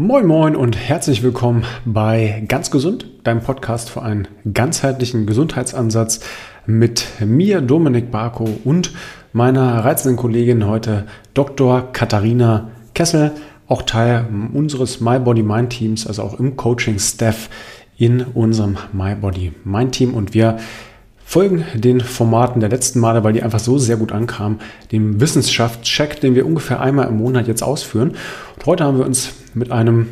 Moin 0.00 0.26
Moin 0.26 0.54
und 0.54 0.76
herzlich 0.76 1.24
willkommen 1.24 1.64
bei 1.84 2.44
Ganz 2.46 2.70
Gesund, 2.70 3.06
deinem 3.24 3.40
Podcast 3.40 3.90
für 3.90 4.00
einen 4.00 4.28
ganzheitlichen 4.54 5.26
Gesundheitsansatz 5.26 6.20
mit 6.66 7.04
mir, 7.18 7.60
Dominik 7.60 8.12
Barko 8.12 8.48
und 8.62 8.92
meiner 9.32 9.84
reizenden 9.84 10.16
Kollegin 10.16 10.68
heute, 10.68 11.08
Dr. 11.34 11.92
Katharina 11.92 12.70
Kessel, 12.94 13.32
auch 13.66 13.82
Teil 13.82 14.24
unseres 14.52 15.00
My 15.00 15.18
Body 15.18 15.42
Mind 15.42 15.70
Teams, 15.70 16.06
also 16.06 16.22
auch 16.22 16.38
im 16.38 16.56
Coaching 16.56 17.00
Staff 17.00 17.50
in 17.96 18.20
unserem 18.20 18.76
My 18.92 19.16
Body 19.16 19.52
Mind 19.64 19.96
Team 19.96 20.14
und 20.14 20.32
wir 20.32 20.58
folgen 21.28 21.66
den 21.74 22.00
Formaten 22.00 22.60
der 22.60 22.70
letzten 22.70 23.00
Male, 23.00 23.22
weil 23.22 23.34
die 23.34 23.42
einfach 23.42 23.58
so 23.58 23.76
sehr 23.76 23.98
gut 23.98 24.12
ankamen, 24.12 24.60
dem 24.92 25.20
Wissenschaftscheck, 25.20 26.22
den 26.22 26.34
wir 26.34 26.46
ungefähr 26.46 26.80
einmal 26.80 27.06
im 27.06 27.18
Monat 27.18 27.46
jetzt 27.46 27.62
ausführen. 27.62 28.12
Und 28.56 28.64
heute 28.64 28.84
haben 28.84 28.96
wir 28.96 29.04
uns 29.04 29.32
mit 29.52 29.70
einem 29.70 30.06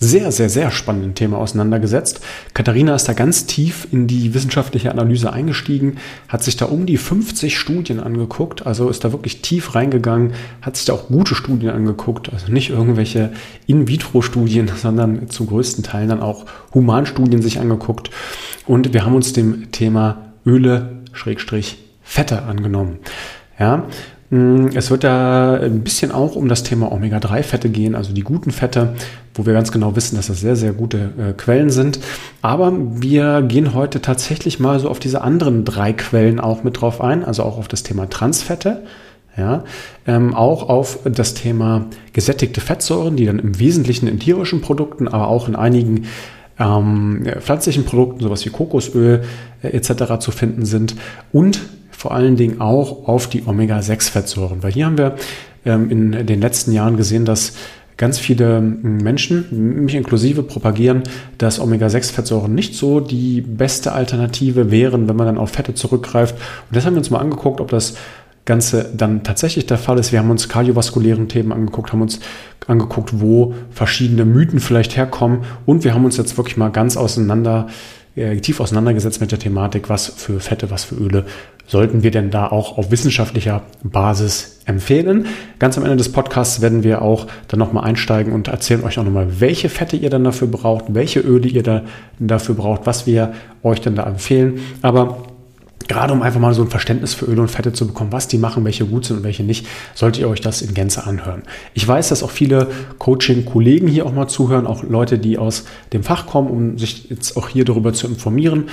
sehr, 0.00 0.32
sehr, 0.32 0.48
sehr 0.48 0.70
spannenden 0.70 1.14
Thema 1.14 1.36
auseinandergesetzt. 1.36 2.22
Katharina 2.54 2.94
ist 2.94 3.06
da 3.06 3.12
ganz 3.12 3.44
tief 3.44 3.86
in 3.92 4.06
die 4.06 4.32
wissenschaftliche 4.32 4.90
Analyse 4.90 5.30
eingestiegen, 5.30 5.98
hat 6.26 6.42
sich 6.42 6.56
da 6.56 6.64
um 6.64 6.86
die 6.86 6.96
50 6.96 7.56
Studien 7.56 8.00
angeguckt, 8.00 8.66
also 8.66 8.88
ist 8.88 9.04
da 9.04 9.12
wirklich 9.12 9.42
tief 9.42 9.74
reingegangen, 9.74 10.32
hat 10.62 10.78
sich 10.78 10.86
da 10.86 10.94
auch 10.94 11.08
gute 11.08 11.34
Studien 11.34 11.68
angeguckt, 11.68 12.32
also 12.32 12.50
nicht 12.50 12.70
irgendwelche 12.70 13.30
In-vitro-Studien, 13.66 14.70
sondern 14.74 15.28
zum 15.28 15.48
größten 15.48 15.84
Teil 15.84 16.08
dann 16.08 16.22
auch 16.22 16.46
Humanstudien 16.72 17.42
sich 17.42 17.60
angeguckt. 17.60 18.10
Und 18.66 18.94
wir 18.94 19.04
haben 19.04 19.14
uns 19.14 19.34
dem 19.34 19.70
Thema 19.70 20.31
Öle, 20.46 21.02
Schrägstrich, 21.12 21.78
Fette 22.02 22.42
angenommen. 22.42 22.98
Ja, 23.58 23.84
mm, 24.30 24.68
es 24.74 24.90
wird 24.90 25.04
da 25.04 25.54
ein 25.54 25.80
bisschen 25.80 26.12
auch 26.12 26.36
um 26.36 26.48
das 26.48 26.62
Thema 26.62 26.90
Omega-3-Fette 26.92 27.68
gehen, 27.68 27.94
also 27.94 28.12
die 28.12 28.22
guten 28.22 28.50
Fette, 28.50 28.94
wo 29.34 29.46
wir 29.46 29.52
ganz 29.52 29.72
genau 29.72 29.96
wissen, 29.96 30.16
dass 30.16 30.26
das 30.26 30.40
sehr, 30.40 30.56
sehr 30.56 30.72
gute 30.72 31.10
äh, 31.18 31.32
Quellen 31.32 31.70
sind. 31.70 32.00
Aber 32.42 32.72
wir 32.76 33.42
gehen 33.42 33.74
heute 33.74 34.02
tatsächlich 34.02 34.58
mal 34.58 34.80
so 34.80 34.90
auf 34.90 34.98
diese 34.98 35.22
anderen 35.22 35.64
drei 35.64 35.92
Quellen 35.92 36.40
auch 36.40 36.64
mit 36.64 36.80
drauf 36.80 37.00
ein, 37.00 37.24
also 37.24 37.44
auch 37.44 37.58
auf 37.58 37.68
das 37.68 37.82
Thema 37.82 38.08
Transfette. 38.10 38.82
Ja, 39.34 39.64
ähm, 40.06 40.34
auch 40.34 40.68
auf 40.68 40.98
das 41.04 41.32
Thema 41.32 41.86
gesättigte 42.12 42.60
Fettsäuren, 42.60 43.16
die 43.16 43.24
dann 43.24 43.38
im 43.38 43.58
Wesentlichen 43.58 44.06
in 44.06 44.18
tierischen 44.18 44.60
Produkten, 44.60 45.08
aber 45.08 45.28
auch 45.28 45.48
in 45.48 45.56
einigen 45.56 46.04
ähm, 46.58 47.24
pflanzlichen 47.40 47.84
Produkten, 47.84 48.20
sowas 48.20 48.44
wie 48.44 48.50
Kokosöl 48.50 49.22
äh, 49.62 49.68
etc. 49.68 50.18
zu 50.18 50.30
finden 50.30 50.64
sind 50.64 50.94
und 51.32 51.60
vor 51.90 52.12
allen 52.12 52.36
Dingen 52.36 52.60
auch 52.60 53.06
auf 53.06 53.28
die 53.28 53.44
Omega-6-Fettsäuren. 53.46 54.62
Weil 54.62 54.72
hier 54.72 54.86
haben 54.86 54.98
wir 54.98 55.14
ähm, 55.64 55.90
in 55.90 56.26
den 56.26 56.40
letzten 56.40 56.72
Jahren 56.72 56.96
gesehen, 56.96 57.24
dass 57.24 57.52
ganz 57.96 58.18
viele 58.18 58.60
Menschen, 58.60 59.84
mich 59.84 59.94
inklusive, 59.94 60.42
propagieren, 60.42 61.04
dass 61.38 61.60
Omega-6-Fettsäuren 61.60 62.52
nicht 62.52 62.74
so 62.74 62.98
die 62.98 63.40
beste 63.40 63.92
Alternative 63.92 64.70
wären, 64.70 65.08
wenn 65.08 65.16
man 65.16 65.26
dann 65.26 65.38
auf 65.38 65.50
Fette 65.50 65.74
zurückgreift. 65.74 66.34
Und 66.34 66.76
das 66.76 66.84
haben 66.84 66.94
wir 66.94 66.98
uns 66.98 67.10
mal 67.10 67.20
angeguckt, 67.20 67.60
ob 67.60 67.68
das 67.68 67.94
Ganze 68.44 68.90
dann 68.96 69.22
tatsächlich 69.22 69.66
der 69.66 69.78
Fall 69.78 69.98
ist. 69.98 70.10
Wir 70.10 70.18
haben 70.18 70.30
uns 70.30 70.48
kardiovaskulären 70.48 71.28
Themen 71.28 71.52
angeguckt, 71.52 71.92
haben 71.92 72.02
uns 72.02 72.18
angeguckt, 72.66 73.20
wo 73.20 73.54
verschiedene 73.70 74.24
Mythen 74.24 74.58
vielleicht 74.58 74.96
herkommen 74.96 75.44
und 75.64 75.84
wir 75.84 75.94
haben 75.94 76.04
uns 76.04 76.16
jetzt 76.16 76.36
wirklich 76.36 76.56
mal 76.56 76.70
ganz 76.70 76.96
auseinander, 76.96 77.68
äh, 78.16 78.36
tief 78.38 78.60
auseinandergesetzt 78.60 79.20
mit 79.20 79.30
der 79.30 79.38
Thematik, 79.38 79.88
was 79.88 80.06
für 80.08 80.40
Fette, 80.40 80.70
was 80.70 80.84
für 80.84 80.96
Öle 80.96 81.24
sollten 81.66 82.02
wir 82.02 82.10
denn 82.10 82.30
da 82.30 82.48
auch 82.48 82.76
auf 82.76 82.90
wissenschaftlicher 82.90 83.62
Basis 83.82 84.60
empfehlen. 84.66 85.26
Ganz 85.58 85.78
am 85.78 85.84
Ende 85.84 85.96
des 85.96 86.10
Podcasts 86.10 86.60
werden 86.60 86.82
wir 86.82 87.02
auch 87.02 87.26
dann 87.48 87.58
nochmal 87.58 87.84
einsteigen 87.84 88.32
und 88.32 88.48
erzählen 88.48 88.84
euch 88.84 88.98
auch 88.98 89.04
nochmal, 89.04 89.40
welche 89.40 89.68
Fette 89.68 89.96
ihr 89.96 90.10
dann 90.10 90.24
dafür 90.24 90.48
braucht, 90.48 90.86
welche 90.88 91.20
Öle 91.20 91.48
ihr 91.48 91.62
da 91.62 91.82
dafür 92.18 92.54
braucht, 92.54 92.86
was 92.86 93.06
wir 93.06 93.32
euch 93.62 93.80
dann 93.80 93.94
da 93.94 94.02
empfehlen. 94.02 94.60
Aber 94.82 95.22
Gerade 95.88 96.12
um 96.12 96.22
einfach 96.22 96.40
mal 96.40 96.54
so 96.54 96.62
ein 96.62 96.68
Verständnis 96.68 97.14
für 97.14 97.26
Öle 97.26 97.42
und 97.42 97.50
Fette 97.50 97.72
zu 97.72 97.86
bekommen, 97.86 98.12
was 98.12 98.28
die 98.28 98.38
machen, 98.38 98.64
welche 98.64 98.84
gut 98.84 99.04
sind 99.04 99.18
und 99.18 99.24
welche 99.24 99.42
nicht, 99.42 99.66
solltet 99.94 100.20
ihr 100.20 100.28
euch 100.28 100.40
das 100.40 100.62
in 100.62 100.74
Gänze 100.74 101.06
anhören. 101.06 101.42
Ich 101.74 101.86
weiß, 101.86 102.08
dass 102.08 102.22
auch 102.22 102.30
viele 102.30 102.68
Coaching-Kollegen 102.98 103.88
hier 103.88 104.06
auch 104.06 104.12
mal 104.12 104.28
zuhören, 104.28 104.66
auch 104.66 104.82
Leute, 104.82 105.18
die 105.18 105.38
aus 105.38 105.64
dem 105.92 106.02
Fach 106.02 106.26
kommen, 106.26 106.48
um 106.48 106.78
sich 106.78 107.10
jetzt 107.10 107.36
auch 107.36 107.48
hier 107.48 107.64
darüber 107.64 107.92
zu 107.92 108.06
informieren. 108.06 108.68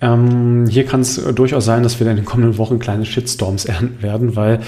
Ähm, 0.00 0.66
hier 0.68 0.84
kann 0.84 1.00
es 1.00 1.22
durchaus 1.34 1.64
sein, 1.64 1.82
dass 1.82 1.98
wir 1.98 2.06
in 2.08 2.16
den 2.16 2.24
kommenden 2.24 2.58
Wochen 2.58 2.78
kleine 2.78 3.06
Shitstorms 3.06 3.64
ernten 3.64 4.02
werden, 4.02 4.36
weil 4.36 4.60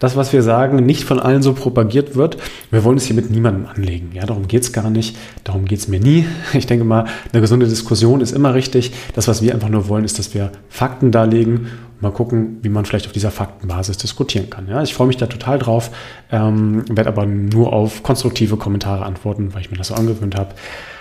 das, 0.00 0.16
was 0.16 0.32
wir 0.32 0.42
sagen, 0.42 0.84
nicht 0.84 1.04
von 1.04 1.20
allen 1.20 1.42
so 1.42 1.52
propagiert 1.52 2.16
wird. 2.16 2.38
Wir 2.70 2.82
wollen 2.84 2.96
es 2.96 3.04
hier 3.04 3.14
mit 3.14 3.30
niemandem 3.30 3.66
anlegen. 3.66 4.10
Ja, 4.14 4.24
darum 4.24 4.48
geht 4.48 4.62
es 4.62 4.72
gar 4.72 4.90
nicht. 4.90 5.16
Darum 5.44 5.66
geht 5.66 5.78
es 5.78 5.86
mir 5.88 6.00
nie. 6.00 6.26
Ich 6.54 6.66
denke 6.66 6.84
mal, 6.84 7.04
eine 7.32 7.40
gesunde 7.40 7.66
Diskussion 7.66 8.20
ist 8.20 8.32
immer 8.32 8.54
richtig. 8.54 8.92
Das, 9.14 9.28
was 9.28 9.42
wir 9.42 9.54
einfach 9.54 9.68
nur 9.68 9.88
wollen, 9.88 10.04
ist, 10.04 10.18
dass 10.18 10.34
wir 10.34 10.50
Fakten 10.68 11.12
darlegen 11.12 11.68
und 11.94 12.02
mal 12.02 12.10
gucken, 12.12 12.58
wie 12.62 12.70
man 12.70 12.86
vielleicht 12.86 13.06
auf 13.06 13.12
dieser 13.12 13.30
Faktenbasis 13.30 13.98
diskutieren 13.98 14.48
kann. 14.48 14.68
Ja, 14.68 14.82
ich 14.82 14.94
freue 14.94 15.06
mich 15.06 15.18
da 15.18 15.26
total 15.26 15.58
drauf, 15.58 15.90
ähm, 16.32 16.82
werde 16.88 17.08
aber 17.10 17.26
nur 17.26 17.72
auf 17.72 18.02
konstruktive 18.02 18.56
Kommentare 18.56 19.04
antworten, 19.04 19.52
weil 19.52 19.60
ich 19.60 19.70
mir 19.70 19.76
das 19.76 19.88
so 19.88 19.94
angewöhnt 19.94 20.34
habe. 20.34 20.54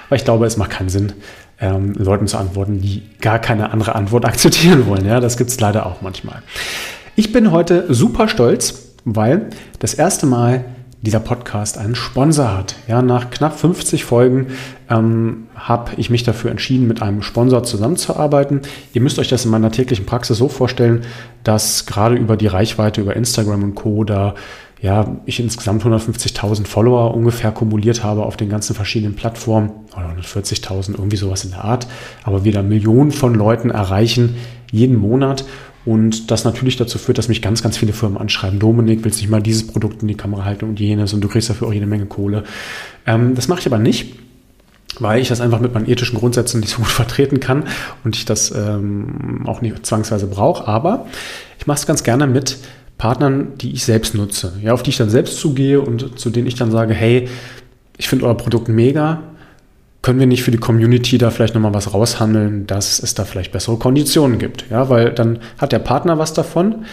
Weil 0.09 0.17
ich 0.17 0.25
glaube, 0.25 0.45
es 0.45 0.57
macht 0.57 0.71
keinen 0.71 0.89
Sinn, 0.89 1.13
ähm, 1.61 1.93
Leuten 1.93 2.27
zu 2.27 2.37
antworten, 2.37 2.81
die 2.81 3.03
gar 3.21 3.39
keine 3.39 3.71
andere 3.71 3.95
Antwort 3.95 4.25
akzeptieren 4.25 4.87
wollen. 4.87 5.05
Ja, 5.05 5.21
das 5.21 5.37
gibt 5.37 5.51
es 5.51 5.59
leider 5.59 5.85
auch 5.85 6.01
manchmal. 6.01 6.41
Ich 7.15 7.31
bin 7.31 7.51
heute 7.51 7.93
super 7.93 8.27
stolz, 8.27 8.88
weil 9.05 9.49
das 9.79 9.93
erste 9.93 10.25
Mal 10.25 10.65
dieser 11.01 11.19
Podcast 11.21 11.77
einen 11.77 11.95
Sponsor 11.95 12.57
hat. 12.57 12.75
Ja, 12.87 13.01
nach 13.01 13.29
knapp 13.29 13.57
50 13.57 14.03
Folgen 14.03 14.47
ähm, 14.89 15.47
habe 15.55 15.91
ich 15.97 16.09
mich 16.09 16.23
dafür 16.23 16.51
entschieden, 16.51 16.87
mit 16.87 17.01
einem 17.01 17.21
Sponsor 17.21 17.63
zusammenzuarbeiten. 17.63 18.61
Ihr 18.93 19.01
müsst 19.01 19.17
euch 19.17 19.29
das 19.29 19.45
in 19.45 19.51
meiner 19.51 19.71
täglichen 19.71 20.05
Praxis 20.05 20.37
so 20.37 20.49
vorstellen, 20.49 21.03
dass 21.43 21.85
gerade 21.85 22.15
über 22.15 22.35
die 22.35 22.47
Reichweite 22.47 22.99
über 22.99 23.15
Instagram 23.15 23.63
und 23.63 23.75
Co. 23.75 24.03
da 24.03 24.35
ja, 24.81 25.17
ich 25.25 25.41
insgesamt 25.41 25.83
150.000 25.83 26.65
Follower 26.65 27.13
ungefähr 27.13 27.51
kumuliert 27.51 28.03
habe 28.03 28.23
auf 28.23 28.37
den 28.37 28.47
ganzen 28.47 28.75
verschiedenen 28.75 29.15
Plattformen 29.15 29.71
oder 29.91 30.15
140.000, 30.21 30.91
irgendwie 30.91 31.17
sowas 31.17 31.43
in 31.43 31.51
der 31.51 31.65
Art, 31.65 31.87
aber 32.23 32.45
wir 32.45 32.53
da 32.53 32.61
Millionen 32.61 33.11
von 33.11 33.35
Leuten 33.35 33.71
erreichen 33.71 34.37
jeden 34.71 34.97
Monat 34.97 35.43
und 35.89 36.29
das 36.29 36.43
natürlich 36.43 36.77
dazu 36.77 36.99
führt, 36.99 37.17
dass 37.17 37.29
mich 37.29 37.41
ganz, 37.41 37.63
ganz 37.63 37.75
viele 37.75 37.93
Firmen 37.93 38.19
anschreiben. 38.19 38.59
Dominik, 38.59 39.03
willst 39.03 39.17
du 39.17 39.23
nicht 39.23 39.31
mal 39.31 39.41
dieses 39.41 39.65
Produkt 39.65 40.03
in 40.03 40.07
die 40.07 40.13
Kamera 40.13 40.45
halten 40.45 40.65
und 40.65 40.79
jenes 40.79 41.13
und 41.13 41.21
du 41.21 41.27
kriegst 41.27 41.49
dafür 41.49 41.67
auch 41.67 41.73
jede 41.73 41.87
Menge 41.87 42.05
Kohle. 42.05 42.43
Ähm, 43.07 43.33
das 43.33 43.47
mache 43.47 43.61
ich 43.61 43.65
aber 43.65 43.79
nicht, 43.79 44.13
weil 44.99 45.19
ich 45.19 45.29
das 45.29 45.41
einfach 45.41 45.59
mit 45.59 45.73
meinen 45.73 45.89
ethischen 45.89 46.19
Grundsätzen 46.19 46.59
nicht 46.59 46.69
so 46.69 46.77
gut 46.77 46.87
vertreten 46.91 47.39
kann 47.39 47.63
und 48.03 48.15
ich 48.15 48.25
das 48.25 48.51
ähm, 48.51 49.47
auch 49.47 49.61
nicht 49.61 49.83
zwangsweise 49.83 50.27
brauche. 50.27 50.67
Aber 50.67 51.07
ich 51.57 51.65
mache 51.65 51.79
es 51.79 51.87
ganz 51.87 52.03
gerne 52.03 52.27
mit 52.27 52.57
Partnern, 52.99 53.53
die 53.59 53.71
ich 53.71 53.83
selbst 53.83 54.13
nutze, 54.13 54.53
ja, 54.61 54.73
auf 54.73 54.83
die 54.83 54.91
ich 54.91 54.97
dann 54.97 55.09
selbst 55.09 55.39
zugehe 55.39 55.81
und 55.81 56.19
zu 56.19 56.29
denen 56.29 56.45
ich 56.45 56.53
dann 56.53 56.69
sage, 56.69 56.93
hey, 56.93 57.27
ich 57.97 58.07
finde 58.07 58.27
euer 58.27 58.37
Produkt 58.37 58.67
mega, 58.67 59.23
können 60.09 60.19
wir 60.19 60.25
nicht 60.25 60.41
für 60.41 60.49
die 60.49 60.57
Community 60.57 61.19
da 61.19 61.29
vielleicht 61.29 61.53
nochmal 61.53 61.75
was 61.75 61.93
raushandeln, 61.93 62.65
dass 62.65 62.97
es 62.97 63.13
da 63.13 63.25
vielleicht 63.25 63.51
bessere 63.51 63.77
Konditionen 63.77 64.39
gibt? 64.39 64.65
Ja, 64.71 64.89
weil 64.89 65.11
dann 65.11 65.37
hat 65.59 65.71
der 65.71 65.77
Partner 65.77 66.17
was 66.17 66.33
davon 66.33 66.85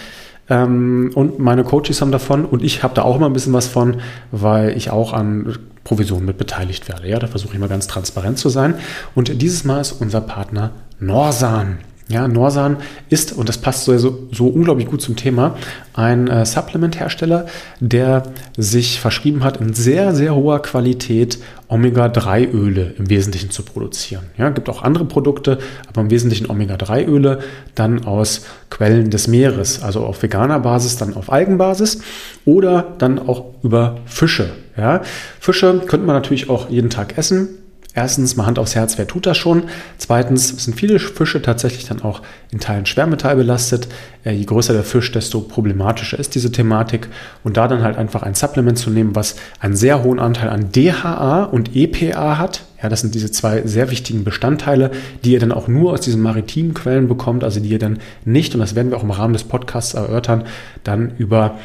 ähm, 0.50 1.12
und 1.14 1.38
meine 1.38 1.64
Coaches 1.64 2.02
haben 2.02 2.12
davon 2.12 2.44
und 2.44 2.62
ich 2.62 2.82
habe 2.82 2.92
da 2.94 3.04
auch 3.04 3.16
immer 3.16 3.24
ein 3.24 3.32
bisschen 3.32 3.54
was 3.54 3.68
von, 3.68 4.02
weil 4.32 4.76
ich 4.76 4.90
auch 4.90 5.14
an 5.14 5.56
Provisionen 5.82 6.26
mit 6.26 6.36
beteiligt 6.36 6.90
werde. 6.90 7.08
Ja, 7.08 7.18
da 7.18 7.26
versuche 7.26 7.54
ich 7.54 7.58
mal 7.58 7.70
ganz 7.70 7.86
transparent 7.86 8.36
zu 8.36 8.50
sein. 8.50 8.74
Und 9.14 9.40
dieses 9.40 9.64
Mal 9.64 9.80
ist 9.80 9.92
unser 9.92 10.20
Partner 10.20 10.72
Norsan. 11.00 11.78
Ja, 12.08 12.28
Norsan 12.28 12.76
ist, 13.10 13.32
und 13.32 13.48
das 13.48 13.58
passt 13.58 13.84
so, 13.84 13.98
so 14.30 14.46
unglaublich 14.46 14.86
gut 14.86 15.02
zum 15.02 15.16
Thema, 15.16 15.56
ein 15.92 16.28
äh, 16.28 16.46
Supplement-Hersteller, 16.46 17.46
der 17.80 18.22
sich 18.56 19.00
verschrieben 19.00 19.42
hat, 19.42 19.56
in 19.56 19.74
sehr, 19.74 20.14
sehr 20.14 20.36
hoher 20.36 20.62
Qualität 20.62 21.38
Omega-3-Öle 21.66 22.94
im 22.96 23.10
Wesentlichen 23.10 23.50
zu 23.50 23.64
produzieren. 23.64 24.22
Ja, 24.38 24.50
gibt 24.50 24.68
auch 24.68 24.82
andere 24.82 25.04
Produkte, 25.04 25.58
aber 25.88 26.02
im 26.02 26.10
Wesentlichen 26.10 26.48
Omega-3-Öle 26.48 27.40
dann 27.74 28.04
aus 28.04 28.46
Quellen 28.70 29.10
des 29.10 29.26
Meeres, 29.26 29.82
also 29.82 30.04
auf 30.04 30.22
veganer 30.22 30.60
Basis, 30.60 30.96
dann 30.96 31.14
auf 31.14 31.32
Algenbasis 31.32 32.02
oder 32.44 32.94
dann 32.98 33.18
auch 33.18 33.46
über 33.64 33.96
Fische. 34.06 34.50
Ja, 34.76 35.02
Fische 35.40 35.80
könnte 35.86 36.06
man 36.06 36.14
natürlich 36.14 36.50
auch 36.50 36.70
jeden 36.70 36.90
Tag 36.90 37.18
essen 37.18 37.48
Erstens, 37.96 38.36
mal 38.36 38.44
Hand 38.44 38.58
aufs 38.58 38.74
Herz, 38.74 38.98
wer 38.98 39.06
tut 39.06 39.24
das 39.24 39.38
schon? 39.38 39.64
Zweitens, 39.96 40.48
sind 40.62 40.78
viele 40.78 40.98
Fische 40.98 41.40
tatsächlich 41.40 41.86
dann 41.86 42.02
auch 42.02 42.20
in 42.50 42.60
Teilen 42.60 42.84
Schwermetall 42.84 43.36
belastet. 43.36 43.88
Äh, 44.22 44.32
je 44.32 44.44
größer 44.44 44.74
der 44.74 44.84
Fisch, 44.84 45.10
desto 45.12 45.40
problematischer 45.40 46.18
ist 46.18 46.34
diese 46.34 46.52
Thematik. 46.52 47.08
Und 47.42 47.56
da 47.56 47.68
dann 47.68 47.82
halt 47.82 47.96
einfach 47.96 48.22
ein 48.22 48.34
Supplement 48.34 48.76
zu 48.76 48.90
nehmen, 48.90 49.16
was 49.16 49.36
einen 49.60 49.76
sehr 49.76 50.04
hohen 50.04 50.18
Anteil 50.18 50.50
an 50.50 50.72
DHA 50.72 51.44
und 51.44 51.74
EPA 51.74 52.36
hat. 52.36 52.66
Ja, 52.82 52.90
das 52.90 53.00
sind 53.00 53.14
diese 53.14 53.30
zwei 53.30 53.62
sehr 53.62 53.90
wichtigen 53.90 54.24
Bestandteile, 54.24 54.90
die 55.24 55.32
ihr 55.32 55.40
dann 55.40 55.52
auch 55.52 55.66
nur 55.66 55.94
aus 55.94 56.02
diesen 56.02 56.20
maritimen 56.20 56.74
Quellen 56.74 57.08
bekommt, 57.08 57.44
also 57.44 57.60
die 57.60 57.70
ihr 57.70 57.78
dann 57.78 58.00
nicht, 58.26 58.52
und 58.52 58.60
das 58.60 58.74
werden 58.74 58.90
wir 58.90 58.98
auch 58.98 59.04
im 59.04 59.10
Rahmen 59.10 59.32
des 59.32 59.44
Podcasts 59.44 59.94
erörtern, 59.94 60.44
dann 60.84 61.12
über 61.16 61.58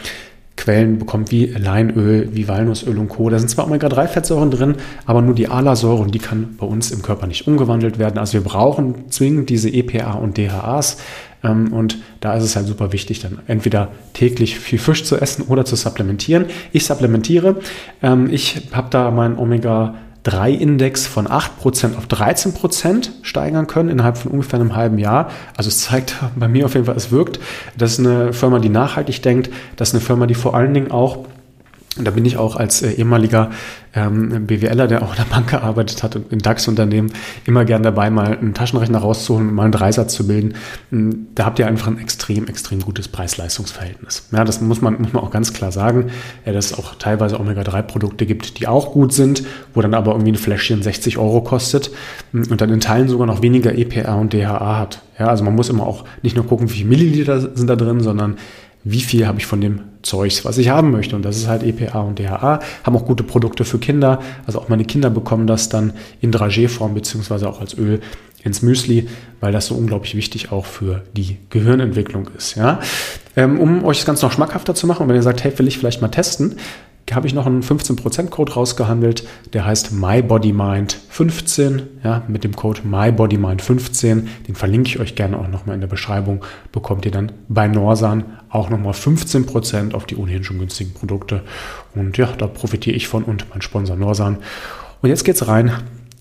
Quellen 0.57 0.99
bekommt, 0.99 1.31
wie 1.31 1.45
Leinöl, 1.45 2.29
wie 2.33 2.47
Walnussöl 2.47 2.97
und 2.97 3.09
Co. 3.09 3.29
Da 3.29 3.39
sind 3.39 3.49
zwar 3.49 3.65
Omega-3-Fettsäuren 3.65 4.51
drin, 4.51 4.75
aber 5.05 5.21
nur 5.21 5.33
die 5.33 5.47
ALA-Säure 5.47 6.01
und 6.01 6.13
die 6.13 6.19
kann 6.19 6.55
bei 6.57 6.65
uns 6.65 6.91
im 6.91 7.01
Körper 7.01 7.25
nicht 7.25 7.47
umgewandelt 7.47 7.97
werden. 7.97 8.17
Also 8.19 8.33
wir 8.33 8.41
brauchen 8.41 9.09
zwingend 9.09 9.49
diese 9.49 9.69
EPA 9.69 10.13
und 10.13 10.37
DHAs. 10.37 10.97
Ähm, 11.43 11.73
und 11.73 11.97
da 12.19 12.35
ist 12.35 12.43
es 12.43 12.55
halt 12.55 12.67
super 12.67 12.93
wichtig, 12.93 13.21
dann 13.21 13.39
entweder 13.47 13.89
täglich 14.13 14.59
viel 14.59 14.79
Fisch 14.79 15.03
zu 15.03 15.17
essen 15.17 15.45
oder 15.47 15.65
zu 15.65 15.75
supplementieren. 15.75 16.45
Ich 16.71 16.85
supplementiere. 16.85 17.57
Ähm, 18.03 18.29
ich 18.31 18.69
habe 18.71 18.87
da 18.91 19.09
mein 19.09 19.37
Omega 19.37 19.95
3-Index 20.25 21.07
von 21.07 21.27
8% 21.27 21.97
auf 21.97 22.05
13% 22.05 23.09
steigern 23.23 23.67
können 23.67 23.89
innerhalb 23.89 24.17
von 24.17 24.31
ungefähr 24.31 24.59
einem 24.59 24.75
halben 24.75 24.99
Jahr. 24.99 25.31
Also 25.57 25.69
es 25.69 25.79
zeigt 25.79 26.15
bei 26.35 26.47
mir 26.47 26.65
auf 26.65 26.73
jeden 26.73 26.85
Fall, 26.85 26.95
es 26.95 27.11
wirkt. 27.11 27.39
Das 27.77 27.93
ist 27.93 27.99
eine 27.99 28.33
Firma, 28.33 28.59
die 28.59 28.69
nachhaltig 28.69 29.21
denkt. 29.21 29.49
Das 29.77 29.89
ist 29.89 29.95
eine 29.95 30.01
Firma, 30.01 30.27
die 30.27 30.35
vor 30.35 30.55
allen 30.55 30.73
Dingen 30.73 30.91
auch 30.91 31.25
und 31.97 32.07
da 32.07 32.11
bin 32.11 32.23
ich 32.23 32.37
auch 32.37 32.55
als 32.55 32.81
äh, 32.81 32.91
ehemaliger 32.91 33.51
ähm, 33.93 34.47
BWLer, 34.47 34.87
der 34.87 35.03
auch 35.03 35.11
in 35.11 35.17
der 35.17 35.25
Bank 35.25 35.49
gearbeitet 35.49 36.03
hat 36.03 36.15
und 36.15 36.31
in 36.31 36.39
DAX-Unternehmen, 36.39 37.11
immer 37.45 37.65
gern 37.65 37.83
dabei, 37.83 38.09
mal 38.09 38.37
einen 38.37 38.53
Taschenrechner 38.53 38.99
rauszuholen 38.99 39.49
und 39.49 39.55
mal 39.55 39.63
einen 39.63 39.73
Dreisatz 39.73 40.13
zu 40.13 40.25
bilden. 40.25 40.53
Hm, 40.91 41.27
da 41.35 41.43
habt 41.43 41.59
ihr 41.59 41.67
einfach 41.67 41.87
ein 41.87 41.99
extrem, 41.99 42.47
extrem 42.47 42.79
gutes 42.79 43.09
Preis-Leistungs-Verhältnis. 43.09 44.29
Ja, 44.31 44.45
das 44.45 44.61
muss 44.61 44.81
man, 44.81 45.01
muss 45.01 45.11
man 45.11 45.21
auch 45.21 45.31
ganz 45.31 45.51
klar 45.51 45.73
sagen, 45.73 46.11
ja, 46.45 46.53
dass 46.53 46.67
es 46.67 46.79
auch 46.79 46.95
teilweise 46.95 47.37
Omega-3-Produkte 47.41 48.25
gibt, 48.25 48.59
die 48.59 48.69
auch 48.69 48.93
gut 48.93 49.11
sind, 49.11 49.43
wo 49.73 49.81
dann 49.81 49.93
aber 49.93 50.13
irgendwie 50.13 50.31
ein 50.31 50.37
Fläschchen 50.37 50.81
60 50.81 51.17
Euro 51.17 51.41
kostet 51.41 51.91
hm, 52.31 52.47
und 52.49 52.61
dann 52.61 52.69
in 52.69 52.79
Teilen 52.79 53.09
sogar 53.09 53.27
noch 53.27 53.41
weniger 53.41 53.77
EPA 53.77 54.15
und 54.15 54.31
DHA 54.31 54.77
hat. 54.77 55.01
Ja, 55.19 55.27
also 55.27 55.43
man 55.43 55.55
muss 55.55 55.67
immer 55.67 55.85
auch 55.85 56.05
nicht 56.21 56.37
nur 56.37 56.47
gucken, 56.47 56.69
wie 56.69 56.75
viele 56.75 56.89
Milliliter 56.89 57.41
sind 57.41 57.67
da 57.67 57.75
drin, 57.75 57.99
sondern 57.99 58.37
wie 58.85 59.01
viel 59.01 59.27
habe 59.27 59.39
ich 59.39 59.45
von 59.45 59.59
dem 59.59 59.81
Zeugs, 60.03 60.45
was 60.45 60.57
ich 60.57 60.69
haben 60.69 60.91
möchte. 60.91 61.15
Und 61.15 61.23
das 61.23 61.37
ist 61.37 61.47
halt 61.47 61.63
EPA 61.63 62.01
und 62.01 62.19
DHA. 62.19 62.59
Haben 62.83 62.95
auch 62.95 63.05
gute 63.05 63.23
Produkte 63.23 63.65
für 63.65 63.79
Kinder. 63.79 64.19
Also 64.45 64.59
auch 64.59 64.69
meine 64.69 64.85
Kinder 64.85 65.09
bekommen 65.09 65.47
das 65.47 65.69
dann 65.69 65.93
in 66.21 66.31
Dragé-Form 66.31 66.93
beziehungsweise 66.93 67.49
auch 67.49 67.61
als 67.61 67.77
Öl 67.77 68.01
ins 68.43 68.61
Müsli, 68.61 69.07
weil 69.39 69.51
das 69.51 69.67
so 69.67 69.75
unglaublich 69.75 70.15
wichtig 70.15 70.51
auch 70.51 70.65
für 70.65 71.03
die 71.15 71.37
Gehirnentwicklung 71.49 72.29
ist. 72.35 72.55
Ja? 72.55 72.79
Ähm, 73.35 73.59
um 73.59 73.83
euch 73.83 73.97
das 73.97 74.05
Ganze 74.05 74.25
noch 74.25 74.33
schmackhafter 74.33 74.75
zu 74.75 74.87
machen 74.87 75.03
und 75.03 75.09
wenn 75.09 75.15
ihr 75.15 75.23
sagt, 75.23 75.43
hey, 75.43 75.57
will 75.57 75.67
ich 75.67 75.77
vielleicht 75.77 76.01
mal 76.01 76.09
testen, 76.09 76.55
habe 77.11 77.27
ich 77.27 77.33
noch 77.33 77.45
einen 77.45 77.61
15%-Code 77.61 78.53
rausgehandelt, 78.53 79.27
der 79.53 79.65
heißt 79.65 79.91
MyBodyMind15, 79.93 81.81
ja, 82.03 82.23
mit 82.27 82.43
dem 82.43 82.55
Code 82.55 82.81
MyBodyMind15, 82.81 84.23
den 84.47 84.55
verlinke 84.55 84.89
ich 84.89 84.99
euch 84.99 85.15
gerne 85.15 85.37
auch 85.37 85.47
nochmal 85.47 85.75
in 85.75 85.81
der 85.81 85.87
Beschreibung, 85.87 86.43
bekommt 86.71 87.05
ihr 87.05 87.11
dann 87.11 87.31
bei 87.49 87.67
Norsan 87.67 88.23
auch 88.49 88.69
nochmal 88.69 88.93
15% 88.93 89.93
auf 89.93 90.05
die 90.05 90.15
ohnehin 90.15 90.43
schon 90.43 90.59
günstigen 90.59 90.93
Produkte. 90.93 91.41
Und 91.95 92.17
ja, 92.17 92.29
da 92.37 92.47
profitiere 92.47 92.95
ich 92.95 93.07
von 93.07 93.23
und 93.23 93.49
mein 93.49 93.61
Sponsor 93.61 93.95
Norsan. 93.95 94.37
Und 95.01 95.09
jetzt 95.09 95.25
geht's 95.25 95.47
rein 95.47 95.71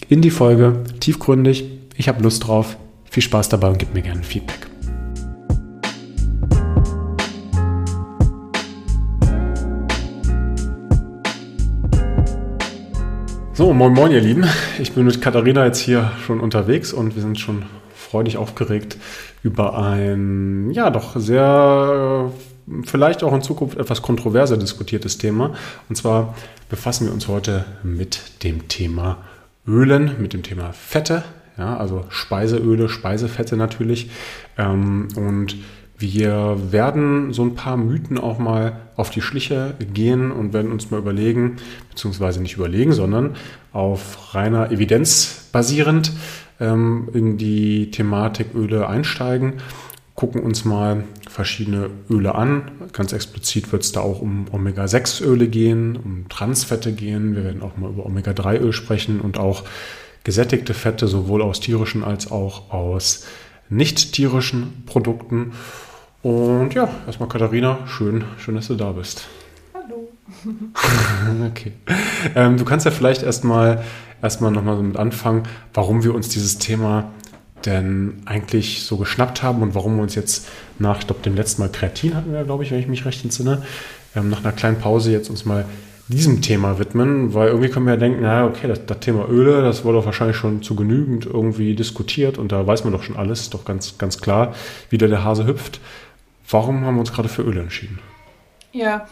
in 0.09 0.23
die 0.23 0.31
Folge, 0.31 0.82
tiefgründig, 0.99 1.65
ich 1.97 2.09
habe 2.09 2.23
Lust 2.23 2.47
drauf, 2.47 2.77
viel 3.05 3.23
Spaß 3.23 3.49
dabei 3.49 3.69
und 3.69 3.79
gebt 3.79 3.94
mir 3.94 4.03
gerne 4.03 4.23
Feedback. 4.23 4.69
So, 13.60 13.74
moin 13.74 13.92
moin 13.92 14.10
ihr 14.10 14.22
Lieben. 14.22 14.46
Ich 14.78 14.92
bin 14.92 15.04
mit 15.04 15.20
Katharina 15.20 15.66
jetzt 15.66 15.80
hier 15.80 16.12
schon 16.24 16.40
unterwegs 16.40 16.94
und 16.94 17.14
wir 17.14 17.20
sind 17.20 17.38
schon 17.38 17.66
freudig 17.94 18.38
aufgeregt 18.38 18.96
über 19.42 19.76
ein, 19.76 20.70
ja, 20.70 20.88
doch 20.88 21.14
sehr, 21.16 22.32
vielleicht 22.84 23.22
auch 23.22 23.34
in 23.34 23.42
Zukunft 23.42 23.76
etwas 23.76 24.00
kontroverser 24.00 24.56
diskutiertes 24.56 25.18
Thema. 25.18 25.52
Und 25.90 25.96
zwar 25.96 26.34
befassen 26.70 27.04
wir 27.04 27.12
uns 27.12 27.28
heute 27.28 27.66
mit 27.82 28.42
dem 28.44 28.68
Thema 28.68 29.18
Ölen, 29.66 30.12
mit 30.18 30.32
dem 30.32 30.42
Thema 30.42 30.72
Fette, 30.72 31.22
ja, 31.58 31.76
also 31.76 32.06
Speiseöle, 32.08 32.88
Speisefette 32.88 33.58
natürlich. 33.58 34.08
Ähm, 34.56 35.08
und 35.16 35.56
wir 36.00 36.56
werden 36.73 37.32
so 37.32 37.43
ein 37.43 37.55
paar 37.55 37.76
Mythen 37.76 38.19
auch 38.19 38.38
mal 38.38 38.81
auf 38.97 39.11
die 39.11 39.20
Schliche 39.20 39.75
gehen 39.93 40.32
und 40.32 40.52
werden 40.52 40.73
uns 40.73 40.91
mal 40.91 40.99
überlegen, 40.99 41.56
beziehungsweise 41.91 42.41
nicht 42.41 42.56
überlegen, 42.56 42.93
sondern 42.93 43.37
auf 43.73 44.35
reiner 44.35 44.70
Evidenz 44.70 45.49
basierend 45.52 46.12
ähm, 46.58 47.08
in 47.12 47.37
die 47.37 47.91
Thematik 47.91 48.55
Öle 48.55 48.88
einsteigen, 48.88 49.55
gucken 50.14 50.43
uns 50.43 50.64
mal 50.64 51.05
verschiedene 51.29 51.91
Öle 52.11 52.35
an. 52.35 52.70
Ganz 52.93 53.12
explizit 53.12 53.73
wird 53.73 53.82
es 53.82 53.93
da 53.93 54.00
auch 54.00 54.20
um 54.20 54.46
Omega-6-Öle 54.50 55.49
gehen, 55.49 55.96
um 55.96 56.29
Transfette 56.29 56.93
gehen. 56.93 57.35
Wir 57.35 57.44
werden 57.44 57.62
auch 57.62 57.76
mal 57.76 57.91
über 57.91 58.06
Omega-3-Öl 58.06 58.73
sprechen 58.73 59.20
und 59.20 59.38
auch 59.38 59.64
gesättigte 60.25 60.75
Fette, 60.75 61.08
sowohl 61.08 61.43
aus 61.43 61.61
tierischen 61.61 62.05
als 62.05 62.31
auch 62.31 62.70
aus 62.70 63.25
nicht 63.70 64.12
tierischen 64.12 64.82
Produkten. 64.85 65.53
Und 66.22 66.75
ja, 66.75 66.88
erstmal 67.06 67.28
Katharina, 67.28 67.78
schön, 67.87 68.25
schön, 68.37 68.55
dass 68.55 68.67
du 68.69 68.75
da 68.75 68.93
bist. 68.93 69.26
Hallo. 69.72 70.08
okay. 71.49 71.72
Ähm, 72.34 72.58
du 72.58 72.64
kannst 72.64 72.84
ja 72.84 72.93
vielleicht 72.93 73.22
erstmal 73.22 73.82
erstmal 74.22 74.50
nochmal 74.50 74.76
so 74.76 74.82
mit 74.82 74.96
anfangen, 74.96 75.44
warum 75.72 76.05
wir 76.05 76.14
uns 76.14 76.28
dieses 76.28 76.58
Thema 76.58 77.11
denn 77.64 78.22
eigentlich 78.26 78.84
so 78.84 78.96
geschnappt 78.96 79.43
haben 79.43 79.62
und 79.62 79.75
warum 79.75 79.96
wir 79.96 80.02
uns 80.02 80.14
jetzt 80.14 80.49
nach, 80.78 81.00
ich 81.00 81.06
glaube, 81.06 81.22
dem 81.22 81.37
letzten 81.37 81.62
Mal 81.62 81.70
Kreatin 81.70 82.14
hatten 82.14 82.32
wir, 82.32 82.44
glaube 82.44 82.64
ich, 82.64 82.70
wenn 82.70 82.81
ich 82.81 82.88
mich 82.88 83.05
recht 83.05 83.22
entsinne, 83.25 83.62
ähm, 84.14 84.31
nach 84.31 84.44
einer 84.44 84.52
kleinen 84.52 84.78
Pause 84.78 85.12
jetzt 85.12 85.31
uns 85.31 85.44
mal 85.44 85.64
diesem 86.08 86.43
Thema 86.43 86.78
widmen, 86.78 87.34
weil 87.34 87.49
irgendwie 87.49 87.69
können 87.69 87.87
wir 87.87 87.94
ja 87.94 88.00
denken, 88.00 88.22
naja, 88.22 88.46
okay, 88.46 88.67
das, 88.67 88.84
das, 88.84 88.99
Thema 89.00 89.28
Öle, 89.28 89.62
das 89.62 89.84
wurde 89.84 89.99
doch 89.99 90.06
wahrscheinlich 90.06 90.37
schon 90.37 90.61
zu 90.61 90.75
genügend 90.75 91.25
irgendwie 91.25 91.75
diskutiert 91.75 92.37
und 92.37 92.50
da 92.50 92.67
weiß 92.67 92.84
man 92.84 92.93
doch 92.93 93.02
schon 93.02 93.17
alles, 93.17 93.43
ist 93.43 93.55
doch 93.55 93.64
ganz, 93.64 93.96
ganz 93.96 94.20
klar, 94.20 94.55
wie 94.88 94.99
da 94.99 95.06
der 95.06 95.22
Hase 95.22 95.46
hüpft. 95.46 95.81
Warum 96.50 96.85
haben 96.85 96.97
wir 96.97 97.00
uns 97.00 97.12
gerade 97.12 97.29
für 97.29 97.43
Öl 97.43 97.58
entschieden? 97.58 98.00
Ja, 98.73 99.08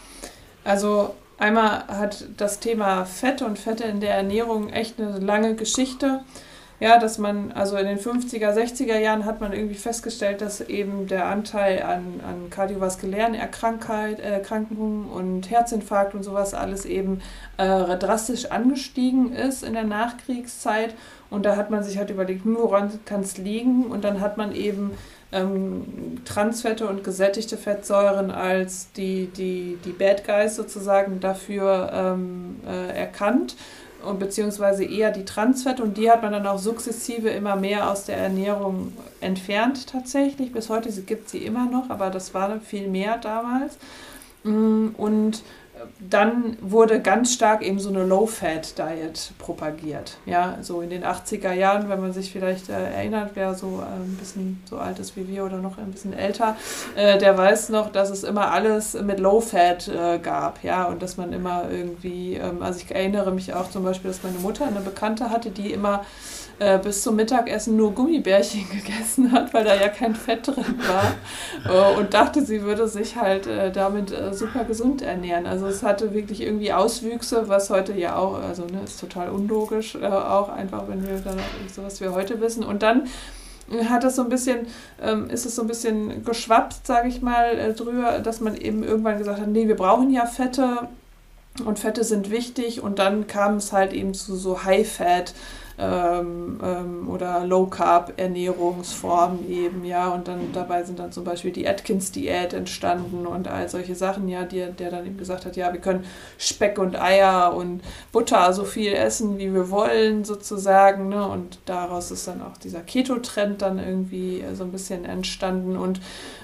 also 0.63 1.15
einmal 1.37 1.87
hat 1.87 2.25
das 2.37 2.59
Thema 2.59 3.05
Fett 3.05 3.41
und 3.41 3.57
Fette 3.57 3.85
in 3.85 4.01
der 4.01 4.15
Ernährung 4.15 4.69
echt 4.69 4.99
eine 4.99 5.19
lange 5.19 5.55
Geschichte. 5.55 6.21
Ja, 6.81 6.97
dass 6.97 7.17
man, 7.17 7.51
also 7.51 7.75
in 7.75 7.85
den 7.85 7.99
50er, 7.99 8.53
60er 8.53 8.97
Jahren 8.97 9.25
hat 9.25 9.41
man 9.41 9.51
irgendwie 9.51 9.75
festgestellt, 9.75 10.39
dass 10.39 10.61
eben 10.61 11.07
der 11.07 11.25
Anteil 11.25 11.83
an, 11.83 12.21
an 12.25 12.49
kardiovaskulären 12.49 13.33
Erkrankheit, 13.33 14.21
äh, 14.21 14.31
Erkrankungen 14.31 15.09
und 15.09 15.49
Herzinfarkt 15.49 16.15
und 16.15 16.23
sowas 16.23 16.53
alles 16.53 16.85
eben 16.85 17.21
äh, 17.57 17.97
drastisch 17.97 18.45
angestiegen 18.45 19.33
ist 19.33 19.63
in 19.63 19.73
der 19.73 19.83
Nachkriegszeit. 19.83 20.95
Und 21.29 21.45
da 21.45 21.57
hat 21.57 21.69
man 21.69 21.83
sich 21.83 21.97
halt 21.97 22.11
überlegt, 22.11 22.43
woran 22.45 22.97
kann 23.03 23.21
es 23.21 23.37
liegen? 23.37 23.87
Und 23.87 24.05
dann 24.05 24.21
hat 24.21 24.37
man 24.37 24.55
eben 24.55 24.91
ähm, 25.31 26.21
Transfette 26.25 26.87
und 26.87 27.03
gesättigte 27.03 27.57
Fettsäuren 27.57 28.31
als 28.31 28.91
die, 28.93 29.27
die, 29.27 29.77
die 29.85 29.91
Bad 29.91 30.25
Guys 30.25 30.55
sozusagen 30.55 31.19
dafür 31.19 31.91
ähm, 31.93 32.57
äh, 32.67 32.97
erkannt 32.97 33.55
und 34.03 34.19
beziehungsweise 34.19 34.83
eher 34.85 35.11
die 35.11 35.25
Transfette 35.25 35.83
und 35.83 35.97
die 35.97 36.09
hat 36.09 36.21
man 36.21 36.31
dann 36.31 36.47
auch 36.47 36.57
sukzessive 36.57 37.29
immer 37.29 37.55
mehr 37.55 37.91
aus 37.91 38.05
der 38.05 38.17
Ernährung 38.17 38.93
entfernt 39.19 39.87
tatsächlich. 39.87 40.51
Bis 40.53 40.69
heute 40.69 40.89
gibt 41.01 41.29
sie 41.29 41.39
immer 41.39 41.65
noch, 41.65 41.89
aber 41.89 42.09
das 42.09 42.33
war 42.33 42.59
viel 42.61 42.87
mehr 42.87 43.17
damals. 43.17 43.77
Mm, 44.43 44.89
und 44.97 45.43
dann 45.99 46.57
wurde 46.61 47.01
ganz 47.01 47.33
stark 47.33 47.61
eben 47.61 47.79
so 47.79 47.89
eine 47.89 48.03
Low-Fat-Diet 48.03 49.31
propagiert. 49.37 50.17
Ja, 50.25 50.57
so 50.61 50.81
in 50.81 50.89
den 50.89 51.03
80er 51.03 51.53
Jahren, 51.53 51.89
wenn 51.89 52.01
man 52.01 52.13
sich 52.13 52.31
vielleicht 52.31 52.69
äh, 52.69 52.93
erinnert, 52.93 53.31
wer 53.35 53.53
so 53.53 53.81
äh, 53.81 53.95
ein 53.95 54.17
bisschen 54.19 54.61
so 54.65 54.77
alt 54.77 54.99
ist 54.99 55.15
wie 55.15 55.27
wir 55.27 55.45
oder 55.45 55.57
noch 55.57 55.77
ein 55.77 55.91
bisschen 55.91 56.13
älter, 56.13 56.55
äh, 56.95 57.17
der 57.17 57.37
weiß 57.37 57.69
noch, 57.69 57.91
dass 57.91 58.09
es 58.09 58.23
immer 58.23 58.51
alles 58.51 58.93
mit 58.93 59.19
Low-Fat 59.19 59.87
äh, 59.87 60.19
gab. 60.19 60.63
Ja, 60.63 60.85
und 60.85 61.01
dass 61.01 61.17
man 61.17 61.33
immer 61.33 61.69
irgendwie, 61.69 62.35
ähm, 62.35 62.61
also 62.61 62.79
ich 62.79 62.93
erinnere 62.93 63.31
mich 63.31 63.53
auch 63.53 63.69
zum 63.69 63.83
Beispiel, 63.83 64.11
dass 64.11 64.23
meine 64.23 64.39
Mutter 64.39 64.65
eine 64.65 64.81
Bekannte 64.81 65.29
hatte, 65.29 65.49
die 65.49 65.71
immer 65.71 66.05
äh, 66.59 66.77
bis 66.77 67.03
zum 67.03 67.15
Mittagessen 67.15 67.75
nur 67.75 67.93
Gummibärchen 67.93 68.69
gegessen 68.71 69.31
hat, 69.31 69.53
weil 69.53 69.63
da 69.63 69.75
ja 69.75 69.89
kein 69.89 70.15
Fett 70.15 70.47
drin 70.47 70.75
war. 70.87 71.13
äh, 71.93 71.97
und 71.97 72.13
dachte, 72.13 72.45
sie 72.45 72.61
würde 72.63 72.87
sich 72.87 73.15
halt 73.15 73.47
äh, 73.47 73.71
damit 73.71 74.13
super 74.31 74.63
gesund 74.63 75.01
ernähren. 75.01 75.45
Also 75.45 75.67
es 75.67 75.83
hatte 75.83 76.13
wirklich 76.13 76.41
irgendwie 76.41 76.73
Auswüchse, 76.73 77.47
was 77.47 77.69
heute 77.69 77.93
ja 77.93 78.15
auch, 78.15 78.41
also 78.41 78.65
ne, 78.65 78.81
ist 78.83 78.99
total 78.99 79.29
unlogisch, 79.29 79.95
auch 80.01 80.49
einfach, 80.49 80.87
wenn 80.87 81.05
wir 81.05 81.17
dann 81.19 81.37
so 81.73 81.83
was 81.83 82.01
wir 82.01 82.13
heute 82.13 82.41
wissen. 82.41 82.63
Und 82.63 82.83
dann 82.83 83.07
hat 83.87 84.03
es 84.03 84.15
so 84.15 84.23
ein 84.23 84.29
bisschen, 84.29 84.67
ähm, 85.01 85.29
ist 85.29 85.45
es 85.45 85.55
so 85.55 85.61
ein 85.61 85.67
bisschen 85.67 86.23
geschwappt, 86.23 86.85
sage 86.85 87.07
ich 87.07 87.21
mal, 87.21 87.57
äh, 87.57 87.73
drüber, 87.73 88.19
dass 88.19 88.39
man 88.39 88.55
eben 88.55 88.83
irgendwann 88.83 89.17
gesagt 89.17 89.39
hat, 89.39 89.47
nee, 89.47 89.67
wir 89.67 89.75
brauchen 89.75 90.11
ja 90.11 90.25
Fette, 90.25 90.87
Und 91.65 91.79
Fette 91.79 92.03
sind 92.03 92.31
wichtig 92.31 92.81
und 92.81 92.99
dann 92.99 93.27
kam 93.27 93.55
es 93.55 93.73
halt 93.73 93.91
eben 93.93 94.13
zu 94.13 94.35
so 94.35 94.63
High-Fat 94.63 95.33
ähm, 95.79 96.59
ähm, 96.61 97.09
oder 97.09 97.45
Low-Carb-Ernährungsformen 97.45 99.49
eben, 99.49 99.85
ja. 99.85 100.09
Und 100.09 100.27
dann 100.27 100.51
dabei 100.51 100.83
sind 100.83 100.99
dann 100.99 101.13
zum 101.13 101.23
Beispiel 101.23 101.51
die 101.51 101.67
Atkins-Diät 101.67 102.53
entstanden 102.53 103.25
und 103.25 103.47
all 103.47 103.69
solche 103.69 103.95
Sachen, 103.95 104.27
ja, 104.27 104.43
die, 104.43 104.65
der 104.77 104.91
dann 104.91 105.05
eben 105.05 105.17
gesagt 105.17 105.45
hat, 105.45 105.55
ja, 105.55 105.71
wir 105.71 105.79
können 105.79 106.03
Speck 106.37 106.77
und 106.79 106.99
Eier 106.99 107.55
und 107.55 107.81
Butter 108.11 108.51
so 108.51 108.65
viel 108.65 108.91
essen, 108.93 109.37
wie 109.37 109.53
wir 109.53 109.69
wollen, 109.69 110.25
sozusagen. 110.25 111.07
Ne? 111.07 111.25
Und 111.25 111.59
daraus 111.65 112.11
ist 112.11 112.27
dann 112.27 112.41
auch 112.41 112.57
dieser 112.57 112.81
Keto-Trend 112.81 113.61
dann 113.61 113.79
irgendwie 113.79 114.43
so 114.53 114.65
ein 114.65 114.71
bisschen 114.71 115.05
entstanden. 115.05 115.77
Und 115.77 116.01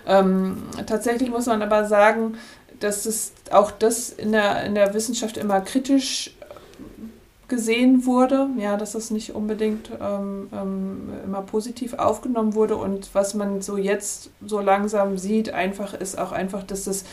ähm, 0.08 0.64
tatsächlich 0.86 1.30
muss 1.30 1.48
man 1.48 1.62
aber 1.62 1.86
sagen, 1.86 2.38
dass 2.80 3.06
es 3.06 3.34
auch 3.52 3.72
das 3.72 4.10
in 4.10 4.32
der, 4.32 4.64
in 4.64 4.76
der 4.76 4.94
Wissenschaft 4.94 5.38
immer 5.38 5.62
kritisch 5.62 6.35
gesehen 7.48 8.06
wurde, 8.06 8.50
ja, 8.58 8.78
dass 8.78 8.94
das 8.94 9.12
nicht 9.12 9.36
unbedingt 9.36 9.92
ähm, 10.02 10.50
ähm, 10.54 11.10
immer 11.24 11.42
positiv 11.42 11.94
aufgenommen 11.94 12.56
wurde 12.56 12.76
und 12.76 13.10
was 13.14 13.34
man 13.34 13.62
so 13.62 13.78
jetzt 13.78 14.32
so 14.46 14.60
langsam 14.60 15.18
sieht, 15.18 15.50
einfach 15.52 15.94
ist 15.94 16.18
auch 16.18 16.32
einfach, 16.32 16.64
dass 16.64 16.88
es 16.88 17.06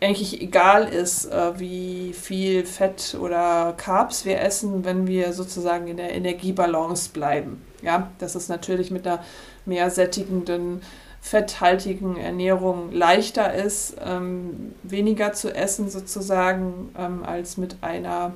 eigentlich 0.00 0.42
egal 0.42 0.88
ist, 0.88 1.26
äh, 1.26 1.58
wie 1.58 2.12
viel 2.12 2.64
Fett 2.64 3.16
oder 3.20 3.74
Carbs 3.76 4.24
wir 4.24 4.40
essen, 4.40 4.84
wenn 4.84 5.06
wir 5.06 5.32
sozusagen 5.32 5.88
in 5.88 5.96
der 5.96 6.14
Energiebalance 6.14 7.10
bleiben. 7.10 7.62
Ja, 7.82 8.10
dass 8.18 8.34
es 8.34 8.48
natürlich 8.48 8.90
mit 8.90 9.06
einer 9.06 9.22
mehr 9.64 9.90
sättigenden 9.90 10.82
fetthaltigen 11.20 12.16
Ernährung 12.16 12.92
leichter 12.92 13.52
ist, 13.52 13.96
ähm, 14.04 14.74
weniger 14.82 15.32
zu 15.32 15.52
essen 15.52 15.90
sozusagen, 15.90 16.90
ähm, 16.96 17.24
als 17.24 17.56
mit 17.56 17.78
einer 17.80 18.32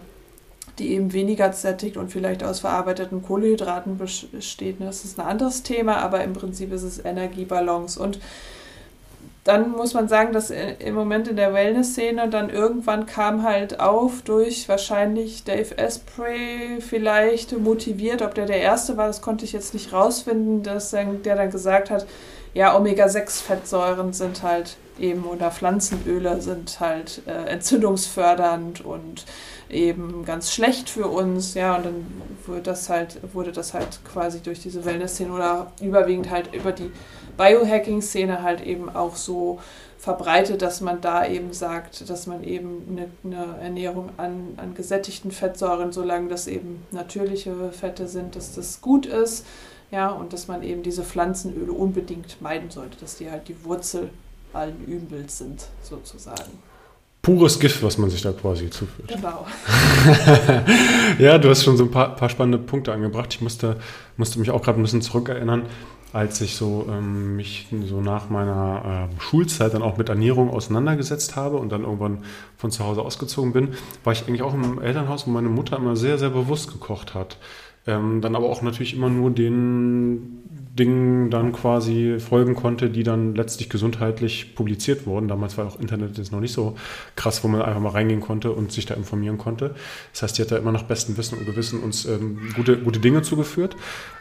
die 0.81 0.95
eben 0.95 1.13
weniger 1.13 1.53
sättigt 1.53 1.97
und 1.97 2.11
vielleicht 2.11 2.43
aus 2.43 2.61
verarbeiteten 2.61 3.23
Kohlenhydraten 3.23 3.99
besteht. 3.99 4.77
Das 4.81 5.05
ist 5.05 5.21
ein 5.21 5.27
anderes 5.27 5.63
Thema, 5.63 5.99
aber 5.99 6.25
im 6.25 6.33
Prinzip 6.33 6.73
ist 6.73 6.83
es 6.83 7.05
Energiebalance. 7.05 8.01
Und 8.01 8.19
dann 9.45 9.71
muss 9.71 9.95
man 9.95 10.09
sagen, 10.09 10.33
dass 10.33 10.51
im 10.51 10.95
Moment 10.95 11.29
in 11.29 11.37
der 11.37 11.55
Wellness-Szene 11.55 12.29
dann 12.29 12.51
irgendwann 12.51 13.07
kam 13.07 13.43
halt 13.43 13.81
auf 13.81 14.23
durch 14.23 14.69
wahrscheinlich 14.69 15.45
Dave 15.45 15.79
Asprey 15.79 16.81
vielleicht 16.81 17.59
motiviert, 17.59 18.21
ob 18.23 18.35
der 18.35 18.47
der 18.47 18.61
Erste 18.61 18.97
war, 18.97 19.07
das 19.07 19.23
konnte 19.23 19.45
ich 19.45 19.53
jetzt 19.53 19.73
nicht 19.73 19.93
rausfinden, 19.93 20.63
dass 20.63 20.91
der 20.91 21.37
dann 21.37 21.51
gesagt 21.51 21.91
hat, 21.91 22.07
ja, 22.53 22.77
Omega-6-Fettsäuren 22.77 24.13
sind 24.13 24.43
halt 24.43 24.77
eben 24.99 25.25
oder 25.25 25.51
Pflanzenöle 25.51 26.41
sind 26.43 26.81
halt 26.81 27.23
äh, 27.27 27.51
entzündungsfördernd 27.51 28.85
und 28.85 29.25
eben 29.71 30.25
ganz 30.25 30.53
schlecht 30.53 30.89
für 30.89 31.07
uns, 31.07 31.55
ja, 31.55 31.77
und 31.77 31.87
dann 31.87 32.07
wurde 32.47 32.63
das 32.63 32.89
halt, 32.89 33.21
wurde 33.35 33.53
das 33.53 33.75
halt 33.75 34.01
quasi 34.05 34.41
durch 34.41 34.61
diese 34.61 34.85
Wellness-Szene 34.85 35.33
oder 35.33 35.73
überwiegend 35.81 36.31
halt 36.31 36.55
über 36.55 36.73
die 36.73 36.91
Biohacking-Szene 37.37 38.43
halt 38.43 38.61
eben 38.61 38.89
auch 38.89 39.17
so 39.17 39.61
verbreitet, 39.99 40.63
dass 40.63 40.81
man 40.81 41.01
da 41.01 41.27
eben 41.27 41.53
sagt, 41.53 42.09
dass 42.09 42.27
man 42.27 42.43
eben 42.43 42.87
eine, 42.91 43.11
eine, 43.25 43.59
Ernährung 43.61 44.11
an, 44.17 44.55
an 44.57 44.75
gesättigten 44.75 45.31
Fettsäuren, 45.31 45.93
solange 45.93 46.29
das 46.29 46.47
eben 46.47 46.87
natürliche 46.91 47.71
Fette 47.73 48.09
sind, 48.09 48.35
dass 48.35 48.55
das 48.55 48.81
gut 48.81 49.07
ist, 49.07 49.47
ja, 49.91 50.11
und 50.11 50.33
dass 50.33 50.49
man 50.49 50.63
eben 50.63 50.83
diese 50.83 51.05
Pflanzenöle 51.05 51.73
unbedingt 51.73 52.41
meiden 52.41 52.71
sollte, 52.71 52.99
dass 53.01 53.17
die 53.17 53.31
halt 53.31 53.49
die 53.49 53.65
Wurzel 53.65 54.11
allen 54.53 54.85
Übels 54.87 55.39
sind, 55.39 55.67
sozusagen 55.83 56.70
pures 57.23 57.61
Gift, 57.61 57.83
was 57.83 57.99
man 57.99 58.11
sich 58.11 58.23
da 58.23 58.33
quasi 58.33 58.71
zuführt. 58.71 59.09
Genau. 59.09 59.47
ja, 61.19 61.39
du 61.39 61.51
hast 61.51 61.65
schon 61.65 61.77
so 61.77 61.85
ein 61.85 61.91
paar, 61.91 62.17
paar, 62.17 62.31
spannende 62.31 62.59
Punkte 62.59 62.93
angebracht. 62.93 63.35
Ich 63.35 63.41
musste, 63.41 63.77
musste 64.17 64.39
mich 64.39 64.51
auch 64.51 64.63
gerade 64.63 64.81
ein 64.81 64.83
bisschen 64.83 65.03
zurückerinnern, 65.03 65.65
als 66.13 66.41
ich 66.41 66.57
so 66.57 66.87
ähm, 66.91 67.37
mich 67.37 67.69
so 67.87 68.01
nach 68.01 68.31
meiner 68.31 69.09
äh, 69.11 69.21
Schulzeit 69.21 69.75
dann 69.75 69.83
auch 69.83 69.99
mit 69.99 70.09
Ernährung 70.09 70.51
auseinandergesetzt 70.51 71.37
habe 71.37 71.59
und 71.59 71.71
dann 71.71 71.83
irgendwann 71.83 72.25
von 72.57 72.71
zu 72.71 72.85
Hause 72.85 73.03
ausgezogen 73.03 73.53
bin, 73.53 73.75
war 74.03 74.13
ich 74.13 74.27
eigentlich 74.27 74.43
auch 74.43 74.55
im 74.55 74.81
Elternhaus, 74.81 75.27
wo 75.27 75.31
meine 75.31 75.49
Mutter 75.49 75.77
immer 75.77 75.97
sehr, 75.97 76.19
sehr 76.19 76.31
bewusst 76.31 76.73
gekocht 76.73 77.15
hat. 77.15 77.37
Ähm, 77.87 78.21
dann 78.23 78.35
aber 78.35 78.49
auch 78.49 78.63
natürlich 78.63 78.95
immer 78.95 79.11
nur 79.11 79.31
den 79.31 80.60
Dingen 80.73 81.31
dann 81.31 81.53
quasi 81.53 82.19
folgen 82.21 82.55
konnte, 82.55 82.91
die 82.91 83.03
dann 83.03 83.35
letztlich 83.35 83.69
gesundheitlich 83.69 84.55
publiziert 84.55 85.05
wurden. 85.05 85.27
Damals 85.27 85.59
war 85.59 85.67
auch 85.67 85.81
Internet 85.81 86.17
jetzt 86.17 86.31
noch 86.31 86.41
nicht 86.41 86.53
so 86.53 86.77
krass, 87.17 87.43
wo 87.43 87.49
man 87.49 87.63
einfach 87.63 87.81
mal 87.81 87.91
reingehen 87.91 88.21
konnte 88.21 88.53
und 88.53 88.71
sich 88.71 88.87
da 88.87 88.95
informieren 88.95 89.37
konnte. 89.37 89.75
Das 90.13 90.23
heißt, 90.23 90.39
die 90.39 90.43
hat 90.43 90.53
da 90.53 90.57
immer 90.59 90.71
nach 90.71 90.85
bestem 90.85 91.17
Wissen 91.17 91.39
und 91.39 91.47
Gewissen 91.47 91.81
uns 91.81 92.05
ähm, 92.05 92.39
gute, 92.55 92.79
gute 92.79 93.01
Dinge 93.01 93.23
zugeführt. 93.23 93.75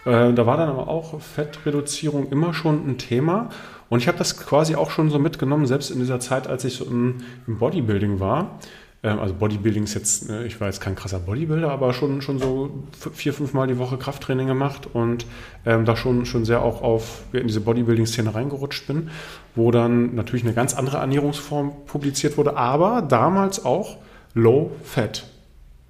Äh, 0.06 0.34
da 0.34 0.46
war 0.48 0.58
dann 0.58 0.70
aber 0.70 0.88
auch 0.88 1.22
Fettreduzierung 1.22 2.30
immer 2.32 2.54
schon 2.54 2.88
ein 2.88 2.98
Thema. 2.98 3.50
Und 3.90 4.00
ich 4.00 4.08
habe 4.08 4.18
das 4.18 4.38
quasi 4.38 4.76
auch 4.76 4.92
schon 4.92 5.10
so 5.10 5.20
mitgenommen, 5.20 5.66
selbst 5.66 5.92
in 5.92 6.00
dieser 6.00 6.20
Zeit, 6.20 6.48
als 6.48 6.64
ich 6.64 6.76
so 6.76 6.86
im, 6.86 7.18
im 7.48 7.58
Bodybuilding 7.58 8.20
war. 8.20 8.60
Ähm, 9.04 9.20
also 9.20 9.34
Bodybuilding 9.34 9.84
ist 9.84 9.94
jetzt, 9.94 10.30
äh, 10.30 10.46
ich 10.46 10.60
war 10.60 10.68
jetzt 10.68 10.82
kein 10.82 10.96
krasser 10.96 11.20
Bodybuilder, 11.20 11.72
aber 11.72 11.94
schon, 11.94 12.22
schon 12.22 12.40
so 12.40 12.72
vier, 13.14 13.34
fünf 13.34 13.54
Mal 13.54 13.68
die 13.68 13.78
Woche 13.78 13.98
Krafttraining 13.98 14.48
gemacht 14.48 14.88
und 14.92 15.26
ähm, 15.66 15.86
da 15.86 15.96
schon, 15.96 16.26
schon 16.26 16.46
sehr 16.46 16.62
auch 16.62 16.82
auf 16.82 17.24
in 17.32 17.48
diese 17.48 17.62
Bodybuilding-Szene 17.62 18.34
reingerutscht 18.34 18.88
bin, 18.88 19.10
wo 19.56 19.72
dann 19.72 20.16
natürlich 20.16 20.44
eine 20.44 20.54
ganz 20.54 20.74
andere 20.74 20.98
Ernährungsform 20.98 21.86
publiziert 21.86 22.38
wurde, 22.38 22.58
aber 22.58 23.02
damals 23.02 23.64
auch 23.64 23.98
Low 24.34 24.72
Fat. 24.84 25.26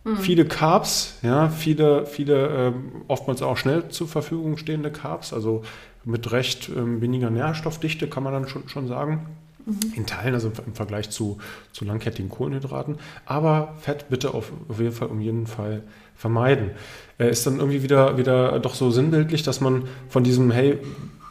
Mhm. 0.04 0.18
Viele 0.18 0.46
Carbs, 0.46 1.18
ja, 1.24 1.50
viele, 1.50 2.06
viele 2.06 2.48
ähm, 2.48 2.92
oftmals 3.08 3.42
auch 3.42 3.58
schnell 3.58 3.90
zur 3.90 4.08
Verfügung 4.08 4.58
stehende 4.58 4.92
Carbs, 4.92 5.34
also 5.34 5.64
mit 6.06 6.32
recht 6.32 6.70
ähm, 6.70 7.02
weniger 7.02 7.30
Nährstoffdichte, 7.30 8.08
kann 8.08 8.24
man 8.24 8.34
dann 8.34 8.48
schon, 8.48 8.70
schon 8.70 8.88
sagen. 8.88 9.26
Mhm. 9.70 9.94
In 9.96 10.06
Teilen, 10.06 10.34
also 10.34 10.52
im 10.66 10.74
Vergleich 10.74 11.10
zu, 11.10 11.38
zu 11.72 11.86
langkettigen 11.86 12.30
Kohlenhydraten. 12.30 12.98
Aber 13.26 13.76
Fett 13.80 14.10
bitte 14.10 14.34
auf, 14.34 14.52
auf 14.68 14.80
jeden 14.80 14.92
Fall 14.92 15.10
um 15.10 15.22
jeden 15.22 15.48
Fall 15.48 15.84
vermeiden. 16.16 16.72
Äh, 17.18 17.30
ist 17.30 17.46
dann 17.46 17.60
irgendwie 17.60 17.84
wieder, 17.84 18.18
wieder 18.18 18.60
doch 18.60 18.76
so 18.76 18.92
sinnbildlich, 18.92 19.44
dass 19.44 19.62
man 19.62 19.88
von 20.10 20.24
diesem, 20.24 20.52
hey, 20.52 20.80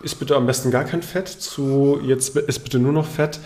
ist 0.03 0.17
bitte 0.17 0.37
am 0.37 0.47
besten 0.47 0.71
gar 0.71 0.85
kein 0.85 1.03
Fett, 1.03 1.29
zu 1.29 2.01
jetzt 2.03 2.37
ist 2.37 2.61
bitte 2.61 2.79
nur 2.79 2.93
noch 2.93 3.07
Fett, 3.07 3.41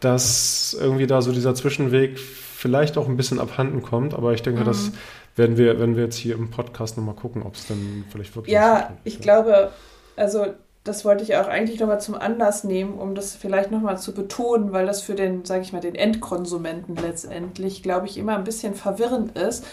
dass 0.00 0.76
irgendwie 0.78 1.06
da 1.06 1.22
so 1.22 1.32
dieser 1.32 1.54
Zwischenweg 1.54 2.18
vielleicht 2.18 2.96
auch 2.96 3.08
ein 3.08 3.16
bisschen 3.16 3.38
abhanden 3.38 3.82
kommt. 3.82 4.14
Aber 4.14 4.32
ich 4.32 4.42
denke, 4.42 4.62
mhm. 4.62 4.66
das 4.66 4.90
werden 5.36 5.56
wir, 5.56 5.78
werden 5.78 5.96
wir 5.96 6.04
jetzt 6.04 6.16
hier 6.16 6.34
im 6.34 6.50
Podcast 6.50 6.96
nochmal 6.96 7.14
gucken, 7.14 7.42
ob 7.42 7.54
es 7.54 7.66
dann 7.66 8.04
vielleicht 8.10 8.34
wirklich. 8.34 8.52
Ja, 8.52 8.96
ich 9.04 9.20
glaube, 9.20 9.70
also 10.16 10.46
das 10.88 11.04
wollte 11.04 11.22
ich 11.22 11.36
auch 11.36 11.48
eigentlich 11.48 11.78
nochmal 11.78 12.00
zum 12.00 12.14
Anlass 12.14 12.64
nehmen, 12.64 12.94
um 12.94 13.14
das 13.14 13.36
vielleicht 13.36 13.70
nochmal 13.70 13.98
zu 13.98 14.14
betonen, 14.14 14.72
weil 14.72 14.86
das 14.86 15.02
für 15.02 15.14
den, 15.14 15.44
sage 15.44 15.62
ich 15.62 15.72
mal, 15.72 15.80
den 15.80 15.94
Endkonsumenten 15.94 16.96
letztendlich, 16.96 17.82
glaube 17.82 18.06
ich, 18.06 18.16
immer 18.16 18.36
ein 18.36 18.44
bisschen 18.44 18.74
verwirrend 18.74 19.36
ist, 19.36 19.66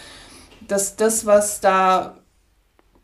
dass 0.68 0.98
das, 0.98 1.26
was 1.26 1.62
da 1.62 2.18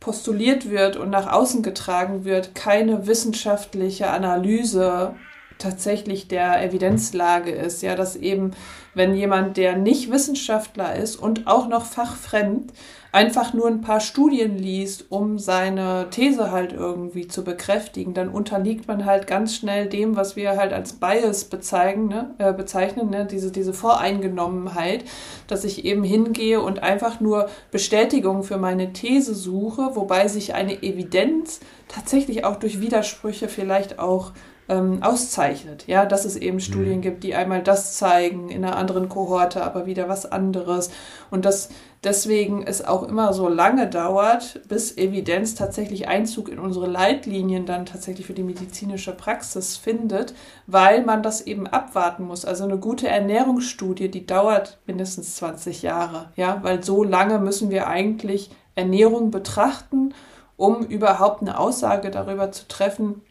postuliert 0.01 0.69
wird 0.69 0.97
und 0.97 1.09
nach 1.09 1.31
außen 1.31 1.63
getragen 1.63 2.25
wird, 2.25 2.53
keine 2.53 3.07
wissenschaftliche 3.07 4.09
Analyse 4.09 5.15
tatsächlich 5.57 6.27
der 6.27 6.61
Evidenzlage 6.63 7.51
ist. 7.51 7.81
Ja, 7.81 7.95
dass 7.95 8.15
eben, 8.15 8.51
wenn 8.93 9.15
jemand, 9.15 9.57
der 9.57 9.77
nicht 9.77 10.11
Wissenschaftler 10.11 10.95
ist 10.95 11.15
und 11.15 11.47
auch 11.47 11.67
noch 11.67 11.85
fachfremd, 11.85 12.73
einfach 13.11 13.53
nur 13.53 13.67
ein 13.67 13.81
paar 13.81 13.99
Studien 13.99 14.57
liest, 14.57 15.05
um 15.09 15.37
seine 15.37 16.07
These 16.11 16.51
halt 16.51 16.71
irgendwie 16.71 17.27
zu 17.27 17.43
bekräftigen, 17.43 18.13
dann 18.13 18.29
unterliegt 18.29 18.87
man 18.87 19.05
halt 19.05 19.27
ganz 19.27 19.55
schnell 19.55 19.87
dem, 19.87 20.15
was 20.15 20.35
wir 20.35 20.55
halt 20.55 20.71
als 20.71 20.93
Bias 20.93 21.43
bezeichnen, 21.45 22.07
ne? 22.07 22.33
Äh, 22.37 22.53
bezeichnen 22.53 23.09
ne? 23.09 23.25
Diese, 23.25 23.51
diese 23.51 23.73
Voreingenommenheit, 23.73 25.03
dass 25.47 25.65
ich 25.65 25.83
eben 25.83 26.03
hingehe 26.03 26.61
und 26.61 26.83
einfach 26.83 27.19
nur 27.19 27.49
Bestätigung 27.69 28.43
für 28.43 28.57
meine 28.57 28.93
These 28.93 29.35
suche, 29.35 29.95
wobei 29.95 30.27
sich 30.27 30.53
eine 30.53 30.81
Evidenz 30.81 31.59
tatsächlich 31.89 32.45
auch 32.45 32.55
durch 32.55 32.79
Widersprüche 32.79 33.49
vielleicht 33.49 33.99
auch 33.99 34.31
ähm, 34.71 35.03
auszeichnet. 35.03 35.85
Ja, 35.87 36.05
dass 36.05 36.23
es 36.23 36.37
eben 36.37 36.61
Studien 36.61 36.97
mhm. 36.97 37.01
gibt, 37.01 37.23
die 37.23 37.35
einmal 37.35 37.61
das 37.61 37.97
zeigen, 37.97 38.49
in 38.49 38.63
einer 38.63 38.77
anderen 38.77 39.09
Kohorte 39.09 39.63
aber 39.63 39.85
wieder 39.85 40.07
was 40.07 40.31
anderes. 40.31 40.89
Und 41.29 41.43
dass 41.43 41.69
deswegen 42.05 42.63
es 42.63 42.83
auch 42.83 43.03
immer 43.03 43.33
so 43.33 43.49
lange 43.49 43.89
dauert, 43.89 44.61
bis 44.69 44.97
Evidenz 44.97 45.55
tatsächlich 45.55 46.07
Einzug 46.07 46.47
in 46.47 46.57
unsere 46.57 46.87
Leitlinien 46.87 47.65
dann 47.65 47.85
tatsächlich 47.85 48.25
für 48.25 48.33
die 48.33 48.43
medizinische 48.43 49.11
Praxis 49.11 49.75
findet, 49.75 50.33
weil 50.67 51.03
man 51.03 51.21
das 51.21 51.41
eben 51.41 51.67
abwarten 51.67 52.23
muss. 52.23 52.45
Also 52.45 52.63
eine 52.63 52.77
gute 52.77 53.09
Ernährungsstudie, 53.09 54.09
die 54.09 54.25
dauert 54.25 54.79
mindestens 54.87 55.35
20 55.35 55.81
Jahre. 55.81 56.29
Ja, 56.37 56.59
weil 56.61 56.81
so 56.81 57.03
lange 57.03 57.39
müssen 57.39 57.69
wir 57.69 57.87
eigentlich 57.87 58.51
Ernährung 58.75 59.31
betrachten, 59.31 60.13
um 60.55 60.85
überhaupt 60.85 61.41
eine 61.41 61.59
Aussage 61.59 62.09
darüber 62.09 62.53
zu 62.53 62.69
treffen, 62.69 63.21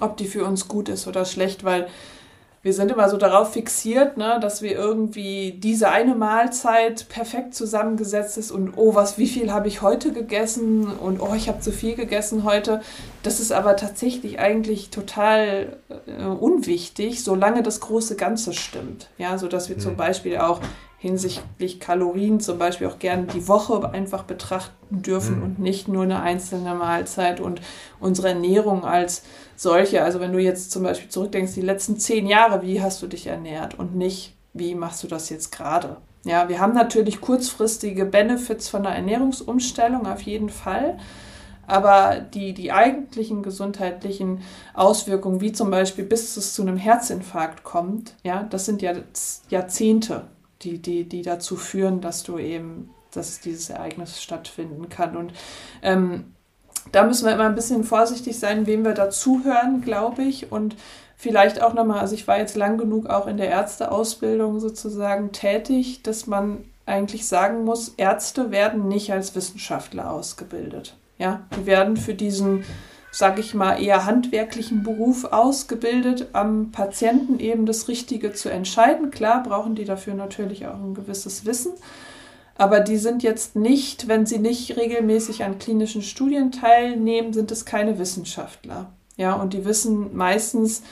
ob 0.00 0.16
die 0.16 0.26
für 0.26 0.44
uns 0.44 0.68
gut 0.68 0.88
ist 0.88 1.06
oder 1.06 1.24
schlecht, 1.24 1.64
weil 1.64 1.88
wir 2.62 2.72
sind 2.72 2.90
immer 2.90 3.10
so 3.10 3.18
darauf 3.18 3.52
fixiert, 3.52 4.16
ne, 4.16 4.38
dass 4.40 4.62
wir 4.62 4.72
irgendwie 4.72 5.52
diese 5.52 5.90
eine 5.90 6.14
Mahlzeit 6.14 7.08
perfekt 7.10 7.54
zusammengesetzt 7.54 8.38
ist 8.38 8.50
und 8.50 8.72
oh, 8.76 8.94
was, 8.94 9.18
wie 9.18 9.26
viel 9.26 9.52
habe 9.52 9.68
ich 9.68 9.82
heute 9.82 10.12
gegessen 10.12 10.86
und 10.86 11.20
oh, 11.20 11.34
ich 11.36 11.48
habe 11.48 11.60
zu 11.60 11.72
viel 11.72 11.94
gegessen 11.94 12.42
heute. 12.42 12.80
Das 13.24 13.40
ist 13.40 13.52
aber 13.52 13.74
tatsächlich 13.76 14.38
eigentlich 14.38 14.90
total 14.90 15.78
äh, 16.06 16.24
unwichtig, 16.24 17.24
solange 17.24 17.62
das 17.62 17.80
große 17.80 18.16
Ganze 18.16 18.52
stimmt. 18.52 19.08
Ja, 19.16 19.38
so 19.38 19.48
dass 19.48 19.70
wir 19.70 19.76
mhm. 19.76 19.80
zum 19.80 19.96
Beispiel 19.96 20.36
auch 20.36 20.60
hinsichtlich 20.98 21.80
Kalorien 21.80 22.38
zum 22.40 22.58
Beispiel 22.58 22.86
auch 22.86 22.98
gerne 22.98 23.24
die 23.24 23.48
Woche 23.48 23.90
einfach 23.92 24.24
betrachten 24.24 25.00
dürfen 25.00 25.38
mhm. 25.38 25.42
und 25.42 25.58
nicht 25.58 25.88
nur 25.88 26.02
eine 26.02 26.20
einzelne 26.20 26.74
Mahlzeit 26.74 27.40
und 27.40 27.62
unsere 27.98 28.28
Ernährung 28.28 28.84
als 28.84 29.22
solche. 29.56 30.02
Also 30.02 30.20
wenn 30.20 30.34
du 30.34 30.38
jetzt 30.38 30.70
zum 30.70 30.82
Beispiel 30.82 31.08
zurückdenkst, 31.08 31.54
die 31.54 31.62
letzten 31.62 31.98
zehn 31.98 32.26
Jahre, 32.26 32.60
wie 32.60 32.82
hast 32.82 33.00
du 33.00 33.06
dich 33.06 33.26
ernährt 33.26 33.78
und 33.78 33.96
nicht, 33.96 34.34
wie 34.52 34.74
machst 34.74 35.02
du 35.02 35.08
das 35.08 35.30
jetzt 35.30 35.50
gerade? 35.50 35.96
Ja, 36.24 36.50
wir 36.50 36.60
haben 36.60 36.74
natürlich 36.74 37.22
kurzfristige 37.22 38.04
Benefits 38.04 38.68
von 38.68 38.82
der 38.82 38.92
Ernährungsumstellung 38.92 40.06
auf 40.06 40.20
jeden 40.20 40.50
Fall. 40.50 40.98
Aber 41.66 42.20
die, 42.20 42.52
die 42.54 42.72
eigentlichen 42.72 43.42
gesundheitlichen 43.42 44.42
Auswirkungen, 44.74 45.40
wie 45.40 45.52
zum 45.52 45.70
Beispiel 45.70 46.04
bis 46.04 46.36
es 46.36 46.54
zu 46.54 46.62
einem 46.62 46.76
Herzinfarkt 46.76 47.64
kommt, 47.64 48.14
ja, 48.22 48.44
das 48.44 48.64
sind 48.64 48.82
ja 48.82 48.94
Jahrzehnte 49.48 50.24
die, 50.64 50.78
die, 50.78 51.04
die 51.04 51.22
dazu 51.22 51.56
führen, 51.56 52.00
dass 52.00 52.22
du 52.22 52.38
eben, 52.38 52.90
dass 53.12 53.40
dieses 53.40 53.70
Ereignis 53.70 54.22
stattfinden 54.22 54.88
kann. 54.88 55.16
Und 55.16 55.32
ähm, 55.82 56.34
da 56.92 57.04
müssen 57.04 57.26
wir 57.26 57.34
immer 57.34 57.46
ein 57.46 57.54
bisschen 57.54 57.84
vorsichtig 57.84 58.38
sein, 58.38 58.66
wem 58.66 58.84
wir 58.84 58.94
da 58.94 59.10
zuhören, 59.10 59.82
glaube 59.82 60.22
ich. 60.22 60.50
Und 60.52 60.76
vielleicht 61.16 61.62
auch 61.62 61.74
nochmal, 61.74 62.00
also 62.00 62.14
ich 62.14 62.26
war 62.26 62.38
jetzt 62.38 62.56
lang 62.56 62.78
genug 62.78 63.06
auch 63.06 63.26
in 63.26 63.36
der 63.36 63.50
Ärzteausbildung 63.50 64.60
sozusagen 64.60 65.32
tätig, 65.32 66.02
dass 66.02 66.26
man 66.26 66.64
eigentlich 66.86 67.26
sagen 67.26 67.64
muss, 67.64 67.90
Ärzte 67.96 68.50
werden 68.50 68.88
nicht 68.88 69.12
als 69.12 69.34
Wissenschaftler 69.34 70.10
ausgebildet. 70.10 70.96
Ja, 71.18 71.46
die 71.56 71.66
werden 71.66 71.96
für 71.96 72.14
diesen 72.14 72.64
sage 73.14 73.40
ich 73.40 73.54
mal, 73.54 73.80
eher 73.80 74.06
handwerklichen 74.06 74.82
Beruf 74.82 75.24
ausgebildet, 75.24 76.30
am 76.32 76.72
Patienten 76.72 77.38
eben 77.38 77.64
das 77.64 77.86
Richtige 77.86 78.32
zu 78.32 78.48
entscheiden. 78.48 79.12
Klar 79.12 79.44
brauchen 79.44 79.76
die 79.76 79.84
dafür 79.84 80.14
natürlich 80.14 80.66
auch 80.66 80.82
ein 80.82 80.94
gewisses 80.94 81.46
Wissen, 81.46 81.72
aber 82.56 82.80
die 82.80 82.96
sind 82.96 83.22
jetzt 83.22 83.54
nicht, 83.54 84.08
wenn 84.08 84.26
sie 84.26 84.38
nicht 84.38 84.76
regelmäßig 84.76 85.44
an 85.44 85.60
klinischen 85.60 86.02
Studien 86.02 86.50
teilnehmen, 86.50 87.32
sind 87.32 87.52
es 87.52 87.64
keine 87.64 88.00
Wissenschaftler. 88.00 88.92
Ja, 89.16 89.34
und 89.34 89.52
die 89.52 89.64
wissen 89.64 90.16
meistens, 90.16 90.82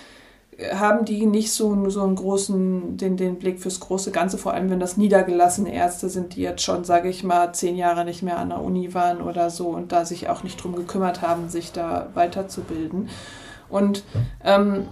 haben 0.72 1.04
die 1.04 1.26
nicht 1.26 1.52
so, 1.52 1.88
so 1.90 2.02
einen 2.02 2.16
großen, 2.16 2.96
den, 2.96 3.16
den 3.16 3.38
Blick 3.38 3.60
fürs 3.60 3.80
große 3.80 4.10
Ganze, 4.10 4.38
vor 4.38 4.54
allem 4.54 4.70
wenn 4.70 4.80
das 4.80 4.96
niedergelassene 4.96 5.72
Ärzte 5.72 6.08
sind, 6.08 6.36
die 6.36 6.42
jetzt 6.42 6.62
schon, 6.62 6.84
sage 6.84 7.08
ich 7.08 7.24
mal, 7.24 7.52
zehn 7.52 7.76
Jahre 7.76 8.04
nicht 8.04 8.22
mehr 8.22 8.38
an 8.38 8.50
der 8.50 8.62
Uni 8.62 8.94
waren 8.94 9.20
oder 9.20 9.50
so 9.50 9.68
und 9.68 9.92
da 9.92 10.04
sich 10.04 10.28
auch 10.28 10.42
nicht 10.42 10.62
drum 10.62 10.74
gekümmert 10.74 11.22
haben, 11.22 11.48
sich 11.48 11.72
da 11.72 12.08
weiterzubilden. 12.14 13.08
Und 13.72 14.04
ähm, 14.44 14.88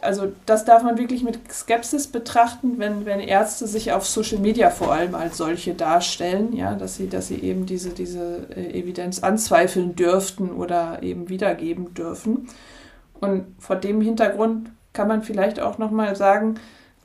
also 0.00 0.32
das 0.44 0.64
darf 0.64 0.82
man 0.82 0.98
wirklich 0.98 1.22
mit 1.22 1.38
Skepsis 1.52 2.08
betrachten, 2.08 2.78
wenn, 2.78 3.06
wenn 3.06 3.20
Ärzte 3.20 3.68
sich 3.68 3.92
auf 3.92 4.06
Social 4.06 4.38
Media 4.38 4.70
vor 4.70 4.92
allem 4.92 5.14
als 5.14 5.36
solche 5.36 5.74
darstellen, 5.74 6.52
ja, 6.52 6.74
dass 6.74 6.96
sie, 6.96 7.08
dass 7.08 7.28
sie 7.28 7.40
eben 7.40 7.64
diese, 7.64 7.90
diese 7.90 8.48
äh, 8.56 8.80
Evidenz 8.80 9.22
anzweifeln 9.22 9.94
dürften 9.94 10.50
oder 10.50 11.02
eben 11.02 11.28
wiedergeben 11.28 11.94
dürfen. 11.94 12.48
Und 13.20 13.54
vor 13.60 13.76
dem 13.76 14.00
Hintergrund 14.00 14.70
kann 14.92 15.08
man 15.08 15.22
vielleicht 15.22 15.60
auch 15.60 15.78
nochmal 15.78 16.16
sagen, 16.16 16.56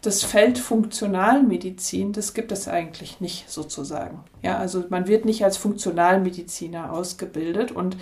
das 0.02 0.24
Feld 0.24 0.58
Funktionalmedizin, 0.58 2.14
das 2.14 2.34
gibt 2.34 2.52
es 2.52 2.68
eigentlich 2.68 3.20
nicht 3.20 3.50
sozusagen. 3.50 4.24
Ja, 4.42 4.58
also 4.58 4.86
man 4.90 5.08
wird 5.08 5.26
nicht 5.26 5.44
als 5.44 5.58
Funktionalmediziner 5.58 6.94
ausgebildet 6.94 7.72
und 7.72 7.98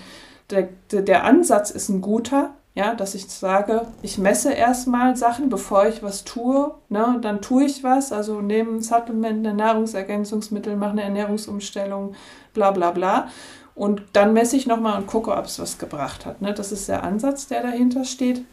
der, 0.50 0.70
der 0.92 1.24
Ansatz 1.24 1.72
ist 1.72 1.90
ein 1.90 2.02
guter, 2.02 2.54
ja, 2.76 2.94
dass 2.94 3.16
ich 3.16 3.28
sage, 3.28 3.88
ich 4.02 4.18
messe 4.18 4.52
erstmal 4.52 5.16
Sachen, 5.16 5.50
bevor 5.50 5.88
ich 5.88 6.04
was 6.04 6.26
tue, 6.26 6.76
ne, 6.90 7.18
dann 7.22 7.42
tue 7.42 7.64
ich 7.64 7.84
was, 7.84 8.12
also 8.12 8.42
nehme 8.42 8.74
ein 8.74 8.82
Supplement, 8.82 9.48
ein 9.48 9.56
Nahrungsergänzungsmittel, 9.56 10.76
mache 10.76 10.92
eine 10.92 11.04
Ernährungsumstellung, 11.04 12.16
bla 12.54 12.72
bla 12.72 12.92
bla. 12.92 13.30
Und 13.76 14.04
dann 14.14 14.34
messe 14.34 14.58
ich 14.58 14.68
nochmal 14.68 15.00
und 15.00 15.08
gucke, 15.08 15.32
ob 15.36 15.46
es 15.46 15.60
was 15.60 15.78
gebracht 15.78 16.26
hat. 16.26 16.42
Ne? 16.42 16.54
Das 16.54 16.72
ist 16.72 16.88
der 16.88 17.04
Ansatz, 17.04 17.48
der 17.48 17.62
dahinter 17.62 18.04
steht. 18.04 18.44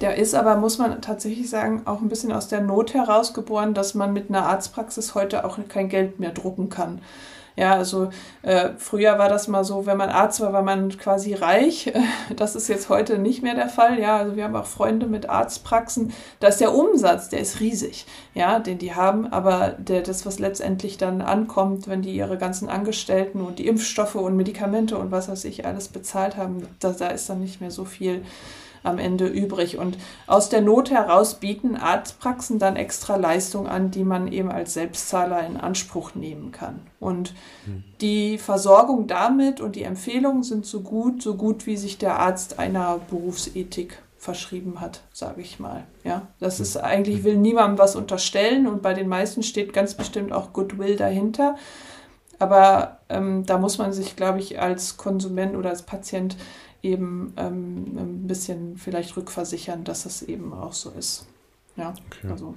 Der 0.00 0.16
ist 0.16 0.34
aber, 0.34 0.56
muss 0.56 0.78
man 0.78 1.00
tatsächlich 1.00 1.48
sagen, 1.48 1.82
auch 1.86 2.02
ein 2.02 2.08
bisschen 2.08 2.32
aus 2.32 2.48
der 2.48 2.60
Not 2.60 2.92
herausgeboren, 2.92 3.72
dass 3.72 3.94
man 3.94 4.12
mit 4.12 4.28
einer 4.28 4.46
Arztpraxis 4.46 5.14
heute 5.14 5.44
auch 5.44 5.58
kein 5.68 5.88
Geld 5.88 6.20
mehr 6.20 6.32
drucken 6.32 6.68
kann. 6.68 7.00
Ja, 7.56 7.72
also 7.72 8.10
äh, 8.42 8.70
früher 8.76 9.18
war 9.18 9.30
das 9.30 9.48
mal 9.48 9.64
so, 9.64 9.86
wenn 9.86 9.96
man 9.96 10.10
Arzt 10.10 10.40
war, 10.40 10.52
war 10.52 10.62
man 10.62 10.90
quasi 10.98 11.32
reich. 11.34 11.92
Das 12.36 12.56
ist 12.56 12.68
jetzt 12.68 12.88
heute 12.88 13.18
nicht 13.18 13.42
mehr 13.42 13.54
der 13.54 13.68
Fall. 13.68 13.98
Ja, 13.98 14.18
also 14.18 14.36
wir 14.36 14.44
haben 14.44 14.56
auch 14.56 14.66
Freunde 14.66 15.06
mit 15.06 15.30
Arztpraxen. 15.30 16.12
Da 16.40 16.48
ist 16.48 16.60
der 16.60 16.74
Umsatz, 16.74 17.28
der 17.30 17.40
ist 17.40 17.60
riesig, 17.60 18.04
ja, 18.34 18.58
den 18.58 18.78
die 18.78 18.94
haben. 18.94 19.26
Aber 19.32 19.74
der, 19.78 20.02
das, 20.02 20.26
was 20.26 20.38
letztendlich 20.38 20.98
dann 20.98 21.22
ankommt, 21.22 21.88
wenn 21.88 22.02
die 22.02 22.14
ihre 22.14 22.36
ganzen 22.36 22.68
Angestellten 22.68 23.40
und 23.40 23.58
die 23.58 23.66
Impfstoffe 23.68 24.16
und 24.16 24.36
Medikamente 24.36 24.98
und 24.98 25.10
was 25.12 25.28
weiß 25.28 25.44
ich 25.46 25.64
alles 25.64 25.88
bezahlt 25.88 26.36
haben, 26.36 26.66
da, 26.80 26.90
da 26.90 27.08
ist 27.08 27.30
dann 27.30 27.40
nicht 27.40 27.60
mehr 27.62 27.70
so 27.70 27.86
viel 27.86 28.22
am 28.86 28.98
Ende 28.98 29.26
übrig. 29.26 29.78
Und 29.78 29.98
aus 30.26 30.48
der 30.48 30.60
Not 30.60 30.90
heraus 30.90 31.34
bieten 31.34 31.76
Arztpraxen 31.76 32.58
dann 32.58 32.76
extra 32.76 33.16
Leistungen 33.16 33.66
an, 33.66 33.90
die 33.90 34.04
man 34.04 34.30
eben 34.32 34.50
als 34.50 34.74
Selbstzahler 34.74 35.46
in 35.46 35.56
Anspruch 35.56 36.14
nehmen 36.14 36.52
kann. 36.52 36.80
Und 37.00 37.34
hm. 37.64 37.84
die 38.00 38.38
Versorgung 38.38 39.06
damit 39.06 39.60
und 39.60 39.76
die 39.76 39.82
Empfehlungen 39.82 40.42
sind 40.42 40.66
so 40.66 40.80
gut, 40.80 41.22
so 41.22 41.34
gut 41.34 41.66
wie 41.66 41.76
sich 41.76 41.98
der 41.98 42.18
Arzt 42.18 42.58
einer 42.58 42.98
Berufsethik 43.10 43.98
verschrieben 44.18 44.80
hat, 44.80 45.02
sage 45.12 45.40
ich 45.40 45.60
mal. 45.60 45.84
Ja, 46.02 46.22
das 46.40 46.58
ist 46.60 46.76
hm. 46.76 46.84
eigentlich 46.84 47.24
will 47.24 47.36
niemandem 47.36 47.78
was 47.78 47.96
unterstellen 47.96 48.66
und 48.66 48.82
bei 48.82 48.94
den 48.94 49.08
meisten 49.08 49.42
steht 49.42 49.72
ganz 49.72 49.94
bestimmt 49.94 50.32
auch 50.32 50.52
Goodwill 50.52 50.96
dahinter. 50.96 51.56
Aber 52.38 52.98
ähm, 53.08 53.46
da 53.46 53.58
muss 53.58 53.78
man 53.78 53.92
sich, 53.92 54.16
glaube 54.16 54.40
ich, 54.40 54.60
als 54.60 54.96
Konsument 54.96 55.56
oder 55.56 55.70
als 55.70 55.82
Patient 55.82 56.36
eben 56.86 57.32
ähm, 57.36 57.96
ein 57.96 58.26
bisschen 58.26 58.76
vielleicht 58.76 59.16
rückversichern, 59.16 59.84
dass 59.84 60.06
es 60.06 60.22
eben 60.22 60.52
auch 60.52 60.72
so 60.72 60.90
ist. 60.90 61.26
Ja, 61.76 61.94
okay. 62.06 62.28
also. 62.30 62.54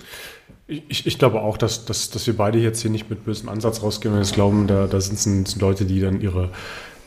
Ich, 0.68 1.08
ich 1.08 1.18
glaube 1.18 1.42
auch, 1.42 1.58
dass, 1.58 1.86
dass, 1.86 2.10
dass 2.10 2.28
wir 2.28 2.38
beide 2.38 2.60
jetzt 2.60 2.82
hier 2.82 2.92
nicht 2.92 3.10
mit 3.10 3.26
bösem 3.26 3.50
Ansatz 3.50 3.82
rausgehen 3.82 4.14
und 4.14 4.22
jetzt 4.22 4.34
glauben, 4.34 4.68
da, 4.68 4.88
da 4.88 5.02
sind 5.02 5.48
es 5.48 5.56
Leute, 5.60 5.86
die 5.86 6.00
dann 6.00 6.22
ihre 6.22 6.52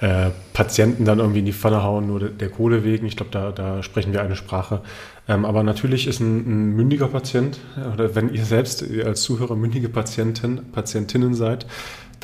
äh, 0.00 0.30
Patienten 0.52 1.04
dann 1.04 1.20
irgendwie 1.20 1.38
in 1.38 1.44
die 1.46 1.52
Pfanne 1.52 1.84
hauen, 1.84 2.08
nur 2.08 2.18
der, 2.18 2.28
der 2.30 2.48
Kohle 2.50 2.82
wegen. 2.82 3.06
Ich 3.06 3.16
glaube, 3.16 3.30
da, 3.30 3.52
da 3.52 3.84
sprechen 3.84 4.12
wir 4.12 4.20
eine 4.20 4.34
Sprache. 4.34 4.82
Ähm, 5.28 5.44
aber 5.44 5.62
natürlich 5.62 6.08
ist 6.08 6.18
ein, 6.18 6.38
ein, 6.38 6.76
mündiger 6.76 7.06
Patient, 7.06 7.60
oder 7.94 8.16
wenn 8.16 8.34
ihr 8.34 8.44
selbst 8.44 8.84
als 9.04 9.22
Zuhörer 9.22 9.54
mündige 9.54 9.88
Patienten, 9.88 10.72
Patientinnen 10.72 11.34
seid, 11.34 11.66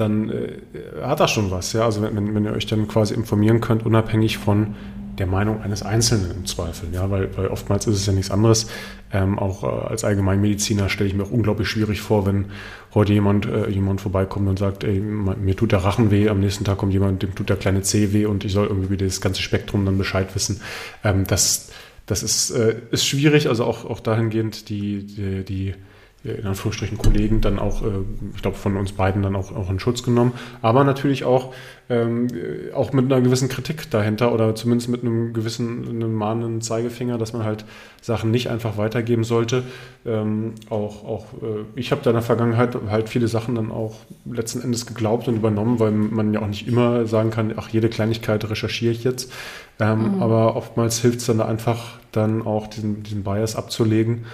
dann 0.01 0.31
äh, 0.31 0.59
hat 1.03 1.21
das 1.21 1.31
schon 1.31 1.51
was. 1.51 1.73
Ja? 1.73 1.85
Also 1.85 2.03
wenn, 2.03 2.35
wenn 2.35 2.45
ihr 2.45 2.53
euch 2.53 2.67
dann 2.67 2.89
quasi 2.89 3.15
informieren 3.15 3.61
könnt, 3.61 3.85
unabhängig 3.85 4.39
von 4.39 4.75
der 5.19 5.27
Meinung 5.27 5.63
eines 5.63 5.83
Einzelnen 5.83 6.31
im 6.31 6.47
Zweifel, 6.47 6.91
ja, 6.93 7.11
weil, 7.11 7.37
weil 7.37 7.49
oftmals 7.49 7.89
ist 7.89 7.97
es 7.97 8.07
ja 8.07 8.13
nichts 8.13 8.31
anderes. 8.31 8.69
Ähm, 9.13 9.39
auch 9.39 9.65
äh, 9.65 9.89
als 9.89 10.05
Allgemeinmediziner 10.05 10.89
stelle 10.89 11.09
ich 11.09 11.17
mir 11.17 11.25
auch 11.25 11.31
unglaublich 11.31 11.69
schwierig 11.69 12.01
vor, 12.01 12.25
wenn 12.25 12.47
heute 12.95 13.13
jemand, 13.13 13.47
äh, 13.47 13.69
jemand 13.69 14.01
vorbeikommt 14.01 14.49
und 14.49 14.59
sagt, 14.59 14.85
ey, 14.85 15.01
mir 15.01 15.57
tut 15.57 15.73
der 15.73 15.81
Rachen 15.81 16.13
weh, 16.13 16.29
am 16.29 16.39
nächsten 16.39 16.65
Tag 16.65 16.79
kommt 16.79 16.93
jemand, 16.93 17.23
dem 17.23 17.35
tut 17.35 17.49
der 17.49 17.57
kleine 17.57 17.83
Zeh 17.83 18.13
weh 18.13 18.27
und 18.27 18.45
ich 18.45 18.53
soll 18.53 18.69
irgendwie 18.69 18.97
das 18.97 19.21
ganze 19.21 19.43
Spektrum 19.43 19.85
dann 19.85 19.99
Bescheid 19.99 20.33
wissen. 20.35 20.61
Ähm, 21.03 21.25
das 21.27 21.71
das 22.09 22.23
ist, 22.23 22.51
äh, 22.51 22.77
ist 22.91 23.07
schwierig, 23.07 23.49
also 23.49 23.65
auch, 23.65 23.85
auch 23.85 24.01
dahingehend 24.01 24.71
die, 24.71 25.07
die, 25.07 25.45
die 25.45 25.75
in 26.24 26.46
Anführungsstrichen 26.46 26.98
Kollegen 26.98 27.40
dann 27.40 27.61
auch, 27.61 27.83
äh, 27.83 27.90
ich 28.35 28.42
glaube, 28.42 28.57
von 28.57 28.76
uns 28.76 28.92
beiden 28.92 29.22
dann 29.22 29.37
auch, 29.37 29.54
auch 29.54 29.70
in 29.70 29.78
Schutz 29.78 30.02
genommen. 30.02 30.33
Aber 30.62 30.83
natürlich 30.83 31.24
auch, 31.24 31.54
ähm, 31.88 32.26
auch 32.74 32.92
mit 32.92 33.04
einer 33.04 33.20
gewissen 33.20 33.48
Kritik 33.48 33.88
dahinter 33.90 34.33
oder 34.35 34.57
zumindest 34.57 34.90
mit 34.90 35.02
einem 35.02 35.33
gewissen, 35.33 35.88
einem 35.88 36.12
mahnenden 36.14 36.61
Zeigefinger, 36.61 37.18
dass 37.18 37.33
man 37.33 37.44
halt 37.44 37.64
Sachen 38.02 38.33
nicht 38.33 38.50
einfach 38.50 38.76
weitergeben 38.76 39.22
sollte. 39.22 39.62
Ähm, 40.04 40.54
auch 40.70 41.04
auch 41.04 41.26
äh, 41.35 41.64
ich 41.76 41.92
habe 41.92 42.02
da 42.02 42.11
in 42.11 42.14
der 42.14 42.22
Vergangenheit 42.22 42.76
halt 42.90 43.09
viele 43.09 43.28
Sachen 43.28 43.54
dann 43.54 43.70
auch 43.70 43.96
letzten 44.24 44.61
Endes 44.61 44.87
geglaubt 44.87 45.28
und 45.28 45.37
übernommen, 45.37 45.78
weil 45.78 45.92
man 45.92 46.35
ja 46.35 46.42
auch 46.42 46.48
nicht 46.48 46.66
immer 46.66 47.07
sagen 47.07 47.31
kann, 47.31 47.54
ach, 47.57 47.68
jede 47.68 47.88
Kleinigkeit 47.88 48.48
recherchiere 48.50 48.92
ich 48.92 49.04
jetzt. 49.04 49.33
Ähm, 49.78 50.16
mhm. 50.16 50.22
Aber 50.22 50.57
oftmals 50.57 51.00
hilft 51.00 51.20
es 51.20 51.26
dann 51.26 51.40
einfach, 51.40 52.00
dann 52.11 52.44
auch 52.44 52.66
diesen, 52.66 53.04
diesen 53.04 53.22
Bias 53.22 53.54
abzulegen 53.54 54.26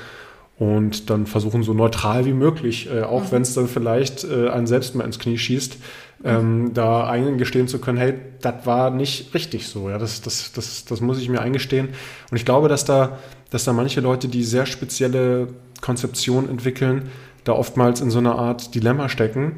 und 0.59 1.11
dann 1.11 1.27
versuchen 1.27 1.63
so 1.63 1.75
neutral 1.75 2.27
wie 2.27 2.33
möglich, 2.33 2.89
äh, 2.89 3.03
auch 3.03 3.25
mhm. 3.25 3.33
wenn 3.33 3.43
es 3.43 3.55
dann 3.55 3.67
vielleicht 3.67 4.25
äh, 4.25 4.49
einen 4.49 4.67
selbst 4.67 4.95
mal 4.95 5.05
ins 5.05 5.19
Knie 5.19 5.39
schießt, 5.39 5.79
ähm, 6.25 6.71
da 6.73 7.07
eingestehen 7.07 7.69
zu 7.69 7.81
können, 7.81 7.99
hey, 7.99 8.15
das 8.41 8.65
war 8.65 8.91
nicht 8.91 9.35
richtig 9.35 9.67
so, 9.67 9.91
ja, 9.91 9.99
das, 9.99 10.23
das, 10.23 10.53
das, 10.53 10.85
das 10.85 11.01
muss 11.01 11.21
ich 11.21 11.29
mir 11.29 11.41
eingestehen. 11.41 11.89
Und 12.31 12.37
ich 12.37 12.45
glaube, 12.45 12.69
dass 12.69 12.85
da, 12.85 13.19
dass 13.51 13.65
da 13.65 13.73
manche 13.73 14.01
Leute, 14.01 14.29
die 14.29 14.45
sehr 14.45 14.67
spezielle 14.67 15.49
Konzeptionen 15.81 16.49
entwickeln, 16.49 17.11
da 17.43 17.53
oftmals 17.53 18.01
in 18.01 18.11
so 18.11 18.19
einer 18.19 18.37
Art 18.37 18.75
Dilemma 18.75 19.09
stecken. 19.09 19.57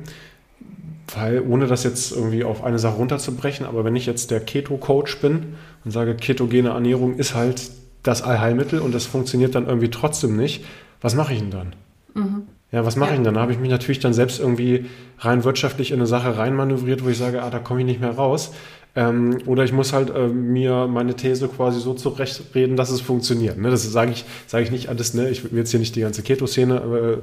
Weil, 1.14 1.40
ohne 1.40 1.68
das 1.68 1.85
jetzt 1.85 2.11
irgendwie 2.11 2.42
auf 2.42 2.64
eine 2.64 2.80
Sache 2.80 2.96
runterzubrechen, 2.96 3.64
aber 3.64 3.85
wenn 3.85 3.94
ich 3.94 4.06
jetzt 4.06 4.32
der 4.32 4.40
Keto-Coach 4.40 5.20
bin 5.20 5.54
und 5.85 5.92
sage, 5.92 6.16
ketogene 6.16 6.70
Ernährung 6.70 7.14
ist 7.14 7.37
halt 7.37 7.70
das 8.02 8.22
Allheilmittel 8.22 8.80
und 8.80 8.92
das 8.92 9.06
funktioniert 9.06 9.54
dann 9.54 9.66
irgendwie 9.66 9.90
trotzdem 9.90 10.37
nicht, 10.37 10.64
was 11.07 11.14
mache 11.14 11.35
ich 11.35 11.38
denn 11.38 11.53
dann? 11.53 11.77
Mhm. 12.14 12.42
Ja, 12.73 12.85
was 12.85 12.97
mache 12.97 13.11
ja. 13.11 13.14
ich 13.14 13.19
denn 13.19 13.25
dann? 13.25 13.35
Da 13.35 13.40
habe 13.40 13.53
ich 13.53 13.61
mich 13.61 13.71
natürlich 13.71 14.01
dann 14.01 14.12
selbst 14.12 14.40
irgendwie 14.40 14.87
rein 15.21 15.45
wirtschaftlich 15.45 15.92
in 15.92 15.99
eine 15.99 16.09
Sache 16.09 16.37
reinmanövriert, 16.37 17.05
wo 17.05 17.09
ich 17.09 17.16
sage, 17.16 17.45
ah, 17.45 17.49
da 17.49 17.61
komme 17.61 17.79
ich 17.79 17.87
nicht 17.87 18.01
mehr 18.01 18.11
raus. 18.11 18.53
Ähm, 18.97 19.38
oder 19.47 19.62
ich 19.62 19.73
muss 19.73 19.92
halt 19.92 20.11
äh, 20.11 20.27
mir 20.27 20.88
meine 20.88 21.14
These 21.14 21.47
quasi 21.47 21.79
so 21.79 21.95
zurechtreden, 21.95 22.75
dass 22.75 22.90
es 22.90 23.01
funktioniert. 23.01 23.57
Ne? 23.57 23.71
Das 23.71 23.85
sage 23.85 24.11
ich, 24.11 24.25
sage 24.49 24.64
ich 24.64 24.73
nicht 24.73 24.88
alles. 24.88 25.14
Ne? 25.14 25.31
Ich 25.31 25.45
will 25.45 25.57
jetzt 25.57 25.71
hier 25.71 25.79
nicht 25.79 25.95
die 25.95 26.01
ganze 26.01 26.23
Keto-Szene 26.23 27.23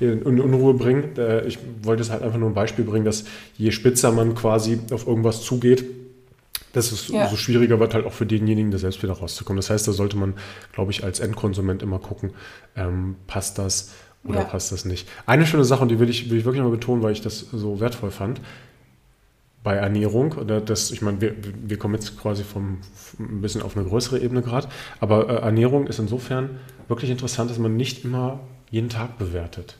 äh, 0.00 0.04
in, 0.04 0.20
in, 0.20 0.38
Unruhe 0.38 0.74
bringen. 0.74 1.16
Äh, 1.16 1.46
ich 1.46 1.58
wollte 1.82 2.02
es 2.02 2.10
halt 2.10 2.22
einfach 2.22 2.38
nur 2.38 2.50
ein 2.50 2.54
Beispiel 2.54 2.84
bringen, 2.84 3.06
dass 3.06 3.24
je 3.56 3.70
spitzer 3.70 4.12
man 4.12 4.34
quasi 4.34 4.78
auf 4.90 5.06
irgendwas 5.06 5.40
zugeht, 5.40 5.86
desto 6.74 7.12
ja. 7.12 7.28
so 7.28 7.36
schwieriger 7.36 7.78
wird 7.80 7.94
halt 7.94 8.06
auch 8.06 8.12
für 8.12 8.26
denjenigen, 8.26 8.70
da 8.70 8.78
selbst 8.78 9.02
wieder 9.02 9.12
rauszukommen. 9.12 9.58
Das 9.58 9.70
heißt, 9.70 9.86
da 9.86 9.92
sollte 9.92 10.16
man, 10.16 10.34
glaube 10.72 10.90
ich, 10.90 11.04
als 11.04 11.20
Endkonsument 11.20 11.82
immer 11.82 11.98
gucken, 11.98 12.32
ähm, 12.76 13.16
passt 13.26 13.58
das 13.58 13.92
oder 14.24 14.40
ja. 14.40 14.44
passt 14.44 14.72
das 14.72 14.84
nicht. 14.84 15.08
Eine 15.26 15.46
schöne 15.46 15.64
Sache, 15.64 15.82
und 15.82 15.88
die 15.88 15.98
will 15.98 16.08
ich, 16.08 16.30
will 16.30 16.38
ich 16.38 16.44
wirklich 16.44 16.62
mal 16.62 16.70
betonen, 16.70 17.02
weil 17.02 17.12
ich 17.12 17.20
das 17.20 17.40
so 17.52 17.80
wertvoll 17.80 18.10
fand 18.10 18.40
bei 19.62 19.74
Ernährung. 19.74 20.32
Oder 20.32 20.60
das, 20.60 20.90
ich 20.90 21.02
meine, 21.02 21.20
wir, 21.20 21.34
wir 21.40 21.78
kommen 21.78 21.94
jetzt 21.94 22.18
quasi 22.20 22.44
vom, 22.44 22.78
ein 23.18 23.40
bisschen 23.40 23.62
auf 23.62 23.76
eine 23.76 23.86
größere 23.86 24.18
Ebene 24.20 24.42
gerade, 24.42 24.68
aber 25.00 25.28
äh, 25.28 25.34
Ernährung 25.42 25.86
ist 25.86 25.98
insofern 25.98 26.58
wirklich 26.88 27.10
interessant, 27.10 27.50
dass 27.50 27.58
man 27.58 27.76
nicht 27.76 28.04
immer 28.04 28.40
jeden 28.70 28.88
Tag 28.88 29.18
bewertet. 29.18 29.76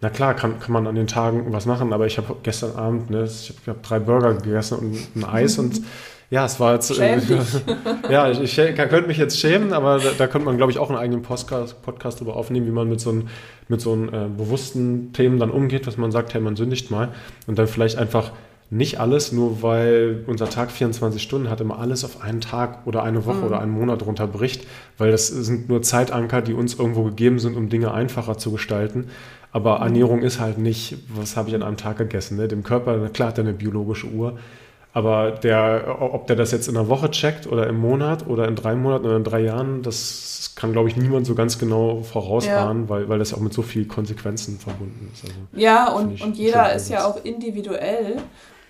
Na 0.00 0.10
klar, 0.10 0.34
kann, 0.34 0.60
kann 0.60 0.72
man 0.72 0.86
an 0.86 0.94
den 0.94 1.06
Tagen 1.06 1.52
was 1.52 1.64
machen, 1.64 1.92
aber 1.92 2.06
ich 2.06 2.18
habe 2.18 2.36
gestern 2.42 2.76
Abend, 2.76 3.08
ne, 3.08 3.24
ich 3.24 3.54
habe 3.66 3.78
hab 3.78 3.82
drei 3.82 3.98
Burger 3.98 4.34
gegessen 4.34 4.78
und 4.78 4.98
ein 5.16 5.24
Eis 5.24 5.58
und 5.58 5.80
ja, 6.30 6.44
es 6.44 6.58
war 6.58 6.74
jetzt. 6.74 6.98
Äh, 6.98 7.20
ja, 8.10 8.30
ich, 8.30 8.40
ich, 8.40 8.56
könnte 8.56 9.06
mich 9.06 9.18
jetzt 9.18 9.38
schämen, 9.38 9.72
aber 9.72 9.98
da, 9.98 10.10
da 10.16 10.26
könnte 10.26 10.46
man, 10.46 10.56
glaube 10.56 10.72
ich, 10.72 10.78
auch 10.78 10.88
einen 10.90 10.98
eigenen 10.98 11.22
Podcast, 11.22 11.82
Podcast 11.82 12.20
darüber 12.20 12.36
aufnehmen, 12.36 12.66
wie 12.66 12.72
man 12.72 12.88
mit 12.88 13.00
so, 13.00 13.10
ein, 13.10 13.28
mit 13.68 13.80
so 13.80 13.92
einem 13.92 14.08
äh, 14.08 14.28
bewussten 14.28 15.12
Themen 15.12 15.38
dann 15.38 15.50
umgeht, 15.50 15.86
dass 15.86 15.96
man 15.96 16.10
sagt, 16.10 16.34
hey, 16.34 16.40
man 16.40 16.56
sündigt 16.56 16.90
mal 16.90 17.10
und 17.46 17.58
dann 17.58 17.68
vielleicht 17.68 17.98
einfach 17.98 18.32
nicht 18.68 18.98
alles, 18.98 19.30
nur 19.30 19.62
weil 19.62 20.24
unser 20.26 20.50
Tag 20.50 20.72
24 20.72 21.22
Stunden 21.22 21.48
hat, 21.48 21.60
immer 21.60 21.78
alles 21.78 22.04
auf 22.04 22.20
einen 22.22 22.40
Tag 22.40 22.84
oder 22.86 23.04
eine 23.04 23.24
Woche 23.24 23.38
mhm. 23.38 23.44
oder 23.44 23.60
einen 23.60 23.70
Monat 23.70 24.04
runterbricht, 24.04 24.66
weil 24.98 25.12
das 25.12 25.28
sind 25.28 25.68
nur 25.68 25.82
Zeitanker, 25.82 26.42
die 26.42 26.52
uns 26.52 26.74
irgendwo 26.74 27.04
gegeben 27.04 27.38
sind, 27.38 27.56
um 27.56 27.68
Dinge 27.68 27.94
einfacher 27.94 28.38
zu 28.38 28.50
gestalten. 28.50 29.06
Aber 29.52 29.76
mhm. 29.76 29.82
Ernährung 29.84 30.22
ist 30.22 30.40
halt 30.40 30.58
nicht, 30.58 30.98
was 31.14 31.36
habe 31.36 31.48
ich 31.48 31.54
an 31.54 31.62
einem 31.62 31.76
Tag 31.76 31.98
gegessen. 31.98 32.36
Ne? 32.36 32.48
Dem 32.48 32.64
Körper, 32.64 33.08
klar 33.10 33.28
hat 33.28 33.38
er 33.38 33.44
eine 33.44 33.52
biologische 33.52 34.08
Uhr, 34.08 34.36
aber 34.96 35.30
der, 35.30 35.98
ob 36.00 36.26
der 36.26 36.36
das 36.36 36.52
jetzt 36.52 36.68
in 36.68 36.76
einer 36.76 36.88
Woche 36.88 37.10
checkt 37.10 37.46
oder 37.46 37.66
im 37.66 37.76
Monat 37.76 38.26
oder 38.26 38.48
in 38.48 38.56
drei 38.56 38.74
Monaten 38.74 39.04
oder 39.04 39.18
in 39.18 39.24
drei 39.24 39.40
Jahren, 39.40 39.82
das 39.82 40.54
kann, 40.56 40.72
glaube 40.72 40.88
ich, 40.88 40.96
niemand 40.96 41.26
so 41.26 41.34
ganz 41.34 41.58
genau 41.58 42.00
vorausahnen, 42.00 42.84
ja. 42.84 42.88
weil, 42.88 43.06
weil 43.10 43.18
das 43.18 43.32
ja 43.32 43.36
auch 43.36 43.42
mit 43.42 43.52
so 43.52 43.60
vielen 43.60 43.88
Konsequenzen 43.88 44.58
verbunden 44.58 45.10
ist. 45.12 45.24
Also, 45.24 45.34
ja, 45.52 45.92
und, 45.92 46.22
und 46.22 46.38
jeder 46.38 46.72
ist 46.72 46.88
ja 46.88 47.04
auch 47.04 47.22
individuell. 47.22 48.16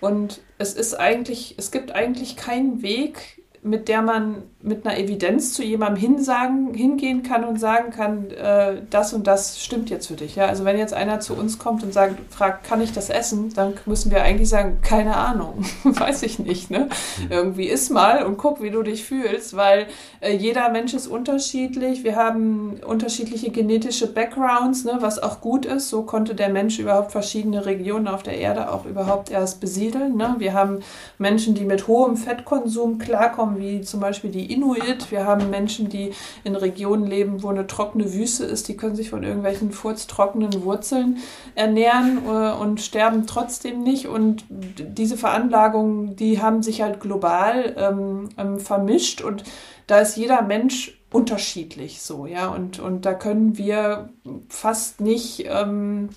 Und 0.01 0.41
es 0.57 0.73
ist 0.73 0.95
eigentlich, 0.95 1.55
es 1.57 1.71
gibt 1.71 1.95
eigentlich 1.95 2.35
keinen 2.35 2.81
Weg, 2.81 3.41
mit 3.69 3.87
der 3.87 4.01
man 4.01 4.43
mit 4.67 4.85
einer 4.85 4.97
Evidenz 4.97 5.53
zu 5.53 5.63
jemandem 5.63 6.01
hinsagen, 6.01 6.73
hingehen 6.73 7.23
kann 7.23 7.43
und 7.43 7.59
sagen 7.59 7.91
kann, 7.91 8.31
äh, 8.31 8.81
das 8.89 9.13
und 9.13 9.27
das 9.27 9.63
stimmt 9.63 9.89
jetzt 9.89 10.07
für 10.07 10.15
dich. 10.15 10.35
Ja? 10.35 10.47
Also 10.47 10.65
wenn 10.65 10.77
jetzt 10.77 10.93
einer 10.93 11.19
zu 11.19 11.35
uns 11.35 11.59
kommt 11.59 11.83
und 11.83 11.93
sagt, 11.93 12.33
fragt, 12.33 12.65
kann 12.65 12.81
ich 12.81 12.91
das 12.91 13.09
essen, 13.09 13.53
dann 13.53 13.75
müssen 13.85 14.11
wir 14.11 14.23
eigentlich 14.23 14.49
sagen, 14.49 14.79
keine 14.81 15.15
Ahnung, 15.15 15.63
weiß 15.83 16.23
ich 16.23 16.39
nicht. 16.39 16.69
Ne? 16.69 16.89
Mhm. 17.19 17.31
Irgendwie 17.31 17.69
iss 17.69 17.89
mal 17.89 18.25
und 18.25 18.37
guck, 18.37 18.61
wie 18.61 18.71
du 18.71 18.83
dich 18.83 19.05
fühlst, 19.05 19.55
weil 19.55 19.87
äh, 20.19 20.35
jeder 20.35 20.69
Mensch 20.69 20.93
ist 20.93 21.07
unterschiedlich. 21.07 22.03
Wir 22.03 22.15
haben 22.15 22.79
unterschiedliche 22.85 23.51
genetische 23.51 24.11
Backgrounds, 24.11 24.83
ne? 24.83 24.97
was 24.99 25.21
auch 25.21 25.39
gut 25.39 25.65
ist. 25.65 25.89
So 25.89 26.01
konnte 26.01 26.35
der 26.35 26.49
Mensch 26.49 26.79
überhaupt 26.79 27.11
verschiedene 27.11 27.65
Regionen 27.65 28.07
auf 28.07 28.23
der 28.23 28.37
Erde 28.37 28.71
auch 28.71 28.85
überhaupt 28.85 29.31
erst 29.31 29.61
besiedeln. 29.61 30.17
Ne? 30.17 30.35
Wir 30.39 30.53
haben 30.53 30.79
Menschen, 31.19 31.55
die 31.55 31.63
mit 31.63 31.87
hohem 31.87 32.17
Fettkonsum 32.17 32.97
klarkommen, 32.97 33.56
wie 33.57 33.81
zum 33.81 33.99
Beispiel 33.99 34.31
die 34.31 34.51
Inuit. 34.51 35.11
Wir 35.11 35.25
haben 35.25 35.49
Menschen, 35.49 35.89
die 35.89 36.11
in 36.43 36.55
Regionen 36.55 37.05
leben, 37.05 37.43
wo 37.43 37.49
eine 37.49 37.67
trockene 37.67 38.13
Wüste 38.13 38.45
ist. 38.45 38.67
Die 38.67 38.77
können 38.77 38.95
sich 38.95 39.09
von 39.09 39.23
irgendwelchen 39.23 39.71
furztrockenen 39.71 40.63
Wurzeln 40.63 41.17
ernähren 41.55 42.19
äh, 42.25 42.51
und 42.53 42.81
sterben 42.81 43.27
trotzdem 43.27 43.83
nicht. 43.83 44.07
Und 44.07 44.45
diese 44.49 45.17
Veranlagungen, 45.17 46.15
die 46.15 46.41
haben 46.41 46.63
sich 46.63 46.81
halt 46.81 46.99
global 46.99 47.75
ähm, 47.77 48.29
ähm, 48.37 48.59
vermischt 48.59 49.21
und 49.21 49.43
da 49.87 49.99
ist 49.99 50.17
jeder 50.17 50.41
Mensch 50.41 50.99
unterschiedlich 51.11 52.01
so, 52.01 52.25
ja. 52.25 52.49
Und, 52.49 52.79
und 52.79 53.05
da 53.05 53.13
können 53.13 53.57
wir 53.57 54.09
fast 54.49 54.99
nicht 54.99 55.45
ähm, 55.47 56.09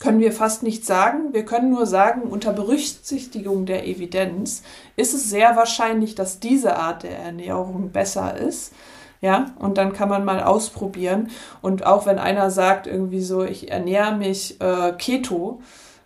können 0.00 0.18
wir 0.18 0.32
fast 0.32 0.64
nicht 0.64 0.84
sagen. 0.84 1.32
Wir 1.32 1.44
können 1.44 1.70
nur 1.70 1.86
sagen, 1.86 2.22
unter 2.22 2.52
Berücksichtigung 2.52 3.66
der 3.66 3.86
Evidenz 3.86 4.62
ist 4.96 5.14
es 5.14 5.30
sehr 5.30 5.54
wahrscheinlich, 5.54 6.16
dass 6.16 6.40
diese 6.40 6.76
Art 6.76 7.04
der 7.04 7.18
Ernährung 7.18 7.90
besser 7.90 8.36
ist. 8.36 8.72
Ja, 9.20 9.52
und 9.58 9.76
dann 9.76 9.92
kann 9.92 10.08
man 10.08 10.24
mal 10.24 10.42
ausprobieren. 10.42 11.28
Und 11.60 11.84
auch 11.84 12.06
wenn 12.06 12.18
einer 12.18 12.50
sagt, 12.50 12.86
irgendwie 12.86 13.20
so, 13.20 13.44
ich 13.44 13.70
ernähre 13.70 14.16
mich 14.16 14.58
äh, 14.62 14.92
Keto 14.92 15.60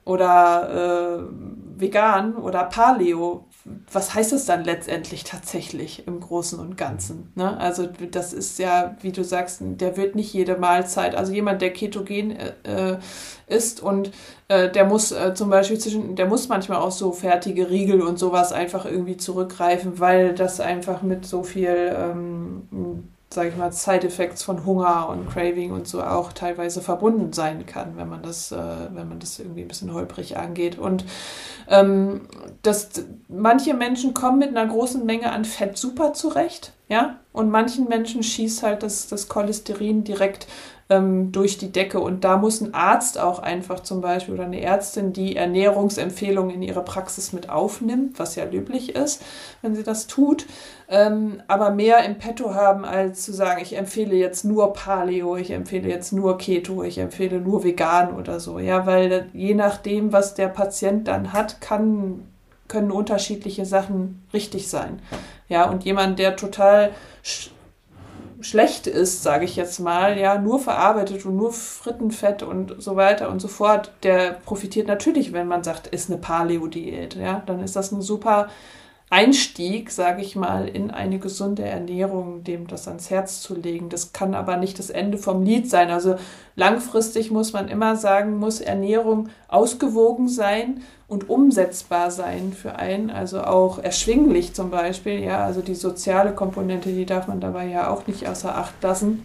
oder 0.05 1.21
äh, 1.21 1.81
vegan 1.81 2.35
oder 2.35 2.65
Paleo, 2.65 3.45
was 3.90 4.14
heißt 4.14 4.33
das 4.33 4.44
dann 4.44 4.62
letztendlich 4.64 5.24
tatsächlich 5.24 6.07
im 6.07 6.20
Großen 6.20 6.59
und 6.59 6.77
Ganzen? 6.77 7.33
Ne? 7.35 7.57
Also 7.59 7.88
das 8.11 8.35
ist 8.35 8.59
ja, 8.59 8.96
wie 9.00 9.12
du 9.12 9.24
sagst, 9.24 9.61
der 9.62 9.96
wird 9.96 10.14
nicht 10.14 10.35
jede 10.35 10.59
Mahlzeit, 10.59 11.14
also 11.14 11.33
jemand, 11.33 11.62
der 11.62 11.72
ketogen 11.72 12.33
äh, 12.33 12.98
ist 13.46 13.83
und 13.83 14.11
äh, 14.48 14.70
der 14.70 14.85
muss 14.85 15.12
äh, 15.12 15.33
zum 15.35 15.48
Beispiel 15.48 15.79
zwischen, 15.79 16.14
der 16.14 16.27
muss 16.27 16.48
manchmal 16.48 16.79
auch 16.79 16.90
so 16.90 17.12
fertige 17.12 17.70
Riegel 17.70 18.03
und 18.03 18.18
sowas 18.18 18.53
einfach 18.53 18.85
irgendwie 18.85 19.16
zurückgreifen, 19.16 19.98
weil 19.98 20.35
das 20.35 20.61
einfach 20.61 21.00
mit 21.00 21.24
so 21.24 21.42
viel 21.42 21.94
ähm, 21.96 23.09
sage 23.35 23.51
ich 23.51 23.57
mal, 23.57 23.73
Side-Effects 23.73 24.42
von 24.42 24.64
Hunger 24.64 25.09
und 25.09 25.29
Craving 25.29 25.73
und 25.73 25.87
so 25.87 26.03
auch 26.03 26.33
teilweise 26.33 26.81
verbunden 26.81 27.33
sein 27.33 27.66
kann, 27.66 27.97
wenn 27.97 28.09
man 28.09 28.23
das, 28.23 28.53
äh, 28.53 28.57
wenn 28.92 29.09
man 29.09 29.18
das 29.18 29.38
irgendwie 29.38 29.62
ein 29.62 29.68
bisschen 29.68 29.92
holprig 29.92 30.37
angeht. 30.37 30.79
Und 30.79 31.05
ähm, 31.68 32.23
das, 32.62 32.90
manche 33.29 33.75
Menschen 33.75 34.14
kommen 34.14 34.38
mit 34.38 34.49
einer 34.49 34.66
großen 34.66 35.05
Menge 35.05 35.33
an 35.33 35.44
Fett 35.44 35.77
super 35.77 36.12
zurecht, 36.12 36.73
ja, 36.88 37.18
und 37.33 37.51
manchen 37.51 37.88
Menschen 37.88 38.23
schießt 38.23 38.62
halt 38.62 38.83
das, 38.83 39.09
das 39.09 39.29
Cholesterin 39.29 40.05
direkt 40.05 40.47
ähm, 40.90 41.33
durch 41.33 41.59
die 41.59 41.73
Decke. 41.73 42.01
Und 42.01 42.25
da 42.25 42.37
muss 42.37 42.61
ein 42.61 42.75
Arzt 42.75 43.18
auch 43.18 43.38
einfach 43.38 43.81
zum 43.81 44.01
Beispiel 44.01 44.35
oder 44.35 44.44
eine 44.44 44.61
Ärztin 44.61 45.12
die 45.12 45.37
Ernährungsempfehlungen 45.37 46.55
in 46.55 46.62
ihre 46.62 46.85
Praxis 46.85 47.33
mit 47.33 47.49
aufnimmt, 47.49 48.18
was 48.18 48.37
ja 48.37 48.44
löblich 48.44 48.94
ist, 48.94 49.23
wenn 49.62 49.75
sie 49.75 49.83
das 49.83 50.07
tut. 50.07 50.47
Ähm, 50.88 51.42
aber 51.49 51.70
mehr 51.70 52.05
im 52.05 52.18
Petto 52.18 52.55
haben, 52.55 52.85
als 52.85 53.23
zu 53.23 53.33
sagen, 53.33 53.61
ich 53.62 53.77
empfehle 53.77 54.14
jetzt 54.14 54.44
nur 54.44 54.73
Paleo, 54.75 55.37
ich 55.37 55.51
empfehle 55.51 55.88
jetzt 55.88 56.12
nur 56.12 56.37
Keto, 56.37 56.83
ich 56.83 56.99
empfehle 56.99 57.40
nur 57.40 57.64
vegan 57.64 58.14
oder 58.14 58.38
so. 58.38 58.59
Ja, 58.59 58.87
weil 58.87 59.31
je 59.33 59.55
nachdem, 59.55 60.12
was 60.12 60.35
der 60.35 60.49
Patient 60.49 61.09
dann 61.09 61.33
hat, 61.33 61.61
kann 61.61 62.25
können 62.68 62.90
unterschiedliche 62.90 63.66
Sachen 63.66 64.27
richtig 64.33 64.68
sein. 64.68 65.01
Ja, 65.49 65.68
und 65.68 65.85
jemand, 65.85 66.18
der 66.18 66.37
total 66.37 66.90
schlecht 68.40 68.87
ist, 68.87 69.23
sage 69.23 69.44
ich 69.44 69.57
jetzt 69.57 69.79
mal, 69.81 70.18
ja, 70.18 70.38
nur 70.38 70.59
verarbeitet 70.59 71.25
und 71.25 71.37
nur 71.37 71.53
Frittenfett 71.53 72.42
und 72.42 72.75
so 72.79 72.97
weiter 72.97 73.31
und 73.31 73.40
so 73.40 73.49
fort, 73.49 73.92
der 74.03 74.33
profitiert 74.33 74.88
natürlich, 74.88 75.33
wenn 75.33 75.49
man 75.49 75.64
sagt, 75.64 75.87
ist 75.87 76.11
eine 76.11 76.18
Paleo-Diät, 76.18 77.14
ja, 77.14 77.42
dann 77.47 77.61
ist 77.61 77.77
das 77.77 77.92
ein 77.92 78.03
super 78.03 78.49
Einstieg, 79.14 79.92
sage 79.92 80.22
ich 80.22 80.35
mal, 80.35 80.66
in 80.66 80.90
eine 80.90 81.20
gesunde 81.20 81.62
Ernährung, 81.62 82.42
dem 82.42 82.66
das 82.66 82.88
ans 82.88 83.11
Herz 83.11 83.40
zu 83.40 83.55
legen. 83.55 83.88
Das 83.88 84.12
kann 84.12 84.35
aber 84.35 84.57
nicht 84.57 84.77
das 84.81 84.90
Ende 84.90 85.18
vom 85.18 85.44
Lied 85.44 85.70
sein. 85.70 85.92
Also 85.92 86.16
langfristig 86.57 87.31
muss 87.31 87.53
man 87.53 87.68
immer 87.68 87.94
sagen, 87.94 88.38
muss 88.38 88.61
Ernährung 88.61 89.29
ausgewogen 89.46 90.27
sein 90.29 90.83
und 91.07 91.31
umsetzbar 91.31 92.11
sein 92.11 92.53
für 92.53 92.74
einen, 92.74 93.09
also 93.09 93.42
auch 93.42 93.79
erschwinglich 93.79 94.53
zum 94.53 94.70
Beispiel. 94.70 95.20
Ja, 95.20 95.44
also 95.44 95.61
die 95.61 95.77
soziale 95.77 96.33
Komponente, 96.33 96.88
die 96.88 97.07
darf 97.07 97.29
man 97.29 97.40
dabei 97.40 97.68
ja 97.68 97.90
auch 97.90 98.09
nicht 98.09 98.27
außer 98.29 98.57
Acht 98.57 98.83
lassen. 98.83 99.24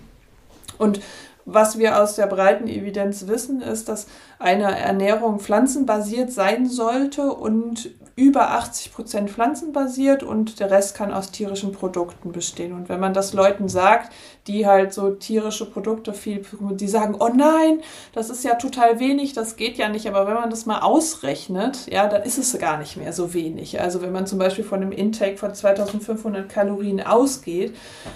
Und 0.78 1.02
was 1.46 1.80
wir 1.80 2.00
aus 2.00 2.14
der 2.14 2.28
breiten 2.28 2.68
Evidenz 2.68 3.26
wissen, 3.26 3.64
ist, 3.64 3.90
dass 3.90 4.06
eine 4.38 4.78
Ernährung 4.78 5.40
pflanzenbasiert 5.40 6.32
sein 6.32 6.68
sollte 6.68 7.34
und 7.34 7.90
über 8.20 8.52
80 8.52 8.92
Prozent 8.92 9.32
pflanzenbasiert 9.32 10.24
und 10.24 10.60
der 10.60 10.70
Rest 10.70 10.96
kann 10.96 11.14
aus 11.14 11.32
tierischen 11.32 11.72
Produkten 11.72 12.34
bestehen. 12.34 12.74
Und 12.74 12.90
wenn 12.90 13.00
man 13.00 13.14
das 13.14 13.34
Leuten 13.34 13.70
sagt, 13.70 14.12
die 14.50 14.66
halt 14.66 14.94
so 14.94 15.12
tierische 15.12 15.66
Produkte 15.66 16.12
viel, 16.12 16.44
die 16.72 16.88
sagen, 16.88 17.16
oh 17.20 17.30
nein, 17.30 17.82
das 18.14 18.32
ist 18.32 18.44
ja 18.44 18.56
total 18.56 19.00
wenig, 19.00 19.34
das 19.34 19.56
geht 19.56 19.78
ja 19.78 19.90
nicht. 19.90 20.08
Aber 20.08 20.28
wenn 20.28 20.34
man 20.34 20.50
das 20.50 20.66
mal 20.66 20.80
ausrechnet, 20.80 21.86
ja, 21.90 22.08
dann 22.08 22.24
ist 22.24 22.40
es 22.40 22.58
gar 22.58 22.80
nicht 22.80 22.98
mehr 22.98 23.14
so 23.14 23.36
wenig. 23.36 23.80
Also 23.80 24.02
wenn 24.02 24.12
man 24.12 24.26
zum 24.26 24.40
Beispiel 24.40 24.64
von 24.64 24.82
einem 24.82 24.92
Intake 24.92 25.38
von 25.38 25.54
2500 25.54 26.50
Kalorien 26.50 27.06
ausgeht, 27.06 27.76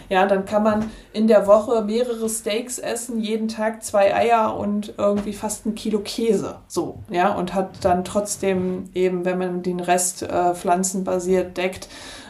ja, 0.10 0.26
dann 0.26 0.46
kann 0.46 0.64
man 0.64 0.92
in 1.14 1.28
der 1.28 1.46
Woche 1.46 1.84
mehrere 1.84 2.28
Steaks 2.28 2.80
essen, 2.80 3.22
jeden 3.22 3.48
Tag 3.48 3.84
zwei 3.84 4.16
Eier 4.16 4.58
und 4.58 4.96
irgendwie 4.98 5.34
fast 5.34 5.68
ein 5.68 5.76
Kilo 5.76 6.00
Käse. 6.00 6.56
So, 6.68 6.98
ja, 7.12 7.32
und 7.34 7.54
hat 7.54 7.86
dann 7.86 8.04
trotzdem 8.04 8.90
eben, 8.96 9.24
wenn 9.24 9.38
man 9.38 9.62
den 9.62 9.80
Rest 9.80 10.24
äh, 10.24 10.56
pflanzenbasiert 10.56 11.58
deckt, 11.58 11.90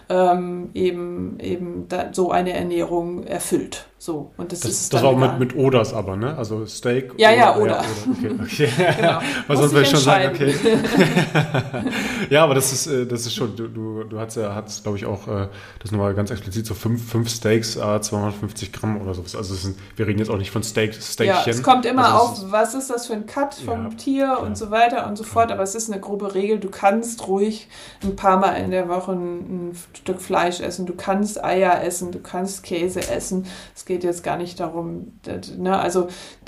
ähm, 0.09 0.69
eben, 0.73 1.39
eben 1.39 1.87
so 2.11 2.31
eine 2.31 2.53
Ernährung 2.53 3.23
erfüllt. 3.23 3.87
So, 4.03 4.33
und 4.35 4.51
das, 4.51 4.59
das 4.59 4.71
ist 4.71 4.93
Das 4.93 5.01
auch 5.01 5.15
mit, 5.15 5.39
mit 5.39 5.55
Oders 5.55 5.93
aber, 5.93 6.17
ne? 6.17 6.37
Also 6.37 6.65
Steak. 6.65 7.13
Ja, 7.15 7.29
oder, 7.29 7.37
ja, 7.37 7.55
Oder. 7.55 7.71
Ja, 7.71 7.83
oder. 8.25 8.43
Okay, 8.43 8.67
okay. 8.67 8.69
genau. 8.97 9.19
Weil 9.47 9.55
sonst 9.55 9.71
würde 9.71 9.83
ich 9.83 9.89
schon 9.91 9.99
sagen, 10.01 10.35
okay. 10.35 10.53
ja, 12.29 12.43
aber 12.43 12.53
das 12.53 12.73
ist, 12.73 12.87
äh, 12.87 13.05
das 13.05 13.21
ist 13.25 13.33
schon, 13.33 13.55
du, 13.55 13.69
du, 13.69 14.03
du 14.03 14.19
hast 14.19 14.35
ja, 14.35 14.53
hast, 14.53 14.83
glaube 14.83 14.97
ich, 14.97 15.05
auch, 15.05 15.25
äh, 15.29 15.47
das 15.79 15.93
nochmal 15.93 16.13
ganz 16.15 16.31
explizit, 16.31 16.65
so 16.65 16.73
fünf, 16.73 17.09
fünf 17.09 17.29
Steaks, 17.29 17.77
äh, 17.77 18.01
250 18.01 18.73
Gramm 18.73 18.99
oder 18.99 19.13
sowas. 19.13 19.37
Also 19.37 19.55
sind, 19.55 19.77
wir 19.95 20.05
reden 20.05 20.19
jetzt 20.19 20.29
auch 20.29 20.37
nicht 20.37 20.51
von 20.51 20.63
Steak, 20.63 20.95
Steakchen. 20.95 21.45
Ja, 21.45 21.49
es 21.49 21.63
kommt 21.63 21.85
immer 21.85 22.07
also 22.07 22.17
auf, 22.17 22.51
was 22.51 22.73
ist 22.75 22.89
das 22.89 23.07
für 23.07 23.13
ein 23.13 23.25
Cut 23.25 23.53
vom 23.53 23.85
ja, 23.85 23.89
Tier 23.95 24.23
ja. 24.23 24.35
und 24.35 24.57
so 24.57 24.69
weiter 24.69 25.07
und 25.07 25.17
so 25.17 25.23
fort. 25.23 25.49
Aber 25.49 25.63
es 25.63 25.75
ist 25.75 25.89
eine 25.89 26.01
grobe 26.01 26.35
Regel. 26.35 26.59
Du 26.59 26.69
kannst 26.69 27.25
ruhig 27.29 27.69
ein 28.03 28.17
paar 28.17 28.35
Mal 28.35 28.55
in 28.55 28.71
der 28.71 28.89
Woche 28.89 29.13
ein, 29.13 29.69
ein 29.69 29.77
Stück 29.93 30.21
Fleisch 30.21 30.59
essen. 30.59 30.85
Du 30.85 30.93
kannst 30.93 31.41
Eier 31.41 31.81
essen. 31.85 32.11
Du 32.11 32.19
kannst 32.19 32.63
Käse 32.63 32.99
essen. 33.09 33.45
Es 33.73 33.85
geht 33.85 33.92
geht 33.93 34.03
jetzt 34.03 34.23
gar 34.23 34.37
nicht 34.37 34.59
darum, 34.59 35.13
ne, 35.57 35.79
also 35.79 36.07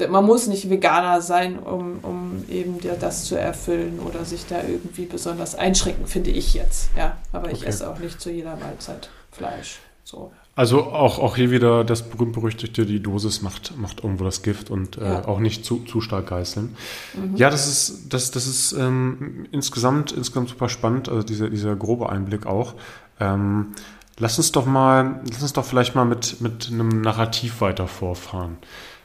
man 0.10 0.26
muss 0.26 0.48
nicht 0.48 0.70
Veganer 0.70 1.22
sein, 1.22 1.60
um, 1.60 2.00
um 2.02 2.44
eben 2.50 2.80
das 3.00 3.26
zu 3.26 3.40
erfüllen 3.40 4.00
oder 4.00 4.26
sich 4.26 4.48
da 4.48 4.64
irgendwie 4.64 5.06
besonders 5.06 5.54
einschränken, 5.54 6.08
finde 6.08 6.32
ich 6.32 6.56
jetzt. 6.56 6.90
Ja, 6.98 7.18
aber 7.32 7.52
ich 7.52 7.60
okay. 7.60 7.68
esse 7.68 7.90
auch 7.90 8.00
nicht 8.00 8.20
zu 8.20 8.32
jeder 8.32 8.56
Mahlzeit 8.56 9.10
Fleisch. 9.32 9.80
So. 10.04 10.32
Also 10.56 10.84
auch, 10.86 11.20
auch 11.20 11.36
hier 11.36 11.52
wieder 11.52 11.84
das 11.84 12.04
berühmt-berüchtigte, 12.04 12.86
die 12.86 13.02
Dosis 13.02 13.42
macht, 13.42 13.78
macht 13.78 14.04
irgendwo 14.04 14.24
das 14.24 14.42
Gift 14.42 14.72
und 14.72 14.98
äh, 14.98 15.04
ja. 15.04 15.28
auch 15.28 15.40
nicht 15.40 15.66
zu, 15.66 15.80
zu 15.80 16.00
stark 16.00 16.28
geißeln. 16.28 16.76
Mhm. 17.14 17.36
Ja, 17.36 17.50
das 17.50 17.68
ist, 17.68 18.14
das, 18.14 18.32
das 18.32 18.48
ist 18.48 18.72
ähm, 18.72 19.48
insgesamt, 19.52 20.14
insgesamt 20.14 20.50
super 20.50 20.70
spannend, 20.70 21.10
also 21.10 21.24
dieser, 21.24 21.50
dieser 21.50 21.76
grobe 21.76 22.10
Einblick 22.10 22.46
auch. 22.46 22.74
Ähm, 23.20 23.74
Lass 24.18 24.38
uns 24.38 24.52
doch 24.52 24.66
mal, 24.66 25.22
lass 25.30 25.42
uns 25.42 25.54
doch 25.54 25.66
vielleicht 25.66 25.96
mal 25.96 26.06
mit, 26.06 26.40
mit 26.42 26.70
einem 26.72 27.02
Narrativ 27.02 27.62
weiter 27.62 27.88
vorfahren. 27.88 28.58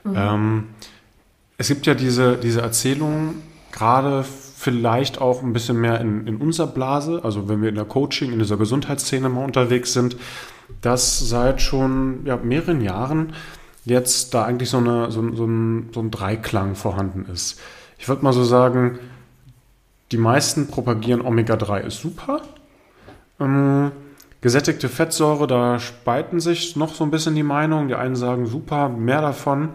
Mhm. 0.05 0.15
Ähm, 0.17 0.65
es 1.59 1.69
gibt 1.69 1.87
ja 1.87 1.95
diese, 1.95 2.37
diese 2.37 2.63
Erzählung, 2.63 3.35
gerade 3.73 4.25
vielleicht 4.25 5.21
auch 5.21 5.43
ein 5.43 5.53
bisschen 5.53 5.81
mehr 5.81 6.01
in, 6.01 6.27
in 6.27 6.37
unserer 6.37 6.69
Blase, 6.69 7.21
also 7.25 7.49
wenn 7.49 7.63
wir 7.63 7.71
in 7.71 7.75
der 7.75 7.85
Coaching, 7.85 8.33
in 8.33 8.39
dieser 8.39 8.57
Gesundheitsszene 8.57 9.29
mal 9.29 9.45
unterwegs 9.45 9.93
sind, 9.93 10.17
dass 10.81 11.19
seit 11.19 11.61
schon 11.61 12.21
ja, 12.25 12.37
mehreren 12.37 12.81
Jahren 12.81 13.33
jetzt 13.85 14.35
da 14.35 14.45
eigentlich 14.45 14.71
so, 14.71 14.79
eine, 14.79 15.11
so, 15.11 15.35
so, 15.35 15.45
ein, 15.45 15.91
so 15.93 16.01
ein 16.01 16.11
Dreiklang 16.11 16.75
vorhanden 16.75 17.27
ist. 17.33 17.59
Ich 17.99 18.09
würde 18.09 18.23
mal 18.23 18.33
so 18.33 18.45
sagen, 18.45 18.99
die 20.13 20.19
meisten 20.19 20.69
propagieren 20.69 21.23
Omega-3 21.23 21.81
ist 21.81 22.01
super. 22.01 22.43
Ähm, 23.39 23.93
Gesättigte 24.41 24.89
Fettsäure, 24.89 25.47
da 25.47 25.79
spalten 25.79 26.41
sich 26.41 26.75
noch 26.75 26.95
so 26.95 27.05
ein 27.05 27.11
bisschen 27.11 27.35
die 27.35 27.43
Meinungen. 27.43 27.89
Die 27.89 27.95
einen 27.95 28.17
sagen, 28.17 28.47
super, 28.47 28.89
mehr 28.89 29.21
davon. 29.21 29.71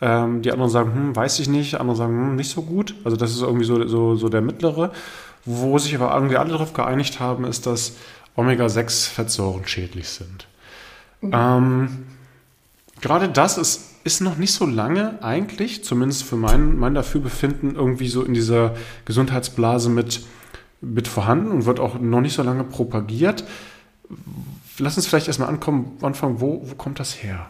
Ähm, 0.00 0.42
die 0.42 0.52
anderen 0.52 0.70
sagen, 0.70 0.94
hm, 0.94 1.16
weiß 1.16 1.40
ich 1.40 1.48
nicht. 1.48 1.80
Andere 1.80 1.96
sagen, 1.96 2.16
hm, 2.16 2.36
nicht 2.36 2.50
so 2.50 2.62
gut. 2.62 2.94
Also 3.02 3.16
das 3.16 3.32
ist 3.32 3.42
irgendwie 3.42 3.64
so, 3.64 3.86
so, 3.88 4.14
so 4.14 4.28
der 4.28 4.40
mittlere. 4.40 4.92
Wo 5.44 5.78
sich 5.78 5.96
aber 5.96 6.14
irgendwie 6.14 6.36
alle 6.36 6.50
darauf 6.50 6.74
geeinigt 6.74 7.18
haben, 7.18 7.44
ist, 7.44 7.66
dass 7.66 7.96
Omega-6-Fettsäuren 8.36 9.66
schädlich 9.66 10.08
sind. 10.08 10.46
Mhm. 11.20 11.30
Ähm, 11.34 12.06
gerade 13.00 13.28
das 13.28 13.58
ist, 13.58 13.96
ist 14.04 14.20
noch 14.20 14.36
nicht 14.36 14.52
so 14.52 14.64
lange 14.64 15.18
eigentlich, 15.22 15.82
zumindest 15.82 16.22
für 16.22 16.36
mein, 16.36 16.78
mein 16.78 16.94
Dafürbefinden, 16.94 17.74
irgendwie 17.74 18.08
so 18.08 18.22
in 18.22 18.34
dieser 18.34 18.76
Gesundheitsblase 19.06 19.90
mit, 19.90 20.24
mit 20.80 21.08
vorhanden 21.08 21.50
und 21.50 21.66
wird 21.66 21.80
auch 21.80 21.98
noch 21.98 22.20
nicht 22.20 22.34
so 22.34 22.44
lange 22.44 22.62
propagiert 22.62 23.44
lass 24.78 24.96
uns 24.96 25.06
vielleicht 25.06 25.28
erstmal 25.28 25.48
ankommen, 25.48 25.98
anfangen, 26.02 26.40
wo, 26.40 26.60
wo 26.64 26.74
kommt 26.74 27.00
das 27.00 27.22
her? 27.22 27.46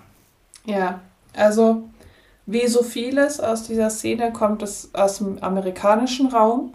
Ja, 0.64 1.00
also 1.34 1.88
wie 2.46 2.66
so 2.66 2.82
vieles 2.82 3.40
aus 3.40 3.64
dieser 3.64 3.90
Szene 3.90 4.32
kommt 4.32 4.62
es 4.62 4.90
aus 4.94 5.18
dem 5.18 5.42
amerikanischen 5.42 6.28
Raum. 6.28 6.74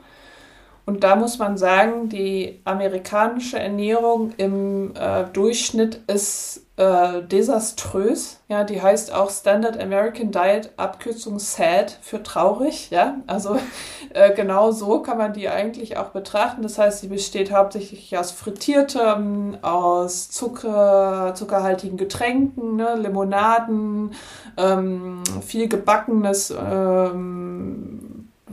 Und 0.89 1.03
da 1.03 1.15
muss 1.15 1.37
man 1.37 1.55
sagen, 1.55 2.09
die 2.09 2.61
amerikanische 2.63 3.59
Ernährung 3.59 4.33
im 4.37 4.95
äh, 4.95 5.25
Durchschnitt 5.31 6.01
ist 6.07 6.65
äh, 6.77 7.21
desaströs. 7.21 8.39
Ja, 8.47 8.63
die 8.63 8.81
heißt 8.81 9.13
auch 9.13 9.29
Standard 9.29 9.79
American 9.79 10.31
Diet, 10.31 10.71
Abkürzung 10.77 11.37
SAD 11.37 11.95
für 12.01 12.23
traurig. 12.23 12.89
Ja, 12.89 13.17
also 13.27 13.59
äh, 14.15 14.33
genau 14.33 14.71
so 14.71 15.03
kann 15.03 15.19
man 15.19 15.33
die 15.33 15.47
eigentlich 15.47 15.95
auch 15.97 16.09
betrachten. 16.09 16.63
Das 16.63 16.79
heißt, 16.79 17.01
sie 17.01 17.07
besteht 17.09 17.51
hauptsächlich 17.51 18.17
aus 18.17 18.31
frittiertem, 18.31 19.59
aus 19.61 20.31
Zucker, 20.31 21.33
zuckerhaltigen 21.35 21.97
Getränken, 21.97 22.77
ne, 22.77 22.95
Limonaden, 22.95 24.15
ähm, 24.57 25.21
viel 25.45 25.67
gebackenes. 25.67 26.49
Ähm, 26.49 28.08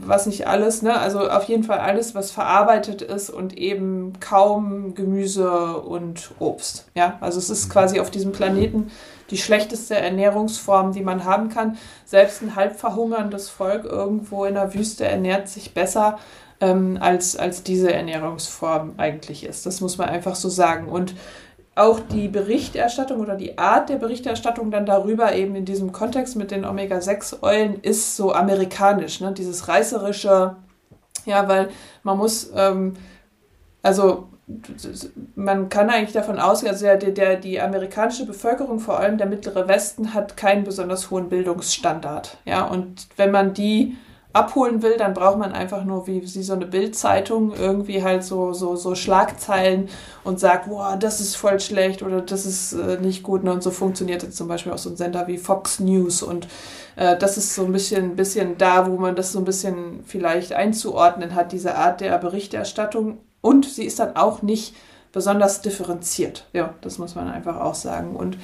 was 0.07 0.25
nicht 0.25 0.47
alles, 0.47 0.81
ne? 0.81 0.99
Also 0.99 1.29
auf 1.29 1.43
jeden 1.45 1.63
Fall 1.63 1.79
alles, 1.79 2.15
was 2.15 2.31
verarbeitet 2.31 3.01
ist 3.01 3.29
und 3.29 3.57
eben 3.57 4.13
kaum 4.19 4.95
Gemüse 4.95 5.77
und 5.77 6.31
Obst. 6.39 6.87
Ja, 6.95 7.17
also 7.21 7.39
es 7.39 7.49
ist 7.49 7.69
quasi 7.69 7.99
auf 7.99 8.11
diesem 8.11 8.31
Planeten 8.31 8.91
die 9.29 9.37
schlechteste 9.37 9.95
Ernährungsform, 9.95 10.93
die 10.93 11.01
man 11.01 11.25
haben 11.25 11.49
kann. 11.49 11.77
Selbst 12.05 12.41
ein 12.41 12.55
halb 12.55 12.79
verhungerndes 12.79 13.49
Volk 13.49 13.85
irgendwo 13.85 14.45
in 14.45 14.53
der 14.53 14.73
Wüste 14.73 15.05
ernährt 15.05 15.49
sich 15.49 15.73
besser 15.73 16.17
ähm, 16.61 16.97
als, 16.99 17.35
als 17.35 17.63
diese 17.63 17.93
Ernährungsform 17.93 18.93
eigentlich 18.97 19.45
ist. 19.45 19.65
Das 19.65 19.81
muss 19.81 19.97
man 19.97 20.09
einfach 20.09 20.35
so 20.35 20.49
sagen. 20.49 20.87
Und 20.87 21.13
auch 21.77 21.99
die 21.99 22.27
Berichterstattung 22.27 23.19
oder 23.19 23.35
die 23.35 23.57
Art 23.57 23.89
der 23.89 23.97
Berichterstattung 23.97 24.71
dann 24.71 24.85
darüber 24.85 25.33
eben 25.33 25.55
in 25.55 25.65
diesem 25.65 25.91
Kontext 25.91 26.35
mit 26.35 26.51
den 26.51 26.65
Omega-6-Eulen 26.65 27.81
ist 27.81 28.15
so 28.15 28.33
amerikanisch, 28.33 29.21
ne? 29.21 29.31
dieses 29.31 29.67
reißerische, 29.67 30.55
ja, 31.25 31.47
weil 31.47 31.69
man 32.03 32.17
muss, 32.17 32.51
ähm, 32.55 32.93
also 33.81 34.27
man 35.35 35.67
kann 35.69 35.89
eigentlich 35.89 36.13
davon 36.13 36.39
ausgehen, 36.39 36.71
also 36.71 36.85
der, 36.85 36.97
der, 36.97 37.35
die 37.35 37.59
amerikanische 37.59 38.25
Bevölkerung, 38.25 38.79
vor 38.79 38.99
allem 38.99 39.17
der 39.17 39.27
mittlere 39.27 39.67
Westen, 39.67 40.13
hat 40.13 40.37
keinen 40.37 40.63
besonders 40.63 41.11
hohen 41.11 41.27
Bildungsstandard. 41.27 42.37
Ja, 42.45 42.65
und 42.65 43.07
wenn 43.17 43.31
man 43.31 43.53
die 43.53 43.97
abholen 44.37 44.81
will, 44.81 44.97
dann 44.97 45.13
braucht 45.13 45.37
man 45.37 45.53
einfach 45.53 45.83
nur 45.83 46.07
wie, 46.07 46.21
wie 46.21 46.43
so 46.43 46.53
eine 46.53 46.65
Bildzeitung 46.65 47.53
irgendwie 47.53 48.03
halt 48.03 48.23
so, 48.23 48.53
so, 48.53 48.75
so 48.75 48.95
Schlagzeilen 48.95 49.89
und 50.23 50.39
sagt, 50.39 50.69
boah, 50.69 50.97
das 50.97 51.19
ist 51.19 51.35
voll 51.35 51.59
schlecht 51.59 52.03
oder 52.03 52.21
das 52.21 52.45
ist 52.45 52.73
äh, 52.73 52.97
nicht 52.99 53.23
gut. 53.23 53.43
Und 53.43 53.63
so 53.63 53.71
funktioniert 53.71 54.23
jetzt 54.23 54.37
zum 54.37 54.47
Beispiel 54.47 54.71
auch 54.71 54.77
so 54.77 54.89
ein 54.89 54.97
Sender 54.97 55.27
wie 55.27 55.37
Fox 55.37 55.79
News 55.79 56.21
und 56.21 56.47
äh, 56.97 57.17
das 57.17 57.37
ist 57.37 57.55
so 57.55 57.65
ein 57.65 57.71
bisschen, 57.71 58.15
bisschen 58.15 58.57
da, 58.57 58.89
wo 58.89 58.97
man 58.97 59.15
das 59.15 59.31
so 59.31 59.39
ein 59.39 59.45
bisschen 59.45 60.03
vielleicht 60.05 60.53
einzuordnen 60.53 61.33
hat, 61.35 61.51
diese 61.51 61.75
Art 61.75 62.01
der 62.01 62.17
Berichterstattung. 62.17 63.19
Und 63.41 63.65
sie 63.65 63.85
ist 63.85 63.99
dann 63.99 64.15
auch 64.15 64.41
nicht 64.41 64.75
besonders 65.13 65.61
differenziert. 65.61 66.47
Ja, 66.53 66.73
das 66.81 66.97
muss 66.97 67.15
man 67.15 67.29
einfach 67.29 67.59
auch 67.61 67.75
sagen. 67.75 68.15
Und 68.15 68.37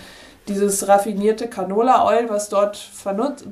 dieses 0.47 0.87
raffinierte 0.87 1.47
Canola-Oil, 1.47 2.29
was 2.29 2.49
dort 2.49 2.91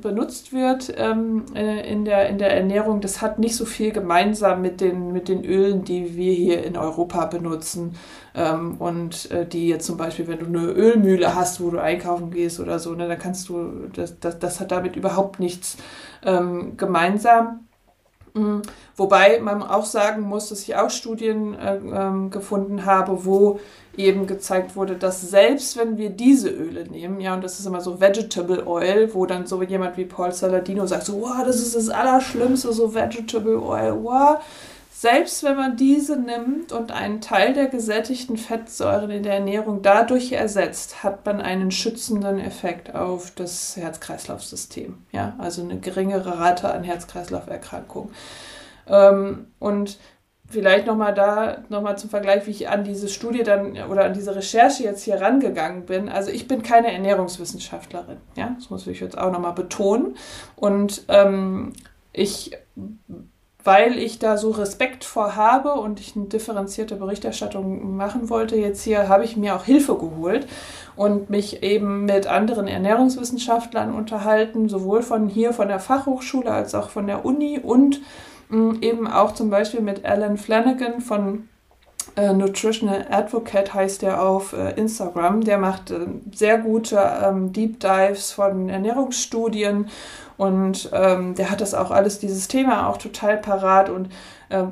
benutzt 0.00 0.52
wird 0.52 0.92
ähm, 0.96 1.46
äh, 1.54 1.90
in, 1.90 2.04
der, 2.04 2.28
in 2.28 2.38
der 2.38 2.54
Ernährung, 2.54 3.00
das 3.00 3.22
hat 3.22 3.38
nicht 3.38 3.56
so 3.56 3.64
viel 3.64 3.92
gemeinsam 3.92 4.60
mit 4.60 4.80
den, 4.80 5.12
mit 5.12 5.28
den 5.28 5.44
Ölen, 5.44 5.84
die 5.84 6.16
wir 6.16 6.32
hier 6.34 6.64
in 6.64 6.76
Europa 6.76 7.26
benutzen. 7.26 7.96
Ähm, 8.34 8.76
und 8.78 9.30
äh, 9.30 9.46
die 9.46 9.68
jetzt 9.68 9.86
zum 9.86 9.96
Beispiel, 9.96 10.26
wenn 10.28 10.38
du 10.38 10.46
eine 10.46 10.66
Ölmühle 10.66 11.34
hast, 11.34 11.62
wo 11.62 11.70
du 11.70 11.78
einkaufen 11.78 12.30
gehst 12.30 12.60
oder 12.60 12.78
so, 12.78 12.94
ne, 12.94 13.08
dann 13.08 13.18
kannst 13.18 13.48
du, 13.48 13.88
das, 13.94 14.18
das, 14.20 14.38
das 14.38 14.60
hat 14.60 14.70
damit 14.70 14.96
überhaupt 14.96 15.40
nichts 15.40 15.76
ähm, 16.24 16.76
gemeinsam. 16.76 17.68
Mhm. 18.34 18.62
Wobei 18.96 19.40
man 19.40 19.62
auch 19.62 19.84
sagen 19.84 20.22
muss, 20.22 20.48
dass 20.48 20.62
ich 20.62 20.76
auch 20.76 20.90
Studien 20.90 21.54
äh, 21.54 21.76
ähm, 21.76 22.30
gefunden 22.30 22.84
habe, 22.84 23.24
wo 23.24 23.60
eben 23.96 24.26
gezeigt 24.26 24.74
wurde, 24.74 24.96
dass 24.96 25.20
selbst 25.20 25.76
wenn 25.76 25.98
wir 25.98 26.10
diese 26.10 26.48
Öle 26.48 26.84
nehmen, 26.84 27.20
ja, 27.20 27.34
und 27.34 27.44
das 27.44 27.60
ist 27.60 27.66
immer 27.66 27.80
so 27.80 28.00
Vegetable 28.00 28.66
Oil, 28.66 29.10
wo 29.12 29.26
dann 29.26 29.46
so 29.46 29.62
jemand 29.62 29.96
wie 29.96 30.04
Paul 30.04 30.32
Saladino 30.32 30.86
sagt, 30.86 31.04
so, 31.04 31.20
wow, 31.20 31.44
das 31.44 31.56
ist 31.56 31.76
das 31.76 31.88
Allerschlimmste, 31.88 32.72
so 32.72 32.94
Vegetable 32.94 33.60
Oil, 33.60 33.98
wow, 34.02 34.38
selbst 35.02 35.42
wenn 35.42 35.56
man 35.56 35.76
diese 35.76 36.16
nimmt 36.16 36.70
und 36.70 36.92
einen 36.92 37.20
Teil 37.20 37.54
der 37.54 37.66
gesättigten 37.66 38.36
Fettsäuren 38.36 39.10
in 39.10 39.24
der 39.24 39.34
Ernährung 39.34 39.82
dadurch 39.82 40.30
ersetzt, 40.30 41.02
hat 41.02 41.26
man 41.26 41.40
einen 41.40 41.72
schützenden 41.72 42.38
Effekt 42.38 42.94
auf 42.94 43.32
das 43.32 43.76
Herz-Kreislauf-System. 43.76 44.98
Ja, 45.10 45.34
also 45.38 45.62
eine 45.62 45.80
geringere 45.80 46.38
Rate 46.38 46.72
an 46.72 46.84
Herz-Kreislauf-Erkrankungen. 46.84 48.10
Ähm, 48.86 49.46
und 49.58 49.98
vielleicht 50.52 50.86
nochmal 50.86 51.14
da, 51.14 51.58
nochmal 51.68 51.98
zum 51.98 52.10
Vergleich, 52.10 52.46
wie 52.46 52.52
ich 52.52 52.68
an 52.68 52.84
diese 52.84 53.08
Studie 53.08 53.42
dann 53.42 53.76
oder 53.90 54.04
an 54.04 54.14
diese 54.14 54.36
Recherche 54.36 54.84
jetzt 54.84 55.02
hier 55.02 55.20
rangegangen 55.20 55.86
bin. 55.86 56.08
Also 56.08 56.30
ich 56.30 56.46
bin 56.46 56.62
keine 56.62 56.92
Ernährungswissenschaftlerin, 56.92 58.18
ja, 58.36 58.54
das 58.56 58.70
muss 58.70 58.86
ich 58.86 59.00
jetzt 59.00 59.18
auch 59.18 59.32
nochmal 59.32 59.54
betonen. 59.54 60.16
Und 60.56 61.04
ähm, 61.08 61.72
ich 62.12 62.56
weil 63.64 63.98
ich 63.98 64.18
da 64.18 64.36
so 64.36 64.50
Respekt 64.50 65.04
vor 65.04 65.36
habe 65.36 65.74
und 65.74 66.00
ich 66.00 66.16
eine 66.16 66.26
differenzierte 66.26 66.96
Berichterstattung 66.96 67.96
machen 67.96 68.28
wollte, 68.28 68.56
jetzt 68.56 68.82
hier 68.82 69.08
habe 69.08 69.24
ich 69.24 69.36
mir 69.36 69.54
auch 69.54 69.64
Hilfe 69.64 69.94
geholt 69.96 70.46
und 70.96 71.30
mich 71.30 71.62
eben 71.62 72.04
mit 72.04 72.26
anderen 72.26 72.66
Ernährungswissenschaftlern 72.66 73.94
unterhalten, 73.94 74.68
sowohl 74.68 75.02
von 75.02 75.28
hier 75.28 75.52
von 75.52 75.68
der 75.68 75.78
Fachhochschule 75.78 76.50
als 76.50 76.74
auch 76.74 76.90
von 76.90 77.06
der 77.06 77.24
Uni 77.24 77.58
und 77.58 78.00
eben 78.80 79.06
auch 79.06 79.32
zum 79.32 79.50
Beispiel 79.50 79.80
mit 79.80 80.04
Alan 80.04 80.36
Flanagan 80.36 81.00
von 81.00 81.48
äh, 82.16 82.32
Nutritional 82.32 83.06
Advocate 83.10 83.72
heißt 83.72 84.02
der 84.02 84.22
auf 84.22 84.52
äh, 84.52 84.72
Instagram. 84.72 85.42
Der 85.42 85.58
macht 85.58 85.90
äh, 85.90 86.06
sehr 86.34 86.58
gute 86.58 87.00
ähm, 87.22 87.52
Deep 87.52 87.80
Dives 87.80 88.32
von 88.32 88.68
Ernährungsstudien 88.68 89.88
und 90.36 90.90
ähm, 90.92 91.34
der 91.34 91.50
hat 91.50 91.60
das 91.60 91.74
auch 91.74 91.90
alles, 91.90 92.18
dieses 92.18 92.48
Thema 92.48 92.88
auch 92.88 92.98
total 92.98 93.38
parat 93.38 93.88
und 93.88 94.08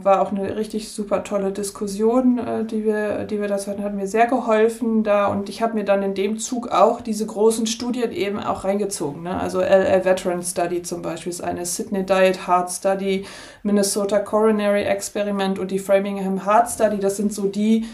war 0.02 0.20
auch 0.20 0.32
eine 0.32 0.56
richtig 0.56 0.90
super 0.90 1.24
tolle 1.24 1.52
Diskussion, 1.52 2.38
äh, 2.38 2.64
die 2.64 2.84
wir, 2.84 3.24
die 3.24 3.40
wir 3.40 3.48
das 3.48 3.66
hatten, 3.66 3.82
hat 3.82 3.94
mir 3.94 4.06
sehr 4.06 4.26
geholfen 4.26 5.02
da 5.02 5.26
und 5.26 5.48
ich 5.48 5.62
habe 5.62 5.74
mir 5.74 5.84
dann 5.84 6.02
in 6.02 6.14
dem 6.14 6.38
Zug 6.38 6.68
auch 6.68 7.00
diese 7.00 7.26
großen 7.26 7.66
Studien 7.66 8.12
eben 8.12 8.38
auch 8.38 8.64
reingezogen. 8.64 9.22
Ne? 9.22 9.40
Also 9.40 9.60
LA 9.60 10.04
Veteran 10.04 10.42
Study 10.42 10.82
zum 10.82 11.02
Beispiel 11.02 11.30
ist 11.30 11.42
eine 11.42 11.64
Sydney 11.64 12.04
Diet 12.04 12.46
Heart 12.46 12.70
Study, 12.70 13.24
Minnesota 13.62 14.18
Coronary 14.18 14.82
Experiment 14.82 15.58
und 15.58 15.70
die 15.70 15.78
Framingham 15.78 16.44
Heart 16.44 16.70
Study. 16.70 16.98
Das 16.98 17.16
sind 17.16 17.32
so 17.32 17.46
die 17.46 17.86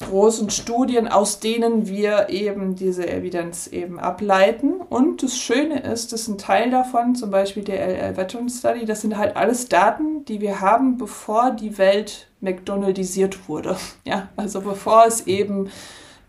großen 0.00 0.50
Studien, 0.50 1.08
aus 1.08 1.40
denen 1.40 1.88
wir 1.88 2.28
eben 2.28 2.76
diese 2.76 3.08
Evidenz 3.08 3.66
eben 3.66 3.98
ableiten. 3.98 4.74
Und 4.88 5.22
das 5.22 5.38
Schöne 5.38 5.80
ist, 5.80 6.12
dass 6.12 6.28
ein 6.28 6.38
Teil 6.38 6.70
davon, 6.70 7.14
zum 7.14 7.30
Beispiel 7.30 7.64
der 7.64 7.86
LL 7.86 8.16
Veteran 8.16 8.48
Study, 8.48 8.84
das 8.84 9.00
sind 9.00 9.16
halt 9.16 9.36
alles 9.36 9.68
Daten, 9.68 10.24
die 10.24 10.40
wir 10.40 10.60
haben, 10.60 10.98
bevor 10.98 11.50
die 11.50 11.78
Welt 11.78 12.28
McDonaldisiert 12.40 13.48
wurde. 13.48 13.76
Ja, 14.04 14.28
also 14.36 14.62
bevor 14.62 15.04
es 15.06 15.26
eben 15.26 15.68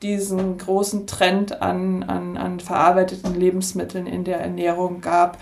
diesen 0.02 0.58
großen 0.58 1.08
Trend 1.08 1.62
an, 1.62 2.04
an, 2.04 2.36
an 2.36 2.60
verarbeiteten 2.60 3.36
Lebensmitteln 3.36 4.06
in 4.06 4.24
der 4.24 4.40
Ernährung 4.40 5.02
gab. 5.02 5.38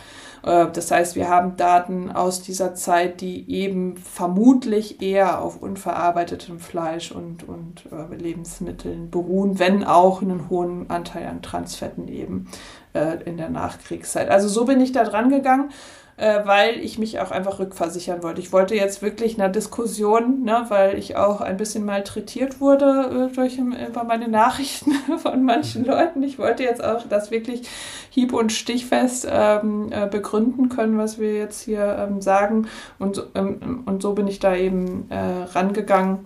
Äh, 0.47 0.67
das 0.71 0.89
heißt, 0.89 1.15
wir 1.15 1.29
haben 1.29 1.57
Daten 1.57 2.11
aus 2.11 2.41
dieser 2.41 2.73
Zeit, 2.73 3.21
die 3.21 3.49
eben 3.51 3.97
vermutlich 3.97 5.01
eher 5.01 5.41
auf 5.41 5.61
unverarbeitetem 5.61 6.59
Fleisch 6.59 7.11
und, 7.11 7.47
und 7.47 7.83
äh, 7.91 8.15
Lebensmitteln 8.15 9.11
beruhen, 9.11 9.59
wenn 9.59 9.83
auch 9.83 10.21
einen 10.21 10.49
hohen 10.49 10.89
Anteil 10.89 11.27
an 11.27 11.41
Transfetten 11.41 12.07
eben 12.07 12.47
äh, 12.93 13.21
in 13.25 13.37
der 13.37 13.49
Nachkriegszeit. 13.49 14.29
Also 14.29 14.47
so 14.47 14.65
bin 14.65 14.79
ich 14.79 14.93
da 14.93 15.03
dran 15.03 15.29
gegangen 15.29 15.69
äh, 16.17 16.45
weil 16.45 16.79
ich 16.79 16.97
mich 16.97 17.19
auch 17.19 17.29
einfach 17.29 17.59
rückversichern 17.59 18.23
wollte. 18.23 18.41
Ich 18.41 18.51
wollte 18.51 18.75
jetzt 18.75 19.03
wirklich 19.03 19.39
einer 19.39 19.49
Diskussion, 19.49 20.43
ne, 20.43 20.65
weil 20.69 20.97
ich 20.97 21.15
auch 21.15 21.41
ein 21.41 21.57
bisschen 21.57 21.85
malträtiert 21.85 22.59
wurde 22.59 23.29
äh, 23.31 23.35
durch 23.35 23.59
über 23.59 24.03
meine 24.03 24.27
Nachrichten 24.27 24.91
von 25.19 25.45
manchen 25.45 25.85
Leuten. 25.85 26.23
Ich 26.23 26.39
wollte 26.39 26.63
jetzt 26.63 26.83
auch 26.83 27.07
das 27.07 27.29
wirklich 27.29 27.69
hieb- 28.09 28.33
und 28.33 28.51
stichfest 28.51 29.27
ähm, 29.29 29.91
äh, 29.91 30.07
begründen 30.07 30.69
können, 30.69 30.97
was 30.97 31.19
wir 31.19 31.35
jetzt 31.35 31.61
hier 31.61 31.97
ähm, 31.99 32.19
sagen. 32.19 32.67
Und, 32.97 33.23
ähm, 33.35 33.83
und 33.85 34.01
so 34.01 34.13
bin 34.13 34.27
ich 34.27 34.39
da 34.39 34.55
eben 34.55 35.09
äh, 35.11 35.43
rangegangen. 35.53 36.25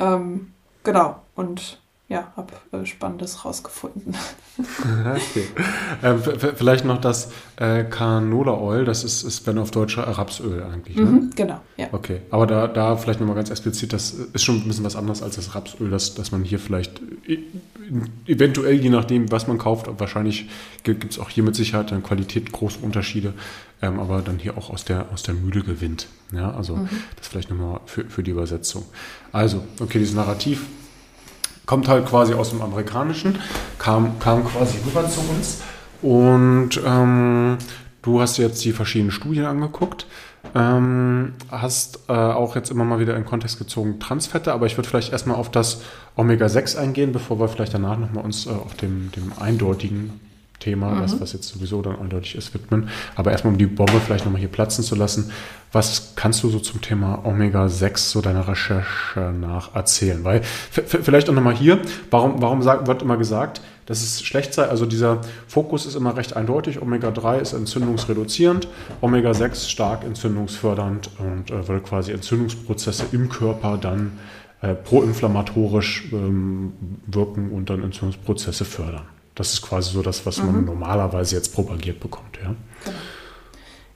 Ähm, 0.00 0.52
genau. 0.82 1.16
Und 1.36 1.78
ja, 2.08 2.32
habe 2.36 2.54
äh, 2.72 2.86
Spannendes 2.86 3.44
rausgefunden. 3.44 4.16
okay. 5.04 5.44
Ähm, 6.02 6.22
vielleicht 6.56 6.86
noch 6.86 7.02
das 7.02 7.30
äh, 7.56 7.84
Canola 7.84 8.52
Oil, 8.58 8.86
das 8.86 9.04
ist, 9.04 9.24
ist 9.24 9.46
wenn 9.46 9.58
auf 9.58 9.70
Deutsch 9.70 9.98
Rapsöl 9.98 10.62
eigentlich. 10.62 10.96
Ne? 10.96 11.02
Mhm, 11.04 11.30
genau, 11.36 11.60
ja. 11.76 11.88
Okay, 11.92 12.22
aber 12.30 12.46
da, 12.46 12.66
da 12.66 12.96
vielleicht 12.96 13.20
nochmal 13.20 13.36
ganz 13.36 13.50
explizit, 13.50 13.92
das 13.92 14.12
ist 14.12 14.42
schon 14.42 14.56
ein 14.56 14.66
bisschen 14.66 14.84
was 14.84 14.96
anderes 14.96 15.22
als 15.22 15.36
das 15.36 15.54
Rapsöl, 15.54 15.90
das, 15.90 16.14
dass 16.14 16.32
man 16.32 16.44
hier 16.44 16.58
vielleicht 16.58 16.98
äh, 17.26 17.40
eventuell, 18.26 18.80
je 18.80 18.88
nachdem, 18.88 19.30
was 19.30 19.46
man 19.46 19.58
kauft, 19.58 19.90
wahrscheinlich 19.98 20.48
gibt 20.84 21.12
es 21.12 21.18
auch 21.18 21.28
hier 21.28 21.42
mit 21.42 21.56
Sicherheit 21.56 21.90
dann 21.90 22.02
Qualität 22.02 22.52
große 22.52 22.78
Unterschiede, 22.80 23.34
ähm, 23.82 24.00
aber 24.00 24.22
dann 24.22 24.38
hier 24.38 24.56
auch 24.56 24.70
aus 24.70 24.86
der, 24.86 25.12
aus 25.12 25.24
der 25.24 25.34
Mühle 25.34 25.60
gewinnt. 25.60 26.06
Ja, 26.32 26.52
also 26.52 26.76
mhm. 26.76 26.88
das 27.16 27.28
vielleicht 27.28 27.50
nochmal 27.50 27.80
für, 27.84 28.04
für 28.06 28.22
die 28.22 28.30
Übersetzung. 28.30 28.86
Also, 29.30 29.62
okay, 29.80 29.98
dieses 29.98 30.14
Narrativ 30.14 30.64
kommt 31.68 31.86
halt 31.86 32.06
quasi 32.06 32.32
aus 32.32 32.48
dem 32.48 32.62
Amerikanischen, 32.62 33.38
kam, 33.78 34.18
kam 34.18 34.42
quasi 34.46 34.78
rüber 34.86 35.06
zu 35.06 35.20
uns. 35.20 35.60
Und 36.00 36.80
ähm, 36.84 37.58
du 38.00 38.20
hast 38.22 38.38
jetzt 38.38 38.64
die 38.64 38.72
verschiedenen 38.72 39.10
Studien 39.10 39.44
angeguckt, 39.44 40.06
ähm, 40.54 41.34
hast 41.50 42.00
äh, 42.08 42.12
auch 42.12 42.56
jetzt 42.56 42.70
immer 42.70 42.84
mal 42.84 43.00
wieder 43.00 43.16
in 43.16 43.26
Kontext 43.26 43.58
gezogen 43.58 44.00
Transfette, 44.00 44.54
aber 44.54 44.64
ich 44.64 44.78
würde 44.78 44.88
vielleicht 44.88 45.12
erstmal 45.12 45.36
auf 45.36 45.50
das 45.50 45.82
Omega-6 46.16 46.78
eingehen, 46.78 47.12
bevor 47.12 47.38
wir 47.38 47.48
vielleicht 47.48 47.74
danach 47.74 47.98
nochmal 47.98 48.24
uns 48.24 48.46
äh, 48.46 48.50
auf 48.50 48.74
dem, 48.74 49.12
dem 49.12 49.32
eindeutigen 49.38 50.18
Thema, 50.58 50.90
mhm. 50.90 51.02
das, 51.02 51.20
was 51.20 51.32
jetzt 51.32 51.48
sowieso 51.48 51.82
dann 51.82 51.98
eindeutig 51.98 52.34
ist, 52.34 52.54
widmen. 52.54 52.88
Aber 53.14 53.30
erstmal, 53.30 53.52
um 53.52 53.58
die 53.58 53.66
Bombe 53.66 54.00
vielleicht 54.04 54.24
nochmal 54.24 54.40
hier 54.40 54.48
platzen 54.48 54.84
zu 54.84 54.94
lassen, 54.94 55.30
was 55.72 56.14
kannst 56.16 56.42
du 56.42 56.48
so 56.48 56.58
zum 56.60 56.80
Thema 56.80 57.24
Omega-6 57.24 57.98
so 57.98 58.20
deiner 58.20 58.48
Recherche 58.48 59.34
nach 59.38 59.74
erzählen? 59.74 60.24
Weil, 60.24 60.42
vielleicht 60.42 61.28
auch 61.28 61.34
nochmal 61.34 61.54
hier, 61.54 61.80
warum, 62.10 62.40
warum 62.40 62.62
sagt, 62.62 62.86
wird 62.86 63.02
immer 63.02 63.18
gesagt, 63.18 63.60
dass 63.86 64.02
es 64.02 64.22
schlecht 64.22 64.54
sei? 64.54 64.64
Also 64.64 64.86
dieser 64.86 65.20
Fokus 65.46 65.86
ist 65.86 65.94
immer 65.94 66.16
recht 66.16 66.36
eindeutig. 66.36 66.80
Omega-3 66.80 67.38
ist 67.38 67.52
entzündungsreduzierend, 67.52 68.68
Omega-6 69.00 69.68
stark 69.68 70.04
entzündungsfördernd 70.04 71.10
und 71.18 71.50
äh, 71.50 71.68
würde 71.68 71.82
quasi 71.82 72.12
Entzündungsprozesse 72.12 73.06
im 73.12 73.28
Körper 73.28 73.76
dann 73.76 74.12
äh, 74.60 74.74
proinflammatorisch 74.74 76.08
ähm, 76.12 76.72
wirken 77.06 77.50
und 77.50 77.70
dann 77.70 77.82
Entzündungsprozesse 77.82 78.64
fördern. 78.64 79.17
Das 79.38 79.52
ist 79.52 79.62
quasi 79.62 79.92
so 79.92 80.02
das, 80.02 80.26
was 80.26 80.38
mhm. 80.38 80.46
man 80.46 80.64
normalerweise 80.64 81.36
jetzt 81.36 81.54
propagiert 81.54 82.00
bekommt. 82.00 82.36
Ja? 82.42 82.56
Genau. 82.84 82.98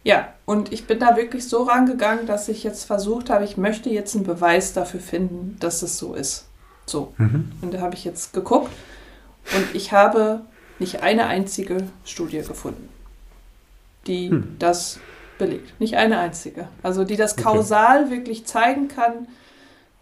Ja, 0.04 0.34
und 0.46 0.72
ich 0.72 0.86
bin 0.86 1.00
da 1.00 1.16
wirklich 1.16 1.48
so 1.48 1.64
rangegangen, 1.64 2.26
dass 2.26 2.48
ich 2.48 2.62
jetzt 2.62 2.84
versucht 2.84 3.28
habe, 3.28 3.44
ich 3.44 3.56
möchte 3.56 3.90
jetzt 3.90 4.14
einen 4.14 4.24
Beweis 4.24 4.72
dafür 4.72 5.00
finden, 5.00 5.56
dass 5.58 5.82
es 5.82 5.98
so 5.98 6.14
ist. 6.14 6.46
So. 6.86 7.12
Mhm. 7.18 7.50
Und 7.60 7.74
da 7.74 7.80
habe 7.80 7.94
ich 7.94 8.04
jetzt 8.04 8.32
geguckt 8.32 8.70
und 9.56 9.74
ich 9.74 9.92
habe 9.92 10.42
nicht 10.78 11.02
eine 11.02 11.26
einzige 11.26 11.88
Studie 12.04 12.42
gefunden, 12.42 12.88
die 14.06 14.30
hm. 14.30 14.56
das 14.58 14.98
belegt. 15.38 15.80
Nicht 15.80 15.96
eine 15.96 16.18
einzige. 16.18 16.68
Also 16.82 17.04
die 17.04 17.16
das 17.16 17.36
kausal 17.36 18.04
okay. 18.04 18.10
wirklich 18.10 18.46
zeigen 18.46 18.88
kann, 18.88 19.28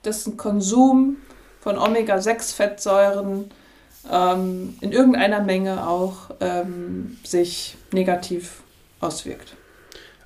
dass 0.03 0.27
ein 0.27 0.37
Konsum 0.37 1.17
von 1.61 1.79
Omega-6-Fettsäuren 1.79 3.51
ähm, 4.11 4.75
in 4.81 4.93
irgendeiner 4.93 5.41
Menge 5.41 5.87
auch 5.87 6.31
ähm, 6.41 7.19
sich 7.25 7.77
negativ 7.93 8.63
auswirkt. 9.01 9.57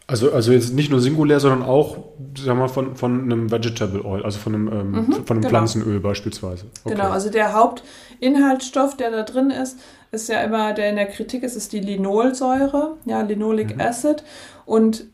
Also, 0.06 0.32
also 0.32 0.52
jetzt 0.52 0.74
nicht 0.74 0.90
nur 0.90 1.00
singulär, 1.00 1.40
sondern 1.40 1.62
auch, 1.62 1.96
sagen 2.36 2.58
wir 2.58 2.66
mal, 2.66 2.68
von, 2.68 2.94
von 2.94 3.22
einem 3.22 3.50
Vegetable 3.50 4.04
Oil, 4.04 4.22
also 4.22 4.38
von 4.38 4.54
einem, 4.54 4.68
ähm, 4.68 4.90
mhm, 4.90 5.12
von 5.12 5.14
einem 5.14 5.40
genau. 5.40 5.48
Pflanzenöl 5.48 5.98
beispielsweise. 5.98 6.66
Okay. 6.84 6.94
Genau, 6.94 7.08
also 7.08 7.30
der 7.30 7.54
Hauptinhaltsstoff, 7.54 8.98
der 8.98 9.10
da 9.10 9.22
drin 9.22 9.50
ist, 9.50 9.78
ist 10.12 10.28
ja 10.28 10.42
immer, 10.42 10.74
der 10.74 10.90
in 10.90 10.96
der 10.96 11.06
Kritik 11.06 11.42
ist, 11.42 11.56
ist 11.56 11.72
die 11.72 11.80
Linolsäure, 11.80 12.98
ja, 13.06 13.22
Linolic 13.22 13.76
mhm. 13.76 13.80
Acid. 13.80 14.24
Und 14.66 15.04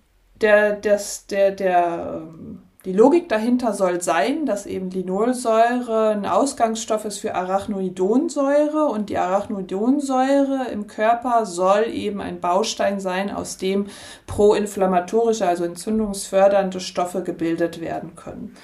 der, 0.40 0.72
das, 0.72 1.26
der, 1.26 1.52
der, 1.52 2.22
ähm, 2.24 2.62
die 2.86 2.94
Logik 2.94 3.28
dahinter 3.28 3.74
soll 3.74 4.00
sein, 4.00 4.46
dass 4.46 4.64
eben 4.64 4.90
Linolsäure 4.90 6.12
ein 6.12 6.24
Ausgangsstoff 6.24 7.04
ist 7.04 7.18
für 7.18 7.34
Arachnoidonsäure 7.34 8.86
und 8.86 9.10
die 9.10 9.18
Arachnoidonsäure 9.18 10.68
im 10.72 10.86
Körper 10.86 11.44
soll 11.44 11.88
eben 11.92 12.22
ein 12.22 12.40
Baustein 12.40 12.98
sein, 12.98 13.30
aus 13.30 13.58
dem 13.58 13.88
proinflammatorische, 14.26 15.46
also 15.46 15.64
entzündungsfördernde 15.64 16.80
Stoffe 16.80 17.22
gebildet 17.22 17.82
werden 17.82 18.16
können. 18.16 18.56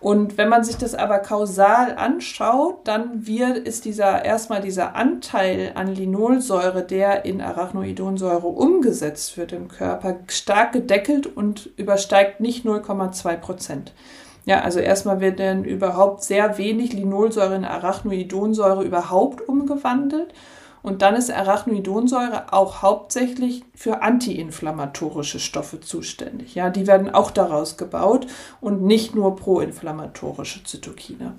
Und 0.00 0.38
wenn 0.38 0.48
man 0.48 0.62
sich 0.62 0.76
das 0.76 0.94
aber 0.94 1.18
kausal 1.18 1.96
anschaut, 1.96 2.86
dann 2.86 3.26
wird, 3.26 3.58
ist 3.58 3.84
dieser 3.84 4.24
erstmal 4.24 4.60
dieser 4.60 4.94
Anteil 4.94 5.72
an 5.74 5.92
Linolsäure, 5.92 6.84
der 6.84 7.24
in 7.24 7.40
Arachnoidonsäure 7.40 8.46
umgesetzt 8.46 9.36
wird 9.36 9.52
im 9.52 9.66
Körper, 9.66 10.20
stark 10.28 10.72
gedeckelt 10.72 11.26
und 11.26 11.70
übersteigt 11.76 12.38
nicht 12.38 12.64
0,2 12.64 13.36
Prozent. 13.36 13.92
Ja, 14.44 14.60
also 14.60 14.78
erstmal 14.78 15.20
wird 15.20 15.40
dann 15.40 15.64
überhaupt 15.64 16.22
sehr 16.22 16.58
wenig 16.58 16.92
Linolsäure 16.92 17.56
in 17.56 17.64
Arachnoidonsäure 17.64 18.84
überhaupt 18.84 19.46
umgewandelt. 19.46 20.32
Und 20.82 21.02
dann 21.02 21.14
ist 21.14 21.30
Arachnoidonsäure 21.30 22.52
auch 22.52 22.82
hauptsächlich 22.82 23.64
für 23.74 24.02
antiinflammatorische 24.02 25.40
Stoffe 25.40 25.80
zuständig. 25.80 26.54
Ja, 26.54 26.70
die 26.70 26.86
werden 26.86 27.10
auch 27.10 27.30
daraus 27.30 27.76
gebaut 27.76 28.26
und 28.60 28.82
nicht 28.82 29.14
nur 29.14 29.36
proinflammatorische 29.36 30.64
Zytokine. 30.64 31.34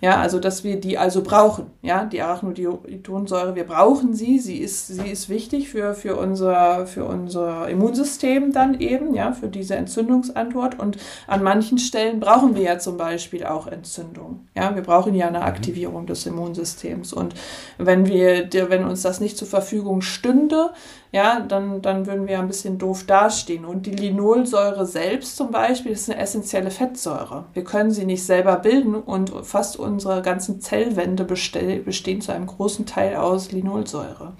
Ja, 0.00 0.20
also 0.20 0.38
dass 0.38 0.62
wir 0.62 0.80
die 0.80 0.98
also 0.98 1.22
brauchen. 1.22 1.66
Ja, 1.82 2.04
die 2.04 2.22
Arachnoidonsäure, 2.22 3.56
wir 3.56 3.64
brauchen 3.64 4.14
sie. 4.14 4.38
Sie 4.38 4.58
ist, 4.58 4.86
sie 4.88 5.10
ist 5.10 5.28
wichtig 5.28 5.68
für, 5.68 5.94
für, 5.94 6.16
unser, 6.16 6.86
für 6.86 7.04
unser 7.04 7.68
Immunsystem 7.68 8.52
dann 8.52 8.78
eben, 8.78 9.14
ja, 9.14 9.32
für 9.32 9.48
diese 9.48 9.74
Entzündungsantwort. 9.74 10.78
Und 10.78 10.98
an 11.26 11.42
manchen 11.42 11.78
Stellen 11.78 12.20
brauchen 12.20 12.54
wir 12.54 12.62
ja 12.62 12.78
zum 12.78 12.96
Beispiel 12.96 13.44
auch 13.44 13.66
Entzündung. 13.66 14.46
Ja, 14.54 14.74
wir 14.74 14.82
brauchen 14.82 15.14
ja 15.14 15.26
eine 15.26 15.38
mhm. 15.38 15.44
Aktivierung 15.44 16.06
des 16.06 16.26
Immunsystems. 16.26 17.12
Und 17.12 17.34
wenn 17.78 18.06
wir, 18.06 18.48
wenn 18.52 18.84
wenn 18.84 18.90
uns 18.90 19.02
das 19.02 19.20
nicht 19.20 19.38
zur 19.38 19.48
Verfügung 19.48 20.02
stünde, 20.02 20.70
ja, 21.14 21.38
dann, 21.38 21.80
dann 21.80 22.08
würden 22.08 22.26
wir 22.26 22.40
ein 22.40 22.48
bisschen 22.48 22.76
doof 22.76 23.04
dastehen. 23.06 23.64
Und 23.64 23.86
die 23.86 23.92
Linolsäure 23.92 24.84
selbst 24.84 25.36
zum 25.36 25.52
Beispiel 25.52 25.92
ist 25.92 26.10
eine 26.10 26.18
essentielle 26.18 26.72
Fettsäure. 26.72 27.44
Wir 27.52 27.62
können 27.62 27.92
sie 27.92 28.04
nicht 28.04 28.26
selber 28.26 28.56
bilden 28.56 28.96
und 28.96 29.30
fast 29.46 29.78
unsere 29.78 30.22
ganzen 30.22 30.60
Zellwände 30.60 31.24
bestehen 31.24 32.20
zu 32.20 32.32
einem 32.32 32.46
großen 32.46 32.84
Teil 32.84 33.14
aus 33.14 33.52
Linolsäure. 33.52 34.32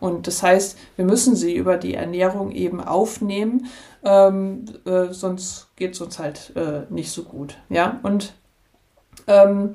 Und 0.00 0.26
das 0.26 0.42
heißt, 0.42 0.78
wir 0.96 1.04
müssen 1.04 1.36
sie 1.36 1.54
über 1.54 1.76
die 1.76 1.92
Ernährung 1.92 2.52
eben 2.52 2.82
aufnehmen, 2.82 3.66
ähm, 4.02 4.64
äh, 4.86 5.12
sonst 5.12 5.76
geht 5.76 5.92
es 5.92 6.00
uns 6.00 6.18
halt 6.18 6.56
äh, 6.56 6.86
nicht 6.88 7.12
so 7.12 7.24
gut. 7.24 7.58
Ja, 7.68 8.00
und 8.02 8.32
ähm, 9.26 9.74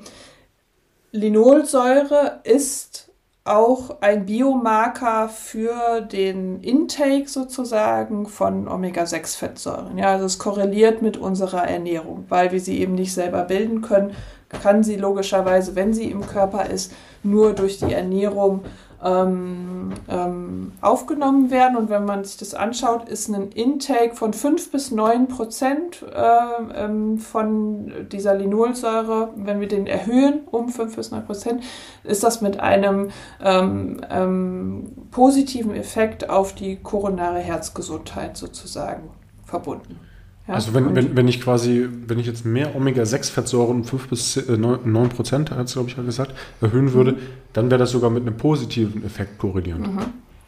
Linolsäure 1.12 2.40
ist 2.42 3.09
auch 3.44 4.00
ein 4.00 4.26
Biomarker 4.26 5.28
für 5.28 6.02
den 6.02 6.60
Intake 6.60 7.26
sozusagen 7.26 8.26
von 8.26 8.68
Omega-6-Fettsäuren. 8.68 9.96
Ja, 9.98 10.12
also 10.12 10.26
es 10.26 10.38
korreliert 10.38 11.00
mit 11.02 11.16
unserer 11.16 11.66
Ernährung, 11.66 12.26
weil 12.28 12.52
wir 12.52 12.60
sie 12.60 12.78
eben 12.80 12.94
nicht 12.94 13.14
selber 13.14 13.44
bilden 13.44 13.80
können, 13.80 14.14
kann 14.62 14.82
sie 14.82 14.96
logischerweise, 14.96 15.74
wenn 15.76 15.94
sie 15.94 16.10
im 16.10 16.26
Körper 16.26 16.66
ist, 16.66 16.92
nur 17.22 17.52
durch 17.52 17.78
die 17.78 17.92
Ernährung 17.92 18.62
ähm, 19.02 19.92
ähm, 20.08 20.72
aufgenommen 20.80 21.50
werden. 21.50 21.76
Und 21.76 21.88
wenn 21.88 22.04
man 22.04 22.24
sich 22.24 22.36
das 22.36 22.54
anschaut, 22.54 23.08
ist 23.08 23.28
ein 23.28 23.50
Intake 23.52 24.14
von 24.14 24.32
5 24.32 24.70
bis 24.70 24.90
9 24.90 25.28
Prozent 25.28 26.04
äh, 26.14 26.84
ähm, 26.84 27.18
von 27.18 28.08
dieser 28.10 28.34
Linolsäure, 28.34 29.30
wenn 29.36 29.60
wir 29.60 29.68
den 29.68 29.86
erhöhen 29.86 30.40
um 30.50 30.68
5 30.68 30.96
bis 30.96 31.10
9 31.10 31.24
Prozent, 31.24 31.62
ist 32.04 32.22
das 32.22 32.40
mit 32.40 32.60
einem 32.60 33.10
ähm, 33.42 34.00
ähm, 34.10 34.92
positiven 35.10 35.74
Effekt 35.74 36.28
auf 36.28 36.54
die 36.54 36.76
koronare 36.76 37.38
Herzgesundheit 37.38 38.36
sozusagen 38.36 39.10
verbunden. 39.44 39.98
Ja, 40.50 40.56
also 40.56 40.74
wenn, 40.74 40.96
wenn, 40.96 41.16
wenn 41.16 41.28
ich 41.28 41.40
quasi, 41.40 41.88
wenn 42.08 42.18
ich 42.18 42.26
jetzt 42.26 42.44
mehr 42.44 42.74
Omega-6-Fettsäuren 42.74 43.76
um 43.76 43.84
5 43.84 44.08
bis 44.08 44.48
9 44.48 45.08
Prozent, 45.08 45.52
hat 45.52 45.68
es 45.68 45.74
glaube 45.74 45.90
ich 45.90 45.96
ja 45.96 46.02
gesagt, 46.02 46.34
erhöhen 46.60 46.92
würde, 46.92 47.12
mhm. 47.12 47.18
dann 47.52 47.70
wäre 47.70 47.78
das 47.78 47.92
sogar 47.92 48.10
mit 48.10 48.26
einem 48.26 48.36
positiven 48.36 49.04
Effekt 49.04 49.38
korrelierend. 49.38 49.94
Mhm, 49.94 50.00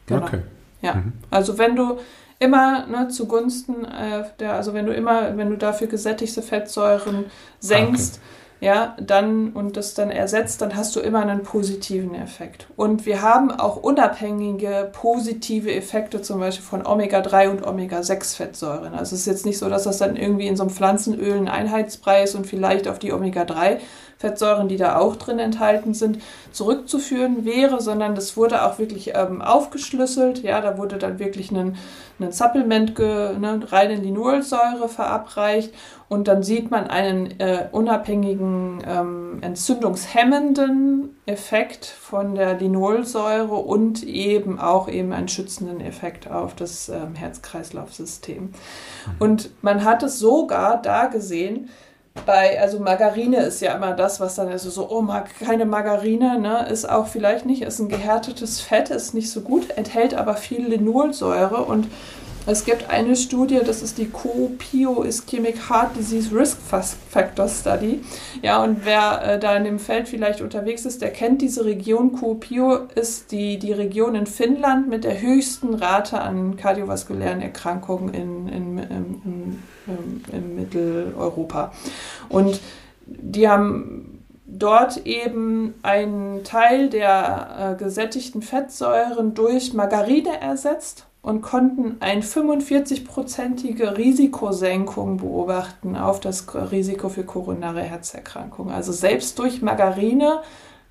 genau. 0.06 0.26
Okay. 0.26 0.40
Ja, 0.80 0.96
mhm. 0.96 1.12
also 1.30 1.56
wenn 1.56 1.76
du 1.76 1.98
immer 2.40 2.84
ne, 2.88 3.06
zugunsten 3.08 3.84
äh, 3.84 4.24
der, 4.40 4.54
also 4.54 4.74
wenn 4.74 4.86
du 4.86 4.92
immer, 4.92 5.36
wenn 5.36 5.50
du 5.50 5.56
dafür 5.56 5.86
gesättigte 5.86 6.42
Fettsäuren 6.42 7.26
senkst, 7.60 8.18
ah, 8.18 8.18
okay 8.18 8.41
ja, 8.62 8.94
dann 9.00 9.50
und 9.54 9.76
das 9.76 9.94
dann 9.94 10.12
ersetzt, 10.12 10.62
dann 10.62 10.76
hast 10.76 10.94
du 10.94 11.00
immer 11.00 11.18
einen 11.18 11.42
positiven 11.42 12.14
Effekt. 12.14 12.68
Und 12.76 13.06
wir 13.06 13.20
haben 13.20 13.50
auch 13.50 13.76
unabhängige 13.76 14.88
positive 14.92 15.74
Effekte, 15.74 16.22
zum 16.22 16.38
Beispiel 16.38 16.64
von 16.64 16.86
Omega-3 16.86 17.48
und 17.48 17.66
Omega-6-Fettsäuren. 17.66 18.94
Also 18.94 19.16
es 19.16 19.22
ist 19.22 19.26
jetzt 19.26 19.46
nicht 19.46 19.58
so, 19.58 19.68
dass 19.68 19.82
das 19.82 19.98
dann 19.98 20.14
irgendwie 20.14 20.46
in 20.46 20.54
so 20.54 20.62
einem 20.62 20.70
Pflanzenöl 20.70 21.38
ein 21.38 21.48
Einheitsbrei 21.48 22.22
ist 22.22 22.36
und 22.36 22.46
vielleicht 22.46 22.86
auf 22.86 23.00
die 23.00 23.12
Omega-3 23.12 23.78
Fettsäuren, 24.18 24.68
die 24.68 24.76
da 24.76 24.96
auch 24.96 25.16
drin 25.16 25.40
enthalten 25.40 25.94
sind, 25.94 26.18
zurückzuführen 26.52 27.44
wäre, 27.44 27.80
sondern 27.80 28.14
das 28.14 28.36
wurde 28.36 28.64
auch 28.64 28.78
wirklich 28.78 29.16
ähm, 29.16 29.42
aufgeschlüsselt. 29.42 30.44
Ja, 30.44 30.60
da 30.60 30.78
wurde 30.78 30.98
dann 30.98 31.18
wirklich 31.18 31.50
ein, 31.50 31.76
ein 32.20 32.30
Supplement, 32.30 33.00
eine 33.00 33.72
reine 33.72 33.96
Linolsäure 33.96 34.88
verabreicht 34.88 35.74
und 36.12 36.28
dann 36.28 36.42
sieht 36.42 36.70
man 36.70 36.88
einen 36.88 37.40
äh, 37.40 37.68
unabhängigen 37.72 38.82
ähm, 38.86 39.38
entzündungshemmenden 39.40 41.16
Effekt 41.24 41.86
von 41.86 42.34
der 42.34 42.58
Linolsäure 42.58 43.54
und 43.54 44.02
eben 44.02 44.60
auch 44.60 44.88
eben 44.88 45.14
einen 45.14 45.28
schützenden 45.28 45.80
Effekt 45.80 46.30
auf 46.30 46.54
das 46.54 46.90
ähm, 46.90 47.14
Herz-Kreislauf-System. 47.14 48.42
Mhm. 48.42 48.52
Und 49.20 49.50
man 49.62 49.84
hat 49.84 50.02
es 50.02 50.18
sogar 50.18 50.82
da 50.82 51.06
gesehen, 51.06 51.70
bei, 52.26 52.60
also 52.60 52.78
Margarine 52.78 53.38
ist 53.38 53.62
ja 53.62 53.74
immer 53.74 53.94
das, 53.94 54.20
was 54.20 54.34
dann 54.34 54.48
also 54.48 54.68
so, 54.68 54.90
oh, 54.90 55.00
mag 55.00 55.30
keine 55.40 55.64
Margarine, 55.64 56.38
ne, 56.38 56.68
ist 56.68 56.86
auch 56.86 57.06
vielleicht 57.06 57.46
nicht, 57.46 57.62
ist 57.62 57.78
ein 57.78 57.88
gehärtetes 57.88 58.60
Fett, 58.60 58.90
ist 58.90 59.14
nicht 59.14 59.30
so 59.30 59.40
gut, 59.40 59.70
enthält 59.70 60.12
aber 60.12 60.34
viel 60.34 60.66
Linolsäure 60.66 61.62
und 61.62 61.86
es 62.44 62.64
gibt 62.64 62.90
eine 62.90 63.14
Studie, 63.14 63.60
das 63.64 63.82
ist 63.82 63.98
die 63.98 64.08
CoPio 64.08 65.04
Ischemic 65.04 65.70
Heart 65.70 65.96
Disease 65.96 66.34
Risk 66.34 66.58
Factor 66.60 67.48
Study. 67.48 68.02
Ja, 68.42 68.62
und 68.62 68.84
wer 68.84 69.22
äh, 69.22 69.38
da 69.38 69.56
in 69.56 69.64
dem 69.64 69.78
Feld 69.78 70.08
vielleicht 70.08 70.40
unterwegs 70.40 70.84
ist, 70.84 71.02
der 71.02 71.10
kennt 71.10 71.40
diese 71.40 71.64
Region. 71.64 72.12
CoPio 72.12 72.88
ist 72.94 73.30
die, 73.30 73.58
die 73.58 73.72
Region 73.72 74.16
in 74.16 74.26
Finnland 74.26 74.88
mit 74.88 75.04
der 75.04 75.20
höchsten 75.20 75.74
Rate 75.74 76.20
an 76.20 76.56
kardiovaskulären 76.56 77.40
Erkrankungen 77.40 78.12
in, 78.12 78.48
in, 78.48 78.78
in, 78.78 79.62
in, 80.32 80.54
Mitteleuropa. 80.56 81.72
Und 82.28 82.60
die 83.06 83.48
haben 83.48 84.24
dort 84.46 85.06
eben 85.06 85.74
einen 85.82 86.42
Teil 86.42 86.90
der 86.90 87.76
äh, 87.78 87.82
gesättigten 87.82 88.42
Fettsäuren 88.42 89.34
durch 89.34 89.74
Margarine 89.74 90.40
ersetzt 90.40 91.06
und 91.22 91.40
konnten 91.40 91.96
eine 92.00 92.22
45-prozentige 92.22 93.96
Risikosenkung 93.96 95.18
beobachten 95.18 95.96
auf 95.96 96.18
das 96.18 96.52
Risiko 96.54 97.08
für 97.08 97.24
koronare 97.24 97.82
Herzerkrankungen. 97.82 98.74
Also 98.74 98.90
selbst 98.90 99.38
durch 99.38 99.62
Margarine, 99.62 100.42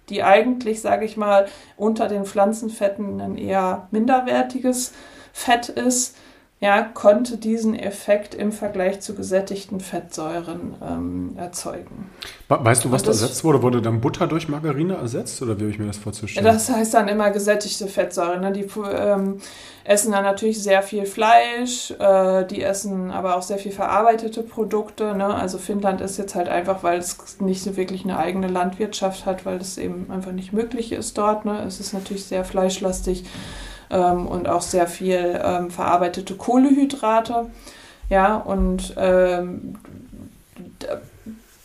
die 0.07 0.23
eigentlich, 0.23 0.81
sage 0.81 1.05
ich 1.05 1.17
mal, 1.17 1.47
unter 1.75 2.07
den 2.07 2.25
Pflanzenfetten 2.25 3.19
ein 3.19 3.37
eher 3.37 3.87
minderwertiges 3.91 4.93
Fett 5.33 5.67
ist, 5.67 6.15
ja, 6.63 6.83
konnte 6.83 7.37
diesen 7.37 7.73
Effekt 7.73 8.35
im 8.35 8.51
Vergleich 8.51 8.99
zu 8.99 9.15
gesättigten 9.15 9.79
Fettsäuren 9.79 10.75
ähm, 10.87 11.33
erzeugen. 11.35 12.11
Weißt 12.49 12.85
du, 12.85 12.91
was 12.91 13.01
da 13.01 13.09
ersetzt 13.09 13.43
wurde? 13.43 13.63
Wurde 13.63 13.81
dann 13.81 13.99
Butter 13.99 14.27
durch 14.27 14.47
Margarine 14.47 14.93
ersetzt 14.93 15.41
oder 15.41 15.57
wie 15.57 15.63
habe 15.63 15.71
ich 15.71 15.79
mir 15.79 15.87
das 15.87 15.97
vorzustellen? 15.97 16.45
Das 16.45 16.69
heißt 16.69 16.93
dann 16.93 17.07
immer 17.07 17.31
gesättigte 17.31 17.87
Fettsäuren. 17.87 18.41
Ne? 18.41 18.51
Die 18.51 18.67
ähm, 18.93 19.39
essen 19.85 20.11
dann 20.11 20.23
natürlich 20.23 20.61
sehr 20.61 20.83
viel 20.83 21.07
Fleisch, 21.07 21.95
äh, 21.97 22.45
die 22.45 22.61
essen 22.61 23.09
aber 23.09 23.37
auch 23.37 23.41
sehr 23.41 23.57
viel 23.57 23.71
verarbeitete 23.71 24.43
Produkte. 24.43 25.15
Ne? 25.15 25.33
Also 25.33 25.57
Finnland 25.57 25.99
ist 25.99 26.19
jetzt 26.19 26.35
halt 26.35 26.47
einfach, 26.47 26.83
weil 26.83 26.99
es 26.99 27.39
nicht 27.39 27.63
so 27.63 27.75
wirklich 27.75 28.03
eine 28.03 28.19
eigene 28.19 28.47
Landwirtschaft 28.47 29.25
hat, 29.25 29.47
weil 29.47 29.57
es 29.57 29.79
eben 29.79 30.11
einfach 30.11 30.31
nicht 30.31 30.53
möglich 30.53 30.91
ist 30.91 31.17
dort. 31.17 31.43
Ne? 31.43 31.63
Es 31.65 31.79
ist 31.79 31.93
natürlich 31.93 32.25
sehr 32.25 32.45
fleischlastig. 32.45 33.23
Mhm 33.23 33.70
ähm, 33.91 34.27
und 34.27 34.47
auch 34.47 34.61
sehr 34.61 34.87
viel 34.87 35.39
ähm, 35.43 35.69
verarbeitete 35.69 36.35
Kohlehydrate. 36.35 37.47
Ja, 38.09 38.35
und 38.35 38.93
ähm, 38.97 39.75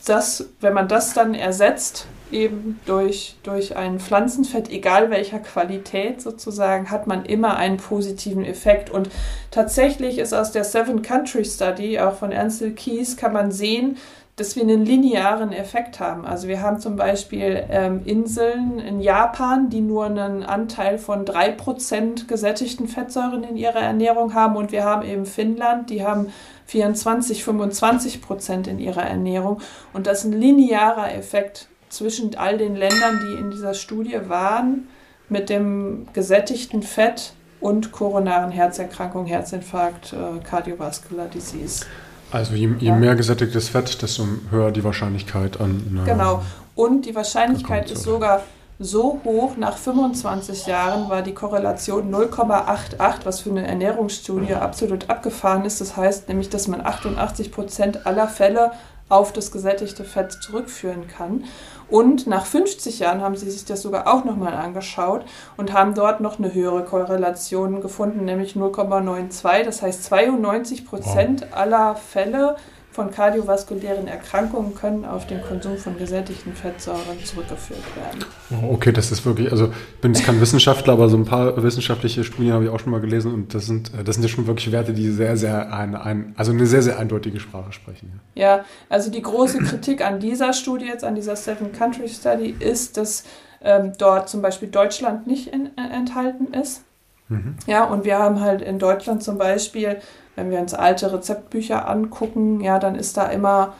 das, 0.05 0.49
wenn 0.61 0.75
man 0.75 0.89
das 0.89 1.15
dann 1.15 1.35
ersetzt, 1.35 2.07
eben 2.31 2.81
durch, 2.87 3.37
durch 3.43 3.77
ein 3.77 4.01
Pflanzenfett, 4.01 4.69
egal 4.71 5.11
welcher 5.11 5.39
Qualität 5.39 6.21
sozusagen, 6.21 6.91
hat 6.91 7.07
man 7.07 7.25
immer 7.25 7.57
einen 7.57 7.77
positiven 7.77 8.45
Effekt. 8.45 8.91
Und 8.91 9.11
tatsächlich 9.51 10.19
ist 10.19 10.33
aus 10.33 10.53
der 10.53 10.65
Seven 10.65 11.03
Country 11.03 11.45
Study, 11.45 11.99
auch 12.01 12.15
von 12.15 12.33
Ansel 12.33 12.73
Keys, 12.73 13.17
kann 13.17 13.33
man 13.33 13.53
sehen, 13.53 13.97
dass 14.37 14.55
wir 14.55 14.63
einen 14.63 14.85
linearen 14.85 15.51
Effekt 15.51 15.99
haben. 15.99 16.27
Also 16.27 16.47
wir 16.47 16.61
haben 16.61 16.79
zum 16.79 16.97
Beispiel 16.97 17.65
ähm, 17.71 18.03
Inseln 18.05 18.79
in 18.79 19.01
Japan, 19.01 19.71
die 19.71 19.81
nur 19.81 20.05
einen 20.05 20.43
Anteil 20.43 20.99
von 20.99 21.25
3% 21.25 22.27
gesättigten 22.27 22.87
Fettsäuren 22.87 23.45
in 23.45 23.57
ihrer 23.57 23.81
Ernährung 23.81 24.35
haben 24.35 24.57
und 24.57 24.73
wir 24.73 24.85
haben 24.85 25.07
eben 25.07 25.25
Finnland, 25.25 25.89
die 25.89 26.05
haben 26.05 26.33
24, 26.67 27.45
25 27.45 28.21
Prozent 28.21 28.67
in 28.67 28.79
ihrer 28.79 29.05
Ernährung. 29.05 29.63
Und 29.95 30.07
das 30.07 30.19
ist 30.19 30.33
ein 30.33 30.39
linearer 30.39 31.15
Effekt 31.15 31.69
zwischen 31.89 32.37
all 32.37 32.59
den 32.59 32.77
Ländern, 32.77 33.21
die 33.25 33.41
in 33.41 33.51
dieser 33.51 33.73
Studie 33.73 34.19
waren, 34.29 34.89
mit 35.31 35.49
dem 35.49 36.09
gesättigten 36.13 36.83
Fett 36.83 37.33
und 37.61 37.91
koronaren 37.91 38.51
Herzerkrankung, 38.51 39.25
Herzinfarkt, 39.25 40.13
äh, 40.13 40.45
Cardiovascular 40.45 41.27
Disease. 41.27 41.87
Also 42.31 42.55
je, 42.55 42.69
je 42.79 42.89
ja. 42.89 42.97
mehr 42.97 43.15
gesättigtes 43.15 43.69
Fett, 43.69 44.03
desto 44.03 44.27
höher 44.51 44.71
die 44.73 44.85
Wahrscheinlichkeit 44.85 45.61
an. 45.61 46.03
Genau. 46.05 46.43
Und 46.75 47.07
die 47.07 47.15
Wahrscheinlichkeit 47.15 47.91
ist 47.91 48.03
sogar 48.03 48.43
so 48.79 49.21
hoch, 49.25 49.57
nach 49.57 49.79
25 49.79 50.67
Jahren 50.67 51.09
war 51.09 51.23
die 51.23 51.33
Korrelation 51.33 52.15
0,88, 52.15 53.25
was 53.25 53.41
für 53.41 53.51
eine 53.51 53.67
Ernährungsstudie 53.67 54.55
absolut 54.55 55.09
abgefahren 55.09 55.65
ist. 55.65 55.81
Das 55.81 55.97
heißt 55.97 56.29
nämlich, 56.29 56.51
dass 56.51 56.69
man 56.69 56.85
88 56.85 57.53
Prozent 57.53 58.07
aller 58.07 58.29
Fälle 58.29 58.73
auf 59.09 59.33
das 59.33 59.51
gesättigte 59.51 60.05
Fett 60.05 60.33
zurückführen 60.33 61.07
kann. 61.09 61.45
Und 61.89 62.27
nach 62.27 62.47
50 62.47 62.99
Jahren 62.99 63.21
haben 63.21 63.37
sie 63.37 63.51
sich 63.51 63.65
das 63.65 63.83
sogar 63.83 64.09
auch 64.13 64.25
nochmal 64.25 64.55
angeschaut 64.55 65.25
und 65.57 65.73
haben 65.73 65.95
dort 65.95 66.21
noch 66.21 66.39
eine 66.39 66.53
höhere 66.53 66.85
Korrelation 66.85 67.81
gefunden, 67.81 68.25
nämlich 68.25 68.55
0,92. 68.55 69.63
Das 69.63 69.83
heißt, 69.83 70.05
92 70.05 70.85
Prozent 70.85 71.43
wow. 71.43 71.57
aller 71.57 71.95
Fälle 71.95 72.57
von 72.97 73.11
kardiovaskulären 73.11 74.09
Erkrankungen 74.09 74.75
können 74.75 75.05
auf 75.05 75.27
den 75.27 75.43
Konsum 75.43 75.77
von 75.77 75.99
gesättigten 75.99 76.55
Fettsäuren 76.55 77.23
zurückgeführt 77.23 77.85
werden. 77.95 78.25
Oh, 78.51 78.73
okay, 78.73 78.91
das 78.91 79.13
ist 79.13 79.27
wirklich, 79.27 79.53
also 79.53 79.67
ich 79.67 80.01
bin 80.01 80.15
jetzt 80.15 80.25
kein 80.25 80.41
Wissenschaftler, 80.41 80.95
aber 80.95 81.11
so 81.11 81.19
ein 81.19 81.27
paar 81.27 81.63
wissenschaftliche 81.63 82.25
Studien 82.25 82.55
habe 82.55 82.65
ich 82.65 82.71
auch 82.71 82.81
schon 82.81 82.93
mal 82.93 83.03
gelesen 83.03 83.35
und 83.35 83.53
das 83.53 83.67
sind, 83.67 83.93
das 84.03 84.17
sind 84.17 84.23
ja 84.25 84.31
schon 84.31 84.47
wirklich 84.47 84.73
Werte, 84.73 84.95
die 84.95 85.11
sehr, 85.11 85.37
sehr 85.37 85.75
ein, 85.75 85.95
ein, 85.95 86.35
also 86.39 86.53
eine 86.53 86.67
sehr, 86.67 86.81
sehr 86.81 86.99
eindeutige 86.99 87.39
Sprache 87.39 87.71
sprechen. 87.71 88.19
Ja. 88.35 88.57
ja, 88.57 88.65
also 88.89 89.11
die 89.11 89.21
große 89.21 89.59
Kritik 89.59 90.03
an 90.03 90.19
dieser 90.19 90.55
Studie, 90.55 90.87
jetzt 90.87 91.05
an 91.05 91.15
dieser 91.15 91.37
Seven 91.37 91.73
Country 91.73 92.09
Study, 92.09 92.57
ist, 92.59 92.97
dass 92.97 93.25
ähm, 93.61 93.93
dort 93.99 94.31
zum 94.31 94.41
Beispiel 94.41 94.69
Deutschland 94.69 95.27
nicht 95.27 95.49
in, 95.49 95.67
äh, 95.77 95.95
enthalten 95.95 96.55
ist. 96.55 96.83
Mhm. 97.29 97.57
Ja, 97.67 97.85
und 97.85 98.07
wir 98.07 98.19
haben 98.19 98.41
halt 98.41 98.63
in 98.63 98.79
Deutschland 98.79 99.23
zum 99.23 99.37
Beispiel 99.37 99.99
wenn 100.37 100.51
wir 100.51 100.61
uns 100.61 100.75
alte 100.75 101.13
Rezeptbücher 101.13 101.89
angucken, 101.89 102.61
ja, 102.61 102.79
dann 102.79 102.95
ist 102.95 103.17
da 103.17 103.27
immer 103.27 103.75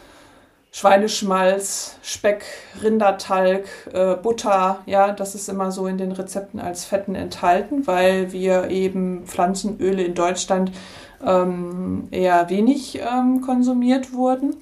Schweineschmalz, 0.73 1.97
Speck, 2.03 2.45
Rindertalg, 2.83 3.67
äh, 3.95 4.17
Butter, 4.17 4.81
ja, 4.87 5.13
das 5.13 5.35
ist 5.35 5.49
immer 5.49 5.71
so 5.71 5.87
in 5.87 5.97
den 5.97 6.13
Rezepten 6.13 6.61
als 6.61 6.85
Fetten 6.85 7.15
enthalten, 7.15 7.87
weil 7.87 8.33
wir 8.33 8.71
eben 8.71 9.25
Pflanzenöle 9.27 10.03
in 10.03 10.15
Deutschland 10.15 10.73
ähm, 11.25 12.09
eher 12.11 12.51
wenig 12.51 13.01
ähm, 13.01 13.41
konsumiert 13.41 14.13
wurden 14.13 14.57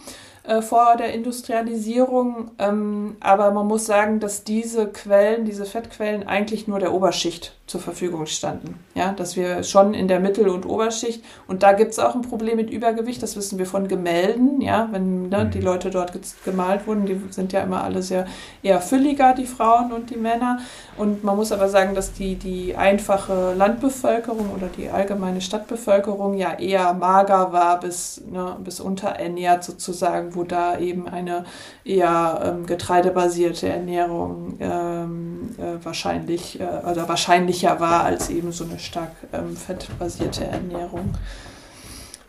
äh, 0.44 0.60
vor 0.60 0.96
der 0.98 1.14
Industrialisierung. 1.14 2.50
Ähm, 2.58 3.16
aber 3.20 3.50
man 3.50 3.66
muss 3.66 3.86
sagen, 3.86 4.20
dass 4.20 4.44
diese 4.44 4.86
Quellen, 4.88 5.44
diese 5.44 5.64
Fettquellen 5.64 6.26
eigentlich 6.26 6.68
nur 6.68 6.78
der 6.78 6.92
Oberschicht 6.92 7.54
zur 7.66 7.80
Verfügung 7.80 8.26
standen. 8.26 8.78
Ja, 8.94 9.12
dass 9.12 9.36
wir 9.36 9.62
schon 9.62 9.94
in 9.94 10.06
der 10.06 10.20
Mittel- 10.20 10.50
und 10.50 10.66
Oberschicht, 10.66 11.24
und 11.48 11.62
da 11.62 11.72
gibt 11.72 11.92
es 11.92 11.98
auch 11.98 12.14
ein 12.14 12.20
Problem 12.20 12.56
mit 12.56 12.70
Übergewicht, 12.70 13.22
das 13.22 13.36
wissen 13.36 13.58
wir 13.58 13.64
von 13.64 13.88
Gemälden, 13.88 14.60
ja, 14.60 14.88
wenn 14.92 15.30
ne, 15.30 15.50
die 15.52 15.58
mhm. 15.58 15.64
Leute 15.64 15.90
dort 15.90 16.12
gemalt 16.44 16.86
wurden, 16.86 17.06
die 17.06 17.18
sind 17.30 17.54
ja 17.54 17.62
immer 17.62 17.82
alle 17.82 18.02
sehr 18.02 18.26
eher 18.62 18.82
fülliger, 18.82 19.32
die 19.32 19.46
Frauen 19.46 19.92
und 19.92 20.10
die 20.10 20.16
Männer. 20.16 20.58
Und 20.98 21.24
man 21.24 21.36
muss 21.36 21.52
aber 21.52 21.70
sagen, 21.70 21.94
dass 21.94 22.12
die, 22.12 22.34
die 22.34 22.76
einfache 22.76 23.54
Landbevölkerung 23.54 24.50
oder 24.54 24.66
die 24.66 24.90
allgemeine 24.90 25.40
Stadtbevölkerung 25.40 26.34
ja 26.34 26.58
eher 26.58 26.92
mager 26.92 27.52
war 27.52 27.80
bis, 27.80 28.20
ne, 28.30 28.56
bis 28.62 28.78
unterernährt 28.78 29.64
sozusagen, 29.64 30.33
wo 30.34 30.44
da 30.44 30.78
eben 30.78 31.08
eine 31.08 31.44
eher 31.84 32.40
ähm, 32.44 32.66
getreidebasierte 32.66 33.68
Ernährung 33.68 34.56
ähm, 34.60 35.54
äh, 35.58 35.84
wahrscheinlich 35.84 36.60
äh, 36.60 36.64
oder 36.64 37.08
wahrscheinlicher 37.08 37.80
war 37.80 38.04
als 38.04 38.30
eben 38.30 38.52
so 38.52 38.64
eine 38.64 38.78
stark 38.78 39.12
ähm, 39.32 39.56
fettbasierte 39.56 40.44
Ernährung. 40.44 41.14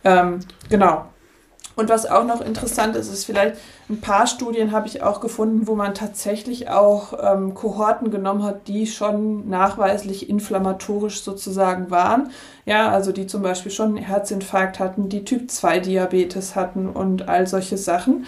Ähm, 0.04 0.40
genau. 0.68 1.06
Und 1.76 1.90
was 1.90 2.06
auch 2.06 2.24
noch 2.24 2.40
interessant 2.40 2.96
ist, 2.96 3.12
ist 3.12 3.26
vielleicht 3.26 3.56
ein 3.90 4.00
paar 4.00 4.26
Studien 4.26 4.72
habe 4.72 4.88
ich 4.88 5.02
auch 5.02 5.20
gefunden, 5.20 5.66
wo 5.66 5.74
man 5.74 5.94
tatsächlich 5.94 6.70
auch 6.70 7.12
ähm, 7.22 7.52
Kohorten 7.54 8.10
genommen 8.10 8.42
hat, 8.42 8.66
die 8.66 8.86
schon 8.86 9.48
nachweislich 9.48 10.30
inflammatorisch 10.30 11.22
sozusagen 11.22 11.90
waren. 11.90 12.30
Ja, 12.64 12.88
also 12.90 13.12
die 13.12 13.26
zum 13.26 13.42
Beispiel 13.42 13.70
schon 13.70 13.98
Herzinfarkt 13.98 14.80
hatten, 14.80 15.10
die 15.10 15.24
Typ 15.24 15.50
2 15.50 15.80
Diabetes 15.80 16.56
hatten 16.56 16.88
und 16.88 17.28
all 17.28 17.46
solche 17.46 17.76
Sachen. 17.76 18.24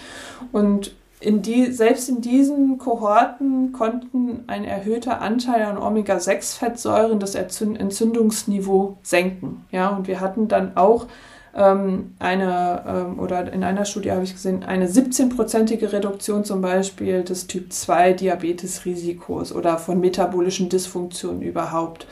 Und 0.51 0.93
in 1.19 1.41
die, 1.41 1.71
selbst 1.71 2.07
in 2.07 2.21
diesen 2.21 2.77
Kohorten 2.77 3.73
konnten 3.73 4.43
ein 4.47 4.63
erhöhter 4.63 5.21
Anteil 5.21 5.63
an 5.63 5.77
Omega-6-Fettsäuren 5.77 7.19
das 7.19 7.35
Entzündungsniveau 7.35 8.97
senken. 9.01 9.65
Ja, 9.71 9.89
und 9.89 10.07
wir 10.07 10.21
hatten 10.21 10.47
dann 10.47 10.77
auch 10.77 11.07
ähm, 11.55 12.15
eine, 12.19 12.83
ähm, 12.87 13.19
oder 13.19 13.51
in 13.51 13.63
einer 13.63 13.85
Studie 13.85 14.11
habe 14.11 14.23
ich 14.23 14.33
gesehen, 14.33 14.63
eine 14.63 14.87
17-prozentige 14.87 15.91
Reduktion 15.91 16.43
zum 16.43 16.61
Beispiel 16.61 17.23
des 17.23 17.47
Typ 17.47 17.73
2 17.73 18.13
Diabetes-Risikos 18.13 19.51
oder 19.51 19.77
von 19.77 19.99
metabolischen 19.99 20.69
Dysfunktionen 20.69 21.41
überhaupt. 21.41 22.07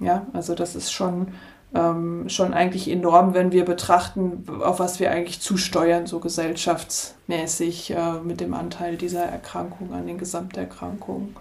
Ja, 0.00 0.26
also 0.32 0.54
das 0.54 0.76
ist 0.76 0.92
schon, 0.92 1.28
ähm, 1.74 2.28
schon 2.28 2.54
eigentlich 2.54 2.88
enorm, 2.88 3.34
wenn 3.34 3.52
wir 3.52 3.64
betrachten, 3.64 4.44
auf 4.62 4.80
was 4.80 5.00
wir 5.00 5.10
eigentlich 5.10 5.40
zusteuern, 5.40 6.06
so 6.06 6.20
gesellschaftsmäßig 6.20 7.90
äh, 7.90 8.20
mit 8.22 8.40
dem 8.40 8.54
Anteil 8.54 8.96
dieser 8.96 9.24
Erkrankung 9.24 9.92
an 9.92 10.06
den 10.06 10.18
Gesamterkrankungen. 10.18 11.34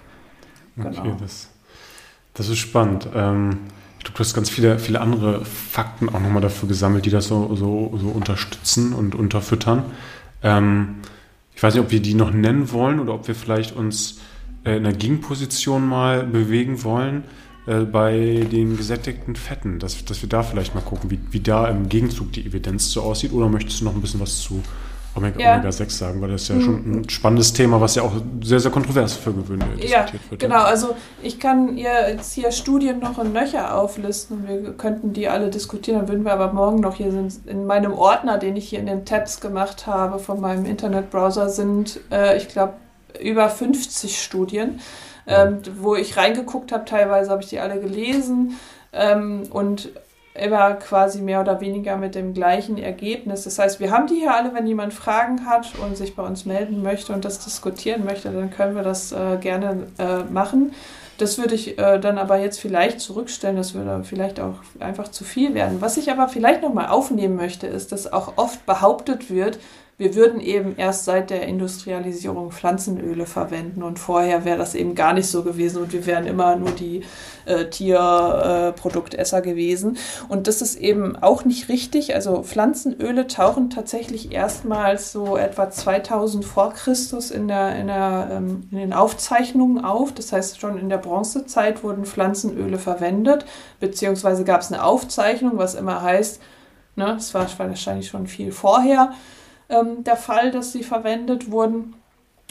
Genau. 0.76 1.00
Okay, 1.00 1.16
das, 1.20 1.50
das 2.34 2.50
ist 2.50 2.60
spannend. 2.60 3.10
Ähm, 3.14 3.60
du 4.14 4.20
hast 4.20 4.34
ganz 4.34 4.50
viele, 4.50 4.80
viele 4.80 5.02
andere 5.02 5.46
Fakten 5.46 6.10
auch 6.10 6.20
nochmal 6.20 6.42
dafür 6.42 6.68
gesammelt, 6.68 7.06
die 7.06 7.10
das 7.10 7.28
so, 7.28 7.56
so, 7.56 7.98
so 8.02 8.08
unterstützen 8.10 8.94
und 8.94 9.16
unterfüttern. 9.16 9.84
Ähm, 10.44 10.96
ich 11.56 11.64
weiß 11.64 11.74
nicht, 11.74 11.84
ob 11.84 11.92
wir 11.92 12.02
die 12.02 12.14
noch 12.14 12.32
nennen 12.32 12.72
wollen 12.72 13.00
oder 13.00 13.14
ob 13.14 13.28
wir 13.28 13.36
vielleicht 13.36 13.76
uns 13.76 14.20
äh, 14.64 14.78
in 14.78 14.86
einer 14.86 14.96
Gegenposition 14.96 15.88
mal 15.88 16.24
bewegen 16.24 16.84
wollen 16.84 17.24
äh, 17.66 17.80
bei 17.80 18.48
den 18.52 18.78
gesättigten 18.78 19.36
Fetten, 19.36 19.80
dass, 19.80 20.06
dass 20.06 20.22
wir 20.22 20.30
da 20.30 20.44
vielleicht 20.44 20.76
mal 20.76 20.82
gucken, 20.82 21.10
wie, 21.10 21.20
wie 21.32 21.40
da 21.40 21.68
im 21.68 21.90
Gegenzug 21.90 22.32
die 22.32 22.46
Evidenz 22.46 22.92
so 22.92 23.02
aussieht. 23.02 23.34
Oder 23.34 23.50
möchtest 23.50 23.82
du 23.82 23.86
noch 23.86 23.96
ein 23.96 24.02
bisschen 24.02 24.20
was 24.20 24.40
zu 24.40 24.62
Omega, 25.18 25.40
ja. 25.40 25.54
Omega 25.56 25.72
6 25.72 25.98
sagen, 25.98 26.22
weil 26.22 26.32
das 26.32 26.44
ist 26.44 26.50
ja 26.50 26.56
mhm. 26.56 26.62
schon 26.62 27.02
ein 27.02 27.10
spannendes 27.10 27.54
Thema, 27.54 27.82
was 27.82 27.96
ja 27.96 28.04
auch 28.04 28.14
sehr, 28.44 28.60
sehr 28.60 28.72
kontrovers 28.72 29.14
für 29.14 29.34
gewöhnlich 29.34 29.68
diskutiert 29.82 29.92
ja, 29.92 30.32
wird. 30.32 30.42
Genau, 30.42 30.64
also 30.64 30.96
ich 31.22 31.40
kann 31.40 31.78
ihr 31.78 32.10
jetzt 32.10 32.34
hier 32.34 32.52
Studien 32.52 33.00
noch 33.00 33.18
in 33.20 33.34
Nöcher 33.34 33.78
auflisten 33.78 34.38
und 34.38 34.48
wir 34.48 34.74
könnten 34.74 35.14
die 35.14 35.28
alle 35.28 35.50
diskutieren, 35.50 36.00
dann 36.00 36.08
würden 36.08 36.26
wir 36.26 36.34
aber 36.34 36.54
morgen 36.54 36.80
noch 36.80 36.96
hier 36.96 37.12
sind, 37.12 37.48
in 37.48 37.66
meinem 37.66 37.94
Ordner, 37.94 38.38
den 38.38 38.56
ich 38.56 38.70
hier 38.70 38.80
in 38.80 38.86
den 38.86 39.06
Tabs 39.06 39.42
gemacht 39.42 39.88
habe 39.88 40.20
von 40.20 40.40
meinem 40.40 40.66
Internetbrowser, 40.66 41.50
sind, 41.50 42.00
äh, 42.12 42.38
ich 42.38 42.48
glaube, 42.48 42.74
über 43.20 43.50
50 43.50 44.22
Studien, 44.22 44.80
ähm, 45.26 45.60
wo 45.80 45.96
ich 45.96 46.18
reingeguckt 46.18 46.72
habe, 46.72 46.86
teilweise 46.86 47.32
habe 47.32 47.42
ich 47.42 47.50
die 47.50 47.60
alle 47.60 47.80
gelesen 47.80 48.58
ähm, 48.94 49.44
und 49.50 49.90
immer 50.40 50.74
quasi 50.76 51.22
mehr 51.22 51.42
oder 51.42 51.62
weniger 51.62 51.98
mit 51.98 52.16
dem 52.16 52.34
gleichen 52.34 52.78
Ergebnis. 52.78 53.44
Das 53.44 53.60
heißt, 53.60 53.80
wir 53.80 53.92
haben 53.92 54.08
die 54.08 54.16
hier 54.16 54.36
alle, 54.36 54.54
wenn 54.54 54.68
jemand 54.68 54.94
Fragen 54.94 55.46
hat 55.46 55.74
und 55.80 55.98
sich 55.98 56.16
bei 56.16 56.24
uns 56.24 56.46
melden 56.46 56.82
möchte 56.82 57.14
und 57.14 57.26
das 57.26 57.44
diskutieren 57.44 58.06
möchte, 58.06 58.32
dann 58.32 58.52
können 58.52 58.76
wir 58.76 58.84
das 58.84 59.12
äh, 59.12 59.38
gerne 59.40 59.88
äh, 59.98 60.24
machen. 60.32 60.74
Das 61.18 61.40
würde 61.40 61.56
ich 61.56 61.80
äh, 61.80 62.00
dann 62.00 62.20
aber 62.20 62.38
jetzt 62.38 62.60
vielleicht 62.60 63.00
zurückstellen, 63.00 63.56
das 63.56 63.74
würde 63.74 64.04
vielleicht 64.04 64.40
auch 64.40 64.56
einfach 64.80 65.08
zu 65.08 65.24
viel 65.24 65.56
werden. 65.56 65.82
Was 65.82 65.98
ich 65.98 66.12
aber 66.12 66.30
vielleicht 66.30 66.62
nochmal 66.62 66.88
aufnehmen 66.90 67.36
möchte, 67.36 67.66
ist, 67.66 67.92
dass 67.92 68.12
auch 68.14 68.34
oft 68.38 68.66
behauptet 68.68 69.32
wird, 69.32 69.58
wir 70.00 70.14
würden 70.14 70.40
eben 70.40 70.76
erst 70.78 71.06
seit 71.06 71.32
der 71.32 71.48
Industrialisierung 71.48 72.52
Pflanzenöle 72.52 73.26
verwenden 73.26 73.82
und 73.82 73.98
vorher 73.98 74.46
wäre 74.46 74.60
das 74.60 74.76
eben 74.76 74.94
gar 74.94 75.14
nicht 75.14 75.28
so 75.28 75.42
gewesen 75.42 75.82
und 75.82 75.92
wir 75.92 76.06
wären 76.06 76.28
immer 76.28 76.56
nur 76.56 76.70
die 76.70 77.02
äh, 77.46 77.66
Tierproduktesser 77.66 79.40
äh, 79.40 79.42
gewesen. 79.42 79.98
Und 80.30 80.46
das 80.46 80.62
ist 80.62 80.76
eben 80.76 81.16
auch 81.16 81.46
nicht 81.46 81.68
richtig. 81.68 82.14
Also 82.14 82.44
Pflanzenöle 82.44 83.26
tauchen 83.26 83.72
tatsächlich 83.72 84.32
erstmals 84.32 85.12
so 85.12 85.36
etwa 85.36 85.72
2000 85.72 86.46
vor 86.46 86.74
Christus 86.74 87.32
in, 87.32 87.48
der, 87.48 87.76
in, 87.76 87.88
der, 87.88 88.30
ähm, 88.34 88.68
in 88.70 88.78
den 88.78 88.94
Aufzeichnungen 88.94 89.84
auf. 89.84 90.14
Das 90.14 90.32
heißt, 90.32 90.62
schon 90.62 90.78
in 90.78 90.90
der 90.90 90.98
Bronzezeit 91.00 91.84
wurden 91.84 92.06
Pflanzenöle 92.06 92.78
verwendet, 92.78 93.46
beziehungsweise 93.80 94.44
gab 94.44 94.62
es 94.62 94.72
eine 94.72 94.84
Aufzeichnung, 94.84 95.54
was 95.56 95.74
immer 95.74 96.04
heißt, 96.04 96.40
ne, 96.96 97.14
das 97.16 97.34
war 97.34 97.48
wahrscheinlich 97.58 98.10
schon 98.10 98.28
viel 98.28 98.52
vorher, 98.52 99.14
ähm, 99.70 100.04
der 100.04 100.18
Fall, 100.18 100.52
dass 100.52 100.72
sie 100.72 100.84
verwendet 100.84 101.52
wurden. 101.52 101.96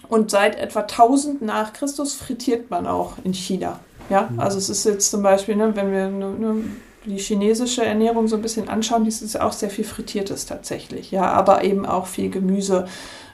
Und 0.09 0.31
seit 0.31 0.57
etwa 0.57 0.81
1000 0.81 1.43
nach 1.43 1.73
Christus 1.73 2.14
frittiert 2.14 2.71
man 2.71 2.87
auch 2.87 3.14
in 3.25 3.35
China. 3.35 3.81
Ja, 4.09 4.29
mhm. 4.31 4.41
also 4.41 4.59
es 4.59 4.69
ist 4.69 4.85
jetzt 4.85 5.11
zum 5.11 5.23
Beispiel, 5.23 5.57
ne, 5.57 5.75
wenn 5.75 5.91
wir 5.91 6.09
ne, 6.09 6.31
ne, 6.31 6.64
die 7.05 7.19
chinesische 7.19 7.85
Ernährung 7.85 8.29
so 8.29 8.37
ein 8.37 8.43
bisschen 8.43 8.69
anschauen, 8.69 9.05
die 9.05 9.11
ist 9.11 9.41
auch 9.41 9.53
sehr 9.53 9.71
viel 9.71 9.85
frittiertes 9.85 10.47
tatsächlich. 10.47 11.11
Ja, 11.11 11.33
aber 11.33 11.64
eben 11.64 11.87
auch 11.87 12.07
viel 12.07 12.31
Gemüse 12.31 12.87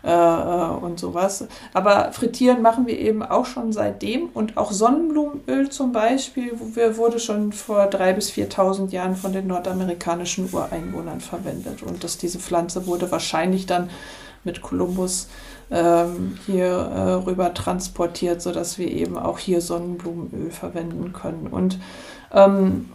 und 0.03 0.99
sowas. 0.99 1.47
Aber 1.73 2.11
frittieren 2.13 2.61
machen 2.61 2.87
wir 2.87 2.99
eben 2.99 3.23
auch 3.23 3.47
schon 3.47 3.73
seitdem 3.73 4.31
und 4.35 4.57
auch 4.57 4.73
Sonnenblumenöl 4.73 5.71
zum 5.71 5.93
Beispiel 5.93 6.53
wurde 6.97 7.21
schon 7.21 7.53
vor 7.53 7.85
3.000 7.85 8.13
bis 8.15 8.31
4.000 8.31 8.91
Jahren 8.91 9.15
von 9.15 9.33
den 9.33 9.47
nordamerikanischen 9.47 10.49
Ureinwohnern 10.53 11.21
verwendet 11.21 11.83
und 11.83 12.03
dass 12.03 12.19
diese 12.19 12.41
Pflanze 12.41 12.87
wurde 12.87 13.13
wahrscheinlich 13.13 13.67
dann 13.67 13.91
mit 14.45 14.61
Kolumbus 14.61 15.29
ähm, 15.71 16.39
hier 16.47 16.67
äh, 16.67 17.13
rüber 17.25 17.55
transportiert, 17.55 18.43
sodass 18.43 18.79
wir 18.79 18.91
eben 18.91 19.17
auch 19.17 19.39
hier 19.39 19.61
Sonnenblumenöl 19.61 20.51
verwenden 20.51 21.13
können. 21.13 21.47
Und 21.47 21.79
ähm, 22.33 22.91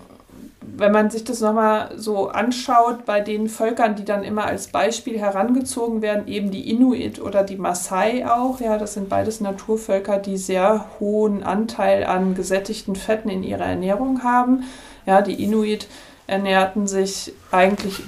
wenn 0.76 0.92
man 0.92 1.10
sich 1.10 1.24
das 1.24 1.42
nochmal 1.42 1.92
so 1.96 2.30
anschaut, 2.30 3.06
bei 3.06 3.22
den 3.22 3.48
Völkern, 3.48 3.96
die 3.96 4.06
dann 4.06 4.24
immer 4.24 4.46
als 4.46 4.68
Beispiel 4.68 5.20
herangezogen 5.20 6.02
werden, 6.02 6.28
eben 6.28 6.52
die 6.52 6.70
Inuit 6.70 7.22
oder 7.22 7.44
die 7.44 7.56
Maasai 7.56 8.28
auch, 8.28 8.60
ja, 8.60 8.78
das 8.78 8.94
sind 8.94 9.10
beides 9.10 9.40
Naturvölker, 9.40 10.18
die 10.18 10.38
sehr 10.38 10.86
hohen 11.00 11.44
Anteil 11.44 12.04
an 12.04 12.36
gesättigten 12.36 12.96
Fetten 12.96 13.30
in 13.30 13.44
ihrer 13.44 13.66
Ernährung 13.66 14.24
haben. 14.24 14.64
Ja, 15.06 15.22
die 15.22 15.42
Inuit 15.44 15.88
ernährten 16.28 16.88
sich 16.88 17.34
eigentlich 17.52 18.02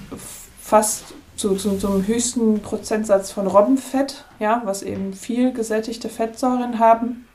fast 0.62 1.14
zu, 1.36 1.56
zu, 1.56 1.78
zum 1.78 2.06
höchsten 2.06 2.62
Prozentsatz 2.62 3.32
von 3.32 3.48
Robbenfett, 3.48 4.26
ja, 4.40 4.62
was 4.66 4.84
eben 4.84 5.14
viel 5.14 5.54
gesättigte 5.54 6.10
Fettsäuren 6.10 6.80
haben. 6.80 7.26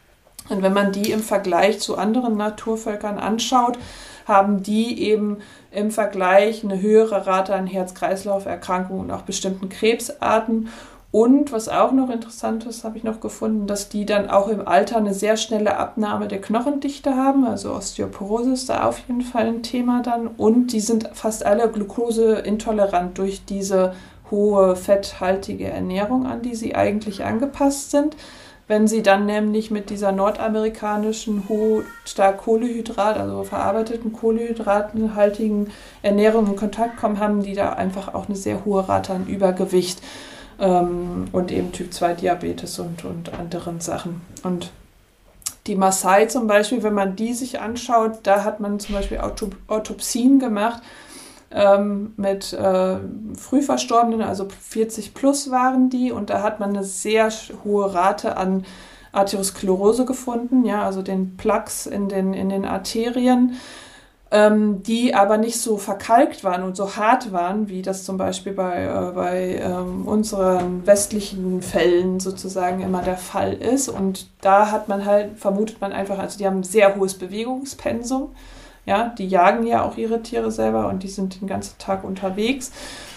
Und 0.51 0.63
wenn 0.63 0.75
man 0.75 0.93
die 0.93 1.11
im 1.11 1.23
Vergleich 1.23 1.81
zu 1.81 1.97
anderen 1.97 2.37
Naturvölkern 2.37 3.19
anschaut, 3.19 3.79
haben 4.27 4.63
die 4.63 5.03
eben 5.03 5.39
im 5.71 5.91
Vergleich 5.91 6.65
eine 6.65 6.81
höhere 6.81 7.27
Rate 7.27 7.55
an 7.55 7.67
Herz-Kreislauf-Erkrankungen 7.67 9.03
und 9.03 9.11
auch 9.11 9.23
bestimmten 9.23 9.69
Krebsarten. 9.69 10.69
Und 11.11 11.53
was 11.53 11.69
auch 11.69 11.93
noch 11.93 12.11
interessant 12.11 12.67
ist, 12.67 12.83
habe 12.83 12.99
ich 12.99 13.05
noch 13.05 13.21
gefunden, 13.21 13.69
dass 13.69 13.89
die 13.89 14.05
dann 14.05 14.29
auch 14.29 14.49
im 14.49 14.67
Alter 14.67 14.97
eine 14.97 15.15
sehr 15.15 15.37
schnelle 15.37 15.77
Abnahme 15.77 16.27
der 16.27 16.41
Knochendichte 16.41 17.15
haben. 17.15 17.47
Also 17.47 17.73
Osteoporose 17.73 18.53
ist 18.53 18.69
da 18.69 18.85
auf 18.85 18.99
jeden 19.07 19.21
Fall 19.21 19.47
ein 19.47 19.63
Thema 19.63 20.03
dann. 20.03 20.27
Und 20.27 20.73
die 20.73 20.81
sind 20.81 21.09
fast 21.13 21.47
alle 21.47 21.69
glukoseintolerant 21.69 23.17
durch 23.17 23.45
diese 23.45 23.95
hohe 24.31 24.75
fetthaltige 24.75 25.69
Ernährung, 25.69 26.27
an 26.27 26.43
die 26.43 26.57
sie 26.57 26.75
eigentlich 26.75 27.25
angepasst 27.25 27.93
sind. 27.93 28.17
Wenn 28.67 28.89
sie 28.89 29.03
dann 29.03 29.27
nämlich 29.27 29.71
mit 29.71 29.91
dieser 29.91 30.11
nordamerikanischen 30.11 31.43
stark 32.07 32.39
Kohlehydrat, 32.39 33.19
also 33.19 33.45
verarbeiteten 33.45 34.13
Kohlehydratenhaltigen 34.13 35.71
Ernährung 36.03 36.47
in 36.47 36.57
Kontakt 36.57 36.97
kommen, 36.97 37.19
haben 37.19 37.43
die 37.43 37.55
da 37.55 37.75
einfach 37.75 38.15
auch 38.15 38.27
eine 38.27 38.37
sehr 38.37 38.65
hohe 38.65 38.89
Rate 38.89 39.13
an 39.13 39.27
Übergewicht 39.27 40.01
ähm, 40.59 41.27
und 41.33 41.53
eben 41.53 41.73
Typ 41.73 41.93
2 41.93 42.15
Diabetes 42.15 42.79
und, 42.79 43.05
und 43.05 43.35
anderen 43.39 43.81
Sachen. 43.81 44.23
Und 44.43 44.71
die 45.67 45.77
Maasai 45.77 46.27
zum 46.27 46.47
Beispiel, 46.47 46.83
wenn 46.83 46.95
man 46.95 47.17
die 47.17 47.35
sich 47.35 47.61
anschaut, 47.61 48.21
da 48.23 48.45
hat 48.45 48.61
man 48.61 48.81
zum 48.81 48.95
Beispiel 48.95 49.19
Autopsien 49.19 50.39
gemacht 50.39 50.83
ähm, 51.55 52.13
mit 52.17 52.53
äh, 52.53 52.97
Frühverstorbenen, 53.37 54.23
also 54.23 54.49
40 54.61 55.15
plus 55.15 55.51
waren 55.51 55.89
die 55.89 56.11
und 56.13 56.31
da 56.31 56.43
hat 56.43 56.61
man 56.61 56.71
eine 56.71 56.85
sehr 56.85 57.31
hohe 57.65 57.95
Rate 57.95 58.37
an 58.37 58.65
Arteriosklerose 59.13 60.05
gefunden, 60.05 60.65
ja, 60.65 60.85
also 60.85 61.01
den 61.01 61.37
Plaques 61.37 61.87
in 61.87 62.09
den, 62.09 62.35
in 62.35 62.49
den 62.49 62.65
Arterien, 62.65 63.55
ähm, 64.33 64.83
die 64.83 65.15
aber 65.15 65.39
nicht 65.39 65.61
so 65.61 65.77
verkalkt 65.77 66.43
waren 66.43 66.65
und 66.65 66.77
so 66.77 66.97
hart 66.97 67.31
waren, 67.31 67.69
wie 67.69 67.83
das 67.83 68.03
zum 68.03 68.17
Beispiel 68.17 68.53
bei, 68.53 68.83
äh, 68.83 69.13
bei 69.15 69.61
ähm, 69.63 70.09
unseren 70.09 70.85
westlichen 70.85 71.63
Fällen 71.63 72.19
sozusagen 72.19 72.81
immer 72.81 73.03
der 73.03 73.17
Fall 73.17 73.53
ist. 73.53 73.89
Und 73.89 74.27
da 74.41 74.73
hat 74.73 74.89
man 74.89 75.05
halt, 75.05 75.39
vermutet 75.39 75.81
man 75.81 75.93
einfach, 75.93 76.19
also 76.19 76.37
die 76.37 76.47
haben 76.47 76.59
ein 76.59 76.65
sehr 76.65 76.97
hohes 76.97 77.15
Bewegungspensum 77.15 78.31
ja, 78.87 79.15
die 79.17 79.27
jagen 79.27 79.67
ja 79.67 79.83
auch 79.83 79.97
ihre 79.97 80.23
Tiere 80.23 80.51
selber 80.51 80.89
und 80.89 81.03
die 81.03 81.09
sind 81.09 81.41
den 81.41 81.49
ganzen 81.49 81.79
Tag 81.79 82.05
unterwegs, 82.05 82.71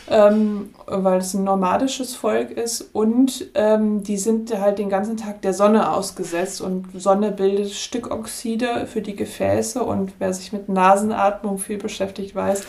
ähm, 0.09 0.73
weil 0.85 1.19
es 1.19 1.33
ein 1.33 1.43
nomadisches 1.43 2.15
Volk 2.15 2.51
ist 2.51 2.89
und 2.93 3.47
ähm, 3.55 4.03
die 4.03 4.17
sind 4.17 4.57
halt 4.57 4.79
den 4.79 4.89
ganzen 4.89 5.17
Tag 5.17 5.41
der 5.41 5.53
Sonne 5.53 5.91
ausgesetzt 5.91 6.61
und 6.61 6.87
Sonne 6.95 7.31
bildet 7.31 7.71
Stickoxide 7.71 8.87
für 8.87 9.01
die 9.01 9.15
Gefäße 9.15 9.83
und 9.83 10.13
wer 10.19 10.33
sich 10.33 10.53
mit 10.53 10.69
Nasenatmung 10.69 11.57
viel 11.57 11.77
beschäftigt 11.77 12.35
weiß, 12.35 12.63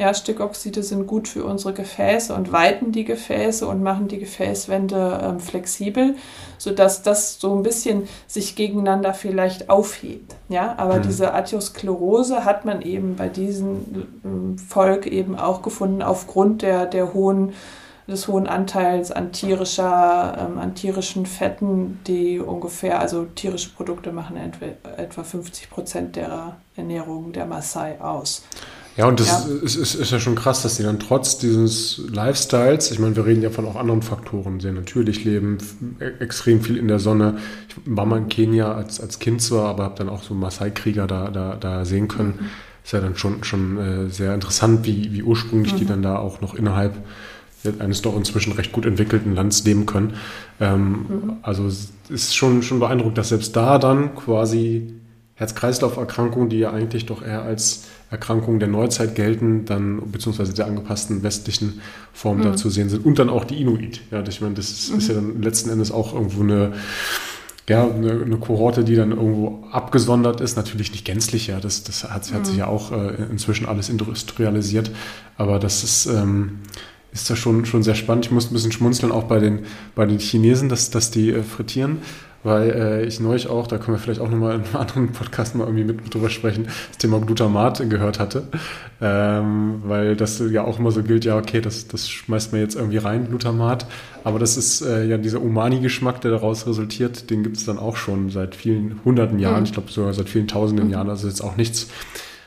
ja, 0.00 0.14
Stickoxide 0.14 0.82
sind 0.82 1.06
gut 1.06 1.28
für 1.28 1.44
unsere 1.44 1.74
Gefäße 1.74 2.34
und 2.34 2.52
weiten 2.52 2.90
die 2.90 3.04
Gefäße 3.04 3.66
und 3.66 3.82
machen 3.82 4.08
die 4.08 4.18
Gefäßwände 4.18 5.20
ähm, 5.22 5.40
flexibel, 5.40 6.16
sodass 6.56 7.02
das 7.02 7.38
so 7.38 7.54
ein 7.54 7.62
bisschen 7.62 8.08
sich 8.26 8.56
gegeneinander 8.56 9.12
vielleicht 9.12 9.68
aufhebt. 9.68 10.34
Ja, 10.48 10.74
aber 10.78 10.96
mhm. 10.96 11.02
diese 11.02 11.34
Arteriosklerose 11.34 12.46
hat 12.46 12.64
man 12.64 12.80
eben 12.80 13.16
bei 13.16 13.28
diesem 13.28 14.56
äh, 14.56 14.58
Volk 14.58 15.06
eben 15.06 15.38
auch 15.38 15.60
gefunden 15.60 16.00
aufgrund 16.00 16.62
der, 16.62 16.86
der 16.86 17.12
hohen 17.12 17.52
des 18.08 18.26
hohen 18.26 18.48
Anteils 18.48 19.12
an 19.12 19.30
tierischer, 19.32 20.34
ähm, 20.40 20.58
an 20.58 20.74
tierischen 20.74 21.26
Fetten, 21.26 22.00
die 22.06 22.40
ungefähr, 22.40 22.98
also 22.98 23.26
tierische 23.26 23.70
Produkte 23.70 24.12
machen 24.12 24.36
etwa 24.96 25.22
50 25.22 25.70
Prozent 25.70 26.16
der 26.16 26.56
Ernährung 26.74 27.32
der 27.32 27.46
Maasai 27.46 28.00
aus. 28.00 28.42
Ja, 29.00 29.06
und 29.06 29.18
das 29.18 29.28
ja. 29.28 29.54
Ist, 29.62 29.76
ist, 29.76 29.94
ist, 29.94 30.12
ja 30.12 30.20
schon 30.20 30.34
krass, 30.34 30.60
dass 30.62 30.76
sie 30.76 30.82
dann 30.82 30.98
trotz 30.98 31.38
dieses 31.38 32.02
Lifestyles, 32.12 32.90
ich 32.90 32.98
meine, 32.98 33.16
wir 33.16 33.24
reden 33.24 33.40
ja 33.40 33.48
von 33.48 33.64
auch 33.64 33.76
anderen 33.76 34.02
Faktoren, 34.02 34.60
sehr 34.60 34.72
natürlich 34.72 35.24
leben, 35.24 35.56
e, 36.00 36.22
extrem 36.22 36.60
viel 36.60 36.76
in 36.76 36.86
der 36.86 36.98
Sonne. 36.98 37.38
Ich 37.70 37.76
war 37.86 38.04
mal 38.04 38.18
in 38.18 38.28
Kenia 38.28 38.74
als, 38.74 39.00
als 39.00 39.18
Kind 39.18 39.40
zwar, 39.40 39.70
aber 39.70 39.84
habe 39.84 39.94
dann 39.96 40.10
auch 40.10 40.22
so 40.22 40.34
Maasai-Krieger 40.34 41.06
da, 41.06 41.30
da, 41.30 41.56
da 41.56 41.86
sehen 41.86 42.08
können. 42.08 42.34
Mhm. 42.38 42.46
Ist 42.84 42.92
ja 42.92 43.00
dann 43.00 43.16
schon, 43.16 43.42
schon 43.42 43.78
äh, 43.78 44.10
sehr 44.10 44.34
interessant, 44.34 44.84
wie, 44.84 45.14
wie 45.14 45.22
ursprünglich 45.22 45.72
mhm. 45.72 45.78
die 45.78 45.86
dann 45.86 46.02
da 46.02 46.16
auch 46.16 46.42
noch 46.42 46.54
innerhalb 46.54 46.92
eines 47.78 48.02
doch 48.02 48.14
inzwischen 48.14 48.52
recht 48.52 48.70
gut 48.70 48.84
entwickelten 48.84 49.34
Landes 49.34 49.64
leben 49.64 49.86
können. 49.86 50.12
Ähm, 50.60 50.90
mhm. 50.90 51.32
Also 51.40 51.66
es 51.66 51.90
ist 52.10 52.36
schon, 52.36 52.62
schon 52.62 52.80
beeindruckend, 52.80 53.16
dass 53.16 53.30
selbst 53.30 53.56
da 53.56 53.78
dann 53.78 54.14
quasi 54.14 54.92
Herz-Kreislauf-Erkrankungen, 55.36 56.50
die 56.50 56.58
ja 56.58 56.70
eigentlich 56.70 57.06
doch 57.06 57.22
eher 57.22 57.42
als 57.42 57.84
Erkrankungen 58.10 58.58
der 58.58 58.68
Neuzeit 58.68 59.14
gelten, 59.14 59.64
dann 59.64 60.10
beziehungsweise 60.10 60.52
der 60.52 60.66
angepassten 60.66 61.22
westlichen 61.22 61.80
Form 62.12 62.38
mhm. 62.38 62.42
da 62.42 62.56
zu 62.56 62.68
sehen 62.68 62.88
sind. 62.88 63.04
Und 63.04 63.18
dann 63.20 63.30
auch 63.30 63.44
die 63.44 63.60
Inuit. 63.60 64.00
Ja, 64.10 64.22
ich 64.26 64.40
meine, 64.40 64.54
das 64.54 64.70
ist, 64.70 64.90
mhm. 64.90 64.98
ist 64.98 65.08
ja 65.08 65.14
dann 65.14 65.42
letzten 65.42 65.70
Endes 65.70 65.92
auch 65.92 66.12
irgendwo 66.12 66.42
eine, 66.42 66.72
ja, 67.68 67.88
eine, 67.88 68.22
eine, 68.22 68.36
Kohorte, 68.38 68.82
die 68.82 68.96
dann 68.96 69.12
irgendwo 69.12 69.64
abgesondert 69.70 70.40
ist. 70.40 70.56
Natürlich 70.56 70.90
nicht 70.90 71.04
gänzlich, 71.04 71.46
ja, 71.46 71.60
das, 71.60 71.84
das 71.84 72.02
hat, 72.02 72.32
hat 72.32 72.46
sich 72.46 72.54
mhm. 72.54 72.58
ja 72.58 72.66
auch 72.66 72.90
äh, 72.90 73.14
inzwischen 73.30 73.66
alles 73.66 73.88
industrialisiert. 73.88 74.90
Aber 75.36 75.60
das 75.60 75.84
ist, 75.84 76.06
ähm, 76.06 76.58
ist 77.12 77.30
da 77.30 77.36
schon, 77.36 77.64
schon 77.64 77.84
sehr 77.84 77.94
spannend. 77.94 78.26
Ich 78.26 78.32
muss 78.32 78.50
ein 78.50 78.54
bisschen 78.54 78.72
schmunzeln, 78.72 79.12
auch 79.12 79.24
bei 79.24 79.38
den, 79.38 79.60
bei 79.94 80.04
den 80.04 80.18
Chinesen, 80.18 80.68
dass, 80.68 80.90
dass 80.90 81.12
die 81.12 81.30
äh, 81.30 81.44
frittieren 81.44 81.98
weil 82.42 82.70
äh, 82.70 83.04
ich 83.04 83.20
neulich 83.20 83.48
auch, 83.48 83.66
da 83.66 83.78
können 83.78 83.96
wir 83.96 84.00
vielleicht 84.00 84.20
auch 84.20 84.28
nochmal 84.28 84.54
in 84.54 84.64
einem 84.64 84.76
anderen 84.76 85.12
Podcast 85.12 85.54
mal 85.54 85.64
irgendwie 85.64 85.84
mit, 85.84 86.02
mit 86.02 86.14
drüber 86.14 86.30
sprechen, 86.30 86.64
das 86.88 86.98
Thema 86.98 87.20
Glutamat 87.20 87.88
gehört 87.90 88.18
hatte, 88.18 88.44
ähm, 89.00 89.82
weil 89.84 90.16
das 90.16 90.42
ja 90.50 90.64
auch 90.64 90.78
immer 90.78 90.90
so 90.90 91.02
gilt, 91.02 91.24
ja 91.24 91.36
okay, 91.36 91.60
das, 91.60 91.88
das 91.88 92.08
schmeißt 92.08 92.52
man 92.52 92.60
jetzt 92.60 92.76
irgendwie 92.76 92.98
rein, 92.98 93.28
Glutamat, 93.28 93.86
aber 94.24 94.38
das 94.38 94.56
ist 94.56 94.82
äh, 94.82 95.04
ja 95.06 95.18
dieser 95.18 95.42
Umani-Geschmack, 95.42 96.20
der 96.20 96.30
daraus 96.30 96.66
resultiert, 96.66 97.30
den 97.30 97.42
gibt 97.42 97.56
es 97.56 97.66
dann 97.66 97.78
auch 97.78 97.96
schon 97.96 98.30
seit 98.30 98.54
vielen 98.54 99.00
hunderten 99.04 99.38
Jahren, 99.38 99.60
mhm. 99.60 99.64
ich 99.64 99.72
glaube 99.72 99.90
sogar 99.90 100.14
seit 100.14 100.28
vielen 100.28 100.48
tausenden 100.48 100.86
mhm. 100.86 100.92
Jahren, 100.92 101.10
also 101.10 101.28
jetzt 101.28 101.42
auch 101.42 101.56
nichts, 101.56 101.88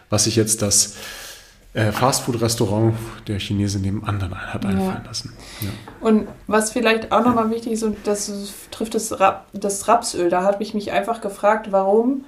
was 0.09 0.25
sich 0.25 0.35
jetzt 0.35 0.61
das 0.61 0.95
äh, 1.73 1.91
Fastfood-Restaurant 1.91 2.93
der 3.27 3.39
Chinese 3.39 3.79
neben 3.79 4.03
anderen 4.05 4.35
hat 4.53 4.65
einfallen 4.65 5.01
ja. 5.01 5.03
lassen. 5.05 5.33
Ja. 5.61 5.69
Und 6.01 6.27
was 6.47 6.71
vielleicht 6.71 7.11
auch 7.11 7.23
nochmal 7.23 7.49
wichtig 7.49 7.73
ist, 7.73 7.83
und 7.83 7.97
das 8.05 8.31
trifft 8.71 8.95
das, 8.95 9.19
Rap, 9.19 9.45
das 9.53 9.87
Rapsöl, 9.87 10.29
da 10.29 10.43
habe 10.43 10.61
ich 10.61 10.73
mich 10.73 10.91
einfach 10.91 11.21
gefragt, 11.21 11.71
warum 11.71 12.25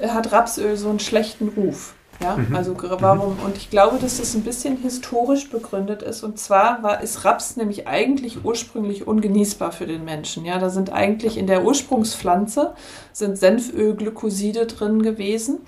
hat 0.00 0.32
Rapsöl 0.32 0.76
so 0.76 0.88
einen 0.88 1.00
schlechten 1.00 1.48
Ruf? 1.48 1.94
Ja, 2.22 2.36
mhm. 2.36 2.54
also 2.56 2.74
warum? 2.80 3.38
Und 3.44 3.56
ich 3.56 3.68
glaube, 3.68 3.98
dass 3.98 4.18
das 4.18 4.34
ein 4.34 4.42
bisschen 4.42 4.78
historisch 4.78 5.50
begründet 5.50 6.02
ist. 6.02 6.22
Und 6.22 6.38
zwar 6.38 6.82
war, 6.82 7.02
ist 7.02 7.24
Raps 7.24 7.56
nämlich 7.56 7.86
eigentlich 7.86 8.44
ursprünglich 8.44 9.06
ungenießbar 9.06 9.72
für 9.72 9.86
den 9.86 10.04
Menschen. 10.04 10.44
Ja, 10.44 10.58
da 10.58 10.70
sind 10.70 10.90
eigentlich 10.90 11.36
in 11.36 11.46
der 11.46 11.64
Ursprungspflanze 11.64 12.74
sind 13.12 13.36
Senfölglykoside 13.36 14.66
drin 14.66 15.02
gewesen. 15.02 15.58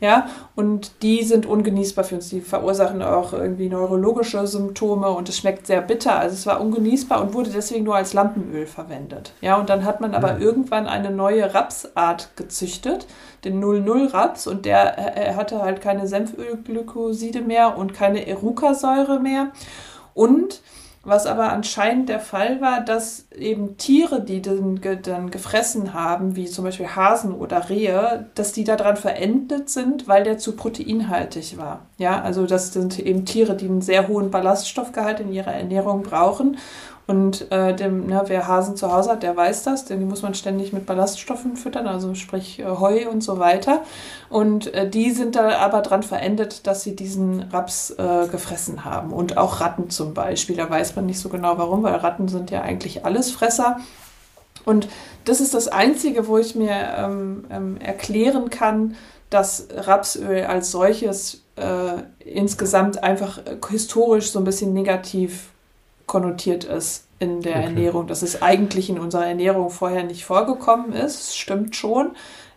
Ja, 0.00 0.28
und 0.54 1.02
die 1.02 1.22
sind 1.22 1.46
ungenießbar 1.46 2.04
für 2.04 2.16
uns. 2.16 2.28
Die 2.28 2.40
verursachen 2.40 3.02
auch 3.02 3.32
irgendwie 3.32 3.68
neurologische 3.68 4.46
Symptome 4.46 5.08
und 5.08 5.28
es 5.28 5.38
schmeckt 5.38 5.66
sehr 5.66 5.80
bitter. 5.80 6.18
Also 6.18 6.34
es 6.34 6.46
war 6.46 6.60
ungenießbar 6.60 7.22
und 7.22 7.32
wurde 7.32 7.50
deswegen 7.50 7.84
nur 7.84 7.96
als 7.96 8.12
Lampenöl 8.12 8.66
verwendet. 8.66 9.32
Ja, 9.40 9.56
und 9.56 9.70
dann 9.70 9.84
hat 9.84 10.00
man 10.00 10.14
aber 10.14 10.34
mhm. 10.34 10.42
irgendwann 10.42 10.86
eine 10.86 11.10
neue 11.10 11.54
Rapsart 11.54 12.36
gezüchtet, 12.36 13.06
den 13.44 13.62
00-Raps, 13.62 14.46
und 14.46 14.66
der 14.66 14.98
er 14.98 15.36
hatte 15.36 15.62
halt 15.62 15.80
keine 15.80 16.06
Senfölglykoside 16.06 17.40
mehr 17.40 17.78
und 17.78 17.94
keine 17.94 18.26
Erucasäure 18.26 19.20
mehr. 19.20 19.48
Und 20.14 20.60
was 21.06 21.26
aber 21.26 21.52
anscheinend 21.52 22.08
der 22.08 22.18
Fall 22.18 22.60
war, 22.60 22.80
dass 22.80 23.26
eben 23.36 23.76
Tiere, 23.76 24.20
die 24.20 24.42
dann, 24.42 24.80
dann 25.02 25.30
gefressen 25.30 25.94
haben, 25.94 26.34
wie 26.34 26.46
zum 26.46 26.64
Beispiel 26.64 26.88
Hasen 26.88 27.32
oder 27.32 27.68
Rehe, 27.68 28.26
dass 28.34 28.52
die 28.52 28.64
daran 28.64 28.96
verendet 28.96 29.70
sind, 29.70 30.08
weil 30.08 30.24
der 30.24 30.38
zu 30.38 30.56
proteinhaltig 30.56 31.56
war. 31.56 31.86
Ja, 31.96 32.20
also 32.20 32.46
das 32.46 32.72
sind 32.72 32.98
eben 32.98 33.24
Tiere, 33.24 33.56
die 33.56 33.66
einen 33.66 33.82
sehr 33.82 34.08
hohen 34.08 34.30
Ballaststoffgehalt 34.30 35.20
in 35.20 35.32
ihrer 35.32 35.54
Ernährung 35.54 36.02
brauchen. 36.02 36.58
Und 37.06 37.52
äh, 37.52 37.74
dem, 37.74 38.06
ne, 38.06 38.24
wer 38.26 38.48
Hasen 38.48 38.76
zu 38.76 38.92
Hause 38.92 39.12
hat, 39.12 39.22
der 39.22 39.36
weiß 39.36 39.62
das, 39.62 39.84
denn 39.84 40.00
die 40.00 40.06
muss 40.06 40.22
man 40.22 40.34
ständig 40.34 40.72
mit 40.72 40.86
Ballaststoffen 40.86 41.56
füttern, 41.56 41.86
also 41.86 42.14
sprich 42.14 42.58
äh, 42.58 42.64
Heu 42.64 43.08
und 43.08 43.22
so 43.22 43.38
weiter. 43.38 43.82
Und 44.28 44.74
äh, 44.74 44.90
die 44.90 45.12
sind 45.12 45.36
da 45.36 45.58
aber 45.58 45.82
dran 45.82 46.02
verendet, 46.02 46.66
dass 46.66 46.82
sie 46.82 46.96
diesen 46.96 47.42
Raps 47.52 47.90
äh, 47.90 48.26
gefressen 48.26 48.84
haben. 48.84 49.12
Und 49.12 49.36
auch 49.36 49.60
Ratten 49.60 49.88
zum 49.88 50.14
Beispiel. 50.14 50.56
Da 50.56 50.68
weiß 50.68 50.96
man 50.96 51.06
nicht 51.06 51.20
so 51.20 51.28
genau 51.28 51.58
warum, 51.58 51.84
weil 51.84 51.94
Ratten 51.94 52.26
sind 52.26 52.50
ja 52.50 52.62
eigentlich 52.62 53.04
Allesfresser. 53.04 53.78
Und 54.64 54.88
das 55.24 55.40
ist 55.40 55.54
das 55.54 55.68
Einzige, 55.68 56.26
wo 56.26 56.38
ich 56.38 56.56
mir 56.56 56.74
ähm, 56.96 57.44
ähm, 57.50 57.76
erklären 57.76 58.50
kann, 58.50 58.96
dass 59.30 59.68
Rapsöl 59.72 60.44
als 60.44 60.72
solches 60.72 61.44
äh, 61.54 62.02
insgesamt 62.18 63.02
einfach 63.04 63.38
äh, 63.38 63.56
historisch 63.70 64.32
so 64.32 64.40
ein 64.40 64.44
bisschen 64.44 64.72
negativ 64.72 65.50
konnotiert 66.06 66.64
ist 66.64 67.06
in 67.18 67.40
der 67.40 67.56
okay. 67.56 67.64
Ernährung, 67.64 68.06
dass 68.06 68.22
es 68.22 68.42
eigentlich 68.42 68.90
in 68.90 68.98
unserer 68.98 69.26
Ernährung 69.26 69.70
vorher 69.70 70.04
nicht 70.04 70.24
vorgekommen 70.24 70.92
ist. 70.92 71.36
Stimmt 71.36 71.76
schon. 71.76 72.10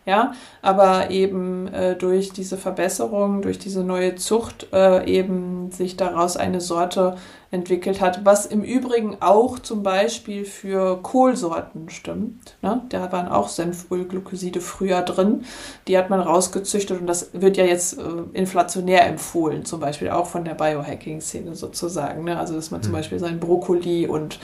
Ja, 0.06 0.32
aber 0.62 1.10
eben 1.10 1.68
äh, 1.68 1.94
durch 1.94 2.32
diese 2.32 2.56
Verbesserung, 2.56 3.42
durch 3.42 3.58
diese 3.58 3.84
neue 3.84 4.14
Zucht 4.14 4.68
äh, 4.72 5.04
eben 5.06 5.70
sich 5.70 5.96
daraus 5.96 6.38
eine 6.38 6.62
Sorte 6.62 7.16
entwickelt 7.52 8.00
hat, 8.00 8.24
was 8.24 8.46
im 8.46 8.62
Übrigen 8.62 9.16
auch 9.20 9.58
zum 9.58 9.82
Beispiel 9.82 10.44
für 10.44 11.02
Kohlsorten 11.02 11.90
stimmt. 11.90 12.56
Ne? 12.62 12.82
Da 12.90 13.10
waren 13.10 13.28
auch 13.28 13.48
Senfölglykoside 13.48 14.60
früher 14.60 15.02
drin. 15.02 15.44
Die 15.88 15.98
hat 15.98 16.10
man 16.10 16.20
rausgezüchtet 16.20 17.00
und 17.00 17.08
das 17.08 17.30
wird 17.32 17.56
ja 17.56 17.64
jetzt 17.64 17.98
äh, 17.98 18.02
inflationär 18.34 19.06
empfohlen, 19.06 19.64
zum 19.64 19.80
Beispiel 19.80 20.10
auch 20.10 20.26
von 20.26 20.44
der 20.44 20.54
Biohacking-Szene 20.54 21.56
sozusagen. 21.56 22.22
Ne? 22.22 22.38
Also 22.38 22.54
dass 22.54 22.70
man 22.70 22.80
mhm. 22.80 22.84
zum 22.84 22.92
hm. 22.92 22.98
Beispiel 22.98 23.18
sein 23.18 23.40
Brokkoli 23.40 24.06
und 24.06 24.38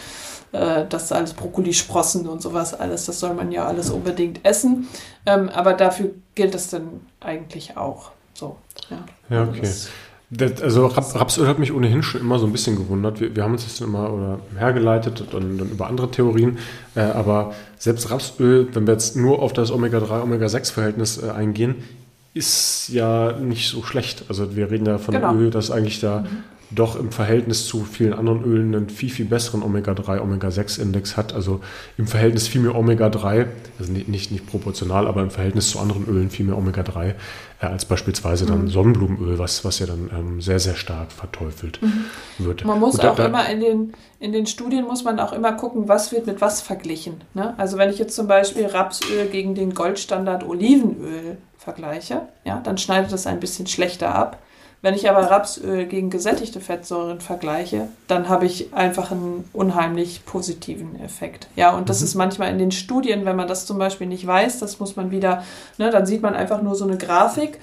äh, 0.51 0.85
das 0.89 1.13
alles 1.13 1.35
Brokkolisprossen 1.35 2.27
und 2.27 2.43
sowas 2.43 2.75
alles, 2.75 3.07
das 3.07 3.21
soll 3.21 3.35
man 3.35 3.53
ja 3.53 3.67
alles 3.67 3.91
unbedingt 3.91 4.45
essen. 4.45 4.89
Ähm, 5.27 5.49
aber 5.49 5.75
dafür 5.75 6.11
gilt 6.35 6.55
das 6.55 6.71
dann 6.71 7.07
eigentlich 7.21 7.77
auch. 7.77 8.11
So, 8.35 8.57
ja. 8.91 8.99
Ja, 9.31 9.45
okay. 9.45 9.61
Also 9.61 9.89
das, 10.31 10.61
also 10.61 10.87
Rapsöl 10.87 11.47
hat 11.47 11.59
mich 11.59 11.73
ohnehin 11.73 12.03
schon 12.03 12.21
immer 12.21 12.39
so 12.39 12.47
ein 12.47 12.53
bisschen 12.53 12.77
gewundert. 12.77 13.21
Wir, 13.21 13.35
wir 13.35 13.45
haben 13.45 13.53
uns 13.53 13.65
das 13.65 13.81
immer 13.81 14.13
oder 14.13 14.41
hergeleitet 14.59 15.21
und 15.21 15.59
dann 15.59 15.71
über 15.71 15.87
andere 15.87 16.11
Theorien. 16.11 16.59
Äh, 16.95 17.01
aber 17.01 17.55
selbst 17.79 18.11
Rapsöl, 18.11 18.69
wenn 18.73 18.87
wir 18.87 18.95
jetzt 18.95 19.17
nur 19.17 19.41
auf 19.41 19.53
das 19.53 19.71
Omega-3, 19.71 20.23
Omega-6-Verhältnis 20.23 21.23
äh, 21.23 21.31
eingehen, 21.31 21.77
ist 22.35 22.89
ja 22.89 23.33
nicht 23.33 23.69
so 23.69 23.83
schlecht. 23.83 24.25
Also 24.29 24.57
wir 24.57 24.71
reden 24.71 24.87
ja 24.87 24.99
von 24.99 25.15
genau. 25.15 25.35
Öl, 25.35 25.51
das 25.51 25.71
eigentlich 25.71 26.01
da 26.01 26.21
mhm 26.21 26.56
doch 26.71 26.97
im 26.97 27.13
Verhältnis 27.13 27.67
zu 27.67 27.85
vielen 27.85 28.13
anderen 28.13 28.43
Ölen 28.43 28.75
einen 28.75 28.89
viel, 28.89 29.11
viel 29.11 29.27
besseren 29.27 29.63
Omega-3, 29.63 30.21
Omega-6-Index 30.21 31.17
hat. 31.17 31.33
Also 31.33 31.61
im 31.97 32.07
Verhältnis 32.07 32.49
viel 32.49 32.61
mehr 32.61 32.75
Omega-3, 32.75 33.47
also 33.79 33.93
nicht, 33.93 34.09
nicht, 34.09 34.33
nicht, 34.33 34.47
proportional, 34.47 35.07
aber 35.07 35.23
im 35.23 35.31
Verhältnis 35.31 35.71
zu 35.71 35.79
anderen 35.79 36.07
Ölen 36.07 36.31
viel 36.31 36.47
mehr 36.47 36.59
Omega-3 36.59 37.15
äh, 37.61 37.67
als 37.67 37.85
beispielsweise 37.85 38.47
dann 38.47 38.63
mhm. 38.63 38.69
Sonnenblumenöl, 38.69 39.39
was, 39.39 39.65
was 39.65 39.79
ja 39.79 39.87
dann 39.87 40.11
ähm, 40.13 40.41
sehr, 40.41 40.59
sehr 40.59 40.75
stark 40.75 41.13
verteufelt 41.13 41.81
mhm. 41.81 42.05
wird. 42.39 42.65
Man 42.65 42.81
muss 42.81 42.97
da, 42.97 43.13
auch 43.13 43.17
da, 43.17 43.27
immer 43.27 43.49
in 43.49 43.61
den, 43.61 43.93
in 44.19 44.33
den 44.33 44.47
Studien 44.47 44.85
muss 44.87 45.05
man 45.05 45.21
auch 45.21 45.33
immer 45.33 45.53
gucken, 45.53 45.89
was 45.89 46.11
wird 46.11 46.27
mit 46.27 46.41
was 46.41 46.63
verglichen. 46.63 47.23
Ne? 47.35 47.55
Also 47.59 47.79
wenn 47.79 47.91
ich 47.91 47.99
jetzt 47.99 48.17
zum 48.17 48.27
Beispiel 48.27 48.67
Rapsöl 48.67 49.27
gegen 49.27 49.55
den 49.55 49.73
Goldstandard 49.73 50.43
Olivenöl 50.45 51.37
vergleiche, 51.59 52.23
ja, 52.45 52.61
dann 52.61 52.77
schneidet 52.77 53.13
das 53.13 53.27
ein 53.27 53.41
bisschen 53.41 53.67
schlechter 53.69 54.15
ab 54.15 54.43
wenn 54.87 54.95
ich 54.95 55.11
aber 55.11 55.33
Rapsöl 55.33 55.87
gegen 55.87 56.11
gesättigte 56.11 56.61
Fettsäuren 56.61 57.21
vergleiche, 57.21 57.89
dann 58.07 58.29
habe 58.29 58.47
ich 58.47 58.73
einfach 58.73 59.11
einen 59.11 59.43
unheimlich 59.53 60.25
positiven 60.25 61.01
Effekt. 61.01 61.49
Ja, 61.57 61.71
und 61.71 61.89
das 61.89 61.99
mhm. 61.99 62.05
ist 62.05 62.15
manchmal 62.15 62.53
in 62.53 62.59
den 62.59 62.71
Studien, 62.71 63.25
wenn 63.25 63.35
man 63.35 63.49
das 63.49 63.67
zum 63.67 63.79
Beispiel 63.79 64.07
nicht 64.07 64.25
weiß, 64.25 64.61
das 64.61 64.79
muss 64.79 64.95
man 64.95 65.11
wieder, 65.11 65.43
ne, 65.77 65.91
dann 65.91 66.07
sieht 66.07 66.23
man 66.23 66.37
einfach 66.37 66.63
nur 66.63 66.77
so 66.77 66.85
eine 66.85 66.99
Grafik 66.99 67.59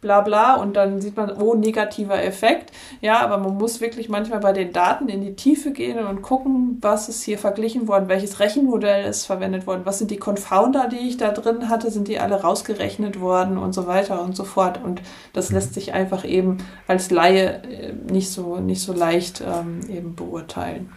bla 0.00 0.20
bla 0.20 0.54
und 0.54 0.76
dann 0.76 1.00
sieht 1.00 1.16
man, 1.16 1.30
oh, 1.32 1.54
negativer 1.54 2.22
Effekt. 2.22 2.70
Ja, 3.00 3.20
aber 3.20 3.38
man 3.38 3.56
muss 3.56 3.80
wirklich 3.80 4.08
manchmal 4.08 4.40
bei 4.40 4.52
den 4.52 4.72
Daten 4.72 5.08
in 5.08 5.20
die 5.20 5.34
Tiefe 5.34 5.72
gehen 5.72 5.98
und 5.98 6.22
gucken, 6.22 6.78
was 6.80 7.08
ist 7.08 7.22
hier 7.22 7.38
verglichen 7.38 7.88
worden, 7.88 8.08
welches 8.08 8.38
Rechenmodell 8.38 9.04
ist 9.04 9.26
verwendet 9.26 9.66
worden, 9.66 9.82
was 9.84 9.98
sind 9.98 10.10
die 10.10 10.18
Confounder, 10.18 10.88
die 10.88 11.08
ich 11.08 11.16
da 11.16 11.32
drin 11.32 11.68
hatte, 11.68 11.90
sind 11.90 12.08
die 12.08 12.18
alle 12.18 12.40
rausgerechnet 12.40 13.20
worden 13.20 13.58
und 13.58 13.72
so 13.72 13.86
weiter 13.86 14.22
und 14.22 14.36
so 14.36 14.44
fort. 14.44 14.80
Und 14.82 15.02
das 15.32 15.50
lässt 15.50 15.74
sich 15.74 15.92
einfach 15.92 16.24
eben 16.24 16.58
als 16.86 17.10
Laie 17.10 17.62
äh, 17.64 17.92
nicht 18.10 18.30
so, 18.30 18.58
nicht 18.58 18.82
so 18.82 18.92
leicht 18.92 19.40
ähm, 19.40 19.80
eben 19.88 20.14
beurteilen. 20.14 20.90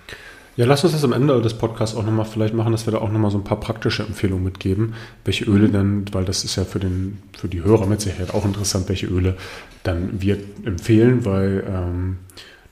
Ja, 0.57 0.65
lass 0.65 0.83
uns 0.83 0.93
das 0.93 1.03
am 1.03 1.13
Ende 1.13 1.41
des 1.41 1.53
Podcasts 1.53 1.95
auch 1.95 2.03
nochmal 2.03 2.25
vielleicht 2.25 2.53
machen, 2.53 2.71
dass 2.71 2.85
wir 2.85 2.91
da 2.91 2.99
auch 2.99 3.11
nochmal 3.11 3.31
so 3.31 3.37
ein 3.37 3.43
paar 3.43 3.59
praktische 3.59 4.03
Empfehlungen 4.03 4.43
mitgeben, 4.43 4.95
welche 5.23 5.45
Öle 5.45 5.69
mhm. 5.69 5.71
denn, 5.71 6.05
weil 6.11 6.25
das 6.25 6.43
ist 6.43 6.57
ja 6.57 6.65
für, 6.65 6.79
den, 6.79 7.19
für 7.37 7.47
die 7.47 7.63
Hörer 7.63 7.85
mit 7.85 8.01
Sicherheit 8.01 8.33
auch 8.33 8.45
interessant, 8.45 8.89
welche 8.89 9.07
Öle 9.07 9.37
dann 9.83 10.21
wir 10.21 10.37
empfehlen, 10.65 11.25
weil 11.25 11.63
ähm, 11.67 12.17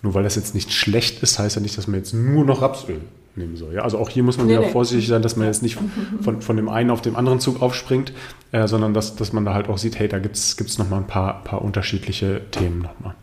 nur 0.01 0.13
weil 0.13 0.23
das 0.23 0.35
jetzt 0.35 0.55
nicht 0.55 0.71
schlecht 0.71 1.23
ist, 1.23 1.39
heißt 1.39 1.55
ja 1.55 1.61
nicht, 1.61 1.77
dass 1.77 1.87
man 1.87 1.99
jetzt 1.99 2.13
nur 2.13 2.45
noch 2.45 2.61
Rapsöl 2.61 3.01
nehmen 3.35 3.55
soll. 3.55 3.73
Ja? 3.73 3.81
Also 3.81 3.97
auch 3.97 4.09
hier 4.09 4.23
muss 4.23 4.37
man 4.37 4.47
nee, 4.47 4.53
ja 4.53 4.59
nee. 4.59 4.69
vorsichtig 4.69 5.07
sein, 5.07 5.21
dass 5.21 5.35
man 5.35 5.47
jetzt 5.47 5.63
nicht 5.63 5.77
von, 6.21 6.41
von 6.41 6.55
dem 6.55 6.69
einen 6.69 6.89
auf 6.89 7.01
dem 7.01 7.15
anderen 7.15 7.39
Zug 7.39 7.61
aufspringt, 7.61 8.13
äh, 8.51 8.67
sondern 8.67 8.93
dass, 8.93 9.15
dass 9.15 9.33
man 9.33 9.45
da 9.45 9.53
halt 9.53 9.69
auch 9.69 9.77
sieht, 9.77 9.97
hey, 9.99 10.07
da 10.07 10.19
gibt 10.19 10.35
es 10.35 10.77
nochmal 10.77 10.99
ein 10.99 11.07
paar, 11.07 11.43
paar 11.43 11.61
unterschiedliche 11.61 12.41
Themen 12.51 12.79
nochmal. 12.79 13.15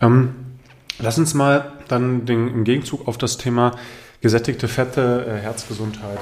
Ähm, 0.00 0.30
Lass 0.98 1.18
uns 1.18 1.34
mal 1.34 1.72
dann 1.88 2.26
den, 2.26 2.48
im 2.48 2.64
Gegenzug 2.64 3.08
auf 3.08 3.18
das 3.18 3.38
Thema 3.38 3.72
gesättigte 4.20 4.68
Fette, 4.68 5.26
äh, 5.28 5.42
Herzgesundheit 5.42 6.20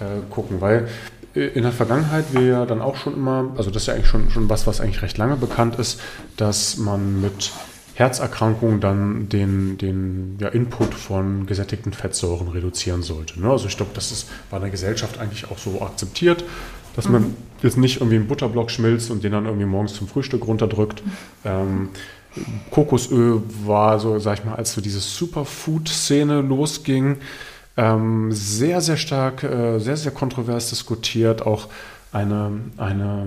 äh, 0.00 0.04
gucken, 0.30 0.60
weil 0.60 0.88
äh, 1.34 1.40
in 1.40 1.62
der 1.62 1.72
Vergangenheit 1.72 2.26
wir 2.32 2.42
ja 2.42 2.66
dann 2.66 2.80
auch 2.80 2.96
schon 2.96 3.14
immer, 3.14 3.52
also 3.56 3.70
das 3.70 3.82
ist 3.82 3.86
ja 3.88 3.94
eigentlich 3.94 4.08
schon, 4.08 4.30
schon 4.30 4.48
was, 4.48 4.66
was 4.66 4.80
eigentlich 4.80 5.02
recht 5.02 5.18
lange 5.18 5.36
bekannt 5.36 5.76
ist, 5.78 6.00
dass 6.36 6.76
man 6.76 7.20
mit 7.20 7.50
Herzerkrankungen 7.94 8.80
dann 8.80 9.28
den, 9.28 9.76
den 9.76 10.38
ja, 10.40 10.48
Input 10.48 10.94
von 10.94 11.46
gesättigten 11.46 11.92
Fettsäuren 11.92 12.48
reduzieren 12.48 13.02
sollte. 13.02 13.40
Ne? 13.40 13.50
Also 13.50 13.66
ich 13.66 13.76
glaube, 13.76 13.92
das 13.94 14.12
ist 14.12 14.30
bei 14.50 14.58
der 14.58 14.70
Gesellschaft 14.70 15.18
eigentlich 15.18 15.50
auch 15.50 15.58
so 15.58 15.82
akzeptiert, 15.82 16.44
dass 16.96 17.08
man 17.08 17.22
mhm. 17.22 17.36
jetzt 17.62 17.76
nicht 17.76 17.96
irgendwie 17.96 18.16
einen 18.16 18.28
Butterblock 18.28 18.70
schmilzt 18.70 19.10
und 19.10 19.24
den 19.24 19.32
dann 19.32 19.44
irgendwie 19.44 19.66
morgens 19.66 19.94
zum 19.94 20.08
Frühstück 20.08 20.46
runterdrückt. 20.46 21.04
Mhm. 21.04 21.12
Ähm, 21.44 21.88
Kokosöl 22.70 23.42
war 23.64 23.98
so, 23.98 24.18
sag 24.18 24.38
ich 24.38 24.44
mal, 24.44 24.54
als 24.54 24.72
so 24.72 24.80
diese 24.80 25.00
Superfood-Szene 25.00 26.40
losging, 26.40 27.18
ähm, 27.76 28.32
sehr, 28.32 28.80
sehr 28.80 28.96
stark, 28.96 29.42
äh, 29.42 29.78
sehr, 29.78 29.96
sehr 29.96 30.12
kontrovers 30.12 30.70
diskutiert. 30.70 31.46
Auch 31.46 31.68
eine, 32.12 32.50
eine, 32.76 33.26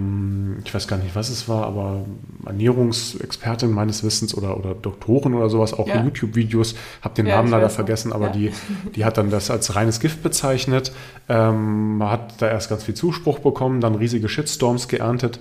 ich 0.63 0.71
weiß 0.71 0.87
gar 0.87 0.97
nicht, 0.97 1.15
was 1.15 1.29
es 1.29 1.49
war, 1.49 1.65
aber 1.65 2.05
Ernährungsexpertin 2.45 3.71
meines 3.71 4.03
Wissens 4.03 4.35
oder, 4.35 4.57
oder 4.57 4.75
Doktorin 4.75 5.33
oder 5.33 5.49
sowas, 5.49 5.73
auch 5.73 5.87
ja. 5.87 6.03
YouTube-Videos, 6.03 6.75
habe 7.01 7.15
den 7.15 7.25
ja, 7.25 7.37
Namen 7.37 7.49
leider 7.49 7.71
vergessen, 7.71 8.13
aber 8.13 8.27
ja. 8.27 8.33
die, 8.33 8.51
die 8.95 9.03
hat 9.03 9.17
dann 9.17 9.31
das 9.31 9.49
als 9.49 9.75
reines 9.75 9.99
Gift 9.99 10.21
bezeichnet. 10.21 10.91
Ähm, 11.27 11.97
man 11.97 12.11
hat 12.11 12.39
da 12.39 12.47
erst 12.47 12.69
ganz 12.69 12.83
viel 12.83 12.93
Zuspruch 12.93 13.39
bekommen, 13.39 13.81
dann 13.81 13.95
riesige 13.95 14.29
Shitstorms 14.29 14.87
geerntet 14.87 15.39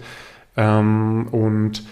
ähm, 0.56 1.28
und 1.30 1.82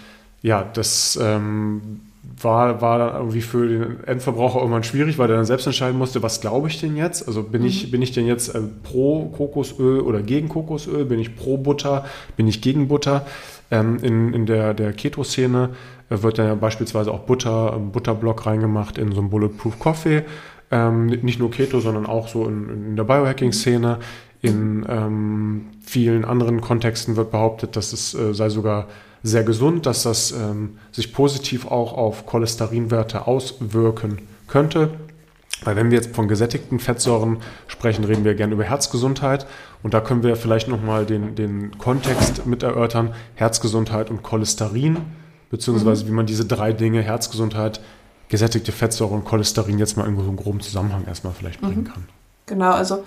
ja, 0.43 0.63
das 0.63 1.17
ähm, 1.21 2.01
war, 2.41 2.81
war 2.81 2.99
dann 2.99 3.15
irgendwie 3.15 3.41
für 3.41 3.67
den 3.67 4.03
Endverbraucher 4.03 4.59
irgendwann 4.59 4.83
schwierig, 4.83 5.17
weil 5.17 5.29
er 5.29 5.37
dann 5.37 5.45
selbst 5.45 5.65
entscheiden 5.65 5.97
musste, 5.97 6.21
was 6.21 6.41
glaube 6.41 6.67
ich 6.67 6.79
denn 6.79 6.95
jetzt? 6.97 7.27
Also 7.27 7.43
bin, 7.43 7.61
mhm. 7.61 7.67
ich, 7.67 7.89
bin 7.89 8.01
ich 8.01 8.11
denn 8.11 8.27
jetzt 8.27 8.53
äh, 8.53 8.59
pro 8.83 9.29
Kokosöl 9.29 10.01
oder 10.01 10.21
gegen 10.21 10.49
Kokosöl? 10.49 11.05
Bin 11.05 11.19
ich 11.19 11.35
pro 11.35 11.57
Butter? 11.57 12.05
Bin 12.35 12.47
ich 12.47 12.61
gegen 12.61 12.89
Butter? 12.89 13.25
Ähm, 13.71 13.97
in, 14.01 14.33
in 14.33 14.45
der, 14.45 14.73
der 14.73 14.91
Keto-Szene 14.91 15.69
äh, 16.09 16.21
wird 16.21 16.37
dann 16.37 16.47
ja 16.47 16.55
beispielsweise 16.55 17.11
auch 17.11 17.21
Butter, 17.21 17.73
ähm, 17.77 17.91
Butterblock 17.91 18.45
reingemacht 18.45 18.97
in 18.97 19.13
so 19.13 19.21
ein 19.21 19.29
Bulletproof 19.29 19.79
Coffee. 19.79 20.23
Ähm, 20.71 21.05
nicht 21.05 21.39
nur 21.39 21.51
Keto, 21.51 21.79
sondern 21.79 22.05
auch 22.05 22.27
so 22.27 22.47
in, 22.47 22.69
in 22.69 22.95
der 22.97 23.05
Biohacking-Szene. 23.05 23.99
In 24.41 24.85
ähm, 24.89 25.67
vielen 25.85 26.25
anderen 26.25 26.59
Kontexten 26.59 27.15
wird 27.15 27.31
behauptet, 27.31 27.77
dass 27.77 27.93
es 27.93 28.13
äh, 28.13 28.33
sei 28.33 28.49
sogar 28.49 28.87
sehr 29.23 29.43
gesund, 29.43 29.85
dass 29.85 30.03
das 30.03 30.31
ähm, 30.31 30.77
sich 30.91 31.13
positiv 31.13 31.65
auch 31.65 31.93
auf 31.93 32.25
Cholesterinwerte 32.25 33.25
auswirken 33.25 34.19
könnte. 34.47 34.89
Weil 35.63 35.77
wenn 35.77 35.91
wir 35.91 35.97
jetzt 35.97 36.13
von 36.13 36.27
gesättigten 36.27 36.79
Fettsäuren 36.79 37.37
sprechen, 37.67 38.03
reden 38.03 38.25
wir 38.25 38.35
gerne 38.35 38.53
über 38.53 38.65
Herzgesundheit. 38.65 39.47
Und 39.81 39.93
da 39.93 40.01
können 40.01 40.23
wir 40.23 40.35
vielleicht 40.35 40.67
nochmal 40.67 41.05
den, 41.05 41.35
den 41.35 41.77
Kontext 41.77 42.45
mit 42.45 42.63
erörtern. 42.63 43.13
Herzgesundheit 43.35 44.09
und 44.09 44.23
Cholesterin, 44.23 44.97
beziehungsweise 45.49 46.03
mhm. 46.03 46.09
wie 46.09 46.13
man 46.13 46.25
diese 46.25 46.45
drei 46.45 46.73
Dinge, 46.73 47.01
Herzgesundheit, 47.01 47.79
gesättigte 48.27 48.71
Fettsäuren 48.71 49.19
und 49.19 49.25
Cholesterin 49.25 49.79
jetzt 49.79 49.95
mal 49.95 50.07
in 50.07 50.17
so 50.17 50.23
einem 50.23 50.35
groben 50.35 50.59
Zusammenhang 50.59 51.05
erstmal 51.07 51.33
vielleicht 51.33 51.61
bringen 51.61 51.83
mhm. 51.83 51.85
kann. 51.85 52.07
Genau, 52.45 52.71
also 52.71 53.03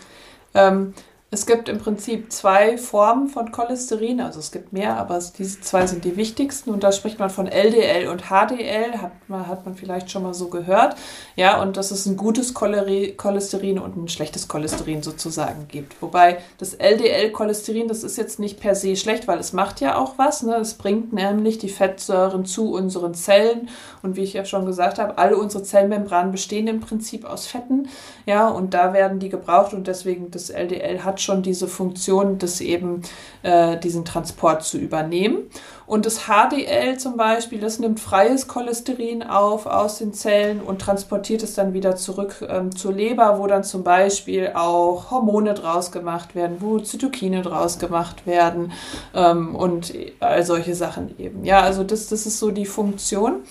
ähm, 0.55 0.95
es 1.29 1.45
gibt 1.45 1.69
im 1.69 1.79
Prinzip 1.79 2.31
zwei 2.31 2.79
Formen 2.79 3.27
von 3.27 3.51
Cholesterin, 3.51 4.21
also 4.21 4.39
es 4.39 4.53
gibt 4.53 4.73
mehr, 4.73 4.97
aber 4.97 5.21
diese 5.37 5.61
zwei 5.61 5.85
sind 5.85 6.05
die 6.05 6.17
wichtigsten 6.17 6.71
und 6.71 6.85
da 6.85 6.93
spricht 6.93 7.19
man 7.19 7.31
von 7.31 7.49
LDL 7.49 8.07
und 8.07 8.27
HDL, 8.27 9.03
hat 9.03 9.11
man, 9.27 9.49
hat 9.49 9.67
man 9.67 9.75
vielleicht 9.75 10.09
schon 10.09 10.23
mal 10.23 10.35
so 10.35 10.47
gehört. 10.47 10.95
Ja, 11.35 11.61
und 11.61 11.77
dass 11.77 11.91
es 11.91 12.07
ein 12.07 12.17
gutes 12.17 12.55
Cholesterin 12.55 13.81
und 13.81 13.97
ein 13.97 14.09
schlechtes 14.09 14.47
Cholesterin 14.47 15.03
sozusagen 15.03 15.67
gibt. 15.67 16.01
Wobei 16.01 16.39
das 16.59 16.75
LDL-Cholesterin, 16.75 17.89
das 17.89 18.05
ist 18.05 18.17
jetzt 18.17 18.39
nicht 18.39 18.61
per 18.61 18.77
se 18.77 18.95
schlecht, 18.95 19.27
weil 19.27 19.41
es 19.41 19.53
macht 19.53 19.81
ja 19.81 19.99
auch 19.99 20.19
was. 20.19 20.45
Ne? 20.45 20.55
Es 20.55 20.75
bringt 20.75 21.13
nämlich 21.13 21.59
die 21.59 21.69
Fettsäuren 21.69 22.47
zu 22.47 22.73
unseren 22.73 23.15
Zellen 23.15 23.69
und 24.03 24.15
wie 24.15 24.23
ich 24.23 24.35
ja 24.35 24.45
schon 24.45 24.65
gesagt 24.65 25.01
habe, 25.01 25.19
alle 25.19 25.37
unsere 25.37 25.65
Zellmembranen 25.65 26.31
bestehen 26.31 26.69
im 26.69 26.79
Prinzip 26.79 27.25
aus 27.25 27.49
Fetten. 27.49 27.89
Ja, 28.27 28.49
und 28.49 28.75
da 28.75 28.93
werden 28.93 29.19
die 29.19 29.29
gebraucht 29.29 29.75
und 29.75 29.89
deswegen 29.89 30.31
das 30.31 30.51
LDL 30.51 31.03
hat 31.05 31.16
schon 31.21 31.43
diese 31.43 31.69
Funktion, 31.69 32.39
das 32.39 32.61
eben 32.61 33.03
äh, 33.43 33.77
diesen 33.79 34.05
Transport 34.05 34.63
zu 34.63 34.79
übernehmen. 34.79 35.39
Und 35.87 36.05
das 36.05 36.27
HDL 36.27 36.99
zum 36.99 37.17
Beispiel, 37.17 37.61
das 37.61 37.79
nimmt 37.79 38.01
freies 38.01 38.49
Cholesterin 38.49 39.23
auf 39.23 39.67
aus 39.67 39.99
den 39.99 40.13
Zellen 40.13 40.61
und 40.61 40.81
transportiert 40.81 41.45
es 41.45 41.55
dann 41.55 41.75
wieder 41.75 41.95
zurück 41.95 42.45
ähm, 42.49 42.75
zur 42.75 42.93
Leber, 42.93 43.39
wo 43.39 43.47
dann 43.47 43.63
zum 43.63 43.85
Beispiel 43.85 44.51
auch 44.55 45.13
Hormone 45.13 45.55
draus 45.55 45.93
gemacht 45.93 46.35
werden, 46.35 46.57
wo 46.59 46.81
Zytokine 46.81 47.43
draus 47.43 47.79
gemacht 47.79 48.27
werden 48.27 48.73
ähm, 49.15 49.55
und 49.55 49.95
all 50.19 50.45
solche 50.45 50.75
Sachen 50.75 51.15
eben. 51.21 51.45
Ja, 51.45 51.61
also 51.61 51.85
das, 51.85 52.09
das 52.09 52.27
ist 52.27 52.41
so 52.41 52.51
die 52.51 52.67
Funktion. 52.67 53.43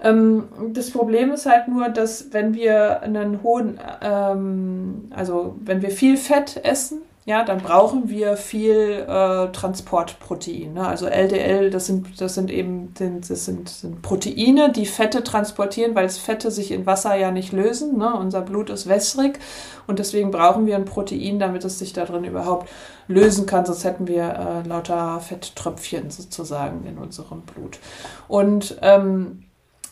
Ähm, 0.00 0.44
das 0.72 0.90
Problem 0.90 1.32
ist 1.32 1.46
halt 1.46 1.68
nur, 1.68 1.88
dass 1.88 2.32
wenn 2.32 2.54
wir 2.54 3.02
einen 3.02 3.42
hohen, 3.42 3.78
ähm, 4.02 5.10
also 5.14 5.56
wenn 5.64 5.82
wir 5.82 5.90
viel 5.90 6.16
Fett 6.16 6.60
essen, 6.64 7.02
ja, 7.26 7.42
dann 7.42 7.58
brauchen 7.58 8.08
wir 8.08 8.36
viel 8.36 9.04
äh, 9.08 9.50
Transportprotein. 9.50 10.74
Ne? 10.74 10.86
Also 10.86 11.06
LDL, 11.06 11.70
das 11.70 11.86
sind, 11.86 12.20
das 12.20 12.34
sind 12.34 12.52
eben 12.52 12.94
das 12.94 13.44
sind, 13.44 13.68
sind 13.68 14.00
Proteine, 14.00 14.70
die 14.70 14.86
Fette 14.86 15.24
transportieren, 15.24 15.96
weil 15.96 16.08
Fette 16.08 16.52
sich 16.52 16.70
in 16.70 16.86
Wasser 16.86 17.16
ja 17.16 17.32
nicht 17.32 17.52
lösen. 17.52 17.98
Ne? 17.98 18.14
Unser 18.14 18.42
Blut 18.42 18.70
ist 18.70 18.88
wässrig 18.88 19.40
und 19.88 19.98
deswegen 19.98 20.30
brauchen 20.30 20.66
wir 20.66 20.76
ein 20.76 20.84
Protein, 20.84 21.40
damit 21.40 21.64
es 21.64 21.80
sich 21.80 21.92
da 21.92 22.04
drin 22.04 22.22
überhaupt 22.22 22.68
lösen 23.08 23.44
kann. 23.46 23.66
Sonst 23.66 23.82
hätten 23.82 24.06
wir 24.06 24.62
äh, 24.64 24.68
lauter 24.68 25.18
Fetttröpfchen 25.18 26.10
sozusagen 26.10 26.86
in 26.86 26.96
unserem 26.96 27.40
Blut. 27.40 27.80
Und 28.28 28.78
ähm, 28.82 29.45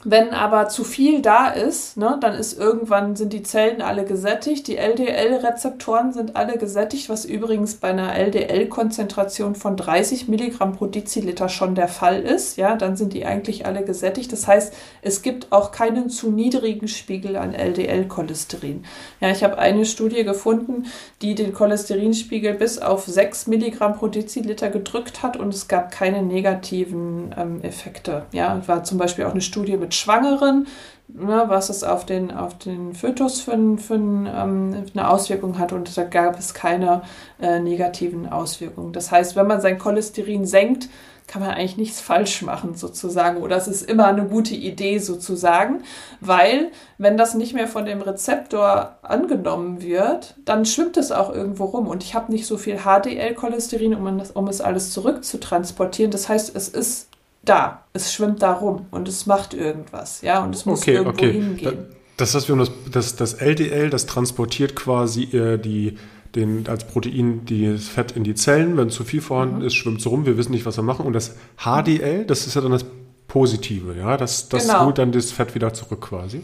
wenn 0.04 0.30
aber 0.30 0.68
zu 0.68 0.84
viel 0.84 1.22
da 1.22 1.48
ist, 1.48 1.96
ne, 1.96 2.18
dann 2.20 2.34
ist 2.34 2.58
irgendwann 2.58 3.16
sind 3.16 3.32
die 3.32 3.42
Zellen 3.42 3.80
alle 3.80 4.04
gesättigt, 4.04 4.68
die 4.68 4.76
LDL-Rezeptoren 4.76 6.12
sind 6.12 6.36
alle 6.36 6.58
gesättigt, 6.58 7.08
was 7.08 7.24
übrigens 7.24 7.76
bei 7.76 7.88
einer 7.88 8.14
LDL-Konzentration 8.14 9.54
von 9.54 9.76
30 9.76 10.28
Milligramm 10.28 10.74
pro 10.74 10.86
Deziliter 10.86 11.48
schon 11.48 11.74
der 11.74 11.88
Fall 11.88 12.20
ist. 12.20 12.58
Ja, 12.58 12.76
dann 12.76 12.96
sind 12.96 13.14
die 13.14 13.24
eigentlich 13.24 13.64
alle 13.64 13.82
gesättigt. 13.82 14.30
Das 14.30 14.46
heißt, 14.46 14.74
es 15.00 15.22
gibt 15.22 15.52
auch 15.52 15.72
keinen 15.72 16.10
zu 16.10 16.30
niedrigen 16.30 16.88
Spiegel 16.88 17.36
an 17.36 17.54
LDL-Cholesterin. 17.54 18.84
Ja, 19.20 19.30
ich 19.30 19.42
habe 19.42 19.56
eine 19.58 19.86
Studie 19.86 20.24
gefunden, 20.24 20.84
die 21.22 21.34
den 21.34 21.54
Cholesterinspiegel 21.54 22.54
bis 22.54 22.78
auf 22.78 23.06
6 23.06 23.46
Milligramm 23.46 23.94
pro 23.94 24.08
Deziliter 24.08 24.68
gedrückt 24.68 25.22
hat 25.22 25.38
und 25.38 25.54
es 25.54 25.66
gab 25.66 25.90
keine 25.90 26.22
negativen 26.22 27.34
ähm, 27.38 27.62
Effekte. 27.62 28.26
Ja, 28.32 28.60
war 28.66 28.84
zum 28.84 28.98
Beispiel 28.98 29.24
auch 29.24 29.32
eine 29.32 29.40
Studie 29.40 29.78
mit 29.78 29.93
Schwangeren, 29.94 30.66
ne, 31.08 31.44
was 31.46 31.68
es 31.68 31.84
auf 31.84 32.06
den, 32.06 32.30
auf 32.30 32.58
den 32.58 32.94
Fötus 32.94 33.40
für, 33.40 33.52
für 33.78 33.94
ähm, 33.94 34.84
eine 34.94 35.08
Auswirkung 35.08 35.58
hat 35.58 35.72
und 35.72 35.96
da 35.96 36.04
gab 36.04 36.38
es 36.38 36.54
keine 36.54 37.02
äh, 37.40 37.60
negativen 37.60 38.28
Auswirkungen. 38.28 38.92
Das 38.92 39.10
heißt, 39.10 39.36
wenn 39.36 39.46
man 39.46 39.60
sein 39.60 39.78
Cholesterin 39.78 40.46
senkt, 40.46 40.88
kann 41.26 41.40
man 41.40 41.52
eigentlich 41.52 41.78
nichts 41.78 42.00
falsch 42.00 42.42
machen 42.42 42.74
sozusagen 42.74 43.40
oder 43.40 43.56
es 43.56 43.66
ist 43.66 43.88
immer 43.88 44.06
eine 44.06 44.26
gute 44.26 44.54
Idee 44.54 44.98
sozusagen, 44.98 45.82
weil 46.20 46.70
wenn 46.98 47.16
das 47.16 47.34
nicht 47.34 47.54
mehr 47.54 47.66
von 47.66 47.86
dem 47.86 48.02
Rezeptor 48.02 48.98
angenommen 49.02 49.80
wird, 49.80 50.34
dann 50.44 50.66
schwimmt 50.66 50.96
es 50.96 51.12
auch 51.12 51.32
irgendwo 51.34 51.64
rum 51.64 51.88
und 51.88 52.02
ich 52.02 52.14
habe 52.14 52.30
nicht 52.30 52.46
so 52.46 52.58
viel 52.58 52.80
HDL-Cholesterin, 52.84 53.94
um, 53.94 54.22
um 54.34 54.48
es 54.48 54.60
alles 54.60 54.92
zurückzutransportieren. 54.92 56.10
Das 56.10 56.28
heißt, 56.28 56.54
es 56.54 56.68
ist 56.68 57.08
da. 57.48 57.84
Es 57.92 58.12
schwimmt 58.12 58.42
da 58.42 58.52
rum 58.52 58.86
und 58.90 59.08
es 59.08 59.26
macht 59.26 59.54
irgendwas, 59.54 60.22
ja, 60.22 60.42
und 60.42 60.54
es 60.54 60.66
muss 60.66 60.82
okay, 60.82 60.94
irgendwo 60.94 61.10
okay. 61.10 61.32
hingehen. 61.32 61.86
Das 62.16 62.34
heißt, 62.34 62.48
wir 62.48 62.56
haben 62.56 62.68
das, 62.92 63.16
das, 63.16 63.34
LDL, 63.34 63.90
das 63.90 64.06
transportiert 64.06 64.76
quasi 64.76 65.24
äh, 65.36 65.58
die, 65.58 65.98
den, 66.34 66.66
als 66.68 66.84
Protein 66.84 67.42
das 67.44 67.88
Fett 67.88 68.12
in 68.12 68.22
die 68.22 68.34
Zellen. 68.34 68.76
Wenn 68.76 68.90
zu 68.90 69.04
viel 69.04 69.20
vorhanden 69.20 69.58
mhm. 69.58 69.66
ist, 69.66 69.74
schwimmt 69.74 70.00
es 70.00 70.06
rum. 70.06 70.24
Wir 70.24 70.36
wissen 70.36 70.52
nicht, 70.52 70.64
was 70.64 70.76
wir 70.76 70.84
machen. 70.84 71.06
Und 71.06 71.12
das 71.12 71.34
HDL, 71.58 72.24
das 72.24 72.46
ist 72.46 72.54
ja 72.54 72.60
dann 72.60 72.70
das 72.70 72.84
Positive, 73.26 73.96
ja. 73.96 74.16
Das, 74.16 74.48
das 74.48 74.68
genau. 74.68 74.86
holt 74.86 74.98
dann 74.98 75.10
das 75.10 75.32
Fett 75.32 75.56
wieder 75.56 75.72
zurück 75.72 76.02
quasi. 76.02 76.42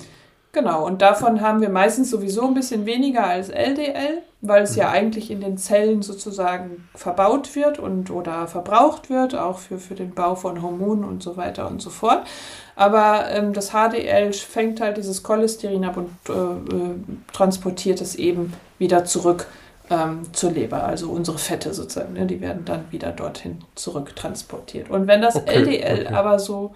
Genau, 0.53 0.85
und 0.85 1.01
davon 1.03 1.41
haben 1.41 1.61
wir 1.61 1.69
meistens 1.69 2.11
sowieso 2.11 2.49
ein 2.49 2.55
bisschen 2.55 2.85
weniger 2.85 3.25
als 3.25 3.51
LDL, 3.51 4.23
weil 4.43 4.63
es 4.63 4.75
ja 4.75 4.89
mhm. 4.89 4.95
eigentlich 4.95 5.31
in 5.31 5.41
den 5.41 5.59
Zellen 5.59 6.03
sozusagen 6.03 6.89
verbaut 6.95 7.55
wird 7.55 7.79
und 7.79 8.11
oder 8.11 8.47
verbraucht 8.47 9.11
wird, 9.11 9.35
auch 9.35 9.59
für, 9.59 9.79
für 9.79 9.95
den 9.95 10.13
Bau 10.13 10.35
von 10.35 10.63
Hormonen 10.63 11.05
und 11.05 11.23
so 11.23 11.37
weiter 11.37 11.69
und 11.69 11.83
so 11.83 11.91
fort. 11.91 12.27
Aber 12.75 13.29
ähm, 13.31 13.53
das 13.53 13.71
HDL 13.71 14.33
fängt 14.33 14.81
halt 14.81 14.97
dieses 14.97 15.23
Cholesterin 15.23 15.85
ab 15.85 15.99
und 15.99 16.11
äh, 16.29 16.33
äh, 16.33 16.95
transportiert 17.33 18.01
es 18.01 18.15
eben 18.15 18.55
wieder 18.79 19.05
zurück 19.05 19.47
ähm, 19.91 20.23
zur 20.33 20.53
Leber, 20.53 20.85
also 20.85 21.11
unsere 21.11 21.37
Fette 21.37 21.75
sozusagen, 21.75 22.15
ne, 22.15 22.25
die 22.25 22.41
werden 22.41 22.65
dann 22.65 22.85
wieder 22.91 23.11
dorthin 23.13 23.59
zurück 23.75 24.17
transportiert. 24.17 24.89
Und 24.89 25.07
wenn 25.07 25.21
das 25.21 25.37
okay, 25.37 25.57
LDL 25.57 26.07
okay. 26.07 26.15
aber 26.15 26.39
so 26.39 26.75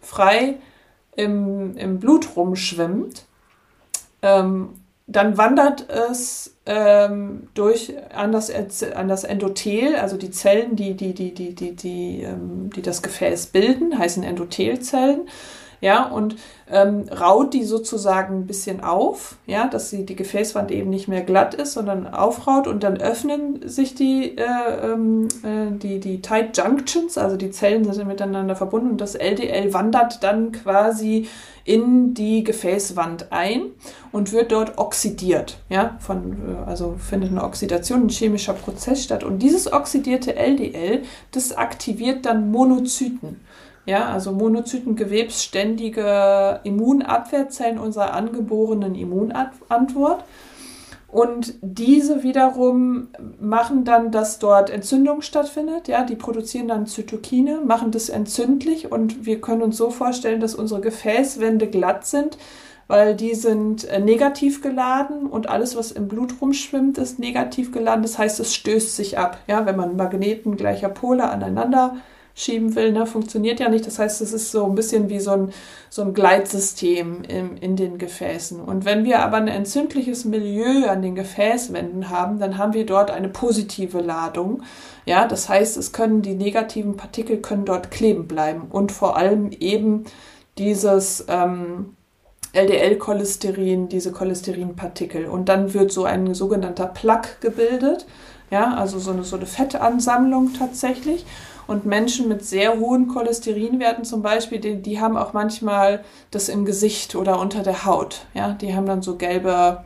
frei 0.00 0.56
im, 1.14 1.76
im 1.76 2.00
Blut 2.00 2.34
rumschwimmt, 2.34 3.26
ähm, 4.22 4.79
dann 5.10 5.36
wandert 5.36 5.90
es 5.90 6.56
ähm, 6.66 7.48
durch 7.54 7.94
an 8.14 8.30
das, 8.30 8.50
an 8.94 9.08
das 9.08 9.24
Endothel, 9.24 9.96
also 9.96 10.16
die 10.16 10.30
Zellen, 10.30 10.76
die, 10.76 10.94
die, 10.94 11.14
die, 11.14 11.34
die, 11.34 11.54
die, 11.54 11.74
die, 11.74 12.22
ähm, 12.22 12.70
die 12.74 12.82
das 12.82 13.02
Gefäß 13.02 13.46
bilden, 13.46 13.98
heißen 13.98 14.22
Endothelzellen 14.22 15.28
ja, 15.80 16.04
und 16.04 16.36
ähm, 16.70 17.06
raut 17.08 17.54
die 17.54 17.64
sozusagen 17.64 18.40
ein 18.40 18.46
bisschen 18.46 18.82
auf, 18.82 19.36
ja, 19.46 19.66
dass 19.66 19.90
sie 19.90 20.04
die 20.04 20.16
Gefäßwand 20.16 20.70
eben 20.70 20.90
nicht 20.90 21.08
mehr 21.08 21.22
glatt 21.22 21.54
ist, 21.54 21.72
sondern 21.72 22.06
aufraut 22.06 22.66
und 22.66 22.82
dann 22.82 22.98
öffnen 22.98 23.66
sich 23.66 23.94
die, 23.94 24.36
äh, 24.36 24.92
ähm, 24.92 25.28
äh, 25.42 25.76
die, 25.76 25.98
die 25.98 26.20
Tight 26.20 26.56
Junctions, 26.56 27.16
also 27.16 27.36
die 27.36 27.50
Zellen 27.50 27.90
sind 27.92 28.06
miteinander 28.08 28.56
verbunden 28.56 28.90
und 28.90 29.00
das 29.00 29.14
LDL 29.14 29.72
wandert 29.72 30.22
dann 30.22 30.52
quasi 30.52 31.28
in 31.64 32.14
die 32.14 32.44
Gefäßwand 32.44 33.32
ein 33.32 33.62
und 34.12 34.32
wird 34.32 34.52
dort 34.52 34.78
oxidiert. 34.78 35.58
Ja, 35.68 35.96
von, 36.00 36.32
äh, 36.32 36.68
also 36.68 36.96
findet 36.98 37.30
eine 37.30 37.44
Oxidation, 37.44 38.06
ein 38.06 38.08
chemischer 38.08 38.54
Prozess 38.54 39.04
statt. 39.04 39.24
Und 39.24 39.40
dieses 39.40 39.72
oxidierte 39.72 40.36
LDL, 40.36 41.02
das 41.32 41.56
aktiviert 41.56 42.26
dann 42.26 42.50
Monozyten. 42.50 43.40
Ja, 43.90 44.06
also 44.06 44.30
monozytengewebsständige 44.30 46.60
Immunabwehrzellen 46.62 47.76
unserer 47.76 48.14
angeborenen 48.14 48.94
Immunantwort. 48.94 50.22
Und 51.08 51.54
diese 51.60 52.22
wiederum 52.22 53.08
machen 53.40 53.84
dann, 53.84 54.12
dass 54.12 54.38
dort 54.38 54.70
Entzündung 54.70 55.22
stattfindet. 55.22 55.88
Ja, 55.88 56.04
die 56.04 56.14
produzieren 56.14 56.68
dann 56.68 56.86
Zytokine, 56.86 57.62
machen 57.66 57.90
das 57.90 58.10
entzündlich 58.10 58.92
und 58.92 59.26
wir 59.26 59.40
können 59.40 59.62
uns 59.62 59.76
so 59.76 59.90
vorstellen, 59.90 60.38
dass 60.38 60.54
unsere 60.54 60.80
Gefäßwände 60.80 61.66
glatt 61.66 62.06
sind, 62.06 62.38
weil 62.86 63.16
die 63.16 63.34
sind 63.34 63.88
äh, 63.88 63.98
negativ 63.98 64.62
geladen 64.62 65.26
und 65.26 65.48
alles, 65.48 65.74
was 65.74 65.90
im 65.90 66.06
Blut 66.06 66.34
rumschwimmt, 66.40 66.96
ist 66.96 67.18
negativ 67.18 67.72
geladen. 67.72 68.02
Das 68.02 68.18
heißt, 68.18 68.38
es 68.38 68.54
stößt 68.54 68.94
sich 68.94 69.18
ab. 69.18 69.38
Ja, 69.48 69.66
wenn 69.66 69.74
man 69.74 69.96
Magneten 69.96 70.56
gleicher 70.56 70.90
Pole 70.90 71.28
aneinander 71.28 71.96
schieben 72.34 72.74
will, 72.74 72.92
ne, 72.92 73.06
funktioniert 73.06 73.60
ja 73.60 73.68
nicht. 73.68 73.86
Das 73.86 73.98
heißt, 73.98 74.20
es 74.20 74.32
ist 74.32 74.50
so 74.50 74.64
ein 74.64 74.74
bisschen 74.74 75.08
wie 75.08 75.20
so 75.20 75.32
ein, 75.32 75.52
so 75.88 76.02
ein 76.02 76.14
Gleitsystem 76.14 77.22
in, 77.28 77.56
in 77.56 77.76
den 77.76 77.98
Gefäßen. 77.98 78.60
Und 78.60 78.84
wenn 78.84 79.04
wir 79.04 79.20
aber 79.20 79.36
ein 79.36 79.48
entzündliches 79.48 80.24
Milieu 80.24 80.88
an 80.88 81.02
den 81.02 81.14
Gefäßwänden 81.14 82.10
haben, 82.10 82.38
dann 82.38 82.58
haben 82.58 82.74
wir 82.74 82.86
dort 82.86 83.10
eine 83.10 83.28
positive 83.28 84.00
Ladung. 84.00 84.62
Ja, 85.04 85.26
das 85.26 85.48
heißt, 85.48 85.76
es 85.76 85.92
können 85.92 86.22
die 86.22 86.34
negativen 86.34 86.96
Partikel 86.96 87.38
können 87.38 87.64
dort 87.64 87.90
kleben 87.90 88.26
bleiben 88.28 88.68
und 88.70 88.92
vor 88.92 89.16
allem 89.16 89.50
eben 89.50 90.04
dieses 90.58 91.24
ähm, 91.28 91.96
LDL-Cholesterin, 92.52 93.88
diese 93.88 94.12
Cholesterinpartikel. 94.12 95.26
Und 95.26 95.48
dann 95.48 95.72
wird 95.72 95.92
so 95.92 96.04
ein 96.04 96.34
sogenannter 96.34 96.86
Plaque 96.86 97.36
gebildet. 97.40 98.06
Ja, 98.50 98.74
also 98.74 98.98
so 98.98 99.12
eine, 99.12 99.22
so 99.22 99.36
eine 99.36 99.46
Fettansammlung 99.46 100.52
tatsächlich. 100.54 101.24
Und 101.70 101.86
Menschen 101.86 102.26
mit 102.26 102.44
sehr 102.44 102.80
hohen 102.80 103.06
Cholesterinwerten 103.06 104.04
zum 104.04 104.22
Beispiel, 104.22 104.58
die, 104.58 104.82
die 104.82 105.00
haben 105.00 105.16
auch 105.16 105.34
manchmal 105.34 106.04
das 106.32 106.48
im 106.48 106.64
Gesicht 106.64 107.14
oder 107.14 107.38
unter 107.38 107.62
der 107.62 107.84
Haut. 107.84 108.26
Ja, 108.34 108.54
die 108.54 108.74
haben 108.74 108.86
dann 108.86 109.02
so 109.02 109.14
gelbe, 109.14 109.84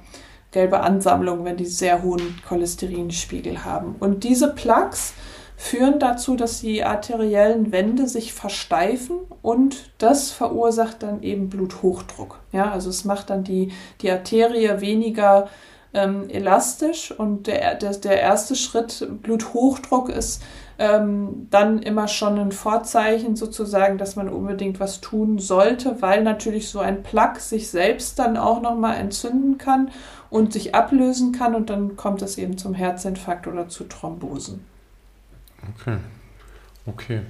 gelbe 0.50 0.80
Ansammlungen, 0.80 1.44
wenn 1.44 1.58
die 1.58 1.66
sehr 1.66 2.02
hohen 2.02 2.40
Cholesterinspiegel 2.48 3.66
haben. 3.66 3.96
Und 4.00 4.24
diese 4.24 4.54
Plaques 4.54 5.12
führen 5.58 5.98
dazu, 5.98 6.36
dass 6.36 6.62
die 6.62 6.82
arteriellen 6.82 7.70
Wände 7.70 8.08
sich 8.08 8.32
versteifen 8.32 9.18
und 9.42 9.90
das 9.98 10.30
verursacht 10.30 11.02
dann 11.02 11.22
eben 11.22 11.50
Bluthochdruck. 11.50 12.40
Ja, 12.50 12.70
also 12.70 12.88
es 12.88 13.04
macht 13.04 13.28
dann 13.28 13.44
die, 13.44 13.72
die 14.00 14.10
Arterie 14.10 14.80
weniger 14.80 15.50
ähm, 15.92 16.30
elastisch 16.30 17.12
und 17.12 17.46
der, 17.46 17.74
der, 17.74 17.92
der 17.92 18.20
erste 18.22 18.56
Schritt, 18.56 19.06
Bluthochdruck, 19.22 20.08
ist 20.08 20.42
ähm, 20.78 21.46
dann 21.50 21.80
immer 21.80 22.08
schon 22.08 22.38
ein 22.38 22.52
Vorzeichen 22.52 23.36
sozusagen, 23.36 23.98
dass 23.98 24.16
man 24.16 24.28
unbedingt 24.28 24.80
was 24.80 25.00
tun 25.00 25.38
sollte, 25.38 26.02
weil 26.02 26.22
natürlich 26.22 26.68
so 26.68 26.80
ein 26.80 27.02
Plaque 27.02 27.40
sich 27.40 27.70
selbst 27.70 28.18
dann 28.18 28.36
auch 28.36 28.60
nochmal 28.60 28.96
entzünden 28.96 29.58
kann 29.58 29.90
und 30.30 30.52
sich 30.52 30.74
ablösen 30.74 31.32
kann 31.32 31.54
und 31.54 31.70
dann 31.70 31.96
kommt 31.96 32.22
es 32.22 32.38
eben 32.38 32.58
zum 32.58 32.74
Herzinfarkt 32.74 33.46
oder 33.46 33.68
zu 33.68 33.84
Thrombosen. 33.84 34.64
Okay. 35.76 35.96
Okay. 36.86 37.20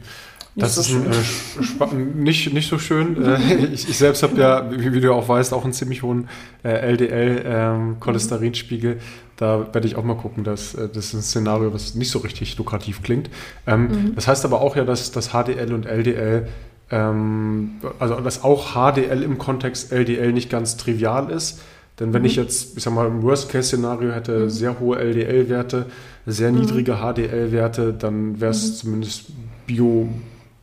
Das 0.57 0.77
so 0.77 0.83
ist 0.83 0.91
ein, 0.91 1.07
äh, 1.07 1.95
nicht, 2.17 2.53
nicht 2.53 2.69
so 2.69 2.79
schön. 2.79 3.21
Äh, 3.23 3.67
ich, 3.73 3.89
ich, 3.89 3.99
selbst 3.99 4.23
habe 4.23 4.41
ja, 4.41 4.71
wie, 4.71 4.93
wie, 4.93 5.01
du 5.01 5.13
auch 5.13 5.29
weißt, 5.29 5.53
auch 5.53 5.65
einen 5.65 5.73
ziemlich 5.73 6.05
hohen 6.05 6.29
äh, 6.63 6.93
LDL-Cholesterinspiegel. 6.93 8.93
Ähm, 8.93 8.99
da 9.37 9.75
werde 9.75 9.89
ich 9.89 9.97
auch 9.97 10.05
mal 10.05 10.17
gucken, 10.17 10.45
dass 10.45 10.75
äh, 10.75 10.89
das 10.89 11.07
ist 11.07 11.15
ein 11.15 11.23
Szenario, 11.23 11.75
was 11.75 11.97
nicht 11.97 12.11
so 12.11 12.21
richtig 12.21 12.57
lukrativ 12.57 13.03
klingt. 13.03 13.31
Ähm, 13.67 13.89
mhm. 13.89 14.15
Das 14.15 14.29
heißt 14.29 14.45
aber 14.45 14.61
auch 14.61 14.77
ja, 14.77 14.85
dass 14.85 15.11
das 15.11 15.31
HDL 15.31 15.73
und 15.73 15.87
LDL, 15.87 16.47
ähm, 16.91 17.81
also 17.99 18.21
dass 18.21 18.45
auch 18.45 18.75
HDL 18.75 19.25
im 19.25 19.39
Kontext 19.39 19.91
LDL 19.91 20.33
nicht 20.33 20.51
ganz 20.51 20.77
trivial 20.77 21.31
ist. 21.31 21.63
Denn 21.99 22.13
wenn 22.13 22.23
mhm. 22.23 22.27
ich 22.27 22.37
jetzt, 22.37 22.77
ich 22.77 22.83
sag 22.83 22.93
mal, 22.93 23.07
im 23.07 23.23
Worst-Case-Szenario 23.23 24.13
hätte 24.13 24.41
mhm. 24.41 24.51
sehr 24.51 24.79
hohe 24.79 24.99
LDL-Werte, 24.99 25.87
sehr 26.27 26.53
mhm. 26.53 26.61
niedrige 26.61 26.97
HDL-Werte, 26.97 27.93
dann 27.93 28.41
wäre 28.41 28.53
es 28.53 28.69
mhm. 28.69 28.77
zumindest 28.77 29.25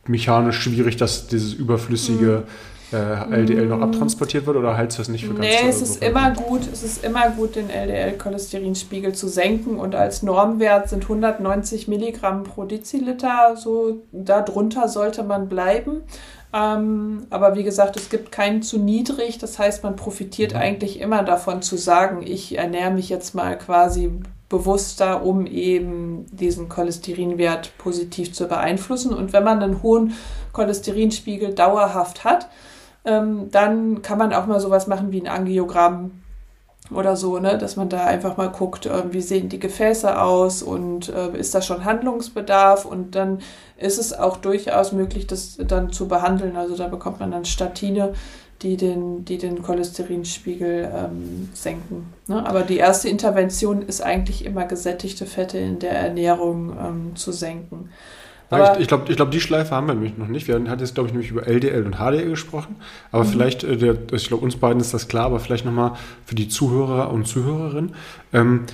biomechanisch 0.04 0.60
schwierig, 0.60 0.96
dass 0.96 1.26
dieses 1.26 1.54
überflüssige 1.54 2.44
äh, 2.92 3.34
LDL 3.34 3.66
noch 3.66 3.80
abtransportiert 3.80 4.46
wird 4.46 4.56
oder 4.56 4.76
hältst 4.76 4.98
du 4.98 5.02
das 5.02 5.08
nicht 5.08 5.24
für 5.24 5.34
ganz 5.34 5.40
Nee, 5.40 5.68
es 5.68 5.80
ist 5.80 6.02
immer 6.02 6.32
gut, 6.32 6.62
es 6.70 6.82
ist 6.82 7.04
immer 7.04 7.30
gut, 7.30 7.56
den 7.56 7.70
LDL-Cholesterinspiegel 7.70 9.14
zu 9.14 9.28
senken 9.28 9.78
und 9.78 9.94
als 9.94 10.22
Normwert 10.22 10.88
sind 10.88 11.04
190 11.04 11.88
Milligramm 11.88 12.44
pro 12.44 12.64
Deziliter, 12.64 13.56
so 13.56 14.02
darunter 14.12 14.88
sollte 14.88 15.22
man 15.22 15.48
bleiben. 15.48 16.02
Ähm, 16.54 17.26
aber 17.30 17.56
wie 17.56 17.62
gesagt, 17.62 17.96
es 17.96 18.10
gibt 18.10 18.30
keinen 18.30 18.62
zu 18.62 18.78
niedrig. 18.78 19.38
Das 19.38 19.58
heißt, 19.58 19.82
man 19.82 19.96
profitiert 19.96 20.52
mhm. 20.52 20.58
eigentlich 20.58 21.00
immer 21.00 21.22
davon 21.22 21.62
zu 21.62 21.78
sagen, 21.78 22.22
ich 22.22 22.58
ernähre 22.58 22.90
mich 22.90 23.08
jetzt 23.08 23.34
mal 23.34 23.56
quasi 23.56 24.10
bewusster, 24.52 25.24
um 25.24 25.46
eben 25.46 26.26
diesen 26.30 26.68
Cholesterinwert 26.68 27.76
positiv 27.78 28.32
zu 28.32 28.46
beeinflussen. 28.46 29.12
Und 29.12 29.32
wenn 29.32 29.42
man 29.42 29.62
einen 29.62 29.82
hohen 29.82 30.12
Cholesterinspiegel 30.52 31.54
dauerhaft 31.54 32.22
hat, 32.22 32.48
ähm, 33.04 33.50
dann 33.50 34.02
kann 34.02 34.18
man 34.18 34.32
auch 34.32 34.46
mal 34.46 34.60
sowas 34.60 34.86
machen 34.86 35.10
wie 35.10 35.20
ein 35.20 35.26
Angiogramm 35.26 36.22
oder 36.94 37.16
so, 37.16 37.38
ne? 37.38 37.56
dass 37.56 37.76
man 37.76 37.88
da 37.88 38.04
einfach 38.04 38.36
mal 38.36 38.50
guckt, 38.50 38.86
äh, 38.86 39.12
wie 39.12 39.22
sehen 39.22 39.48
die 39.48 39.58
Gefäße 39.58 40.20
aus 40.20 40.62
und 40.62 41.08
äh, 41.08 41.36
ist 41.36 41.54
da 41.54 41.62
schon 41.62 41.84
Handlungsbedarf 41.84 42.84
und 42.84 43.14
dann 43.14 43.38
ist 43.78 43.98
es 43.98 44.12
auch 44.12 44.36
durchaus 44.36 44.92
möglich, 44.92 45.26
das 45.26 45.56
dann 45.56 45.90
zu 45.92 46.08
behandeln. 46.08 46.56
Also 46.56 46.76
da 46.76 46.88
bekommt 46.88 47.20
man 47.20 47.30
dann 47.30 47.46
Statine, 47.46 48.12
die 48.62 48.76
den, 48.76 49.24
die 49.24 49.38
den 49.38 49.62
Cholesterinspiegel 49.62 50.90
ähm, 50.94 51.48
senken. 51.52 52.12
Ne? 52.28 52.46
Aber 52.46 52.62
die 52.62 52.76
erste 52.76 53.08
Intervention 53.08 53.82
ist 53.82 54.02
eigentlich 54.02 54.44
immer 54.44 54.64
gesättigte 54.64 55.26
Fette 55.26 55.58
in 55.58 55.78
der 55.78 55.92
Ernährung 55.92 56.76
ähm, 56.78 57.16
zu 57.16 57.32
senken. 57.32 57.90
Ja, 58.50 58.74
ich, 58.74 58.80
ich 58.80 58.88
glaube, 58.88 59.10
ich 59.10 59.16
glaub, 59.16 59.30
die 59.30 59.40
Schleife 59.40 59.74
haben 59.74 59.86
wir 59.86 59.94
nämlich 59.94 60.18
noch 60.18 60.28
nicht. 60.28 60.46
Wir 60.46 60.54
hatten 60.54 60.66
jetzt, 60.78 60.94
glaube 60.94 61.08
ich, 61.08 61.14
nämlich 61.14 61.30
über 61.30 61.46
LDL 61.46 61.86
und 61.86 61.96
HDL 61.96 62.28
gesprochen. 62.28 62.76
Aber 63.10 63.24
mhm. 63.24 63.28
vielleicht, 63.28 63.64
äh, 63.64 63.76
der, 63.76 63.96
ich 64.12 64.28
glaube, 64.28 64.44
uns 64.44 64.56
beiden 64.56 64.80
ist 64.80 64.92
das 64.92 65.08
klar, 65.08 65.26
aber 65.26 65.40
vielleicht 65.40 65.64
nochmal 65.64 65.92
für 66.26 66.34
die 66.34 66.48
Zuhörer 66.48 67.10
und 67.10 67.26
Zuhörerinnen. 67.26 67.94
Ähm, 68.32 68.64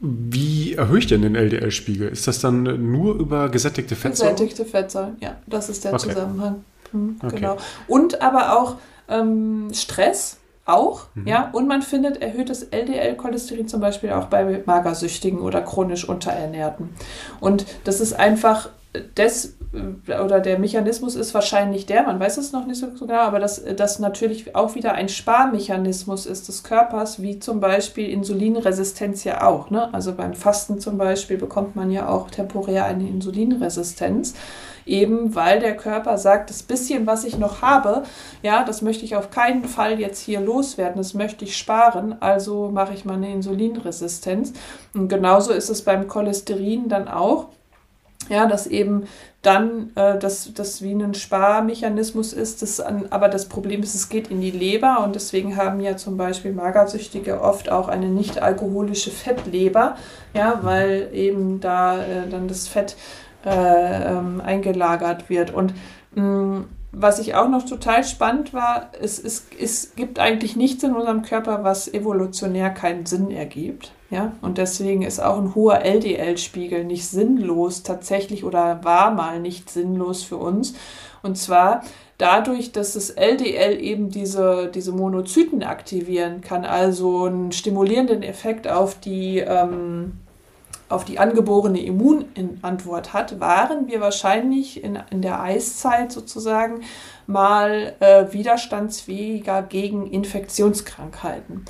wie 0.00 0.74
erhöhe 0.74 0.98
ich 0.98 1.06
denn 1.06 1.22
den 1.22 1.34
LDL-Spiegel? 1.36 2.08
Ist 2.08 2.26
das 2.26 2.40
dann 2.40 2.92
nur 2.92 3.14
über 3.14 3.48
gesättigte 3.48 3.96
Fettsäuren? 3.96 4.34
Gesättigte 4.34 4.64
Fettsäuren, 4.64 5.16
ja, 5.20 5.36
das 5.46 5.68
ist 5.68 5.84
der 5.84 5.94
okay. 5.94 6.08
Zusammenhang. 6.08 6.64
Mhm, 6.92 7.16
okay. 7.22 7.36
Genau. 7.36 7.56
Und 7.88 8.20
aber 8.20 8.58
auch 8.58 8.76
ähm, 9.08 9.68
Stress 9.72 10.38
auch, 10.64 11.06
mhm. 11.14 11.28
ja, 11.28 11.50
und 11.52 11.68
man 11.68 11.82
findet 11.82 12.20
erhöhtes 12.20 12.64
LDL-Cholesterin 12.64 13.68
zum 13.68 13.80
Beispiel 13.80 14.10
auch 14.10 14.24
bei 14.26 14.62
Magersüchtigen 14.66 15.40
oder 15.40 15.62
chronisch 15.62 16.08
Unterernährten. 16.08 16.90
Und 17.40 17.66
das 17.84 18.00
ist 18.00 18.14
einfach 18.14 18.68
des 19.16 19.56
äh, 19.72 20.18
oder 20.18 20.40
der 20.40 20.58
Mechanismus 20.58 21.14
ist 21.14 21.34
wahrscheinlich 21.34 21.86
der, 21.86 22.02
man 22.02 22.18
weiß 22.18 22.38
es 22.38 22.52
noch 22.52 22.66
nicht 22.66 22.80
so 22.80 22.88
genau, 22.88 23.14
aber 23.14 23.38
dass 23.38 23.62
das 23.76 23.98
natürlich 23.98 24.54
auch 24.54 24.74
wieder 24.74 24.94
ein 24.94 25.08
Sparmechanismus 25.08 26.26
ist 26.26 26.48
des 26.48 26.62
Körpers, 26.62 27.22
wie 27.22 27.38
zum 27.38 27.60
Beispiel 27.60 28.08
Insulinresistenz 28.08 29.24
ja 29.24 29.46
auch. 29.46 29.70
Ne? 29.70 29.92
Also 29.92 30.14
beim 30.14 30.34
Fasten 30.34 30.80
zum 30.80 30.98
Beispiel 30.98 31.36
bekommt 31.36 31.76
man 31.76 31.90
ja 31.90 32.08
auch 32.08 32.30
temporär 32.30 32.84
eine 32.84 33.08
Insulinresistenz, 33.08 34.34
eben 34.86 35.34
weil 35.34 35.60
der 35.60 35.76
Körper 35.76 36.16
sagt, 36.16 36.48
das 36.50 36.62
bisschen, 36.62 37.06
was 37.06 37.24
ich 37.24 37.38
noch 37.38 37.60
habe, 37.60 38.04
ja, 38.42 38.64
das 38.64 38.82
möchte 38.82 39.04
ich 39.04 39.16
auf 39.16 39.30
keinen 39.30 39.64
Fall 39.64 40.00
jetzt 40.00 40.20
hier 40.20 40.40
loswerden, 40.40 40.96
das 40.96 41.14
möchte 41.14 41.44
ich 41.44 41.56
sparen, 41.56 42.16
also 42.20 42.70
mache 42.70 42.94
ich 42.94 43.04
mal 43.04 43.14
eine 43.14 43.32
Insulinresistenz. 43.32 44.52
Und 44.94 45.08
genauso 45.08 45.52
ist 45.52 45.68
es 45.68 45.82
beim 45.82 46.08
Cholesterin 46.08 46.88
dann 46.88 47.08
auch 47.08 47.48
ja, 48.28 48.46
dass 48.46 48.66
eben 48.66 49.04
dann 49.42 49.92
äh, 49.94 50.18
das, 50.18 50.52
das 50.54 50.82
wie 50.82 50.92
ein 50.92 51.14
Sparmechanismus 51.14 52.32
ist, 52.32 52.62
das 52.62 52.80
an, 52.80 53.06
aber 53.10 53.28
das 53.28 53.46
Problem 53.46 53.82
ist, 53.82 53.94
es 53.94 54.08
geht 54.08 54.28
in 54.28 54.40
die 54.40 54.50
Leber 54.50 55.04
und 55.04 55.14
deswegen 55.14 55.56
haben 55.56 55.80
ja 55.80 55.96
zum 55.96 56.16
Beispiel 56.16 56.52
Magersüchtige 56.52 57.40
oft 57.40 57.70
auch 57.70 57.88
eine 57.88 58.08
nicht 58.08 58.42
alkoholische 58.42 59.10
Fettleber, 59.10 59.96
ja, 60.34 60.60
weil 60.62 61.10
eben 61.12 61.60
da 61.60 61.98
äh, 61.98 62.28
dann 62.28 62.48
das 62.48 62.66
Fett 62.66 62.96
äh, 63.46 64.10
ähm, 64.12 64.42
eingelagert 64.44 65.30
wird. 65.30 65.54
Und 65.54 65.72
mh, 66.14 66.22
mm, 66.22 66.64
was 66.98 67.18
ich 67.18 67.34
auch 67.34 67.48
noch 67.48 67.64
total 67.64 68.04
spannend 68.04 68.54
war, 68.54 68.90
es, 69.00 69.18
es, 69.18 69.48
es 69.60 69.94
gibt 69.96 70.18
eigentlich 70.18 70.56
nichts 70.56 70.82
in 70.82 70.94
unserem 70.94 71.22
Körper, 71.22 71.62
was 71.62 71.92
evolutionär 71.92 72.70
keinen 72.70 73.04
Sinn 73.04 73.30
ergibt. 73.30 73.92
Ja, 74.08 74.32
und 74.40 74.56
deswegen 74.56 75.02
ist 75.02 75.20
auch 75.20 75.36
ein 75.36 75.54
hoher 75.54 75.84
LDL-Spiegel 75.84 76.84
nicht 76.84 77.06
sinnlos 77.06 77.82
tatsächlich 77.82 78.44
oder 78.44 78.82
war 78.84 79.10
mal 79.10 79.40
nicht 79.40 79.68
sinnlos 79.68 80.22
für 80.22 80.36
uns. 80.36 80.74
Und 81.22 81.36
zwar 81.36 81.82
dadurch, 82.18 82.72
dass 82.72 82.94
das 82.94 83.10
LDL 83.10 83.80
eben 83.80 84.10
diese, 84.10 84.70
diese 84.72 84.92
Monozyten 84.92 85.62
aktivieren 85.62 86.40
kann, 86.40 86.64
also 86.64 87.24
einen 87.24 87.52
stimulierenden 87.52 88.22
Effekt 88.22 88.68
auf 88.68 88.98
die, 89.00 89.38
ähm, 89.38 90.12
auf 90.88 91.04
die 91.04 91.18
angeborene 91.18 91.82
Immunantwort 91.82 93.12
hat, 93.12 93.40
waren 93.40 93.88
wir 93.88 94.00
wahrscheinlich 94.00 94.82
in, 94.84 94.98
in 95.10 95.22
der 95.22 95.42
Eiszeit 95.42 96.12
sozusagen 96.12 96.82
mal 97.26 97.94
äh, 98.00 98.32
widerstandsfähiger 98.32 99.62
gegen 99.62 100.06
Infektionskrankheiten. 100.06 101.64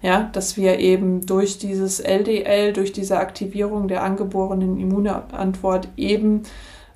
Ja, 0.00 0.30
dass 0.32 0.56
wir 0.56 0.80
eben 0.80 1.26
durch 1.26 1.58
dieses 1.58 2.00
LDL, 2.00 2.72
durch 2.72 2.92
diese 2.92 3.18
Aktivierung 3.18 3.86
der 3.86 4.02
angeborenen 4.02 4.80
Immunantwort 4.80 5.86
eben 5.96 6.42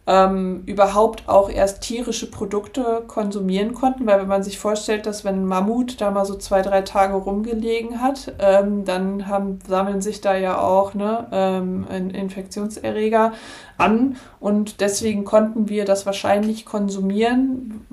ähm, 0.07 0.63
überhaupt 0.67 1.29
auch 1.29 1.51
erst 1.51 1.83
tierische 1.83 2.31
Produkte 2.31 3.03
konsumieren 3.09 3.75
konnten, 3.75 4.07
weil 4.07 4.21
wenn 4.21 4.29
man 4.29 4.45
sich 4.45 4.59
vorstellt, 4.59 5.05
dass 5.05 5.25
wenn 5.25 5.43
ein 5.43 5.47
Mammut 5.47 6.01
da 6.01 6.13
mal 6.13 6.25
so 6.25 6.37
zwei, 6.37 6.63
drei 6.63 6.83
Tage 6.83 7.15
rumgelegen 7.15 8.01
hat, 8.01 8.33
ähm, 8.39 8.85
dann 8.85 9.27
haben, 9.27 9.59
sammeln 9.67 10.01
sich 10.01 10.21
da 10.21 10.37
ja 10.37 10.59
auch 10.59 10.95
ne, 10.95 11.27
ähm, 11.33 11.87
Infektionserreger 12.15 13.33
an 13.79 14.17
und 14.39 14.81
deswegen 14.81 15.25
konnten 15.25 15.69
wir 15.69 15.85
das 15.85 16.07
wahrscheinlich 16.07 16.65
konsumieren 16.65 17.85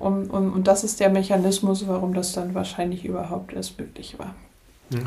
und, 0.00 0.28
und, 0.28 0.50
und 0.50 0.66
das 0.66 0.82
ist 0.82 0.98
der 0.98 1.10
Mechanismus, 1.10 1.86
warum 1.86 2.14
das 2.14 2.32
dann 2.32 2.54
wahrscheinlich 2.54 3.04
überhaupt 3.04 3.52
erst 3.52 3.78
möglich 3.78 4.18
war. 4.18 4.34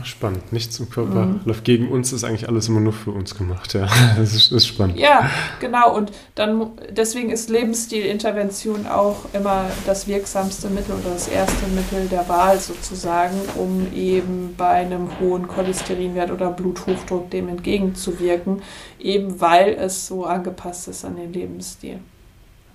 Spannend. 0.03 0.53
Nichts 0.53 0.79
im 0.79 0.89
Körper 0.89 1.25
mhm. 1.25 1.41
läuft 1.43 1.65
gegen 1.65 1.89
uns, 1.89 2.13
ist 2.13 2.23
eigentlich 2.23 2.47
alles 2.47 2.69
immer 2.69 2.79
nur 2.79 2.93
für 2.93 3.11
uns 3.11 3.35
gemacht. 3.35 3.73
Ja, 3.73 3.87
das 4.17 4.33
ist, 4.33 4.53
ist 4.53 4.65
spannend. 4.65 4.97
Ja, 4.97 5.29
genau. 5.59 5.93
Und 5.93 6.13
dann 6.35 6.71
deswegen 6.89 7.29
ist 7.29 7.49
Lebensstilintervention 7.49 8.87
auch 8.87 9.25
immer 9.33 9.65
das 9.85 10.07
wirksamste 10.07 10.69
Mittel 10.69 10.95
oder 10.95 11.11
das 11.13 11.27
erste 11.27 11.67
Mittel 11.67 12.07
der 12.07 12.29
Wahl 12.29 12.59
sozusagen, 12.59 13.35
um 13.55 13.91
eben 13.93 14.55
bei 14.57 14.69
einem 14.69 15.19
hohen 15.19 15.49
Cholesterinwert 15.49 16.31
oder 16.31 16.51
Bluthochdruck 16.51 17.29
dem 17.31 17.49
entgegenzuwirken, 17.49 18.61
eben 18.99 19.41
weil 19.41 19.73
es 19.73 20.07
so 20.07 20.23
angepasst 20.25 20.87
ist 20.87 21.03
an 21.03 21.17
den 21.17 21.33
Lebensstil. 21.33 21.99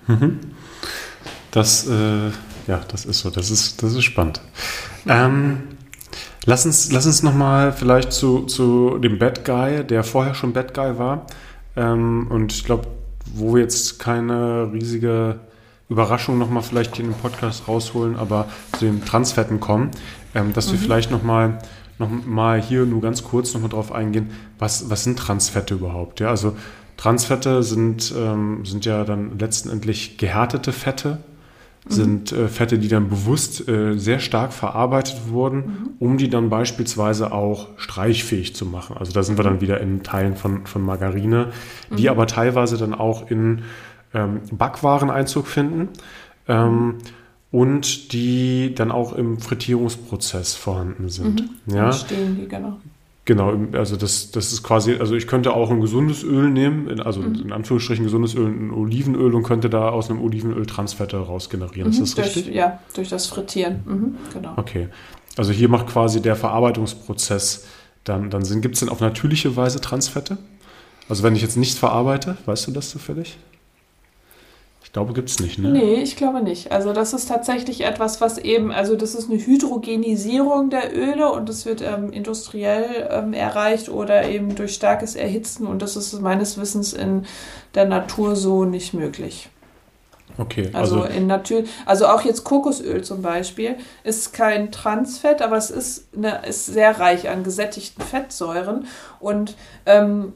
Mhm. 0.09 0.40
Das, 1.52 1.88
äh, 1.88 2.28
ja, 2.66 2.82
das 2.88 3.06
ist 3.06 3.20
so. 3.20 3.30
Das 3.30 3.50
ist, 3.50 3.82
das 3.82 3.94
ist 3.94 4.04
spannend. 4.04 4.42
Ähm, 5.06 5.78
Lass 6.45 6.64
uns, 6.64 6.93
lass 6.93 7.07
uns 7.07 7.22
nochmal 7.22 7.72
vielleicht 7.72 8.12
zu, 8.12 8.43
zu 8.43 8.99
dem 8.99 9.18
Bad 9.18 9.45
Guy, 9.45 9.84
der 9.84 10.05
vorher 10.05 10.34
schon 10.34 10.53
Bad 10.53 10.74
Guy 10.74 10.99
war. 10.99 11.26
Ähm, 11.76 12.26
und 12.30 12.53
ich 12.53 12.64
glaube, 12.64 12.86
wo 13.34 13.55
wir 13.55 13.62
jetzt 13.62 13.99
keine 13.99 14.70
riesige 14.72 15.41
Überraschung 15.89 16.39
nochmal 16.39 16.62
vielleicht 16.62 16.97
hier 16.97 17.05
in 17.05 17.12
den 17.12 17.20
Podcast 17.20 17.68
rausholen, 17.68 18.16
aber 18.16 18.49
zu 18.78 18.84
den 18.84 19.05
Transfetten 19.05 19.61
kommen, 19.61 19.91
ähm, 20.34 20.53
dass 20.53 20.68
mhm. 20.68 20.72
wir 20.72 20.78
vielleicht 20.80 21.11
nochmal 21.11 21.59
noch 21.99 22.11
mal 22.11 22.61
hier 22.61 22.86
nur 22.86 23.01
ganz 23.01 23.24
kurz 23.24 23.55
nochmal 23.55 23.70
drauf 23.70 23.93
eingehen, 23.93 24.30
was, 24.59 24.89
was 24.89 25.05
sind 25.05 25.18
Transfette 25.18 25.74
überhaupt? 25.74 26.20
Ja, 26.20 26.28
also 26.28 26.57
Transfette 26.97 27.62
sind, 27.62 28.12
ähm, 28.16 28.64
sind 28.64 28.84
ja 28.84 29.05
dann 29.05 29.39
letztendlich 29.39 30.16
gehärtete 30.18 30.72
Fette, 30.72 31.18
sind 31.87 32.33
äh, 32.33 32.49
Fette, 32.49 32.79
die 32.79 32.89
dann 32.89 33.09
bewusst 33.09 33.68
äh, 33.68 33.99
sehr 33.99 34.18
stark 34.18 34.53
verarbeitet 34.53 35.29
wurden, 35.29 35.59
mhm. 35.59 35.91
um 35.99 36.18
die 36.18 36.29
dann 36.29 36.51
beispielsweise 36.51 37.33
auch 37.33 37.68
streichfähig 37.76 38.55
zu 38.55 38.66
machen. 38.66 38.97
Also 38.99 39.12
da 39.12 39.22
sind 39.22 39.39
wir 39.39 39.45
dann 39.45 39.61
wieder 39.61 39.81
in 39.81 40.03
Teilen 40.03 40.37
von, 40.37 40.66
von 40.66 40.83
Margarine, 40.83 41.53
die 41.97 42.05
mhm. 42.05 42.09
aber 42.09 42.26
teilweise 42.26 42.76
dann 42.76 42.95
auch 42.95 43.31
in 43.31 43.62
ähm, 44.14 44.41
Backwaren 44.53 45.11
Einzug 45.11 45.47
finden. 45.47 45.89
Ähm, 46.47 46.97
und 47.51 48.12
die 48.12 48.74
dann 48.74 48.91
auch 48.91 49.14
im 49.14 49.39
Frittierungsprozess 49.39 50.55
vorhanden 50.55 51.09
sind. 51.09 51.49
Mhm. 51.66 51.74
Ja? 51.74 51.93
stehen 51.93 52.37
die, 52.37 52.47
genau. 52.47 52.79
Genau, 53.29 53.53
also 53.72 53.97
das, 53.97 54.31
das 54.31 54.53
ist 54.55 54.62
quasi, 54.62 54.95
also 54.95 55.14
ich 55.14 55.26
könnte 55.26 55.53
auch 55.53 55.70
ein 55.70 55.83
gesundes 55.83 56.24
Öl 56.24 56.49
nehmen, 56.49 56.99
also 57.03 57.20
mhm. 57.20 57.43
in 57.43 57.53
Anführungsstrichen 57.53 58.03
gesundes 58.03 58.35
Öl, 58.35 58.47
ein 58.47 58.70
Olivenöl 58.70 59.35
und 59.35 59.43
könnte 59.43 59.68
da 59.68 59.91
aus 59.91 60.09
einem 60.09 60.22
Olivenöl 60.22 60.64
Transfette 60.64 61.18
rausgenerieren. 61.18 61.93
Mhm, 61.93 61.93
ist 61.93 62.01
das 62.01 62.14
durch, 62.14 62.37
richtig? 62.37 62.55
Ja, 62.55 62.81
durch 62.95 63.11
das 63.11 63.26
Frittieren. 63.26 63.83
Mhm, 63.85 64.14
genau. 64.33 64.55
Okay. 64.57 64.89
Also 65.37 65.53
hier 65.53 65.68
macht 65.68 65.89
quasi 65.89 66.22
der 66.22 66.37
Verarbeitungsprozess 66.37 67.66
dann, 68.05 68.31
dann 68.31 68.47
Sinn. 68.47 68.62
Gibt 68.62 68.76
es 68.76 68.81
denn 68.81 68.89
auf 68.89 69.01
natürliche 69.01 69.55
Weise 69.57 69.83
Transfette? 69.83 70.39
Also 71.11 71.22
wenn 71.22 71.37
ich 71.37 71.43
jetzt 71.43 71.59
nichts 71.59 71.79
verarbeite, 71.79 72.39
weißt 72.47 72.68
du 72.68 72.70
das 72.70 72.89
zufällig? 72.89 73.37
Ich 74.89 74.93
glaube, 74.95 75.12
gibt 75.12 75.28
es 75.28 75.39
nicht, 75.39 75.59
ne? 75.59 75.68
Nee, 75.68 75.97
ich 75.97 76.16
glaube 76.16 76.43
nicht. 76.43 76.72
Also 76.72 76.95
das 76.95 77.12
ist 77.12 77.28
tatsächlich 77.28 77.82
etwas, 77.84 78.22
was 78.22 78.39
eben, 78.39 78.72
also 78.72 78.97
das 78.97 79.14
ist 79.14 79.30
eine 79.30 79.39
Hydrogenisierung 79.39 80.70
der 80.70 80.97
Öle 80.97 81.30
und 81.30 81.47
das 81.51 81.66
wird 81.66 81.82
ähm, 81.82 82.11
industriell 82.11 83.07
ähm, 83.11 83.34
erreicht 83.34 83.91
oder 83.91 84.26
eben 84.26 84.55
durch 84.55 84.72
starkes 84.72 85.14
Erhitzen 85.14 85.66
und 85.66 85.82
das 85.82 85.95
ist 85.97 86.18
meines 86.22 86.57
Wissens 86.57 86.95
in 86.95 87.26
der 87.74 87.84
Natur 87.84 88.34
so 88.34 88.64
nicht 88.64 88.95
möglich. 88.95 89.51
Okay. 90.39 90.70
Also, 90.72 91.03
also 91.03 91.14
in 91.14 91.26
Natur, 91.26 91.64
also 91.84 92.07
auch 92.07 92.22
jetzt 92.22 92.45
Kokosöl 92.45 93.05
zum 93.05 93.20
Beispiel 93.20 93.76
ist 94.05 94.32
kein 94.32 94.72
Transfett, 94.72 95.43
aber 95.43 95.59
es 95.59 95.70
ist, 95.70 96.09
eine, 96.16 96.47
ist 96.47 96.64
sehr 96.64 96.99
reich 96.99 97.28
an 97.28 97.45
gesättigten 97.45 98.03
Fettsäuren 98.03 98.86
und 99.20 99.55
ähm, 99.84 100.32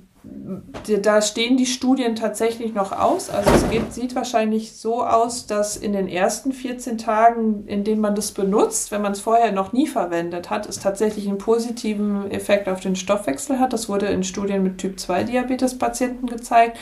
da 1.03 1.21
stehen 1.21 1.57
die 1.57 1.67
Studien 1.67 2.15
tatsächlich 2.15 2.75
noch 2.75 2.93
aus. 2.93 3.29
Also 3.29 3.51
es 3.51 3.69
geht, 3.71 3.93
sieht 3.93 4.15
wahrscheinlich 4.15 4.77
so 4.77 5.05
aus, 5.05 5.47
dass 5.47 5.77
in 5.77 5.93
den 5.93 6.09
ersten 6.09 6.53
14 6.53 6.99
Tagen, 6.99 7.67
in 7.67 7.83
denen 7.83 8.01
man 8.01 8.15
das 8.15 8.31
benutzt, 8.31 8.93
wenn 8.93 9.03
man 9.03 9.13
es 9.13 9.21
vorher 9.21 9.51
noch 9.51 9.73
nie 9.73 9.89
verwendet 9.89 10.51
hat, 10.51 10.69
es 10.69 10.79
tatsächlich 10.79 11.29
einen 11.29 11.39
positiven 11.39 12.31
Effekt 12.31 12.69
auf 12.69 12.81
den 12.81 12.95
Stoffwechsel 12.95 13.59
hat. 13.59 13.73
Das 13.73 13.89
wurde 13.89 14.07
in 14.07 14.23
Studien 14.23 14.63
mit 14.63 14.79
Typ-2-Diabetes-Patienten 14.79 16.27
gezeigt. 16.27 16.79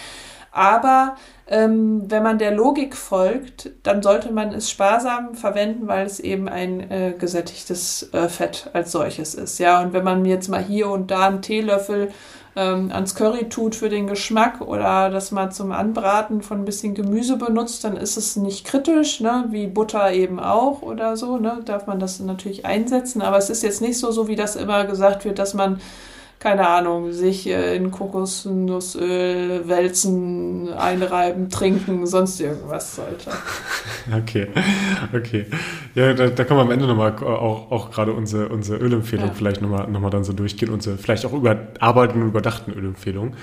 Aber 0.53 1.17
ähm, 1.47 2.11
wenn 2.11 2.23
man 2.23 2.39
der 2.39 2.51
Logik 2.51 2.97
folgt, 2.97 3.71
dann 3.85 4.03
sollte 4.03 4.33
man 4.33 4.53
es 4.53 4.69
sparsam 4.69 5.35
verwenden, 5.35 5.87
weil 5.87 6.07
es 6.07 6.19
eben 6.19 6.49
ein 6.49 6.91
äh, 6.91 7.15
gesättigtes 7.17 8.13
äh, 8.13 8.29
Fett 8.29 8.69
als 8.73 8.93
solches 8.93 9.35
ist. 9.35 9.59
Ja, 9.59 9.81
und 9.81 9.93
wenn 9.93 10.05
man 10.05 10.25
jetzt 10.25 10.49
mal 10.49 10.63
hier 10.63 10.91
und 10.91 11.11
da 11.11 11.29
einen 11.29 11.43
Teelöffel 11.43 12.11
ähm, 12.57 12.91
ans 12.93 13.15
Curry 13.15 13.49
tut 13.49 13.75
für 13.75 13.89
den 13.89 14.07
Geschmack 14.07 14.61
oder 14.61 15.09
das 15.11 15.31
mal 15.31 15.51
zum 15.51 15.73
Anbraten 15.73 16.43
von 16.43 16.61
ein 16.61 16.65
bisschen 16.65 16.95
Gemüse 16.95 17.37
benutzt, 17.37 17.85
dann 17.85 17.97
ist 17.97 18.17
es 18.17 18.37
nicht 18.37 18.67
kritisch, 18.67 19.21
ne? 19.21 19.45
wie 19.51 19.67
Butter 19.67 20.13
eben 20.13 20.41
auch 20.41 20.83
oder 20.83 21.17
so. 21.17 21.39
Ne? 21.39 21.61
Darf 21.65 21.87
man 21.87 22.01
das 22.01 22.19
natürlich 22.21 22.65
einsetzen, 22.65 23.23
aber 23.23 23.39
es 23.39 23.51
ist 23.51 23.63
jetzt 23.63 23.81
nicht 23.81 23.99
so, 23.99 24.11
so 24.11 24.27
wie 24.27 24.37
das 24.37 24.57
immer 24.57 24.85
gesagt 24.85 25.25
wird, 25.25 25.39
dass 25.39 25.55
man 25.55 25.81
keine 26.41 26.67
Ahnung, 26.67 27.13
sich 27.13 27.47
äh, 27.47 27.77
in 27.77 27.91
Kokosnussöl 27.91 29.69
wälzen, 29.69 30.73
einreiben, 30.73 31.51
trinken, 31.51 32.07
sonst 32.07 32.41
irgendwas 32.41 32.97
sollte. 32.97 33.31
Okay, 34.17 34.49
okay. 35.15 35.47
Ja, 35.95 36.15
da, 36.15 36.29
da 36.29 36.45
können 36.45 36.59
wir 36.59 36.63
am 36.63 36.71
Ende 36.71 36.87
nochmal 36.87 37.15
auch, 37.23 37.71
auch 37.71 37.91
gerade 37.91 38.13
unsere, 38.13 38.49
unsere 38.49 38.79
Ölempfehlung 38.79 39.29
ja. 39.29 39.33
vielleicht 39.35 39.61
nochmal 39.61 39.89
noch 39.89 40.01
mal 40.01 40.09
dann 40.09 40.25
so 40.25 40.33
durchgehen, 40.33 40.71
unsere 40.71 40.97
vielleicht 40.97 41.27
auch 41.27 41.33
überarbeiteten 41.35 42.23
und 42.23 42.29
überdachten 42.29 42.73
Ölempfehlungen. 42.73 43.35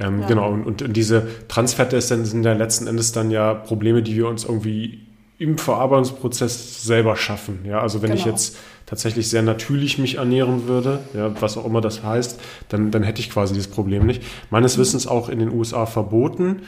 Ähm, 0.00 0.22
ja. 0.22 0.26
Genau, 0.26 0.50
und, 0.50 0.82
und 0.82 0.96
diese 0.96 1.26
Transfette 1.48 1.96
ist 1.96 2.10
dann, 2.10 2.24
sind 2.24 2.44
ja 2.44 2.54
letzten 2.54 2.86
Endes 2.86 3.12
dann 3.12 3.30
ja 3.30 3.52
Probleme, 3.54 4.02
die 4.02 4.16
wir 4.16 4.26
uns 4.26 4.44
irgendwie 4.44 5.06
im 5.38 5.58
Verarbeitungsprozess 5.58 6.82
selber 6.84 7.16
schaffen. 7.16 7.60
Ja, 7.66 7.80
also 7.80 8.02
wenn 8.02 8.10
genau. 8.10 8.20
ich 8.20 8.26
jetzt 8.26 8.56
tatsächlich 8.86 9.28
sehr 9.28 9.42
natürlich 9.42 9.98
mich 9.98 10.16
ernähren 10.16 10.66
würde, 10.66 11.00
ja, 11.12 11.30
was 11.40 11.58
auch 11.58 11.66
immer 11.66 11.80
das 11.80 12.02
heißt, 12.02 12.40
dann, 12.68 12.90
dann 12.90 13.02
hätte 13.02 13.20
ich 13.20 13.30
quasi 13.30 13.52
dieses 13.52 13.68
Problem 13.68 14.06
nicht. 14.06 14.22
Meines 14.50 14.76
mhm. 14.76 14.82
Wissens 14.82 15.06
auch 15.06 15.28
in 15.28 15.38
den 15.38 15.52
USA 15.52 15.86
verboten. 15.86 16.62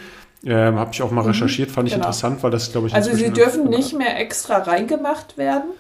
Ähm, 0.45 0.77
Habe 0.77 0.91
ich 0.93 1.03
auch 1.03 1.11
mal 1.11 1.23
mhm. 1.23 1.29
recherchiert, 1.29 1.71
fand 1.71 1.89
ich 1.89 1.95
genau. 1.95 2.07
interessant, 2.07 2.43
weil 2.43 2.51
das, 2.51 2.71
glaube 2.71 2.89
ich, 2.89 2.95
Also 2.95 3.13
sie 3.15 3.31
dürfen 3.31 3.71
nicht 3.71 3.97
mehr 3.97 4.21
extra 4.21 4.59
reingemacht 4.59 5.37
werden, 5.37 5.71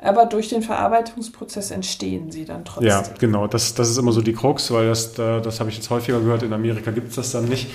aber 0.00 0.26
durch 0.26 0.48
den 0.48 0.62
Verarbeitungsprozess 0.62 1.70
entstehen 1.70 2.32
sie 2.32 2.44
dann 2.44 2.64
trotzdem. 2.64 2.88
Ja, 2.88 3.02
genau. 3.20 3.46
Das, 3.46 3.74
das 3.74 3.90
ist 3.90 3.98
immer 3.98 4.12
so 4.12 4.20
die 4.20 4.32
Krux, 4.32 4.72
weil 4.72 4.88
das, 4.88 5.14
das 5.14 5.60
habe 5.60 5.70
ich 5.70 5.76
jetzt 5.76 5.90
häufiger 5.90 6.18
gehört. 6.20 6.42
In 6.42 6.52
Amerika 6.52 6.90
gibt 6.90 7.10
es 7.10 7.16
das 7.16 7.30
dann 7.30 7.44
nicht 7.44 7.68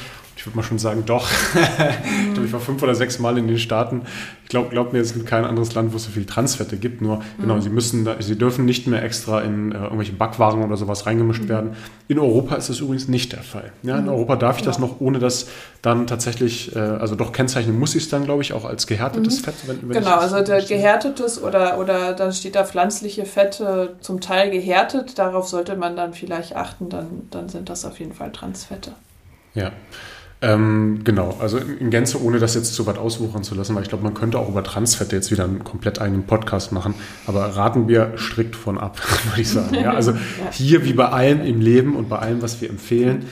ich 0.44 0.48
würde 0.48 0.58
mal 0.58 0.64
schon 0.64 0.78
sagen, 0.78 1.04
doch. 1.06 1.32
ich 1.54 2.34
glaube, 2.34 2.46
ich 2.46 2.52
war 2.52 2.60
fünf 2.60 2.84
oder 2.84 2.96
sechs 2.96 3.18
Mal 3.18 3.38
in 3.38 3.48
den 3.48 3.58
Staaten. 3.58 4.02
Ich 4.44 4.50
glaube, 4.50 4.72
glaub 4.72 4.92
mir, 4.92 5.00
es 5.00 5.14
gibt 5.14 5.26
kein 5.26 5.46
anderes 5.46 5.74
Land, 5.74 5.94
wo 5.94 5.96
es 5.96 6.04
so 6.04 6.12
viel 6.12 6.26
Transfette 6.26 6.76
gibt. 6.76 7.02
Nur, 7.02 7.20
genau, 7.20 7.26
mhm. 7.38 7.42
genau, 7.42 7.60
sie 7.62 7.70
müssen, 7.70 8.06
sie 8.20 8.38
dürfen 8.38 8.66
nicht 8.66 8.86
mehr 8.86 9.02
extra 9.04 9.40
in 9.40 9.72
äh, 9.72 9.76
irgendwelche 9.76 10.12
Backwaren 10.12 10.62
oder 10.62 10.76
sowas 10.76 11.06
reingemischt 11.06 11.44
mhm. 11.44 11.48
werden. 11.50 11.76
In 12.10 12.20
Europa 12.20 12.56
ist 12.56 12.68
das 12.68 12.82
übrigens 12.82 13.08
nicht 13.08 13.32
der 13.32 13.42
Fall. 13.42 13.72
Ja, 13.84 13.98
in 13.98 14.04
mhm. 14.04 14.10
Europa 14.10 14.36
darf 14.36 14.58
ich 14.58 14.66
ja. 14.66 14.66
das 14.66 14.80
noch, 14.80 15.00
ohne 15.00 15.20
dass 15.20 15.48
dann 15.82 16.08
tatsächlich, 16.08 16.76
äh, 16.76 16.80
also 16.80 17.16
doch 17.16 17.32
kennzeichnen 17.32 17.80
muss 17.80 17.96
ich 17.96 18.04
es 18.04 18.10
dann, 18.10 18.26
glaube 18.26 18.42
ich, 18.42 18.52
auch 18.52 18.66
als 18.66 18.86
gehärtetes 18.86 19.40
mhm. 19.40 19.44
Fett. 19.46 19.56
Wenn, 19.66 19.78
wenn 19.84 20.04
genau, 20.04 20.18
also 20.18 20.42
der 20.44 20.62
gehärtetes 20.62 21.42
oder, 21.42 21.80
oder 21.80 22.12
dann 22.12 22.34
steht 22.34 22.56
da 22.56 22.66
pflanzliche 22.66 23.26
Fette 23.26 23.96
zum 24.02 24.20
Teil 24.20 24.52
gehärtet. 24.52 25.18
Darauf 25.18 25.48
sollte 25.48 25.78
man 25.78 25.96
dann 25.96 26.14
vielleicht 26.14 26.54
achten, 26.54 26.90
dann, 26.90 27.30
dann 27.32 27.48
sind 27.48 27.70
das 27.70 27.86
auf 27.86 27.98
jeden 28.00 28.14
Fall 28.14 28.34
Transfette. 28.34 28.92
Ja. 29.56 29.72
Ähm, 30.44 31.00
genau, 31.06 31.38
also 31.40 31.58
in 31.58 31.90
Gänze, 31.90 32.22
ohne 32.22 32.38
das 32.38 32.54
jetzt 32.54 32.74
zu 32.74 32.86
weit 32.86 32.98
auswuchern 32.98 33.44
zu 33.44 33.56
lassen, 33.56 33.76
weil 33.76 33.84
ich 33.84 33.88
glaube, 33.88 34.04
man 34.04 34.14
könnte 34.14 34.38
auch 34.38 34.50
über 34.50 34.62
Transfette 34.62 35.16
jetzt 35.16 35.32
wieder 35.32 35.46
einen 35.46 35.64
komplett 35.64 36.02
eigenen 36.02 36.24
Podcast 36.24 36.74
machen, 36.74 36.96
aber 37.26 37.46
raten 37.56 37.88
wir 37.88 38.16
strikt 38.18 38.58
von 38.58 38.78
ab, 38.78 39.00
würde 39.30 39.40
ich 39.40 39.48
sagen. 39.48 39.76
Ja, 39.76 39.94
also 39.94 40.14
hier 40.52 40.84
wie 40.84 40.92
bei 40.92 41.08
allem 41.08 41.46
im 41.46 41.62
Leben 41.62 41.96
und 41.96 42.10
bei 42.10 42.20
allem, 42.20 42.42
was 42.42 42.60
wir 42.60 42.70
empfehlen, 42.70 43.26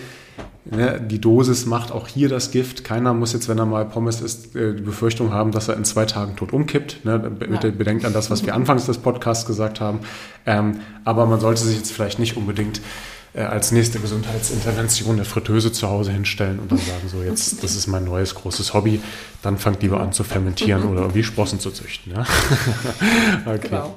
ne, 0.64 1.02
die 1.06 1.20
Dosis 1.20 1.66
macht 1.66 1.92
auch 1.92 2.08
hier 2.08 2.30
das 2.30 2.50
Gift. 2.52 2.86
Keiner 2.86 3.14
muss 3.14 3.34
jetzt, 3.34 3.50
wenn 3.50 3.58
er 3.58 3.66
mal 3.66 3.84
Pommes 3.84 4.22
isst, 4.22 4.56
äh, 4.56 4.74
die 4.74 4.82
Befürchtung 4.82 5.34
haben, 5.34 5.52
dass 5.52 5.68
er 5.68 5.76
in 5.76 5.84
zwei 5.84 6.06
Tagen 6.06 6.38
tot 6.38 6.54
umkippt. 6.54 7.04
Ne? 7.04 7.22
Ja. 7.42 7.72
bedenkt 7.72 8.06
an 8.06 8.14
das, 8.14 8.32
was 8.32 8.46
wir 8.46 8.56
anfangs 8.56 8.86
des 8.86 9.00
Podcasts 9.00 9.46
gesagt 9.46 9.82
haben. 9.82 10.00
Ähm, 10.46 10.80
aber 11.04 11.26
man 11.26 11.42
sollte 11.42 11.62
sich 11.62 11.76
jetzt 11.76 11.92
vielleicht 11.92 12.20
nicht 12.20 12.38
unbedingt 12.38 12.80
äh, 13.34 13.42
als 13.42 13.72
nächste 13.72 14.00
Gesundheitsintervention 14.00 15.16
eine 15.16 15.26
Fritteuse 15.26 15.72
zu 15.72 15.88
Hause 15.90 16.12
hinstellen 16.12 16.60
und 16.60 16.72
dann 16.72 16.80
sagen, 16.80 17.08
so 17.08 17.24
jetzt, 17.24 17.64
das 17.64 17.76
ist 17.76 17.88
mein 17.88 18.04
neues 18.04 18.36
großes 18.36 18.74
Hobby, 18.74 19.02
dann 19.42 19.58
fangt 19.58 19.82
lieber 19.82 20.02
an 20.02 20.12
zu 20.12 20.24
fermentieren 20.24 20.84
oder 20.84 21.02
irgendwie 21.02 21.24
Sprossen 21.24 21.60
zu 21.60 21.72
züchten. 21.72 22.14
Ja? 22.14 22.26
okay. 23.46 23.68
Genau. 23.70 23.96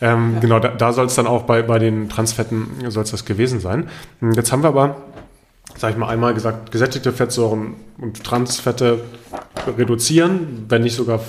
Ähm, 0.00 0.34
ja. 0.34 0.40
Genau, 0.40 0.58
da, 0.60 0.68
da 0.68 0.92
soll 0.92 1.06
es 1.06 1.14
dann 1.14 1.26
auch 1.26 1.42
bei, 1.42 1.62
bei 1.62 1.78
den 1.78 2.08
Transfetten 2.08 2.90
soll 2.90 3.04
es 3.04 3.10
das 3.10 3.24
gewesen 3.24 3.60
sein. 3.60 3.88
Jetzt 4.34 4.50
haben 4.50 4.62
wir 4.62 4.68
aber, 4.68 4.96
sage 5.76 5.92
ich 5.92 5.98
mal 5.98 6.08
einmal 6.08 6.32
gesagt, 6.34 6.72
gesättigte 6.72 7.12
Fettsäuren 7.12 7.74
und 7.98 8.24
Transfette 8.24 9.04
reduzieren, 9.78 10.66
wenn 10.68 10.82
nicht 10.82 10.96
sogar 10.96 11.20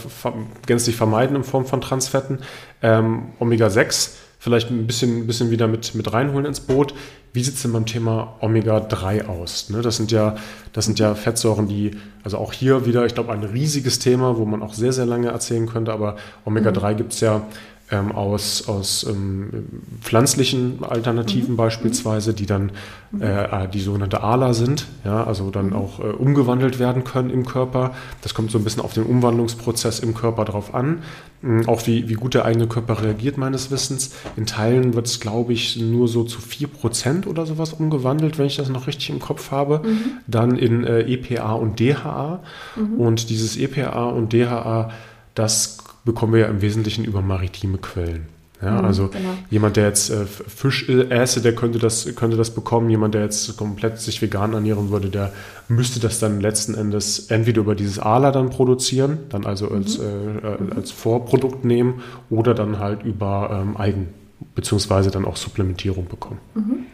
gänzlich 0.65 0.95
vermeiden 0.95 1.35
in 1.35 1.43
Form 1.43 1.65
von 1.65 1.81
Transfetten. 1.81 2.39
Ähm, 2.81 3.23
Omega-6 3.39 4.11
vielleicht 4.45 4.69
ein 4.69 4.85
bisschen, 4.85 5.25
bisschen 5.25 5.49
wieder 5.49 5.67
mit, 5.67 5.95
mit 5.95 6.13
reinholen 6.13 6.45
ins 6.45 6.59
Boot. 6.59 6.93
Wie 7.33 7.43
sieht 7.43 7.55
es 7.55 7.63
denn 7.63 7.73
beim 7.73 7.87
Thema 7.87 8.35
Omega-3 8.41 9.25
aus? 9.25 9.71
Ne, 9.71 9.81
das, 9.81 9.97
sind 9.97 10.11
ja, 10.11 10.35
das 10.71 10.85
sind 10.85 10.99
ja 10.99 11.15
Fettsäuren, 11.15 11.67
die, 11.67 11.97
also 12.23 12.37
auch 12.37 12.53
hier 12.53 12.85
wieder, 12.85 13.07
ich 13.07 13.15
glaube, 13.15 13.33
ein 13.33 13.43
riesiges 13.43 13.97
Thema, 13.97 14.37
wo 14.37 14.45
man 14.45 14.61
auch 14.61 14.75
sehr, 14.75 14.93
sehr 14.93 15.07
lange 15.07 15.29
erzählen 15.29 15.65
könnte, 15.65 15.91
aber 15.91 16.17
Omega-3 16.45 16.93
mhm. 16.93 16.97
gibt 16.97 17.13
es 17.13 17.21
ja 17.21 17.41
ähm, 17.91 18.11
aus, 18.11 18.67
aus 18.67 19.05
ähm, 19.07 19.67
pflanzlichen 20.01 20.83
Alternativen 20.83 21.51
mhm. 21.51 21.57
beispielsweise, 21.57 22.33
die 22.33 22.47
dann 22.47 22.71
mhm. 23.11 23.21
äh, 23.21 23.67
die 23.67 23.79
sogenannte 23.79 24.23
ALA 24.23 24.53
sind, 24.53 24.87
ja, 25.03 25.23
also 25.23 25.51
dann 25.51 25.67
mhm. 25.67 25.73
auch 25.73 25.99
äh, 25.99 26.03
umgewandelt 26.03 26.79
werden 26.79 27.03
können 27.03 27.29
im 27.29 27.45
Körper. 27.45 27.93
Das 28.21 28.33
kommt 28.33 28.49
so 28.49 28.57
ein 28.57 28.63
bisschen 28.63 28.81
auf 28.81 28.93
den 28.93 29.03
Umwandlungsprozess 29.03 29.99
im 29.99 30.15
Körper 30.15 30.45
drauf 30.45 30.73
an. 30.73 31.03
Mhm, 31.43 31.69
auch 31.69 31.85
wie, 31.85 32.09
wie 32.09 32.15
gut 32.15 32.33
der 32.33 32.45
eigene 32.45 32.67
Körper 32.67 33.03
reagiert, 33.03 33.37
meines 33.37 33.69
Wissens. 33.69 34.15
In 34.35 34.47
Teilen 34.47 34.95
wird 34.95 35.05
es, 35.05 35.19
glaube 35.19 35.53
ich, 35.53 35.77
nur 35.77 36.07
so 36.07 36.23
zu 36.23 36.39
4% 36.39 37.27
oder 37.27 37.45
sowas 37.45 37.73
umgewandelt, 37.73 38.39
wenn 38.39 38.47
ich 38.47 38.57
das 38.57 38.69
noch 38.69 38.87
richtig 38.87 39.11
im 39.11 39.19
Kopf 39.19 39.51
habe. 39.51 39.81
Mhm. 39.85 39.99
Dann 40.25 40.57
in 40.57 40.83
äh, 40.85 41.01
EPA 41.01 41.53
und 41.53 41.79
DHA. 41.79 42.41
Mhm. 42.75 42.99
Und 42.99 43.29
dieses 43.29 43.57
EPA 43.57 44.05
und 44.05 44.33
DHA, 44.33 44.89
das 45.35 45.84
bekommen 46.05 46.33
wir 46.33 46.41
ja 46.41 46.47
im 46.47 46.61
Wesentlichen 46.61 47.03
über 47.03 47.21
maritime 47.21 47.77
Quellen. 47.77 48.27
Ja, 48.61 48.79
mhm, 48.79 48.85
also 48.85 49.09
genau. 49.09 49.29
jemand, 49.49 49.75
der 49.75 49.87
jetzt 49.87 50.09
äh, 50.09 50.25
Fisch 50.25 50.87
äße, 50.87 51.41
der 51.41 51.53
könnte 51.55 51.77
das, 51.77 52.15
könnte 52.15 52.37
das 52.37 52.51
bekommen. 52.51 52.89
Jemand, 52.89 53.13
der 53.13 53.23
jetzt 53.23 53.57
komplett 53.57 53.99
sich 53.99 54.21
vegan 54.21 54.53
ernähren 54.53 54.91
würde, 54.91 55.09
der 55.09 55.33
müsste 55.67 55.99
das 55.99 56.19
dann 56.19 56.39
letzten 56.39 56.73
Endes 56.73 57.27
entweder 57.29 57.59
über 57.61 57.75
dieses 57.75 57.99
ALA 57.99 58.31
dann 58.31 58.49
produzieren, 58.49 59.19
dann 59.29 59.45
also 59.45 59.69
als, 59.69 59.97
mhm. 59.97 60.39
äh, 60.41 60.47
äh, 60.47 60.75
als 60.75 60.91
Vorprodukt 60.91 61.65
nehmen 61.65 62.01
oder 62.29 62.53
dann 62.53 62.79
halt 62.79 63.03
über 63.03 63.49
ähm, 63.61 63.75
Eigen- 63.77 64.13
beziehungsweise 64.53 65.11
dann 65.11 65.25
auch 65.25 65.35
Supplementierung 65.35 66.07
bekommen. 66.07 66.39
Mhm. 66.53 66.85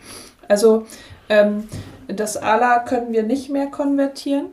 Also 0.47 0.85
ähm, 1.29 1.65
das 2.07 2.37
ALA 2.37 2.79
können 2.79 3.13
wir 3.13 3.23
nicht 3.23 3.49
mehr 3.49 3.67
konvertieren. 3.67 4.47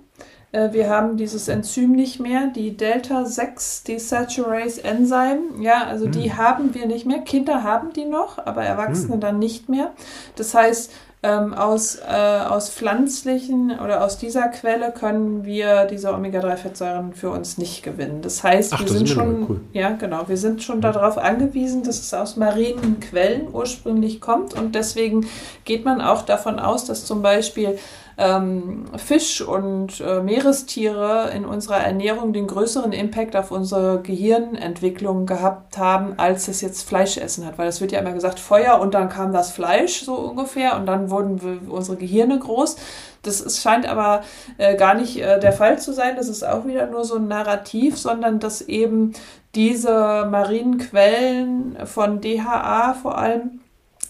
Äh, 0.52 0.72
wir 0.72 0.88
haben 0.88 1.16
dieses 1.16 1.48
Enzym 1.48 1.92
nicht 1.92 2.20
mehr, 2.20 2.48
die 2.54 2.76
Delta-6 2.76 3.86
Desaturase 3.86 4.82
Enzyme. 4.84 5.60
Ja, 5.60 5.84
also 5.86 6.06
hm. 6.06 6.12
die 6.12 6.32
haben 6.32 6.74
wir 6.74 6.86
nicht 6.86 7.06
mehr. 7.06 7.18
Kinder 7.18 7.62
haben 7.62 7.92
die 7.92 8.04
noch, 8.04 8.38
aber 8.38 8.62
Erwachsene 8.62 9.14
hm. 9.14 9.20
dann 9.20 9.38
nicht 9.38 9.68
mehr. 9.68 9.92
Das 10.36 10.54
heißt, 10.54 10.90
ähm, 11.20 11.52
aus, 11.52 11.96
äh, 11.96 12.12
aus 12.48 12.70
pflanzlichen 12.70 13.76
oder 13.80 14.04
aus 14.04 14.18
dieser 14.18 14.48
Quelle 14.48 14.92
können 14.92 15.44
wir 15.44 15.84
diese 15.86 16.14
Omega-3-Fettsäuren 16.14 17.12
für 17.12 17.30
uns 17.30 17.58
nicht 17.58 17.82
gewinnen. 17.82 18.22
Das 18.22 18.44
heißt, 18.44 18.72
Ach, 18.72 18.78
wir 18.78 18.86
das 18.86 18.96
sind 18.96 19.08
schon, 19.08 19.46
cool. 19.48 19.60
ja 19.72 19.90
genau, 19.90 20.28
wir 20.28 20.36
sind 20.36 20.62
schon 20.62 20.80
darauf 20.80 21.18
angewiesen, 21.18 21.82
dass 21.82 21.98
es 21.98 22.14
aus 22.14 22.36
marinen 22.36 23.00
Quellen 23.00 23.48
ursprünglich 23.52 24.20
kommt 24.20 24.54
und 24.54 24.76
deswegen 24.76 25.26
geht 25.64 25.84
man 25.84 26.00
auch 26.00 26.22
davon 26.22 26.60
aus, 26.60 26.84
dass 26.84 27.04
zum 27.04 27.20
Beispiel 27.20 27.78
ähm, 28.18 28.86
Fisch 28.96 29.40
und 29.40 30.00
äh, 30.00 30.20
Meerestiere 30.20 31.30
in 31.34 31.44
unserer 31.44 31.78
Ernährung 31.78 32.32
den 32.32 32.48
größeren 32.48 32.92
Impact 32.92 33.36
auf 33.36 33.52
unsere 33.52 34.02
Gehirnentwicklung 34.02 35.24
gehabt 35.24 35.78
haben, 35.78 36.14
als 36.18 36.48
es 36.48 36.60
jetzt 36.60 36.82
Fleischessen 36.88 37.46
hat. 37.46 37.58
Weil 37.58 37.68
es 37.68 37.80
wird 37.80 37.92
ja 37.92 38.00
immer 38.00 38.12
gesagt, 38.12 38.40
Feuer 38.40 38.80
und 38.80 38.94
dann 38.94 39.08
kam 39.08 39.32
das 39.32 39.52
Fleisch 39.52 40.02
so 40.02 40.16
ungefähr 40.16 40.76
und 40.76 40.86
dann 40.86 41.10
wurden 41.10 41.68
unsere 41.68 41.96
Gehirne 41.96 42.40
groß. 42.40 42.76
Das 43.22 43.40
ist, 43.40 43.62
scheint 43.62 43.88
aber 43.88 44.22
äh, 44.58 44.76
gar 44.76 44.94
nicht 44.94 45.20
äh, 45.20 45.38
der 45.38 45.52
Fall 45.52 45.78
zu 45.78 45.92
sein. 45.92 46.16
Das 46.16 46.28
ist 46.28 46.42
auch 46.42 46.66
wieder 46.66 46.86
nur 46.86 47.04
so 47.04 47.16
ein 47.16 47.28
Narrativ, 47.28 47.96
sondern 47.96 48.40
dass 48.40 48.62
eben 48.62 49.12
diese 49.54 50.26
marinen 50.28 50.78
Quellen 50.78 51.76
von 51.86 52.20
DHA 52.20 52.94
vor 52.94 53.16
allem 53.16 53.60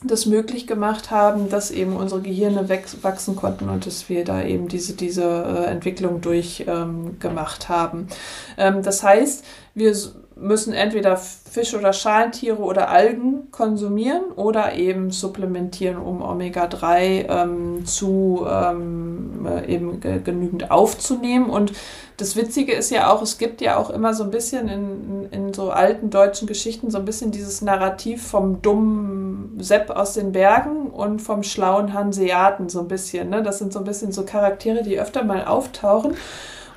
das 0.05 0.27
möglich 0.27 0.67
gemacht 0.67 1.11
haben, 1.11 1.49
dass 1.49 1.71
eben 1.71 1.97
unsere 1.97 2.21
Gehirne 2.21 2.69
wachsen 3.03 3.37
konnten 3.37 3.69
und 3.69 3.87
dass 3.87 4.09
wir 4.09 4.25
da 4.25 4.43
eben 4.43 4.69
diese, 4.69 4.95
diese 4.95 5.25
äh, 5.25 5.65
Entwicklung 5.65 6.21
durchgemacht 6.21 7.65
ähm, 7.65 7.69
haben. 7.69 8.09
Ähm, 8.57 8.83
das 8.83 9.03
heißt, 9.03 9.45
wir 9.75 9.95
müssen 10.41 10.73
entweder 10.73 11.17
Fisch- 11.17 11.75
oder 11.75 11.93
Schalentiere 11.93 12.59
oder 12.59 12.89
Algen 12.89 13.51
konsumieren 13.51 14.33
oder 14.37 14.75
eben 14.75 15.11
supplementieren, 15.11 15.97
um 15.97 16.23
Omega-3 16.23 17.29
ähm, 17.29 17.87
zu 17.87 18.47
ähm, 18.49 19.47
äh, 19.47 19.73
eben 19.73 20.01
genügend 20.01 20.71
aufzunehmen. 20.71 21.51
Und 21.51 21.73
das 22.19 22.37
Witzige 22.37 22.73
ist 22.73 22.91
ja 22.91 23.11
auch, 23.11 23.23
es 23.23 23.39
gibt 23.39 23.61
ja 23.61 23.77
auch 23.77 23.91
immer 23.91 24.15
so 24.15 24.25
ein 24.25 24.31
bisschen 24.31 24.69
in, 24.69 25.29
in, 25.31 25.55
so 25.55 25.71
alten 25.71 26.11
deutschen 26.11 26.47
Geschichten 26.47 26.91
so 26.91 26.99
ein 26.99 27.05
bisschen 27.05 27.31
dieses 27.31 27.63
Narrativ 27.63 28.27
vom 28.27 28.61
dummen 28.61 29.57
Sepp 29.61 29.91
aus 29.91 30.15
den 30.15 30.33
Bergen 30.33 30.89
und 30.89 31.21
vom 31.21 31.43
schlauen 31.43 31.95
Hanseaten 31.95 32.69
so 32.69 32.81
ein 32.81 32.89
bisschen. 32.89 33.31
Ne? 33.31 33.43
Das 33.43 33.59
sind 33.59 33.73
so 33.73 33.79
ein 33.79 33.85
bisschen 33.85 34.13
so 34.13 34.25
Charaktere, 34.25 34.83
die 34.83 34.99
öfter 35.01 35.25
mal 35.25 35.45
auftauchen. 35.45 36.15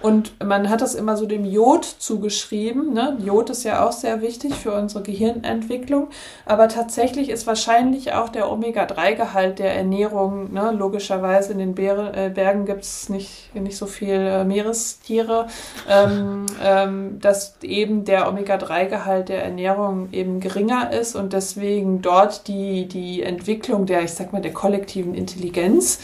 Und 0.01 0.33
man 0.43 0.69
hat 0.69 0.81
das 0.81 0.95
immer 0.95 1.15
so 1.15 1.25
dem 1.25 1.45
Jod 1.45 1.85
zugeschrieben. 1.85 2.93
Ne? 2.93 3.17
Jod 3.23 3.49
ist 3.49 3.63
ja 3.63 3.87
auch 3.87 3.91
sehr 3.91 4.21
wichtig 4.21 4.55
für 4.55 4.73
unsere 4.73 5.03
Gehirnentwicklung. 5.03 6.07
Aber 6.45 6.67
tatsächlich 6.67 7.29
ist 7.29 7.45
wahrscheinlich 7.45 8.13
auch 8.13 8.29
der 8.29 8.51
Omega-3-Gehalt 8.51 9.59
der 9.59 9.75
Ernährung, 9.75 10.53
ne? 10.53 10.71
logischerweise 10.71 11.51
in 11.53 11.59
den 11.59 11.75
Beere, 11.75 12.13
äh, 12.15 12.29
Bergen 12.29 12.65
gibt 12.65 12.83
es 12.83 13.09
nicht, 13.09 13.53
nicht 13.53 13.77
so 13.77 13.85
viel 13.85 14.15
äh, 14.15 14.43
Meerestiere, 14.43 15.47
ähm, 15.87 16.45
ähm, 16.63 17.19
dass 17.19 17.55
eben 17.61 18.03
der 18.05 18.27
Omega-3-Gehalt 18.27 19.29
der 19.29 19.43
Ernährung 19.43 20.09
eben 20.11 20.39
geringer 20.39 20.91
ist 20.91 21.15
und 21.15 21.33
deswegen 21.33 22.01
dort 22.01 22.47
die, 22.47 22.87
die 22.87 23.21
Entwicklung 23.21 23.85
der, 23.85 24.01
ich 24.01 24.13
sag 24.13 24.33
mal, 24.33 24.41
der 24.41 24.53
kollektiven 24.53 25.13
Intelligenz 25.13 25.99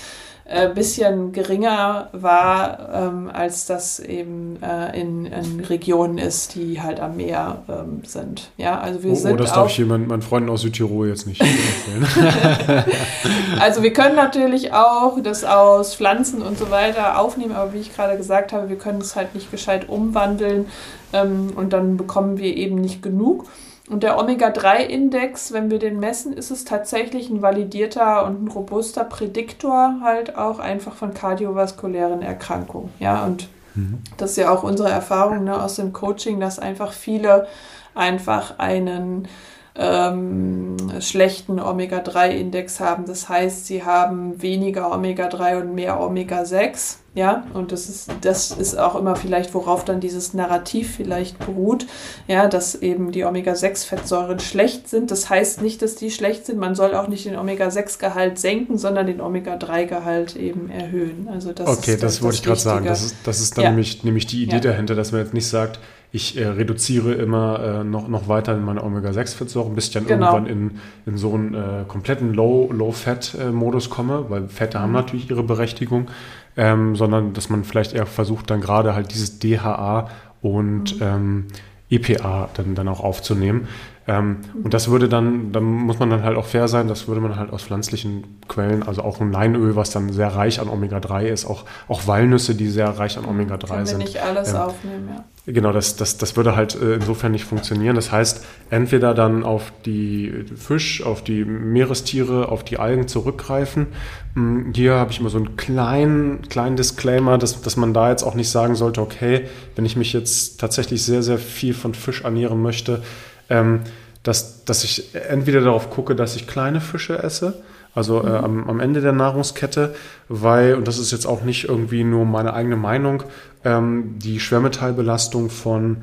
äh, 0.50 0.70
bisschen 0.70 1.34
geringer 1.34 2.08
war, 2.14 2.90
ähm, 2.94 3.30
als 3.32 3.66
das 3.66 4.00
eben 4.00 4.58
äh, 4.64 4.98
in, 4.98 5.26
in, 5.26 5.60
Regionen 5.60 6.18
ist, 6.18 6.56
die 6.56 6.82
halt 6.82 7.02
am 7.02 7.18
Meer 7.18 7.64
ähm, 7.68 8.02
sind. 8.06 8.50
Ja, 8.56 8.80
also 8.80 9.04
wir 9.04 9.12
oh, 9.12 9.16
sind 9.16 9.34
oh, 9.34 9.36
das 9.36 9.52
darf 9.52 9.70
ich 9.70 9.76
hier 9.76 9.86
meinen, 9.86 10.08
meinen 10.08 10.22
Freunden 10.22 10.50
aus 10.50 10.62
Südtirol 10.62 11.10
jetzt 11.10 11.28
nicht 11.28 11.42
erzählen. 12.06 12.86
also 13.60 13.84
wir 13.84 13.92
können 13.92 14.16
natürlich 14.16 14.72
auch 14.72 15.22
das 15.22 15.44
aus 15.44 15.96
Pflanzen 15.96 16.42
und 16.42 16.58
so 16.58 16.72
weiter 16.72 17.20
aufnehmen, 17.20 17.54
aber 17.54 17.74
wie 17.74 17.80
ich 17.80 17.94
gerade 17.94 18.16
gesagt 18.16 18.54
habe, 18.54 18.70
wir 18.70 18.78
können 18.78 19.02
es 19.02 19.18
halt 19.18 19.36
nicht 19.36 19.52
gescheit 19.52 19.90
umwandeln 19.90 20.68
ähm, 21.12 21.52
und 21.56 21.74
dann 21.74 21.98
bekommen 21.98 22.38
wir 22.38 22.56
eben 22.56 22.76
nicht 22.76 23.02
genug. 23.02 23.46
Und 23.90 24.04
der 24.04 24.20
Omega-3-Index, 24.20 25.54
wenn 25.54 25.72
wir 25.72 25.80
den 25.80 26.00
messen, 26.00 26.34
ist 26.34 26.52
es 26.52 26.66
tatsächlich 26.66 27.30
ein 27.30 27.42
validierter 27.42 28.26
und 28.26 28.44
ein 28.44 28.48
robuster 28.50 29.06
Prädiktor 29.06 30.00
halt 30.04 30.36
auch 30.36 30.60
einfach 30.60 30.94
von 30.94 31.14
kardiovaskulären 31.14 32.22
Erkrankungen. 32.22 32.92
Ja, 33.00 33.24
und 33.24 33.48
mhm. 33.76 34.00
das 34.18 34.32
ist 34.32 34.38
ja 34.38 34.52
auch 34.52 34.64
unsere 34.64 34.90
Erfahrung 34.90 35.46
ne, 35.46 35.62
aus 35.62 35.76
dem 35.76 35.94
Coaching, 35.94 36.42
dass 36.42 36.60
einfach 36.60 36.92
viele 36.92 37.48
einfach 37.96 38.60
einen 38.60 39.30
ähm, 39.76 40.76
schlechten 41.00 41.60
Omega-3-Index 41.60 42.82
haben. 42.82 43.06
Das 43.06 43.30
heißt, 43.30 43.68
sie 43.68 43.86
haben 43.86 44.42
weniger 44.42 44.92
Omega-3 44.92 45.62
und 45.62 45.76
mehr 45.76 46.02
Omega-6. 46.02 46.98
Ja, 47.18 47.48
und 47.56 47.72
das 47.72 47.90
ist, 47.90 48.12
das 48.22 48.52
ist 48.52 48.78
auch 48.78 48.94
immer 48.94 49.16
vielleicht, 49.16 49.56
worauf 49.56 49.84
dann 49.84 50.00
dieses 50.00 50.36
Narrativ 50.36 50.98
vielleicht 50.98 51.40
beruht, 51.40 51.88
ja, 52.28 52.46
dass 52.46 52.76
eben 52.76 53.12
die 53.12 53.26
Omega-6-Fettsäuren 53.26 54.40
schlecht 54.40 54.88
sind. 54.88 55.10
Das 55.10 55.28
heißt 55.28 55.64
nicht, 55.64 55.82
dass 55.82 55.96
die 55.96 56.12
schlecht 56.12 56.46
sind. 56.46 56.60
Man 56.60 56.76
soll 56.76 56.94
auch 56.94 57.08
nicht 57.08 57.26
den 57.26 57.36
Omega-6-Gehalt 57.36 58.38
senken, 58.38 58.78
sondern 58.78 59.08
den 59.08 59.20
Omega-3-Gehalt 59.20 60.36
eben 60.36 60.70
erhöhen. 60.70 61.28
Also 61.28 61.54
das 61.54 61.68
okay, 61.68 61.94
das, 61.94 62.02
das 62.02 62.22
wollte 62.22 62.36
ich 62.36 62.44
gerade 62.44 62.60
sagen. 62.60 62.86
Das 62.86 63.04
ist, 63.04 63.16
das 63.24 63.42
ist 63.42 63.58
dann 63.58 63.64
ja. 63.64 63.70
nämlich, 63.72 64.04
nämlich 64.04 64.28
die 64.28 64.44
Idee 64.44 64.58
ja. 64.58 64.62
dahinter, 64.62 64.94
dass 64.94 65.12
man 65.12 65.22
jetzt 65.22 65.34
nicht 65.34 65.48
sagt, 65.48 65.80
ich 66.12 66.38
äh, 66.38 66.48
reduziere 66.48 67.14
immer 67.14 67.82
äh, 67.82 67.84
noch, 67.84 68.08
noch 68.08 68.28
weiter 68.30 68.54
in 68.56 68.64
meine 68.64 68.84
Omega-6-Fettsäuren, 68.84 69.74
bis 69.74 69.88
ich 69.88 69.94
dann 69.94 70.06
genau. 70.06 70.34
irgendwann 70.34 70.46
in, 70.46 70.80
in 71.08 71.18
so 71.18 71.34
einen 71.34 71.56
äh, 71.56 71.84
kompletten 71.88 72.36
Low-Fat-Modus 72.36 73.90
komme, 73.90 74.26
weil 74.30 74.48
Fette 74.50 74.78
mhm. 74.78 74.84
haben 74.84 74.92
natürlich 74.94 75.30
ihre 75.32 75.44
Berechtigung, 75.44 76.10
ähm, 76.58 76.96
sondern 76.96 77.34
dass 77.34 77.50
man 77.50 77.64
vielleicht 77.64 77.94
eher 77.94 78.06
versucht, 78.06 78.50
dann 78.50 78.62
gerade 78.62 78.96
halt 78.96 79.14
dieses 79.14 79.40
DHA 79.40 80.10
und 80.42 81.00
mhm. 81.00 81.02
ähm, 81.02 81.46
EPA 81.90 82.50
dann, 82.56 82.76
dann 82.76 82.88
auch 82.88 83.00
aufzunehmen. 83.00 83.68
Ähm, 84.08 84.38
und 84.64 84.74
das 84.74 84.90
würde 84.90 85.10
dann, 85.10 85.52
dann 85.52 85.64
muss 85.64 86.00
man 86.00 86.10
dann 86.10 86.24
halt 86.24 86.38
auch 86.38 86.46
fair 86.46 86.68
sein, 86.68 86.88
das 86.88 87.08
würde 87.08 87.22
man 87.22 87.36
halt 87.36 87.52
aus 87.52 87.64
pflanzlichen 87.64 88.40
Quellen, 88.48 88.84
also 88.84 89.02
auch 89.04 89.20
ein 89.20 89.32
Leinöl, 89.32 89.76
was 89.76 89.92
dann 89.92 90.12
sehr 90.12 90.30
reich 90.30 90.60
an 90.60 90.70
Omega-3 90.70 91.26
ist, 91.26 91.46
auch, 91.46 91.66
auch 91.88 92.08
Walnüsse, 92.08 92.56
die 92.56 92.70
sehr 92.70 92.88
reich 92.88 93.18
an 93.18 93.26
Omega-3 93.26 93.68
Können 93.68 93.86
sind. 93.86 94.00
Wir 94.00 94.06
nicht 94.06 94.22
alles 94.22 94.52
ähm, 94.52 94.56
aufnehmen, 94.58 95.10
ja. 95.14 95.24
Genau, 95.50 95.72
das, 95.72 95.96
das, 95.96 96.18
das 96.18 96.36
würde 96.36 96.58
halt 96.58 96.76
äh, 96.76 96.96
insofern 96.96 97.32
nicht 97.32 97.46
funktionieren. 97.46 97.96
Das 97.96 98.12
heißt, 98.12 98.44
entweder 98.70 99.14
dann 99.14 99.44
auf 99.44 99.72
die 99.86 100.44
Fisch, 100.58 101.02
auf 101.02 101.24
die 101.24 101.46
Meerestiere, 101.46 102.50
auf 102.50 102.66
die 102.66 102.80
Algen 102.80 103.08
zurückgreifen. 103.08 103.88
Hm, 104.34 104.74
hier 104.76 104.96
habe 104.96 105.12
ich 105.12 105.22
immer 105.22 105.30
so 105.30 105.38
einen 105.38 105.56
kleinen, 105.56 106.42
kleinen 106.50 106.76
Disclaimer, 106.76 107.38
dass, 107.38 107.62
dass 107.62 107.78
man 107.78 107.94
da 107.94 108.10
jetzt 108.10 108.24
auch 108.24 108.36
nicht 108.36 108.50
sagen 108.50 108.76
sollte, 108.76 109.00
okay, 109.00 109.46
wenn 109.78 109.86
ich 109.86 109.96
mich 109.96 110.12
jetzt 110.12 110.60
tatsächlich 110.60 111.04
sehr, 111.04 111.24
sehr 111.24 111.38
viel 111.38 111.74
von 111.74 111.94
Fisch 111.94 112.24
ernähren 112.26 112.62
möchte, 112.62 113.02
ähm, 113.50 113.84
dass, 114.24 114.66
dass 114.66 114.84
ich 114.84 115.16
entweder 115.16 115.62
darauf 115.62 115.90
gucke, 115.90 116.14
dass 116.14 116.36
ich 116.36 116.48
kleine 116.48 116.82
Fische 116.82 117.24
esse, 117.24 117.64
also 117.96 118.22
äh, 118.24 118.28
am, 118.28 118.70
am, 118.70 118.80
Ende 118.82 119.00
der 119.00 119.14
Nahrungskette, 119.14 119.96
weil, 120.28 120.76
und 120.76 120.88
das 120.88 121.00
ist 121.00 121.12
jetzt 121.12 121.26
auch 121.26 121.44
nicht 121.44 121.70
irgendwie 121.70 122.04
nur 122.04 122.26
meine 122.26 122.54
eigene 122.54 122.76
Meinung, 122.76 123.24
ähm, 123.68 124.16
die 124.18 124.40
Schwermetallbelastung 124.40 125.50
von 125.50 125.98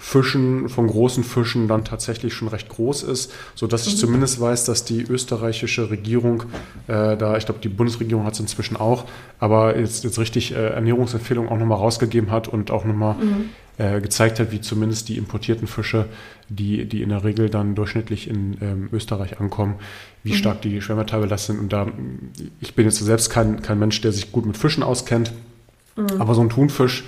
Fischen, 0.00 0.68
von 0.68 0.86
großen 0.86 1.24
Fischen 1.24 1.66
dann 1.66 1.84
tatsächlich 1.84 2.32
schon 2.32 2.46
recht 2.46 2.68
groß 2.68 3.02
ist, 3.02 3.32
so 3.56 3.66
dass 3.66 3.88
ich 3.88 3.94
mhm. 3.94 3.98
zumindest 3.98 4.40
weiß, 4.40 4.64
dass 4.64 4.84
die 4.84 5.02
österreichische 5.02 5.90
Regierung, 5.90 6.44
äh, 6.86 7.16
da 7.16 7.36
ich 7.36 7.46
glaube 7.46 7.58
die 7.60 7.68
Bundesregierung 7.68 8.24
hat 8.24 8.34
es 8.34 8.40
inzwischen 8.40 8.76
auch, 8.76 9.06
aber 9.40 9.76
jetzt, 9.76 10.04
jetzt 10.04 10.20
richtig 10.20 10.54
äh, 10.54 10.68
Ernährungsempfehlungen 10.68 11.50
auch 11.50 11.58
nochmal 11.58 11.78
rausgegeben 11.78 12.30
hat 12.30 12.46
und 12.46 12.70
auch 12.70 12.84
nochmal 12.84 13.16
mhm. 13.16 13.48
äh, 13.78 14.00
gezeigt 14.00 14.38
hat, 14.38 14.52
wie 14.52 14.60
zumindest 14.60 15.08
die 15.08 15.18
importierten 15.18 15.66
Fische, 15.66 16.06
die, 16.48 16.84
die 16.84 17.02
in 17.02 17.08
der 17.08 17.24
Regel 17.24 17.50
dann 17.50 17.74
durchschnittlich 17.74 18.30
in 18.30 18.56
ähm, 18.60 18.88
Österreich 18.92 19.40
ankommen, 19.40 19.74
wie 20.22 20.30
mhm. 20.30 20.36
stark 20.36 20.62
die 20.62 20.80
Schwermetallbelastung 20.80 21.56
sind. 21.56 21.62
Und 21.64 21.72
da, 21.72 21.88
ich 22.60 22.76
bin 22.76 22.84
jetzt 22.84 22.98
selbst 22.98 23.30
kein, 23.30 23.62
kein 23.62 23.80
Mensch, 23.80 24.00
der 24.00 24.12
sich 24.12 24.30
gut 24.30 24.46
mit 24.46 24.56
Fischen 24.56 24.84
auskennt, 24.84 25.32
mhm. 25.98 26.20
aber 26.20 26.34
so 26.34 26.40
ein 26.40 26.48
Thunfisch, 26.48 27.04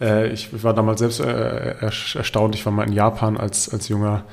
äh, 0.00 0.28
ich 0.28 0.62
war 0.62 0.74
damals 0.74 1.00
selbst 1.00 1.20
äh, 1.20 1.76
erstaunt. 1.80 2.54
Ich 2.54 2.64
war 2.64 2.72
mal 2.72 2.86
in 2.86 2.92
Japan 2.92 3.36
als, 3.36 3.68
als 3.68 3.88
junger 3.88 4.24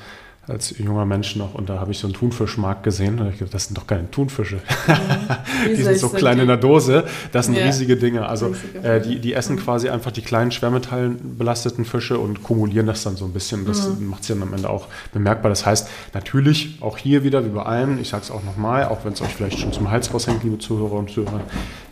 als 0.47 0.75
junger 0.77 1.05
Mensch 1.05 1.35
noch 1.35 1.53
und 1.53 1.69
da 1.69 1.79
habe 1.79 1.91
ich 1.91 1.99
so 1.99 2.07
einen 2.07 2.15
Thunfischmarkt 2.15 2.83
gesehen 2.83 3.19
und 3.19 3.29
ich 3.29 3.37
gedacht, 3.37 3.53
das 3.53 3.65
sind 3.65 3.77
doch 3.77 3.85
keine 3.85 4.09
Thunfische. 4.09 4.55
Mhm. 4.55 5.69
die 5.77 5.83
sind 5.83 5.97
so 5.97 6.09
klein 6.09 6.39
in 6.39 6.47
der 6.47 6.57
Dose. 6.57 7.05
Das 7.31 7.45
sind 7.45 7.55
ja. 7.55 7.65
riesige 7.65 7.95
Dinge. 7.95 8.27
Also 8.27 8.55
äh, 8.81 8.99
die, 9.01 9.19
die 9.19 9.33
essen 9.33 9.55
mhm. 9.55 9.59
quasi 9.59 9.89
einfach 9.89 10.11
die 10.11 10.21
kleinen 10.21 10.51
schwermetallbelasteten 10.51 11.85
Fische 11.85 12.17
und 12.17 12.41
kumulieren 12.41 12.87
das 12.87 13.03
dann 13.03 13.17
so 13.17 13.25
ein 13.25 13.33
bisschen. 13.33 13.65
Das 13.65 13.87
mhm. 13.87 14.07
macht 14.07 14.23
sie 14.23 14.33
dann 14.33 14.41
am 14.41 14.53
Ende 14.53 14.69
auch 14.69 14.87
bemerkbar. 15.13 15.49
Das 15.49 15.65
heißt, 15.65 15.87
natürlich 16.13 16.77
auch 16.81 16.97
hier 16.97 17.23
wieder, 17.23 17.45
wie 17.45 17.49
bei 17.49 17.63
allem, 17.63 17.99
ich 17.99 18.09
sage 18.09 18.23
es 18.23 18.31
auch 18.31 18.43
nochmal, 18.43 18.85
auch 18.85 19.05
wenn 19.05 19.13
es 19.13 19.21
euch 19.21 19.33
vielleicht 19.33 19.59
schon 19.59 19.71
zum 19.71 19.91
Hals 19.91 20.11
raushängt, 20.11 20.43
liebe 20.43 20.57
Zuhörer 20.57 20.93
und 20.93 21.11
Zuhörer, 21.11 21.41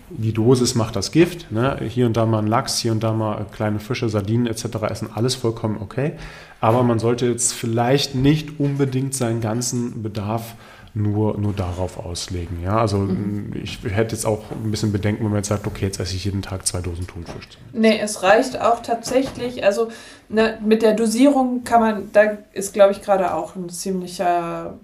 die 0.09 0.33
Dosis 0.33 0.75
macht 0.75 0.95
das 0.95 1.11
Gift. 1.11 1.51
Ne? 1.51 1.77
Hier 1.87 2.05
und 2.05 2.17
da 2.17 2.25
mal 2.25 2.39
ein 2.39 2.47
Lachs, 2.47 2.79
hier 2.79 2.91
und 2.91 3.03
da 3.03 3.13
mal 3.13 3.45
kleine 3.51 3.79
Fische, 3.79 4.09
Sardinen 4.09 4.47
etc. 4.47 4.65
essen, 4.89 5.09
alles 5.13 5.35
vollkommen 5.35 5.77
okay. 5.79 6.13
Aber 6.61 6.83
man 6.83 6.99
sollte 6.99 7.27
jetzt 7.27 7.53
vielleicht 7.53 8.15
nicht 8.15 8.59
unbedingt 8.59 9.13
seinen 9.13 9.41
ganzen 9.41 10.03
Bedarf 10.03 10.55
nur, 10.93 11.37
nur 11.37 11.53
darauf 11.53 12.03
auslegen. 12.03 12.61
Ja? 12.63 12.77
Also 12.77 12.97
mhm. 12.97 13.53
ich 13.61 13.79
hätte 13.83 14.15
jetzt 14.15 14.25
auch 14.25 14.43
ein 14.51 14.71
bisschen 14.71 14.91
Bedenken, 14.91 15.23
wenn 15.23 15.31
man 15.31 15.39
jetzt 15.39 15.49
sagt, 15.49 15.67
okay, 15.67 15.85
jetzt 15.85 15.99
esse 15.99 16.15
ich 16.15 16.25
jeden 16.25 16.41
Tag 16.41 16.65
zwei 16.65 16.81
Dosen 16.81 17.07
Thunfisch. 17.07 17.47
Nee, 17.73 17.99
es 17.99 18.23
reicht 18.23 18.59
auch 18.59 18.81
tatsächlich, 18.81 19.63
also 19.63 19.89
ne, 20.29 20.57
mit 20.63 20.81
der 20.81 20.93
Dosierung 20.93 21.63
kann 21.63 21.81
man, 21.81 22.11
da 22.11 22.37
ist 22.53 22.73
glaube 22.73 22.91
ich 22.91 23.01
gerade 23.01 23.33
auch 23.33 23.55
ein 23.55 23.69
ziemlicher 23.69 24.79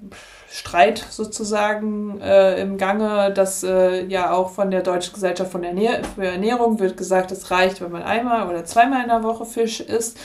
Streit 0.50 1.06
sozusagen 1.10 2.22
äh, 2.22 2.62
im 2.62 2.78
Gange, 2.78 3.32
dass 3.34 3.64
äh, 3.64 4.06
ja 4.06 4.32
auch 4.32 4.52
von 4.52 4.72
der 4.72 4.84
Deutschen 4.84 5.14
Gesellschaft 5.14 5.52
von 5.52 5.64
Ernähr 5.64 6.02
für 6.16 6.26
Ernährung 6.26 6.80
wird 6.80 6.96
gesagt, 6.96 7.32
es 7.32 7.52
reicht, 7.52 7.82
wenn 7.82 7.92
man 7.92 8.04
einmal 8.04 8.48
oder 8.48 8.64
zweimal 8.64 9.02
in 9.02 9.10
der 9.10 9.24
Woche 9.24 9.46
Fisch 9.46 9.82
isst. 9.82 10.18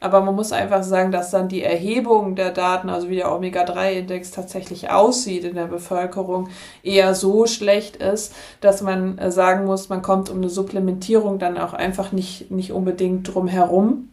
Aber 0.00 0.20
man 0.20 0.34
muss 0.34 0.52
einfach 0.52 0.82
sagen, 0.82 1.12
dass 1.12 1.30
dann 1.30 1.48
die 1.48 1.62
Erhebung 1.62 2.36
der 2.36 2.50
Daten, 2.50 2.88
also 2.88 3.08
wie 3.08 3.16
der 3.16 3.32
Omega-3-Index 3.32 4.30
tatsächlich 4.30 4.90
aussieht 4.90 5.44
in 5.44 5.54
der 5.54 5.66
Bevölkerung, 5.66 6.48
eher 6.82 7.14
so 7.14 7.46
schlecht 7.46 7.96
ist, 7.96 8.34
dass 8.60 8.82
man 8.82 9.18
äh, 9.18 9.30
sagen 9.30 9.64
muss, 9.64 9.88
man 9.88 10.02
kommt 10.02 10.30
um 10.30 10.38
eine 10.38 10.48
Supplementierung 10.48 11.38
dann 11.38 11.58
auch 11.58 11.74
einfach 11.74 12.12
nicht, 12.12 12.50
nicht 12.50 12.72
unbedingt 12.72 13.34
drum 13.34 13.48
herum. 13.48 14.08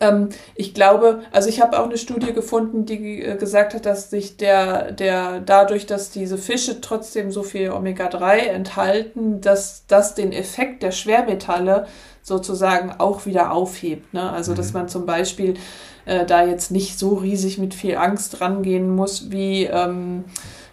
Ähm, 0.00 0.30
ich 0.54 0.72
glaube, 0.74 1.20
also 1.30 1.48
ich 1.48 1.60
habe 1.60 1.78
auch 1.78 1.84
eine 1.84 1.98
Studie 1.98 2.32
gefunden, 2.32 2.86
die 2.86 3.22
äh, 3.22 3.36
gesagt 3.36 3.74
hat, 3.74 3.86
dass 3.86 4.10
sich 4.10 4.38
der, 4.38 4.92
der 4.92 5.40
dadurch, 5.40 5.86
dass 5.86 6.10
diese 6.10 6.38
Fische 6.38 6.80
trotzdem 6.80 7.30
so 7.30 7.42
viel 7.42 7.70
Omega-3 7.70 8.38
enthalten, 8.38 9.40
dass 9.40 9.84
das 9.86 10.14
den 10.14 10.32
Effekt 10.32 10.82
der 10.82 10.92
Schwermetalle 10.92 11.86
sozusagen 12.22 12.92
auch 12.98 13.26
wieder 13.26 13.52
aufhebt. 13.52 14.12
Ne? 14.14 14.30
Also, 14.30 14.52
mhm. 14.52 14.56
dass 14.56 14.72
man 14.72 14.88
zum 14.88 15.04
Beispiel 15.06 15.54
äh, 16.06 16.24
da 16.24 16.44
jetzt 16.44 16.70
nicht 16.70 16.98
so 16.98 17.14
riesig 17.14 17.58
mit 17.58 17.74
viel 17.74 17.96
Angst 17.96 18.40
rangehen 18.40 18.94
muss, 18.94 19.30
wie 19.30 19.64
ähm, 19.64 20.24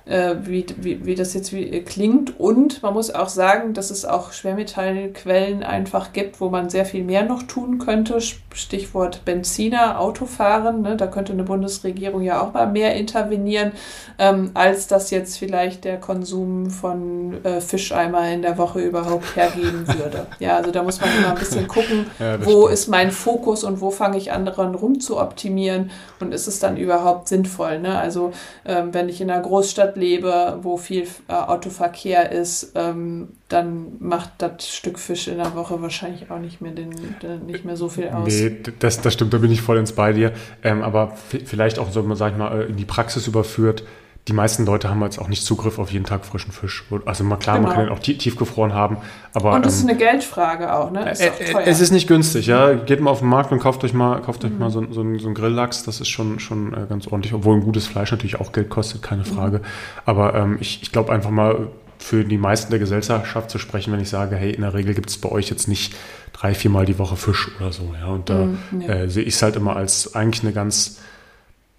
äh, 0.08 0.36
wie, 0.44 0.66
wie, 0.78 1.06
wie 1.06 1.16
das 1.16 1.34
jetzt 1.34 1.54
wie, 1.54 1.82
klingt. 1.82 2.40
Und 2.40 2.82
man 2.82 2.94
muss 2.94 3.14
auch 3.14 3.30
sagen, 3.30 3.74
dass 3.74 3.92
es 3.92 4.06
auch 4.06 4.32
Schwermetallquellen 4.32 5.64
einfach 5.64 6.14
gibt, 6.14 6.40
wo 6.40 6.50
man 6.50 6.70
sehr 6.70 6.86
viel 6.86 7.04
mehr 7.04 7.24
noch 7.24 7.44
tun 7.44 7.78
könnte. 7.78 8.20
Stichwort 8.22 9.26
Benziner, 9.26 10.00
Autofahren. 10.00 10.82
Ne? 10.82 10.96
Da 10.98 11.08
könnte 11.08 11.34
eine 11.34 11.44
Bundesregierung 11.44 12.22
ja 12.22 12.42
auch 12.42 12.54
mal 12.54 12.68
mehr 12.68 12.96
intervenieren, 12.96 13.74
ähm, 14.18 14.52
als 14.54 14.88
das 14.88 15.12
jetzt 15.12 15.38
vielleicht 15.38 15.84
der 15.84 16.00
Konsum 16.00 16.70
von 16.70 17.44
äh, 17.44 17.62
Fischeimer 17.62 18.32
in 18.32 18.42
der 18.42 18.58
Woche 18.58 18.80
überhaupt 18.80 19.36
hergeben 19.36 19.88
würde. 19.88 20.28
ja, 20.40 20.58
also 20.58 20.72
da 20.72 20.84
muss 20.84 21.02
man 21.02 21.10
immer 21.18 21.30
ein 21.32 21.38
bisschen 21.38 21.68
gucken, 21.68 22.08
ja, 22.20 22.44
wo 22.46 22.64
stimmt. 22.64 22.74
ist 22.74 22.88
mein 22.88 23.12
Fokus 23.12 23.64
und 23.64 23.82
wo 23.82 23.92
fange 23.92 24.18
ich 24.18 24.32
anderen 24.32 24.74
rum 24.76 25.00
zu 25.00 25.20
optimieren 25.20 25.92
und 26.20 26.34
ist 26.34 26.48
es 26.48 26.60
dann 26.60 26.78
überhaupt 26.78 27.28
sinnvoll. 27.28 27.80
Ne? 27.80 27.98
Also 27.98 28.32
ähm, 28.66 28.94
wenn 28.94 29.10
ich 29.10 29.22
in 29.22 29.30
einer 29.30 29.42
Großstadt 29.42 29.97
lebe, 29.98 30.60
wo 30.62 30.78
viel 30.78 31.08
äh, 31.28 31.34
Autoverkehr 31.34 32.32
ist, 32.32 32.74
ähm, 32.76 33.30
dann 33.50 33.98
macht 34.00 34.32
das 34.38 34.68
Stück 34.68 35.00
Fisch 35.00 35.28
in 35.28 35.38
der 35.38 35.56
Woche 35.56 35.82
wahrscheinlich 35.82 36.30
auch 36.30 36.40
nicht 36.40 36.62
mehr, 36.62 36.72
den, 36.72 36.92
den 37.22 37.46
nicht 37.46 37.66
mehr 37.66 37.76
so 37.76 37.90
viel 37.90 38.10
aus. 38.10 38.28
Nee, 38.28 38.58
das, 38.80 39.02
das 39.02 39.14
stimmt, 39.14 39.34
da 39.34 39.40
bin 39.40 39.52
ich 39.52 39.62
voll 39.62 39.78
ins 39.78 39.94
bei 39.94 40.14
dir. 40.14 40.32
Ähm, 40.64 40.82
aber 40.84 41.16
vielleicht 41.16 41.80
auch, 41.80 41.92
so 41.92 42.04
man, 42.04 42.18
sag 42.18 42.34
ich 42.34 42.38
mal, 42.38 42.62
äh, 42.62 42.66
in 42.66 42.78
die 42.78 42.86
Praxis 42.86 43.28
überführt, 43.28 43.84
die 44.28 44.34
meisten 44.34 44.66
Leute 44.66 44.90
haben 44.90 45.02
jetzt 45.04 45.20
auch 45.20 45.30
nicht 45.30 45.46
Zugriff 45.46 45.80
auf 45.80 45.92
jeden 45.92 46.06
Tag 46.06 46.26
frischen 46.26 46.52
Fisch. 46.52 46.84
Also 47.06 47.24
mal 47.24 47.38
klar, 47.38 47.58
genau. 47.58 47.70
man 47.70 47.76
kann 47.76 47.88
ihn 47.88 47.92
auch 47.92 48.00
tiefgefroren 48.00 48.74
haben. 48.74 48.98
Aber, 49.34 49.54
und 49.54 49.66
das 49.66 49.82
ähm, 49.82 49.90
ist 49.90 49.90
eine 49.90 49.98
Geldfrage 49.98 50.74
auch, 50.74 50.92
ne? 50.92 51.10
Ist 51.10 51.22
äh, 51.22 51.32
auch 51.56 51.62
es 51.66 51.80
ist 51.80 51.92
nicht 51.92 52.08
günstig, 52.08 52.46
ja. 52.48 52.74
Geht 52.74 53.00
mal 53.00 53.12
auf 53.12 53.20
den 53.20 53.30
Markt 53.30 53.52
und 53.52 53.60
kauft 53.60 53.84
euch 53.86 53.94
mal, 53.94 54.22
kauft 54.22 54.44
euch 54.44 54.52
mhm. 54.52 54.60
mal 54.60 54.70
so, 54.70 54.82
so, 54.82 54.94
so 54.94 55.02
einen 55.02 55.34
Grilllachs. 55.34 55.84
Das 55.84 56.02
ist 56.02 56.10
schon, 56.10 56.40
schon 56.40 56.74
äh, 56.74 56.86
ganz 56.90 57.08
ordentlich, 57.08 57.34
obwohl 57.34 57.56
ein 57.56 57.62
gutes 57.62 57.88
Fleisch 57.88 58.12
natürlich 58.12 58.40
auch 58.40 58.52
Geld 58.52 58.70
kostet, 58.70 59.02
keine 59.02 59.22
mhm. 59.22 59.28
Frage. 59.28 59.58
Mhm. 59.60 59.64
Aber 60.06 60.36
ähm, 60.36 60.58
ich, 60.60 60.82
ich 60.82 60.92
glaube 60.92 61.14
einfach 61.14 61.32
mal 61.32 61.70
für 61.98 62.24
die 62.26 62.38
meisten 62.38 62.70
der 62.70 62.80
Gesellschaft 62.80 63.50
zu 63.50 63.58
sprechen, 63.58 63.94
wenn 63.94 64.02
ich 64.02 64.10
sage, 64.10 64.36
hey, 64.36 64.52
in 64.52 64.62
der 64.62 64.74
Regel 64.74 64.94
gibt 64.94 65.10
es 65.10 65.18
bei 65.18 65.30
euch 65.30 65.50
jetzt 65.50 65.68
nicht 65.68 65.96
drei, 66.34 66.54
viermal 66.54 66.86
die 66.86 67.00
Woche 67.00 67.16
Fisch 67.16 67.50
oder 67.60 67.72
so. 67.72 67.94
Ja. 68.00 68.08
Und 68.08 68.30
da 68.30 68.46
mhm, 68.46 68.82
ja. 68.82 68.90
äh, 68.90 69.10
sehe 69.10 69.24
ich 69.24 69.36
es 69.36 69.42
halt 69.42 69.56
immer 69.56 69.76
als 69.76 70.16
eigentlich 70.16 70.44
eine 70.44 70.54
ganz 70.54 71.00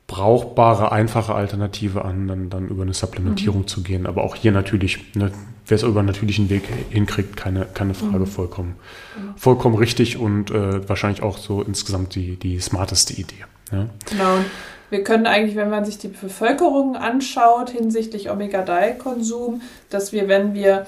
brauchbare, 0.09 0.91
einfache 0.91 1.35
Alternative 1.35 2.05
an, 2.05 2.27
dann, 2.27 2.51
dann 2.51 2.67
über 2.67 2.83
eine 2.83 2.95
Supplementierung 2.95 3.61
mhm. 3.61 3.67
zu 3.69 3.83
gehen. 3.83 4.07
Aber 4.07 4.25
auch 4.25 4.35
hier 4.35 4.51
natürlich, 4.51 5.15
ne, 5.15 5.31
wer 5.67 5.77
es 5.77 5.83
über 5.83 6.01
einen 6.01 6.09
natürlichen 6.09 6.49
Weg 6.49 6.65
hinkriegt, 6.91 7.37
keine, 7.37 7.67
keine 7.67 7.95
Frage, 7.95 8.21
mhm. 8.21 8.27
vollkommen, 8.27 8.77
mhm. 9.17 9.37
vollkommen 9.37 9.77
richtig 9.77 10.17
und 10.17 10.51
äh, 10.51 10.89
wahrscheinlich 10.89 11.23
auch 11.23 11.37
so 11.37 11.63
insgesamt 11.63 12.15
die, 12.15 12.37
die 12.37 12.59
smarteste 12.59 13.13
Idee. 13.13 13.45
Ja. 13.71 13.87
Genau. 14.11 14.39
Wir 14.91 15.05
können 15.05 15.27
eigentlich, 15.27 15.57
wenn 15.57 15.69
man 15.69 15.85
sich 15.85 15.99
die 15.99 16.09
Bevölkerung 16.09 16.97
anschaut 16.97 17.69
hinsichtlich 17.69 18.31
Omega-3-Konsum, 18.31 19.61
dass 19.91 20.13
wir, 20.13 20.27
wenn 20.29 20.55
wir 20.55 20.87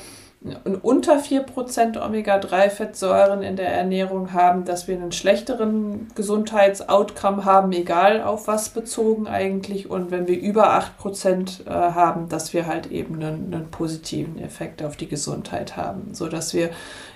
unter 0.82 1.18
4% 1.18 2.02
Omega-3-Fettsäuren 2.02 3.42
in 3.42 3.56
der 3.56 3.68
Ernährung 3.68 4.32
haben, 4.32 4.64
dass 4.64 4.88
wir 4.88 4.96
einen 4.96 5.12
schlechteren 5.12 6.08
Gesundheitsoutcome 6.14 7.44
haben, 7.44 7.72
egal 7.72 8.22
auf 8.22 8.48
was 8.48 8.70
bezogen 8.70 9.26
eigentlich. 9.26 9.90
Und 9.90 10.10
wenn 10.10 10.26
wir 10.26 10.40
über 10.40 10.72
8% 10.72 11.66
äh, 11.66 11.70
haben, 11.70 12.30
dass 12.30 12.54
wir 12.54 12.66
halt 12.66 12.90
eben 12.90 13.16
einen, 13.16 13.52
einen 13.52 13.70
positiven 13.70 14.38
Effekt 14.38 14.82
auf 14.82 14.96
die 14.96 15.08
Gesundheit 15.08 15.76
haben, 15.76 16.14
sodass 16.14 16.54
wir 16.54 16.70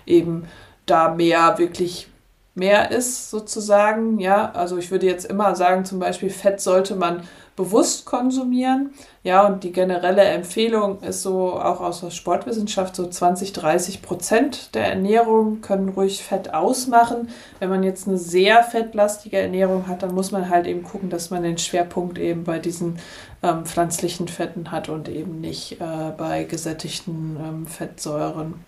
eben 0.05 0.47
da 0.85 1.09
mehr 1.09 1.57
wirklich 1.57 2.09
mehr 2.55 2.91
ist 2.91 3.31
sozusagen. 3.31 4.19
Ja, 4.21 4.53
also 4.53 4.77
ich 4.77 4.91
würde 4.91 5.07
jetzt 5.07 5.25
immer 5.25 5.55
sagen, 5.57 5.87
zum 5.87 5.99
Beispiel 5.99 6.31
Fett 6.31 6.61
sollte 6.61 6.95
man 6.95 7.23
bewusst 7.57 8.05
konsumieren. 8.05 8.91
Ja, 9.23 9.47
und 9.47 9.65
die 9.65 9.73
generelle 9.73 10.23
Empfehlung 10.23 11.01
ist 11.03 11.23
so 11.23 11.55
auch 11.55 11.81
aus 11.81 12.01
der 12.01 12.11
Sportwissenschaft, 12.11 12.97
so 12.97 13.07
20, 13.07 13.53
30 13.53 14.03
Prozent 14.03 14.75
der 14.75 14.89
Ernährung 14.89 15.61
können 15.61 15.91
ruhig 15.91 16.23
Fett 16.23 16.53
ausmachen. 16.53 17.29
Wenn 17.61 17.71
man 17.71 17.83
jetzt 17.83 18.09
eine 18.09 18.19
sehr 18.19 18.63
fettlastige 18.65 19.39
Ernährung 19.39 19.87
hat, 19.87 20.03
dann 20.03 20.15
muss 20.15 20.33
man 20.33 20.49
halt 20.49 20.67
eben 20.67 20.83
gucken, 20.83 21.11
dass 21.11 21.31
man 21.31 21.43
den 21.43 21.59
Schwerpunkt 21.59 22.19
eben 22.19 22.45
bei 22.45 22.59
diesen 22.59 22.99
ähm, 23.43 23.65
pflanzlichen 23.65 24.29
Fetten 24.29 24.71
hat 24.73 24.89
und 24.89 25.09
eben 25.09 25.41
nicht 25.41 25.81
äh, 25.81 26.13
bei 26.17 26.45
gesättigten 26.45 27.37
ähm, 27.41 27.67
Fettsäuren. 27.67 28.65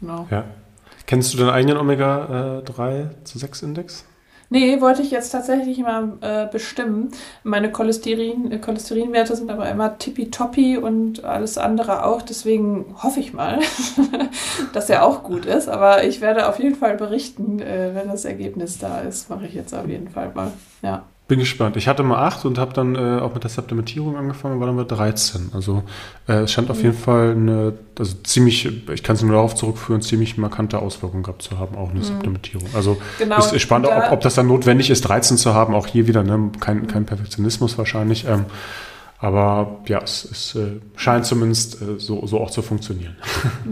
Genau. 0.00 0.26
Ja. 0.30 0.44
Kennst 1.06 1.34
du 1.34 1.38
deinen 1.38 1.50
eigenen 1.50 1.76
Omega-3 1.76 3.00
äh, 3.00 3.24
zu 3.24 3.38
6 3.38 3.62
Index? 3.62 4.04
Nee, 4.52 4.82
wollte 4.82 5.00
ich 5.00 5.10
jetzt 5.10 5.30
tatsächlich 5.30 5.78
mal 5.78 6.18
äh, 6.20 6.46
bestimmen. 6.46 7.08
Meine 7.42 7.72
Cholesterin, 7.72 8.52
äh, 8.52 8.58
Cholesterinwerte 8.58 9.34
sind 9.34 9.50
aber 9.50 9.66
immer 9.70 9.96
tippitoppi 9.96 10.76
und 10.76 11.24
alles 11.24 11.56
andere 11.56 12.04
auch. 12.04 12.20
Deswegen 12.20 12.94
hoffe 13.02 13.20
ich 13.20 13.32
mal, 13.32 13.60
dass 14.74 14.90
er 14.90 15.06
auch 15.06 15.22
gut 15.22 15.46
ist. 15.46 15.70
Aber 15.70 16.04
ich 16.04 16.20
werde 16.20 16.50
auf 16.50 16.58
jeden 16.58 16.74
Fall 16.74 16.98
berichten, 16.98 17.60
äh, 17.60 17.94
wenn 17.94 18.08
das 18.08 18.26
Ergebnis 18.26 18.76
da 18.76 19.00
ist. 19.00 19.30
Mache 19.30 19.46
ich 19.46 19.54
jetzt 19.54 19.74
auf 19.74 19.88
jeden 19.88 20.08
Fall 20.08 20.30
mal. 20.34 20.52
Ja. 20.82 21.06
Bin 21.32 21.38
gespannt. 21.38 21.78
Ich 21.78 21.88
hatte 21.88 22.02
mal 22.02 22.26
8 22.26 22.44
und 22.44 22.58
habe 22.58 22.74
dann 22.74 22.94
äh, 22.94 23.22
auch 23.22 23.32
mit 23.32 23.42
der 23.42 23.48
Supplementierung 23.48 24.18
angefangen, 24.18 24.60
war 24.60 24.66
dann 24.66 24.76
bei 24.76 24.84
13. 24.84 25.52
Also 25.54 25.82
äh, 26.28 26.42
es 26.42 26.52
scheint 26.52 26.70
auf 26.70 26.76
mhm. 26.76 26.84
jeden 26.84 26.98
Fall 26.98 27.30
eine, 27.30 27.72
also 27.98 28.16
ziemlich, 28.22 28.68
ich 28.90 29.02
kann 29.02 29.16
es 29.16 29.22
nur 29.22 29.32
darauf 29.32 29.54
zurückführen, 29.54 30.02
ziemlich 30.02 30.36
markante 30.36 30.78
Auswirkungen 30.78 31.22
gehabt 31.22 31.40
zu 31.40 31.58
haben, 31.58 31.74
auch 31.78 31.88
eine 31.88 32.00
mhm. 32.00 32.04
Supplementierung. 32.04 32.68
Also 32.74 33.00
genau, 33.18 33.38
ist 33.38 33.58
spannend, 33.62 33.88
da, 33.88 34.08
ob, 34.08 34.12
ob, 34.12 34.20
das 34.20 34.34
dann 34.34 34.46
notwendig 34.46 34.90
ist, 34.90 35.08
13 35.08 35.38
zu 35.38 35.54
haben, 35.54 35.74
auch 35.74 35.86
hier 35.86 36.06
wieder, 36.06 36.22
ne? 36.22 36.50
kein, 36.60 36.86
kein 36.86 37.06
Perfektionismus 37.06 37.78
wahrscheinlich. 37.78 38.26
Ähm, 38.28 38.44
aber 39.18 39.80
ja, 39.86 40.02
es, 40.02 40.28
es 40.30 40.54
äh, 40.54 40.82
scheint 40.96 41.24
zumindest 41.24 41.80
äh, 41.80 41.98
so, 41.98 42.26
so 42.26 42.42
auch 42.42 42.50
zu 42.50 42.60
funktionieren. 42.60 43.16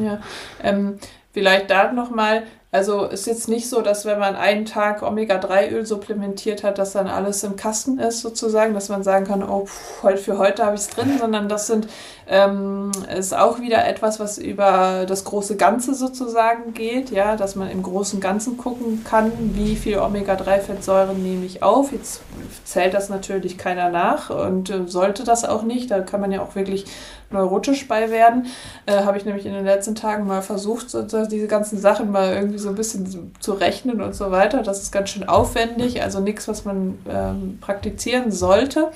Ja, 0.03 0.21
ähm, 0.63 0.95
vielleicht 1.35 1.71
da 1.71 1.93
nochmal, 1.93 2.45
also 2.73 3.05
ist 3.07 3.27
jetzt 3.27 3.49
nicht 3.49 3.69
so, 3.69 3.83
dass 3.83 4.05
wenn 4.05 4.21
man 4.21 4.37
einen 4.37 4.65
Tag 4.65 5.03
Omega-3-Öl 5.03 5.85
supplementiert 5.85 6.63
hat, 6.63 6.79
dass 6.79 6.93
dann 6.93 7.09
alles 7.09 7.43
im 7.43 7.57
Kasten 7.57 7.99
ist 7.99 8.21
sozusagen, 8.21 8.75
dass 8.75 8.89
man 8.89 9.03
sagen 9.03 9.27
kann, 9.27 9.43
oh, 9.43 9.67
pff, 9.67 10.23
für 10.23 10.39
heute 10.39 10.65
habe 10.65 10.77
ich 10.77 10.83
es 10.83 10.89
drin, 10.89 11.19
sondern 11.19 11.49
das 11.49 11.67
sind 11.67 11.89
ähm, 12.29 12.93
ist 13.19 13.37
auch 13.37 13.59
wieder 13.59 13.85
etwas, 13.89 14.21
was 14.21 14.39
über 14.39 15.05
das 15.09 15.25
große 15.25 15.57
Ganze 15.57 15.95
sozusagen 15.97 16.73
geht, 16.73 17.11
ja, 17.11 17.35
dass 17.35 17.57
man 17.57 17.69
im 17.69 17.83
großen 17.83 18.21
Ganzen 18.21 18.57
gucken 18.57 19.03
kann, 19.03 19.33
wie 19.57 19.75
viel 19.75 19.99
Omega-3-Fettsäuren 19.99 21.21
nehme 21.21 21.45
ich 21.45 21.65
auf. 21.65 21.91
Jetzt 21.91 22.21
zählt 22.65 22.95
das 22.95 23.09
natürlich 23.09 23.59
keiner 23.59 23.89
nach 23.89 24.31
und 24.31 24.71
äh, 24.71 24.87
sollte 24.87 25.25
das 25.25 25.45
auch 25.45 25.65
nicht. 25.65 25.91
Da 25.91 26.03
kann 26.03 26.21
man 26.21 26.31
ja 26.31 26.41
auch 26.41 26.55
wirklich 26.55 26.85
neurotisch 27.31 27.87
bei 27.87 28.11
werden. 28.11 28.47
Äh, 28.87 29.05
Habe 29.05 29.19
ich 29.19 29.25
nämlich 29.25 29.47
in 29.47 29.53
den 29.53 29.65
letzten 29.65 29.95
Tagen 29.95 30.27
mal 30.27 30.43
versucht, 30.43 30.91
so, 30.91 31.03
diese 31.03 31.47
ganzen 31.47 31.79
Sachen 31.79 32.11
mal 32.11 32.35
irgendwie 32.35 32.59
so 32.59 32.69
ein 32.69 32.75
bisschen 32.75 33.33
zu 33.41 33.53
rechnen 33.53 34.01
und 34.01 34.15
so 34.15 34.31
weiter. 34.31 34.63
Das 34.63 34.83
ist 34.83 34.93
ganz 34.93 35.11
schön 35.11 35.29
aufwendig, 35.29 36.03
also 36.03 36.21
nichts, 36.21 36.49
was 36.49 36.65
man 36.65 36.99
ähm, 37.09 37.59
praktizieren 37.61 38.31
sollte. 38.31 38.91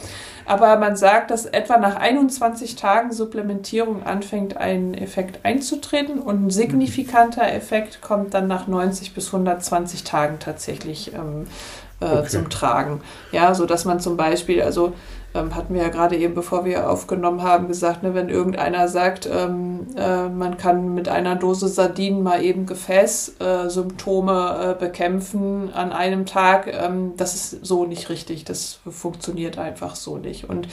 Aber 0.46 0.76
man 0.78 0.96
sagt, 0.96 1.30
dass 1.30 1.46
etwa 1.46 1.78
nach 1.78 1.96
21 1.96 2.76
Tagen 2.76 3.12
Supplementierung 3.12 4.02
anfängt, 4.02 4.56
ein 4.56 4.94
Effekt 4.94 5.44
einzutreten 5.44 6.18
und 6.18 6.46
ein 6.46 6.50
signifikanter 6.50 7.50
Effekt 7.50 8.02
kommt 8.02 8.34
dann 8.34 8.46
nach 8.46 8.66
90 8.66 9.14
bis 9.14 9.26
120 9.26 10.04
Tagen 10.04 10.38
tatsächlich 10.38 11.12
ähm, 11.14 11.46
äh, 12.00 12.18
okay. 12.18 12.28
zum 12.28 12.50
Tragen. 12.50 13.00
Ja, 13.32 13.54
so 13.54 13.64
dass 13.64 13.84
man 13.84 14.00
zum 14.00 14.16
Beispiel, 14.16 14.60
also 14.62 14.92
ähm, 15.34 15.54
hatten 15.54 15.74
wir 15.74 15.82
ja 15.82 15.88
gerade 15.88 16.16
eben, 16.16 16.34
bevor 16.34 16.64
wir 16.64 16.88
aufgenommen 16.88 17.42
haben, 17.42 17.66
gesagt, 17.66 18.02
ne, 18.04 18.14
wenn 18.14 18.28
irgendeiner 18.28 18.86
sagt, 18.88 19.28
ähm, 19.30 19.88
äh, 19.96 20.28
man 20.28 20.56
kann 20.56 20.94
mit 20.94 21.08
einer 21.08 21.34
Dose 21.34 21.66
Sardinen 21.66 22.22
mal 22.22 22.42
eben 22.42 22.66
Gefäßsymptome 22.66 24.56
äh, 24.60 24.70
äh, 24.70 24.74
bekämpfen 24.74 25.72
an 25.74 25.92
einem 25.92 26.24
Tag, 26.24 26.72
ähm, 26.72 27.14
das 27.16 27.34
ist 27.34 27.66
so 27.66 27.84
nicht 27.84 28.08
richtig. 28.10 28.44
Das 28.44 28.78
funktioniert 28.88 29.58
einfach 29.58 29.96
so 29.96 30.18
nicht. 30.18 30.48
Und 30.48 30.68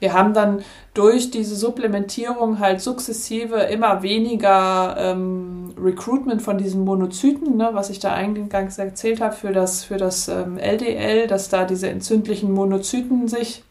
wir 0.00 0.12
haben 0.12 0.34
dann 0.34 0.62
durch 0.92 1.30
diese 1.30 1.54
Supplementierung 1.54 2.58
halt 2.58 2.80
sukzessive 2.80 3.56
immer 3.56 4.02
weniger 4.02 4.96
ähm, 4.98 5.72
Recruitment 5.80 6.42
von 6.42 6.58
diesen 6.58 6.84
Monozyten, 6.84 7.56
ne, 7.56 7.70
was 7.74 7.90
ich 7.90 8.00
da 8.00 8.12
eingangs 8.12 8.78
erzählt 8.78 9.20
habe, 9.20 9.36
für 9.36 9.52
das, 9.52 9.84
für 9.84 9.98
das 9.98 10.26
ähm, 10.26 10.58
LDL, 10.58 11.28
dass 11.28 11.48
da 11.48 11.64
diese 11.64 11.88
entzündlichen 11.88 12.50
Monozyten 12.52 13.28
sich 13.28 13.62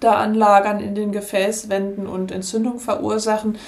da 0.00 0.14
anlagern 0.14 0.80
in 0.80 0.94
den 0.94 1.12
Gefäßwänden 1.12 2.06
und 2.06 2.32
Entzündung 2.32 2.78
verursachen. 2.78 3.58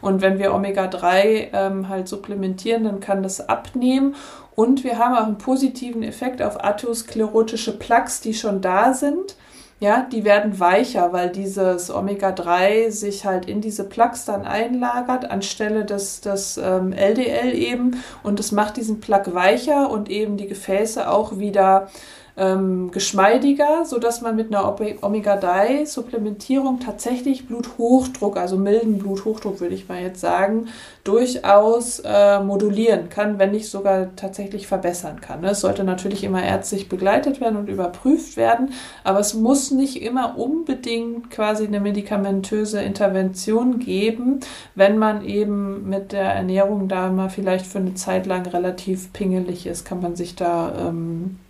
Und 0.00 0.20
wenn 0.20 0.38
wir 0.38 0.52
Omega-3 0.54 1.48
ähm, 1.52 1.88
halt 1.88 2.08
supplementieren, 2.08 2.84
dann 2.84 3.00
kann 3.00 3.22
das 3.22 3.48
abnehmen. 3.48 4.14
Und 4.54 4.84
wir 4.84 4.98
haben 4.98 5.14
auch 5.14 5.26
einen 5.26 5.38
positiven 5.38 6.02
Effekt 6.02 6.42
auf 6.42 6.62
atherosklerotische 6.62 7.78
Plaques, 7.78 8.20
die 8.20 8.34
schon 8.34 8.60
da 8.60 8.92
sind. 8.92 9.36
Ja, 9.80 10.06
die 10.10 10.24
werden 10.24 10.60
weicher, 10.60 11.12
weil 11.12 11.30
dieses 11.30 11.90
Omega-3 11.90 12.90
sich 12.90 13.24
halt 13.24 13.46
in 13.46 13.60
diese 13.60 13.84
Plaques 13.84 14.24
dann 14.24 14.44
einlagert, 14.44 15.30
anstelle 15.30 15.84
des, 15.84 16.20
des 16.20 16.58
ähm, 16.58 16.92
LDL 16.92 17.52
eben. 17.52 18.02
Und 18.22 18.38
es 18.40 18.52
macht 18.52 18.76
diesen 18.76 19.00
Plaque 19.00 19.34
weicher 19.34 19.90
und 19.90 20.08
eben 20.08 20.36
die 20.36 20.46
Gefäße 20.46 21.10
auch 21.10 21.38
wieder 21.38 21.88
ähm, 22.36 22.90
geschmeidiger, 22.90 23.84
sodass 23.84 24.20
man 24.20 24.34
mit 24.34 24.52
einer 24.52 24.68
Omega-3-Supplementierung 25.02 26.80
tatsächlich 26.80 27.46
Bluthochdruck, 27.46 28.36
also 28.36 28.56
milden 28.56 28.98
Bluthochdruck 28.98 29.60
würde 29.60 29.74
ich 29.74 29.88
mal 29.88 30.02
jetzt 30.02 30.20
sagen, 30.20 30.66
durchaus 31.04 32.00
äh, 32.04 32.40
modulieren 32.40 33.08
kann, 33.08 33.38
wenn 33.38 33.52
nicht 33.52 33.68
sogar 33.68 34.16
tatsächlich 34.16 34.66
verbessern 34.66 35.20
kann. 35.20 35.42
Ne? 35.42 35.50
Es 35.50 35.60
sollte 35.60 35.84
natürlich 35.84 36.24
immer 36.24 36.42
ärztlich 36.42 36.88
begleitet 36.88 37.40
werden 37.40 37.56
und 37.56 37.68
überprüft 37.68 38.36
werden, 38.36 38.72
aber 39.04 39.20
es 39.20 39.34
muss 39.34 39.70
nicht 39.70 40.02
immer 40.02 40.36
unbedingt 40.36 41.30
quasi 41.30 41.66
eine 41.66 41.80
medikamentöse 41.80 42.82
Intervention 42.82 43.78
geben, 43.78 44.40
wenn 44.74 44.98
man 44.98 45.24
eben 45.24 45.88
mit 45.88 46.10
der 46.10 46.32
Ernährung 46.32 46.88
da 46.88 47.10
mal 47.10 47.30
vielleicht 47.30 47.66
für 47.66 47.78
eine 47.78 47.94
Zeit 47.94 48.26
lang 48.26 48.44
relativ 48.46 49.12
pingelig 49.12 49.66
ist, 49.66 49.84
kann 49.84 50.00
man 50.00 50.16
sich 50.16 50.34
da 50.34 50.88
ähm, 50.88 51.38
äh, 51.38 51.43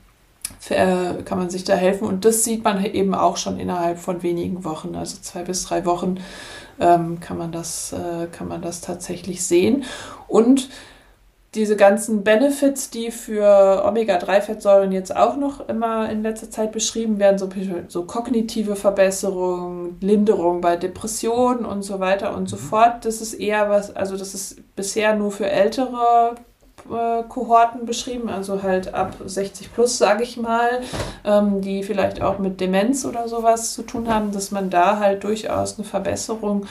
kann 0.69 1.39
man 1.39 1.51
sich 1.51 1.65
da 1.65 1.75
helfen. 1.75 2.07
Und 2.07 2.25
das 2.25 2.45
sieht 2.45 2.65
man 2.65 2.85
eben 2.85 3.15
auch 3.15 3.37
schon 3.37 3.59
innerhalb 3.59 3.99
von 3.99 4.23
wenigen 4.23 4.65
Wochen, 4.65 4.95
also 4.95 5.19
zwei 5.21 5.43
bis 5.43 5.65
drei 5.65 5.85
Wochen 5.85 6.19
ähm, 6.81 7.21
kann, 7.21 7.39
man 7.39 7.53
das, 7.53 7.93
äh, 7.93 8.27
kann 8.27 8.49
man 8.49 8.63
das 8.63 8.81
tatsächlich 8.81 9.45
sehen. 9.45 9.85
Und 10.29 10.69
diese 11.55 11.77
ganzen 11.77 12.25
Benefits, 12.25 12.91
die 12.91 13.13
für 13.13 13.85
Omega-3-Fettsäuren 13.87 14.91
jetzt 14.91 15.15
auch 15.15 15.37
noch 15.37 15.69
immer 15.69 16.11
in 16.11 16.23
letzter 16.23 16.51
Zeit 16.51 16.73
beschrieben 16.73 17.19
werden, 17.21 17.39
so, 17.39 17.49
so 17.87 18.05
kognitive 18.05 18.75
Verbesserung, 18.75 19.97
Linderung 20.01 20.61
bei 20.61 20.77
Depressionen 20.77 21.65
und 21.65 21.83
so 21.83 22.01
weiter 22.01 22.37
und 22.37 22.49
so 22.49 22.57
mhm. 22.57 22.61
fort, 22.61 23.05
das 23.05 23.21
ist 23.21 23.35
eher 23.35 23.71
was, 23.71 23.95
also 23.95 24.17
das 24.17 24.35
ist 24.35 24.75
bisher 24.75 25.15
nur 25.15 25.31
für 25.31 25.49
ältere 25.49 26.35
Kohorten 26.89 27.87
beschrieben, 27.87 28.29
also 28.29 28.63
halt 28.63 28.93
ab 28.93 29.15
60 29.25 29.73
plus, 29.73 29.99
sage 29.99 30.23
ich 30.23 30.37
mal, 30.37 30.83
ähm, 31.25 31.61
die 31.61 31.83
vielleicht 31.83 32.21
auch 32.21 32.39
mit 32.39 32.61
Demenz 32.61 33.05
oder 33.05 33.27
sowas 33.29 33.73
zu 33.75 33.83
tun 33.83 34.09
haben, 34.09 34.33
dass 34.33 34.51
man 34.51 34.71
da 34.71 34.99
halt 34.99 35.25
durchaus 35.25 35.79
eine 35.79 35.87
Verbesserung 35.87 36.67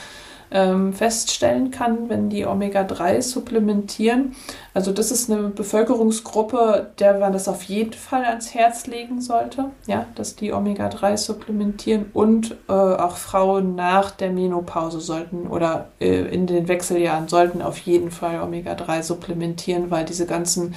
ähm, 0.50 0.92
feststellen 0.92 1.70
kann, 1.70 2.08
wenn 2.08 2.30
die 2.30 2.46
Omega-3 2.46 3.22
supplementieren. 3.22 4.34
Also 4.72 4.92
das 4.92 5.10
ist 5.10 5.30
eine 5.30 5.48
Bevölkerungsgruppe, 5.48 6.92
der 6.98 7.18
man 7.18 7.32
das 7.32 7.48
auf 7.48 7.62
jeden 7.64 7.92
Fall 7.92 8.24
ans 8.24 8.54
Herz 8.54 8.86
legen 8.86 9.20
sollte, 9.20 9.66
ja, 9.86 10.06
dass 10.14 10.36
die 10.36 10.52
Omega-3 10.52 11.16
supplementieren 11.16 12.06
und 12.12 12.56
äh, 12.68 12.72
auch 12.72 13.16
Frauen 13.16 13.74
nach 13.74 14.10
der 14.10 14.30
Menopause 14.30 15.00
sollten 15.00 15.46
oder 15.46 15.88
äh, 16.00 16.22
in 16.34 16.46
den 16.46 16.68
Wechseljahren 16.68 17.28
sollten 17.28 17.62
auf 17.62 17.78
jeden 17.78 18.10
Fall 18.10 18.40
Omega-3 18.42 19.02
supplementieren, 19.02 19.90
weil 19.90 20.04
diese 20.04 20.26
ganzen 20.26 20.74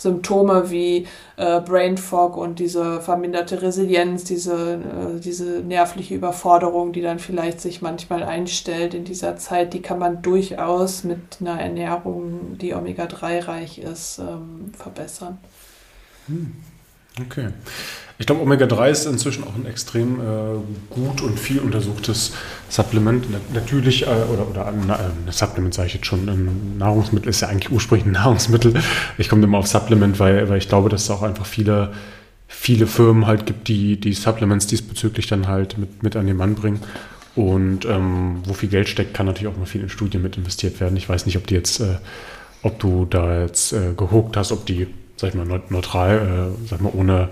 Symptome 0.00 0.70
wie 0.70 1.06
äh, 1.36 1.60
Brain 1.60 1.98
Fog 1.98 2.38
und 2.38 2.58
diese 2.58 3.02
verminderte 3.02 3.60
Resilienz, 3.60 4.24
diese, 4.24 4.74
äh, 4.74 5.20
diese 5.20 5.60
nervliche 5.60 6.14
Überforderung, 6.14 6.92
die 6.92 7.02
dann 7.02 7.18
vielleicht 7.18 7.60
sich 7.60 7.82
manchmal 7.82 8.22
einstellt 8.22 8.94
in 8.94 9.04
dieser 9.04 9.36
Zeit, 9.36 9.74
die 9.74 9.82
kann 9.82 9.98
man 9.98 10.22
durchaus 10.22 11.04
mit 11.04 11.20
einer 11.40 11.60
Ernährung, 11.60 12.56
die 12.56 12.74
Omega-3 12.74 13.46
reich 13.46 13.78
ist, 13.78 14.18
ähm, 14.20 14.72
verbessern. 14.72 15.36
Hm. 16.28 16.56
Okay. 17.20 17.48
Ich 18.20 18.26
glaube, 18.26 18.42
Omega-3 18.42 18.90
ist 18.90 19.06
inzwischen 19.06 19.44
auch 19.44 19.54
ein 19.54 19.64
extrem 19.64 20.20
äh, 20.20 20.24
gut 20.90 21.22
und 21.22 21.40
viel 21.40 21.58
untersuchtes 21.58 22.34
Supplement. 22.68 23.24
Natürlich, 23.54 24.02
äh, 24.02 24.10
oder, 24.10 24.46
oder 24.46 24.66
ein 24.66 24.90
äh, 24.90 25.32
Supplement 25.32 25.72
sage 25.72 25.88
ich 25.88 25.94
jetzt 25.94 26.06
schon, 26.06 26.28
ein 26.28 26.76
Nahrungsmittel 26.76 27.30
ist 27.30 27.40
ja 27.40 27.48
eigentlich 27.48 27.72
ursprünglich 27.72 28.06
ein 28.06 28.12
Nahrungsmittel. 28.22 28.74
Ich 29.16 29.30
komme 29.30 29.44
immer 29.44 29.56
auf 29.56 29.68
Supplement, 29.68 30.20
weil, 30.20 30.50
weil 30.50 30.58
ich 30.58 30.68
glaube, 30.68 30.90
dass 30.90 31.04
es 31.04 31.10
auch 31.10 31.22
einfach 31.22 31.46
viele, 31.46 31.94
viele 32.46 32.86
Firmen 32.86 33.26
halt 33.26 33.46
gibt, 33.46 33.68
die 33.68 33.98
die 33.98 34.12
Supplements 34.12 34.66
diesbezüglich 34.66 35.26
dann 35.26 35.48
halt 35.48 35.78
mit, 35.78 36.02
mit 36.02 36.14
an 36.14 36.26
den 36.26 36.36
Mann 36.36 36.56
bringen. 36.56 36.80
Und 37.36 37.86
ähm, 37.86 38.42
wo 38.44 38.52
viel 38.52 38.68
Geld 38.68 38.90
steckt, 38.90 39.14
kann 39.14 39.24
natürlich 39.24 39.50
auch 39.50 39.58
mal 39.58 39.64
viel 39.64 39.80
in 39.80 39.88
Studien 39.88 40.20
mit 40.20 40.36
investiert 40.36 40.78
werden. 40.78 40.98
Ich 40.98 41.08
weiß 41.08 41.24
nicht, 41.24 41.38
ob 41.38 41.46
die 41.46 41.54
jetzt, 41.54 41.80
äh, 41.80 41.96
ob 42.62 42.78
du 42.80 43.06
da 43.06 43.40
jetzt 43.40 43.72
äh, 43.72 43.94
gehuckt 43.96 44.36
hast, 44.36 44.52
ob 44.52 44.66
die, 44.66 44.88
sag 45.16 45.30
ich 45.30 45.34
mal, 45.36 45.62
neutral, 45.70 46.52
äh, 46.54 46.68
sag 46.68 46.82
mal, 46.82 46.92
ohne 46.92 47.30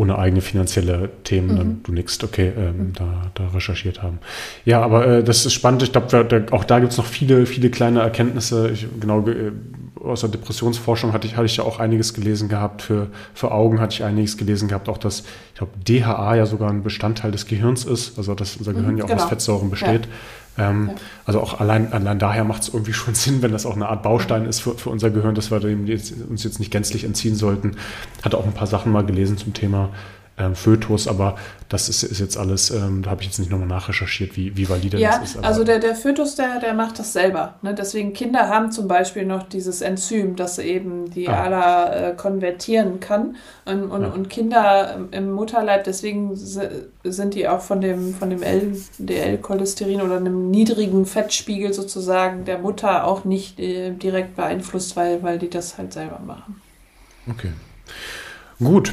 ohne 0.00 0.18
eigene 0.18 0.40
finanzielle 0.40 1.10
Themen, 1.24 1.52
mhm. 1.52 1.56
dann 1.56 1.80
du 1.82 1.92
nix, 1.92 2.24
okay, 2.24 2.52
ähm, 2.56 2.78
mhm. 2.78 2.92
da, 2.94 3.30
da 3.34 3.48
recherchiert 3.48 4.02
haben. 4.02 4.18
Ja, 4.64 4.80
aber 4.80 5.06
äh, 5.06 5.22
das 5.22 5.44
ist 5.44 5.52
spannend. 5.52 5.82
Ich 5.82 5.92
glaube, 5.92 6.24
da, 6.24 6.56
auch 6.56 6.64
da 6.64 6.78
gibt 6.80 6.92
es 6.92 6.98
noch 6.98 7.04
viele, 7.04 7.44
viele 7.44 7.68
kleine 7.68 8.00
Erkenntnisse. 8.00 8.70
Ich, 8.70 8.86
genau, 8.98 9.28
äh, 9.28 9.52
aus 10.02 10.22
der 10.22 10.30
Depressionsforschung 10.30 11.12
hatte 11.12 11.26
ich, 11.26 11.36
hatte 11.36 11.44
ich 11.44 11.58
ja 11.58 11.64
auch 11.64 11.80
einiges 11.80 12.14
gelesen 12.14 12.48
gehabt. 12.48 12.80
Für, 12.80 13.08
für 13.34 13.52
Augen 13.52 13.78
hatte 13.78 13.92
ich 13.92 14.02
einiges 14.02 14.38
gelesen 14.38 14.68
gehabt. 14.68 14.88
Auch 14.88 14.96
dass, 14.96 15.20
ich 15.20 15.58
glaube, 15.58 15.72
DHA 15.86 16.34
ja 16.34 16.46
sogar 16.46 16.70
ein 16.70 16.82
Bestandteil 16.82 17.30
des 17.30 17.44
Gehirns 17.44 17.84
ist. 17.84 18.16
Also, 18.16 18.34
dass 18.34 18.56
unser 18.56 18.72
Gehirn 18.72 18.92
mhm, 18.92 18.98
ja 18.98 19.04
auch 19.04 19.08
genau. 19.08 19.22
aus 19.22 19.28
Fettsäuren 19.28 19.68
besteht. 19.68 20.06
Ja. 20.06 20.12
Ähm, 20.58 20.88
ja. 20.88 20.94
Also 21.24 21.40
auch 21.40 21.60
allein, 21.60 21.92
allein 21.92 22.18
daher 22.18 22.44
macht 22.44 22.62
es 22.62 22.68
irgendwie 22.68 22.92
schon 22.92 23.14
Sinn, 23.16 23.42
wenn 23.42 23.52
das 23.52 23.66
auch 23.66 23.76
eine 23.76 23.88
Art 23.88 24.02
Baustein 24.02 24.46
ist 24.46 24.60
für, 24.60 24.76
für 24.76 24.90
unser 24.90 25.10
Gehirn, 25.10 25.34
dass 25.34 25.50
wir 25.50 25.60
jetzt, 25.60 26.14
uns 26.28 26.44
jetzt 26.44 26.58
nicht 26.58 26.70
gänzlich 26.70 27.04
entziehen 27.04 27.34
sollten. 27.34 27.76
Hatte 28.22 28.38
auch 28.38 28.46
ein 28.46 28.54
paar 28.54 28.66
Sachen 28.66 28.92
mal 28.92 29.04
gelesen 29.04 29.36
zum 29.38 29.54
Thema 29.54 29.90
ähm, 30.40 30.54
Fötus, 30.54 31.06
aber 31.06 31.36
das 31.68 31.88
ist, 31.88 32.02
ist 32.02 32.18
jetzt 32.18 32.36
alles, 32.36 32.70
ähm, 32.70 33.02
da 33.02 33.10
habe 33.10 33.22
ich 33.22 33.28
jetzt 33.28 33.38
nicht 33.38 33.50
nochmal 33.50 33.68
nachrecherchiert, 33.68 34.36
wie, 34.36 34.56
wie 34.56 34.68
valide 34.68 34.98
ja, 34.98 35.18
das 35.18 35.36
ist. 35.36 35.44
also 35.44 35.62
der, 35.62 35.78
der 35.78 35.94
Fötus, 35.94 36.34
der, 36.34 36.58
der 36.58 36.74
macht 36.74 36.98
das 36.98 37.12
selber. 37.12 37.54
Ne? 37.62 37.74
Deswegen 37.74 38.12
Kinder 38.12 38.48
haben 38.48 38.72
zum 38.72 38.88
Beispiel 38.88 39.24
noch 39.24 39.44
dieses 39.44 39.80
Enzym, 39.80 40.34
das 40.34 40.58
eben 40.58 41.10
die 41.10 41.28
ah. 41.28 41.44
ALA 41.44 41.92
äh, 41.92 42.16
konvertieren 42.16 42.98
kann. 42.98 43.36
Und, 43.66 43.84
und, 43.84 44.02
ja. 44.02 44.08
und, 44.08 44.28
Kinder 44.30 45.06
im 45.12 45.32
Mutterleib, 45.32 45.84
deswegen 45.84 46.32
sind 46.34 47.34
die 47.34 47.46
auch 47.46 47.60
von 47.60 47.80
dem, 47.80 48.14
von 48.14 48.30
dem 48.30 48.42
LDL-Cholesterin 48.42 50.00
oder 50.02 50.16
einem 50.16 50.50
niedrigen 50.50 51.06
Fettspiegel 51.06 51.72
sozusagen 51.72 52.44
der 52.44 52.58
Mutter 52.58 53.06
auch 53.06 53.24
nicht 53.24 53.60
äh, 53.60 53.92
direkt 53.92 54.34
beeinflusst, 54.34 54.96
weil, 54.96 55.22
weil 55.22 55.38
die 55.38 55.50
das 55.50 55.78
halt 55.78 55.92
selber 55.92 56.18
machen. 56.26 56.60
Okay. 57.28 57.52
Gut, 58.58 58.92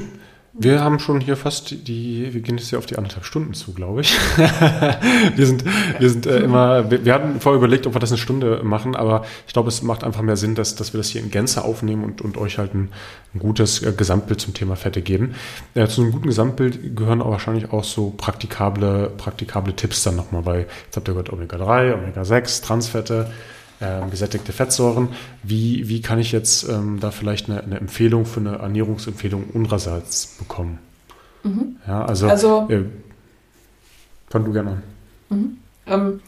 wir 0.59 0.81
haben 0.81 0.99
schon 0.99 1.21
hier 1.21 1.37
fast 1.37 1.87
die, 1.87 2.33
wir 2.33 2.41
gehen 2.41 2.57
jetzt 2.57 2.69
hier 2.69 2.79
auf 2.79 2.87
die 2.87 2.97
anderthalb 2.97 3.25
Stunden 3.25 3.53
zu, 3.53 3.73
glaube 3.73 4.01
ich. 4.01 4.17
wir 5.35 5.45
sind, 5.45 5.63
wir 5.99 6.09
sind 6.09 6.25
äh, 6.25 6.39
immer, 6.39 6.89
wir, 6.89 7.05
wir, 7.05 7.13
hatten 7.13 7.39
vorher 7.39 7.57
überlegt, 7.57 7.85
ob 7.85 7.95
wir 7.95 7.99
das 7.99 8.11
eine 8.11 8.17
Stunde 8.17 8.61
machen, 8.63 8.95
aber 8.95 9.23
ich 9.45 9.53
glaube, 9.53 9.69
es 9.69 9.83
macht 9.83 10.03
einfach 10.03 10.23
mehr 10.23 10.35
Sinn, 10.35 10.55
dass, 10.55 10.75
dass 10.75 10.93
wir 10.93 10.97
das 10.97 11.09
hier 11.09 11.21
in 11.21 11.29
Gänze 11.29 11.63
aufnehmen 11.63 12.03
und, 12.03 12.21
und 12.21 12.37
euch 12.37 12.57
halt 12.57 12.73
ein, 12.73 12.89
ein 13.35 13.39
gutes 13.39 13.83
äh, 13.83 13.93
Gesamtbild 13.95 14.41
zum 14.41 14.55
Thema 14.55 14.75
Fette 14.75 15.01
geben. 15.01 15.35
Äh, 15.75 15.87
zu 15.87 16.01
einem 16.01 16.11
guten 16.11 16.27
Gesamtbild 16.27 16.95
gehören 16.95 17.21
auch 17.21 17.31
wahrscheinlich 17.31 17.71
auch 17.71 17.83
so 17.83 18.13
praktikable, 18.17 19.11
praktikable 19.15 19.75
Tipps 19.75 20.03
dann 20.03 20.15
nochmal, 20.15 20.45
weil 20.45 20.59
jetzt 20.85 20.95
habt 20.95 21.07
ihr 21.07 21.13
gehört 21.13 21.31
Omega-3, 21.31 21.93
Omega-6, 21.93 22.63
Transfette, 22.63 23.29
äh, 23.79 24.07
gesättigte 24.09 24.53
Fettsäuren. 24.53 25.09
Wie, 25.43 25.87
wie 25.87 26.01
kann 26.01 26.19
ich 26.19 26.31
jetzt 26.31 26.67
ähm, 26.67 26.99
da 26.99 27.11
vielleicht 27.11 27.49
eine, 27.49 27.63
eine, 27.63 27.77
Empfehlung 27.77 28.25
für 28.25 28.39
eine 28.39 28.57
Ernährungsempfehlung 28.57 29.45
unsererseits 29.53 30.37
bekommen? 30.37 30.79
Mhm. 31.43 31.77
Ja, 31.87 32.05
also, 32.05 32.27
also 32.27 32.67
äh, 32.69 32.83
fang 34.29 34.45
du 34.45 34.51
gerne 34.51 34.71
an. 34.71 34.83
Mhm. 35.29 35.57
Ähm, 35.85 36.19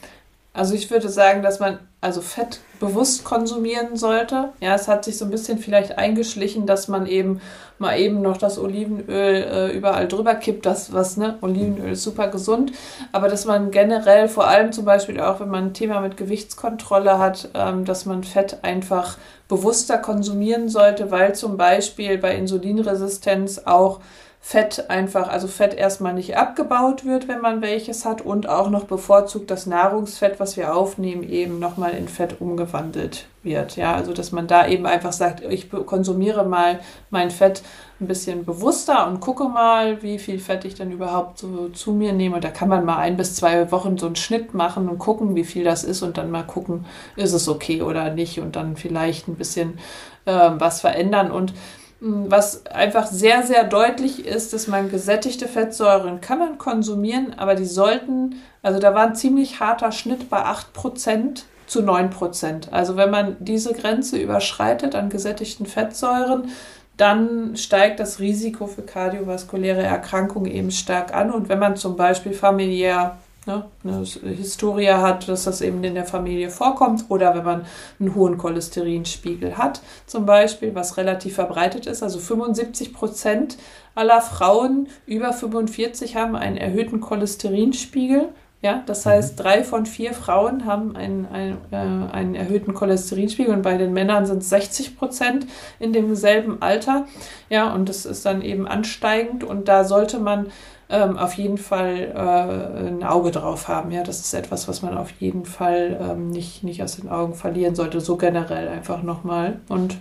also 0.54 0.76
ich 0.76 0.90
würde 0.92 1.10
sagen, 1.10 1.42
dass 1.42 1.60
man 1.60 1.80
also 2.02 2.22
Fett 2.22 2.62
bewusst 2.80 3.26
konsumieren 3.26 3.98
sollte. 3.98 4.54
Ja, 4.62 4.76
es 4.76 4.88
hat 4.88 5.04
sich 5.04 5.18
so 5.18 5.26
ein 5.26 5.32
bisschen 5.32 5.58
vielleicht 5.58 5.98
eingeschlichen, 5.98 6.66
dass 6.66 6.88
man 6.88 7.06
eben 7.06 7.42
mal 7.78 7.98
eben 7.98 8.22
noch 8.22 8.38
das 8.38 8.58
Olivenöl 8.58 9.08
äh, 9.08 9.72
überall 9.72 10.08
drüber 10.08 10.36
kippt, 10.36 10.66
das 10.66 10.94
was, 10.94 11.18
ne? 11.18 11.38
Olivenöl 11.42 11.94
ist 11.94 12.04
super 12.04 12.28
gesund, 12.28 12.74
aber 13.12 13.30
dass 13.30 13.46
man 13.46 13.72
generell, 13.72 14.28
vor 14.28 14.48
allem 14.48 14.72
zum 14.72 14.86
Beispiel 14.86 15.20
auch, 15.20 15.40
wenn 15.40 15.50
man 15.50 15.68
ein 15.68 15.74
Thema 15.74 16.02
mit 16.02 16.18
Gewichtskontrolle 16.18 17.20
hat, 17.20 17.50
ähm, 17.54 17.86
dass 17.86 18.06
man 18.06 18.24
Fett 18.24 18.60
einfach 18.64 19.18
bewusster 19.48 19.98
konsumieren 19.98 20.70
sollte, 20.70 21.10
weil 21.12 21.36
zum 21.36 21.58
Beispiel 21.58 22.18
bei 22.18 22.36
Insulinresistenz 22.36 23.62
auch 23.66 24.00
Fett 24.42 24.90
einfach, 24.90 25.28
also 25.28 25.48
Fett 25.48 25.74
erstmal 25.74 26.14
nicht 26.14 26.38
abgebaut 26.38 27.06
wird, 27.06 27.28
wenn 27.28 27.42
man 27.42 27.62
welches 27.62 28.06
hat 28.06 28.22
und 28.22 28.48
auch 28.48 28.70
noch 28.70 28.86
bevorzugt 28.86 29.52
das 29.52 29.66
Nahrungsfett, 29.66 30.40
was 30.40 30.56
wir 30.56 30.74
aufnehmen, 30.74 31.24
eben 31.24 31.60
nochmal 31.60 31.92
in 31.92 32.08
Fett 32.08 32.40
umgewandelt 32.40 33.28
wird. 33.44 33.76
Ja, 33.76 33.94
also 33.94 34.14
dass 34.14 34.32
man 34.32 34.48
da 34.48 34.66
eben 34.66 34.86
einfach 34.86 35.12
sagt, 35.12 35.44
ich 35.44 35.70
konsumiere 35.70 36.46
mal 36.46 36.80
mein 37.10 37.32
Fett 37.32 37.62
ein 38.00 38.08
bisschen 38.08 38.46
bewusster 38.46 39.08
und 39.08 39.20
gucke 39.20 39.50
mal, 39.50 40.02
wie 40.02 40.18
viel 40.18 40.40
Fett 40.40 40.64
ich 40.64 40.74
dann 40.74 40.92
überhaupt 40.92 41.38
so 41.38 41.68
zu 41.70 41.92
mir 41.92 42.14
nehme. 42.14 42.36
Und 42.36 42.44
da 42.44 42.50
kann 42.50 42.70
man 42.70 42.86
mal 42.86 42.98
ein 42.98 43.18
bis 43.18 43.36
zwei 43.36 43.72
Wochen 43.72 43.98
so 43.98 44.06
einen 44.06 44.16
Schnitt 44.16 44.54
machen 44.54 44.88
und 44.88 45.00
gucken, 45.00 45.36
wie 45.36 45.44
viel 45.44 45.66
das 45.66 45.84
ist 45.84 46.02
und 46.02 46.18
dann 46.18 46.32
mal 46.32 46.44
gucken, 46.44 46.86
ist 47.18 47.34
es 47.34 47.50
okay 47.50 47.82
oder 47.82 48.10
nicht 48.14 48.40
und 48.40 48.56
dann 48.56 48.78
vielleicht 48.78 49.28
ein 49.28 49.36
bisschen 49.36 49.80
äh, 50.26 50.52
was 50.54 50.80
verändern. 50.80 51.30
Und 51.30 51.54
was 52.02 52.66
einfach 52.68 53.08
sehr, 53.08 53.44
sehr 53.44 53.66
deutlich 53.66 54.26
ist, 54.26 54.54
dass 54.54 54.68
man 54.68 54.90
gesättigte 54.90 55.48
Fettsäuren 55.48 56.22
kann 56.22 56.40
man 56.40 56.58
konsumieren, 56.58 57.34
aber 57.38 57.56
die 57.56 57.66
sollten, 57.66 58.36
also 58.62 58.80
da 58.80 58.94
war 58.94 59.08
ein 59.08 59.16
ziemlich 59.16 59.60
harter 59.60 59.92
Schnitt 59.92 60.30
bei 60.30 60.44
8% 60.44 61.44
zu 61.68 61.82
9%. 61.82 62.72
Also 62.72 62.96
wenn 62.96 63.12
man 63.12 63.36
diese 63.40 63.74
Grenze 63.74 64.18
überschreitet 64.18 64.96
an 64.96 65.10
gesättigten 65.10 65.66
Fettsäuren, 65.66 66.50
dann 66.96 67.56
steigt 67.56 68.00
das 68.00 68.20
Risiko 68.20 68.68
für 68.68 68.82
kardiovaskuläre 68.82 69.84
Erkrankungen 69.84 70.52
eben 70.52 70.72
stark 70.72 71.14
an. 71.14 71.32
Und 71.32 71.48
wenn 71.48 71.60
man 71.60 71.78
zum 71.78 71.96
Beispiel 71.96 72.34
familiär 72.34 73.18
ne, 73.46 73.66
eine 73.84 74.06
Historie 74.36 74.90
hat, 74.90 75.28
dass 75.28 75.44
das 75.44 75.62
eben 75.62 75.84
in 75.84 75.96
der 75.96 76.06
Familie 76.06 76.50
vorkommt 76.50 77.06
oder 77.10 77.36
wenn 77.36 77.44
man 77.44 77.66
einen 78.00 78.16
hohen 78.16 78.38
Cholesterinspiegel 78.38 79.58
hat, 79.58 79.82
zum 80.06 80.26
Beispiel, 80.26 80.76
was 80.76 80.98
relativ 80.98 81.36
verbreitet 81.36 81.86
ist. 81.86 82.04
Also 82.04 82.20
75 82.20 82.94
Prozent 82.94 83.58
aller 83.96 84.22
Frauen 84.22 84.88
über 85.06 85.34
45 85.34 86.16
haben 86.16 86.36
einen 86.36 86.58
erhöhten 86.58 87.00
Cholesterinspiegel. 87.02 88.30
Ja, 88.62 88.84
das 88.86 89.06
mhm. 89.06 89.12
heißt, 89.12 89.40
drei 89.40 89.64
von 89.64 89.86
vier 89.86 90.14
Frauen 90.14 90.66
haben 90.66 90.96
einen, 90.96 91.26
einen, 91.28 91.58
äh, 91.72 92.14
einen 92.14 92.36
erhöhten 92.36 92.74
Cholesterinspiegel 92.74 93.54
und 93.54 93.62
bei 93.62 93.78
den 93.78 93.94
Männern 93.94 94.26
sind 94.26 94.44
es 94.44 94.50
60 94.50 94.98
Prozent 94.98 95.48
in 95.80 95.94
demselben 95.94 96.62
Alter. 96.62 97.08
Ja, 97.50 97.74
und 97.74 97.88
das 97.88 98.06
ist 98.06 98.26
dann 98.26 98.42
eben 98.42 98.68
ansteigend 98.68 99.44
und 99.44 99.70
da 99.70 99.86
sollte 99.86 100.20
man 100.20 100.48
ähm, 100.90 101.18
auf 101.18 101.34
jeden 101.34 101.58
Fall 101.58 102.12
äh, 102.16 102.88
ein 102.88 103.04
Auge 103.04 103.32
drauf 103.32 103.68
haben. 103.68 103.92
Ja, 103.92 104.04
das 104.04 104.20
ist 104.20 104.34
etwas, 104.34 104.68
was 104.68 104.82
man 104.82 104.98
auf 104.98 105.12
jeden 105.20 105.46
Fall 105.46 106.00
ähm, 106.02 106.30
nicht, 106.30 106.64
nicht 106.64 106.82
aus 106.84 106.96
den 106.96 107.10
Augen 107.10 107.36
verlieren 107.36 107.76
sollte, 107.76 108.02
so 108.02 108.18
generell 108.18 108.68
einfach 108.68 109.04
nochmal. 109.04 109.60
Und 109.70 109.98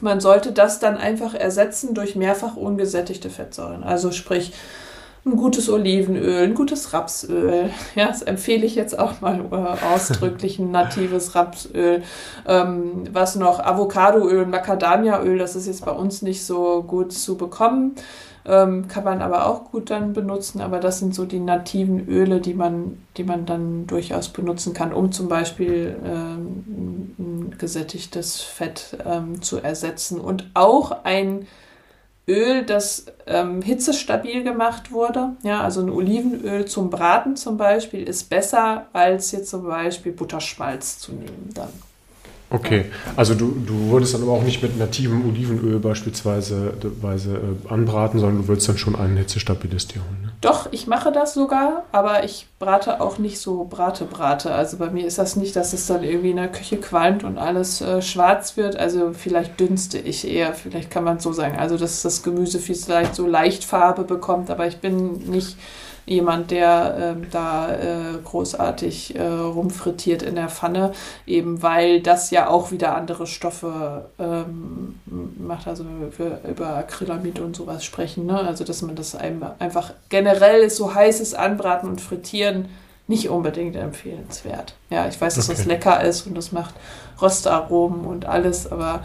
man 0.00 0.20
sollte 0.20 0.52
das 0.52 0.78
dann 0.78 0.96
einfach 0.96 1.34
ersetzen 1.34 1.94
durch 1.94 2.14
mehrfach 2.16 2.56
ungesättigte 2.56 3.28
Fettsäuren. 3.28 3.82
Also 3.82 4.12
sprich, 4.12 4.52
ein 5.26 5.36
gutes 5.36 5.70
Olivenöl, 5.70 6.44
ein 6.44 6.54
gutes 6.54 6.92
Rapsöl. 6.92 7.70
Ja, 7.94 8.08
das 8.08 8.22
empfehle 8.22 8.66
ich 8.66 8.74
jetzt 8.74 8.98
auch 8.98 9.20
mal 9.20 9.40
äh, 9.50 9.86
ausdrücklich, 9.94 10.58
ein 10.58 10.70
natives 10.70 11.34
Rapsöl. 11.34 12.02
Ähm, 12.46 13.04
was 13.10 13.36
noch? 13.36 13.58
Avocadoöl, 13.58 14.46
Macadamiaöl, 14.46 15.38
das 15.38 15.56
ist 15.56 15.66
jetzt 15.66 15.84
bei 15.84 15.92
uns 15.92 16.22
nicht 16.22 16.44
so 16.44 16.82
gut 16.82 17.12
zu 17.12 17.36
bekommen. 17.36 17.94
Ähm, 18.46 18.88
kann 18.88 19.04
man 19.04 19.22
aber 19.22 19.46
auch 19.46 19.70
gut 19.70 19.88
dann 19.88 20.12
benutzen, 20.12 20.60
aber 20.60 20.78
das 20.78 20.98
sind 20.98 21.14
so 21.14 21.24
die 21.24 21.38
nativen 21.38 22.06
Öle, 22.08 22.40
die 22.40 22.52
man, 22.52 23.02
die 23.16 23.24
man 23.24 23.46
dann 23.46 23.86
durchaus 23.86 24.28
benutzen 24.28 24.74
kann, 24.74 24.92
um 24.92 25.12
zum 25.12 25.28
Beispiel 25.28 25.96
ähm, 26.04 27.14
ein 27.18 27.54
gesättigtes 27.56 28.42
Fett 28.42 28.98
ähm, 29.04 29.40
zu 29.40 29.60
ersetzen. 29.60 30.20
Und 30.20 30.50
auch 30.52 31.04
ein 31.04 31.46
Öl, 32.28 32.64
das 32.64 33.06
ähm, 33.26 33.62
hitzestabil 33.62 34.44
gemacht 34.44 34.92
wurde, 34.92 35.36
ja, 35.42 35.62
also 35.62 35.80
ein 35.80 35.90
Olivenöl 35.90 36.66
zum 36.66 36.90
Braten 36.90 37.36
zum 37.36 37.56
Beispiel, 37.56 38.02
ist 38.02 38.28
besser 38.28 38.88
als 38.92 39.32
jetzt 39.32 39.48
zum 39.50 39.64
Beispiel 39.64 40.12
Butterschmalz 40.12 40.98
zu 40.98 41.12
nehmen 41.12 41.50
dann. 41.54 41.72
Okay, 42.54 42.84
also 43.16 43.34
du, 43.34 43.50
du 43.66 43.90
würdest 43.90 44.14
dann 44.14 44.22
aber 44.22 44.30
auch 44.30 44.44
nicht 44.44 44.62
mit 44.62 44.78
nativem 44.78 45.28
Olivenöl 45.28 45.80
beispielsweise 45.80 46.74
Weise, 47.00 47.34
äh, 47.34 47.72
anbraten, 47.72 48.20
sondern 48.20 48.42
du 48.42 48.48
würdest 48.48 48.68
dann 48.68 48.78
schon 48.78 48.94
einen 48.94 49.16
Hitzestabilist 49.16 49.92
dir 49.92 50.00
holen. 50.00 50.22
Ne? 50.22 50.32
Doch, 50.40 50.68
ich 50.70 50.86
mache 50.86 51.10
das 51.10 51.34
sogar, 51.34 51.82
aber 51.90 52.22
ich 52.22 52.46
brate 52.60 53.00
auch 53.00 53.18
nicht 53.18 53.40
so 53.40 53.64
Brate-Brate. 53.64 54.52
Also 54.52 54.76
bei 54.76 54.88
mir 54.90 55.04
ist 55.04 55.18
das 55.18 55.34
nicht, 55.34 55.56
dass 55.56 55.72
es 55.72 55.88
dann 55.88 56.04
irgendwie 56.04 56.30
in 56.30 56.36
der 56.36 56.46
Küche 56.46 56.76
qualmt 56.76 57.24
und 57.24 57.38
alles 57.38 57.80
äh, 57.80 58.00
schwarz 58.00 58.56
wird. 58.56 58.76
Also 58.76 59.10
vielleicht 59.12 59.58
dünste 59.58 59.98
ich 59.98 60.24
eher, 60.24 60.54
vielleicht 60.54 60.92
kann 60.92 61.02
man 61.02 61.16
es 61.16 61.24
so 61.24 61.32
sagen. 61.32 61.58
Also 61.58 61.76
dass 61.76 62.02
das 62.02 62.22
Gemüse 62.22 62.60
vielleicht 62.60 63.16
so 63.16 63.26
leicht 63.26 63.64
Farbe 63.64 64.04
bekommt, 64.04 64.48
aber 64.48 64.68
ich 64.68 64.76
bin 64.76 65.14
nicht 65.28 65.56
jemand, 66.06 66.50
der 66.50 67.16
äh, 67.20 67.26
da 67.30 67.72
äh, 67.72 68.18
großartig 68.24 69.16
äh, 69.16 69.22
rumfrittiert 69.22 70.22
in 70.22 70.34
der 70.34 70.48
Pfanne, 70.48 70.92
eben 71.26 71.62
weil 71.62 72.00
das 72.00 72.30
ja 72.30 72.48
auch 72.48 72.70
wieder 72.70 72.94
andere 72.94 73.26
Stoffe 73.26 74.06
ähm, 74.18 75.00
macht, 75.38 75.66
also 75.66 75.84
wir 76.16 76.40
über 76.48 76.76
Acrylamid 76.76 77.38
und 77.40 77.56
sowas 77.56 77.84
sprechen, 77.84 78.26
ne? 78.26 78.38
also 78.38 78.64
dass 78.64 78.82
man 78.82 78.96
das 78.96 79.14
einfach 79.14 79.92
generell 80.08 80.68
so 80.70 80.94
heißes 80.94 81.34
Anbraten 81.34 81.88
und 81.88 82.00
Frittieren 82.00 82.68
nicht 83.06 83.28
unbedingt 83.28 83.76
empfehlenswert. 83.76 84.74
Ja, 84.88 85.06
ich 85.06 85.20
weiß, 85.20 85.34
dass 85.34 85.48
okay. 85.48 85.58
das 85.58 85.66
lecker 85.66 86.02
ist 86.02 86.26
und 86.26 86.34
das 86.34 86.52
macht 86.52 86.74
Röstaromen 87.20 88.06
und 88.06 88.24
alles, 88.24 88.70
aber 88.70 89.04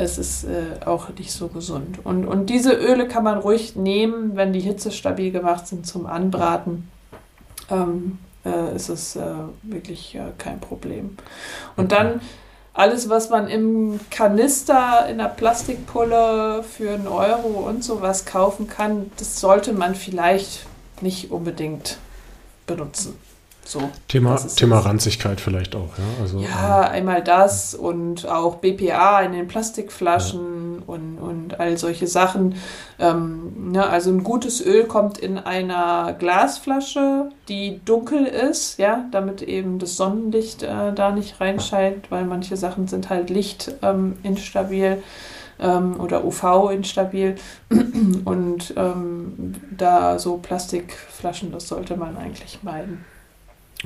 es 0.00 0.16
ist 0.16 0.44
äh, 0.44 0.84
auch 0.86 1.10
nicht 1.10 1.30
so 1.30 1.48
gesund. 1.48 1.98
Und, 2.04 2.24
und 2.24 2.46
diese 2.46 2.72
Öle 2.72 3.06
kann 3.06 3.22
man 3.22 3.38
ruhig 3.38 3.76
nehmen, 3.76 4.34
wenn 4.34 4.52
die 4.52 4.60
Hitze 4.60 4.90
stabil 4.90 5.30
gemacht 5.30 5.66
sind 5.66 5.86
zum 5.86 6.06
Anbraten. 6.06 6.90
Ähm, 7.70 8.18
äh, 8.44 8.74
ist 8.74 8.88
es 8.88 9.16
äh, 9.16 9.34
wirklich 9.62 10.14
äh, 10.14 10.32
kein 10.38 10.58
Problem. 10.58 11.18
Und 11.76 11.92
dann 11.92 12.22
alles, 12.72 13.10
was 13.10 13.28
man 13.28 13.48
im 13.48 14.00
Kanister 14.10 15.06
in 15.08 15.18
der 15.18 15.26
Plastikpulle 15.26 16.62
für 16.62 16.92
einen 16.92 17.08
Euro 17.08 17.68
und 17.68 17.84
sowas 17.84 18.24
kaufen 18.24 18.68
kann, 18.68 19.12
das 19.18 19.38
sollte 19.38 19.74
man 19.74 19.94
vielleicht 19.94 20.66
nicht 21.02 21.30
unbedingt 21.30 21.98
benutzen. 22.66 23.18
So, 23.70 23.88
Thema, 24.08 24.34
Thema 24.34 24.80
Ranzigkeit 24.80 25.40
vielleicht 25.40 25.76
auch, 25.76 25.96
ja. 25.96 26.04
Also, 26.20 26.40
ja, 26.40 26.86
ähm, 26.86 26.92
einmal 26.92 27.22
das 27.22 27.72
und 27.72 28.26
auch 28.26 28.56
BPA 28.56 29.20
in 29.20 29.30
den 29.30 29.46
Plastikflaschen 29.46 30.78
ja. 30.80 30.82
und, 30.88 31.18
und 31.18 31.60
all 31.60 31.78
solche 31.78 32.08
Sachen. 32.08 32.56
Ähm, 32.98 33.70
ne, 33.70 33.88
also 33.88 34.10
ein 34.10 34.24
gutes 34.24 34.60
Öl 34.60 34.86
kommt 34.86 35.18
in 35.18 35.38
einer 35.38 36.16
Glasflasche, 36.18 37.28
die 37.48 37.80
dunkel 37.84 38.26
ist, 38.26 38.80
ja, 38.80 39.04
damit 39.12 39.40
eben 39.40 39.78
das 39.78 39.96
Sonnenlicht 39.96 40.64
äh, 40.64 40.92
da 40.92 41.12
nicht 41.12 41.40
reinscheint, 41.40 42.10
weil 42.10 42.24
manche 42.24 42.56
Sachen 42.56 42.88
sind 42.88 43.08
halt 43.08 43.30
lichtinstabil. 43.30 45.00
Ähm, 45.60 46.00
oder 46.00 46.24
UV 46.24 46.70
instabil. 46.72 47.36
Und 48.24 48.74
ähm, 48.76 49.54
da 49.76 50.18
so 50.18 50.38
Plastikflaschen, 50.38 51.52
das 51.52 51.68
sollte 51.68 51.96
man 51.96 52.16
eigentlich 52.16 52.60
meiden. 52.62 53.04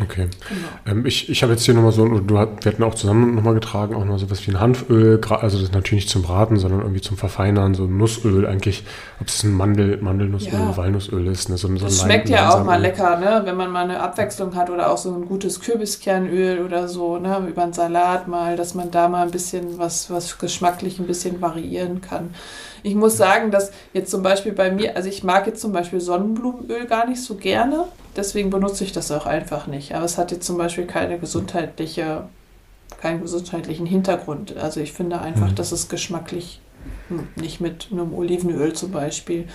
Okay. 0.02 0.26
Genau. 0.48 0.68
Ähm, 0.86 1.06
ich 1.06 1.28
ich 1.28 1.42
habe 1.44 1.52
jetzt 1.52 1.64
hier 1.64 1.74
nochmal 1.74 1.92
so, 1.92 2.04
du 2.08 2.38
hat, 2.38 2.64
wir 2.64 2.72
hatten 2.72 2.82
auch 2.82 2.96
zusammen 2.96 3.36
nochmal 3.36 3.54
getragen, 3.54 3.94
auch 3.94 4.04
noch 4.04 4.18
so 4.18 4.28
was 4.28 4.44
wie 4.44 4.50
ein 4.50 4.58
Hanföl, 4.58 5.20
also 5.22 5.56
das 5.56 5.68
ist 5.68 5.72
natürlich 5.72 6.04
nicht 6.04 6.08
zum 6.08 6.22
Braten, 6.22 6.56
sondern 6.58 6.80
irgendwie 6.80 7.00
zum 7.00 7.16
Verfeinern, 7.16 7.74
so 7.74 7.84
ein 7.84 7.96
Nussöl 7.96 8.44
eigentlich, 8.44 8.84
ob 9.20 9.28
es 9.28 9.44
ein 9.44 9.52
Mandel, 9.52 9.98
Mandelnussöl, 9.98 10.52
ja. 10.52 10.76
Walnussöl 10.76 11.28
ist. 11.28 11.48
Ne, 11.48 11.56
so, 11.58 11.68
so 11.68 11.84
das 11.84 12.02
schmeckt 12.02 12.28
ja 12.28 12.52
auch 12.52 12.64
mal 12.64 12.80
lecker, 12.80 13.18
ne? 13.18 13.42
wenn 13.44 13.56
man 13.56 13.70
mal 13.70 13.84
eine 13.84 14.00
Abwechslung 14.00 14.56
hat 14.56 14.68
oder 14.68 14.90
auch 14.90 14.98
so 14.98 15.14
ein 15.14 15.26
gutes 15.26 15.60
Kürbiskernöl 15.60 16.64
oder 16.64 16.88
so, 16.88 17.18
ne? 17.18 17.46
über 17.48 17.62
einen 17.62 17.72
Salat 17.72 18.26
mal, 18.26 18.56
dass 18.56 18.74
man 18.74 18.90
da 18.90 19.08
mal 19.08 19.22
ein 19.22 19.30
bisschen 19.30 19.78
was, 19.78 20.10
was 20.10 20.38
geschmacklich 20.38 20.98
ein 20.98 21.06
bisschen 21.06 21.40
variieren 21.40 22.00
kann. 22.00 22.34
Ich 22.82 22.96
muss 22.96 23.16
sagen, 23.16 23.52
dass 23.52 23.70
jetzt 23.92 24.10
zum 24.10 24.24
Beispiel 24.24 24.52
bei 24.52 24.72
mir, 24.72 24.96
also 24.96 25.08
ich 25.08 25.22
mag 25.22 25.46
jetzt 25.46 25.60
zum 25.60 25.72
Beispiel 25.72 26.00
Sonnenblumenöl 26.00 26.86
gar 26.86 27.08
nicht 27.08 27.22
so 27.22 27.36
gerne, 27.36 27.84
deswegen 28.16 28.50
benutze 28.50 28.84
ich 28.84 28.92
das 28.92 29.10
auch 29.10 29.26
einfach 29.26 29.66
nicht. 29.66 29.94
Aber 29.94 30.04
es 30.04 30.18
hat 30.18 30.32
jetzt 30.32 30.46
zum 30.46 30.56
Beispiel 30.56 30.86
keine 30.86 31.18
gesundheitliche, 31.18 32.24
keinen 33.00 33.22
gesundheitlichen 33.22 33.86
Hintergrund. 33.86 34.56
Also 34.56 34.80
ich 34.80 34.92
finde 34.92 35.20
einfach, 35.20 35.50
mhm. 35.50 35.54
dass 35.54 35.72
es 35.72 35.88
geschmacklich 35.88 36.60
hm, 37.08 37.28
nicht 37.36 37.60
mit 37.60 37.88
einem 37.90 38.14
Olivenöl 38.14 38.72
zum 38.72 38.90
Beispiel 38.92 39.46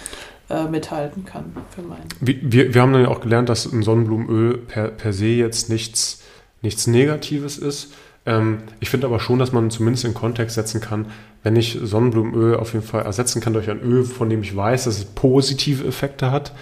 äh, 0.49 0.65
mithalten 0.65 1.25
kann 1.25 1.55
für 1.69 1.81
meinen. 1.81 2.07
Wir, 2.19 2.73
wir 2.73 2.81
haben 2.81 2.93
dann 2.93 3.03
ja 3.03 3.09
auch 3.09 3.21
gelernt, 3.21 3.49
dass 3.49 3.71
ein 3.71 3.83
Sonnenblumenöl 3.83 4.57
per, 4.57 4.87
per 4.89 5.13
se 5.13 5.27
jetzt 5.27 5.69
nichts, 5.69 6.23
nichts 6.61 6.87
Negatives 6.87 7.57
ist. 7.57 7.93
Ähm, 8.25 8.59
ich 8.79 8.89
finde 8.89 9.07
aber 9.07 9.19
schon, 9.19 9.39
dass 9.39 9.51
man 9.51 9.69
zumindest 9.69 10.05
in 10.05 10.13
Kontext 10.13 10.55
setzen 10.55 10.81
kann, 10.81 11.07
wenn 11.43 11.55
ich 11.55 11.77
Sonnenblumenöl 11.81 12.57
auf 12.57 12.73
jeden 12.73 12.85
Fall 12.85 13.03
ersetzen 13.03 13.41
kann 13.41 13.53
durch 13.53 13.69
ein 13.69 13.81
Öl, 13.81 14.03
von 14.03 14.29
dem 14.29 14.41
ich 14.41 14.55
weiß, 14.55 14.85
dass 14.85 14.97
es 14.97 15.05
positive 15.05 15.87
Effekte 15.87 16.31
hat, 16.31 16.53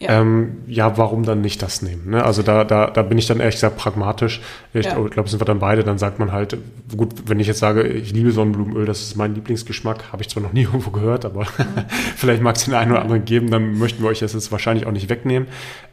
ja. 0.00 0.20
Ähm, 0.20 0.62
ja, 0.66 0.98
warum 0.98 1.22
dann 1.22 1.40
nicht 1.40 1.62
das 1.62 1.80
nehmen? 1.80 2.10
Ne? 2.10 2.24
Also 2.24 2.42
da, 2.42 2.64
da, 2.64 2.90
da 2.90 3.02
bin 3.02 3.16
ich 3.16 3.26
dann 3.28 3.38
ehrlich 3.38 3.54
gesagt 3.54 3.76
pragmatisch. 3.76 4.40
Ich 4.72 4.86
ja. 4.86 4.98
glaube, 4.98 5.28
sind 5.28 5.40
wir 5.40 5.44
dann 5.44 5.60
beide, 5.60 5.84
dann 5.84 5.98
sagt 5.98 6.18
man 6.18 6.32
halt, 6.32 6.58
gut, 6.96 7.14
wenn 7.26 7.38
ich 7.38 7.46
jetzt 7.46 7.60
sage, 7.60 7.84
ich 7.84 8.12
liebe 8.12 8.32
Sonnenblumenöl, 8.32 8.86
das 8.86 9.02
ist 9.02 9.16
mein 9.16 9.36
Lieblingsgeschmack, 9.36 10.12
habe 10.12 10.22
ich 10.22 10.28
zwar 10.28 10.42
noch 10.42 10.52
nie 10.52 10.62
irgendwo 10.64 10.90
gehört, 10.90 11.24
aber 11.24 11.42
mhm. 11.42 11.84
vielleicht 12.16 12.42
mag 12.42 12.56
es 12.56 12.64
den 12.64 12.74
einen 12.74 12.90
oder 12.90 13.02
anderen 13.02 13.24
geben, 13.24 13.50
dann 13.50 13.78
möchten 13.78 14.02
wir 14.02 14.10
euch 14.10 14.18
das 14.18 14.32
jetzt 14.32 14.50
wahrscheinlich 14.50 14.86
auch 14.86 14.92
nicht 14.92 15.08
wegnehmen. 15.08 15.46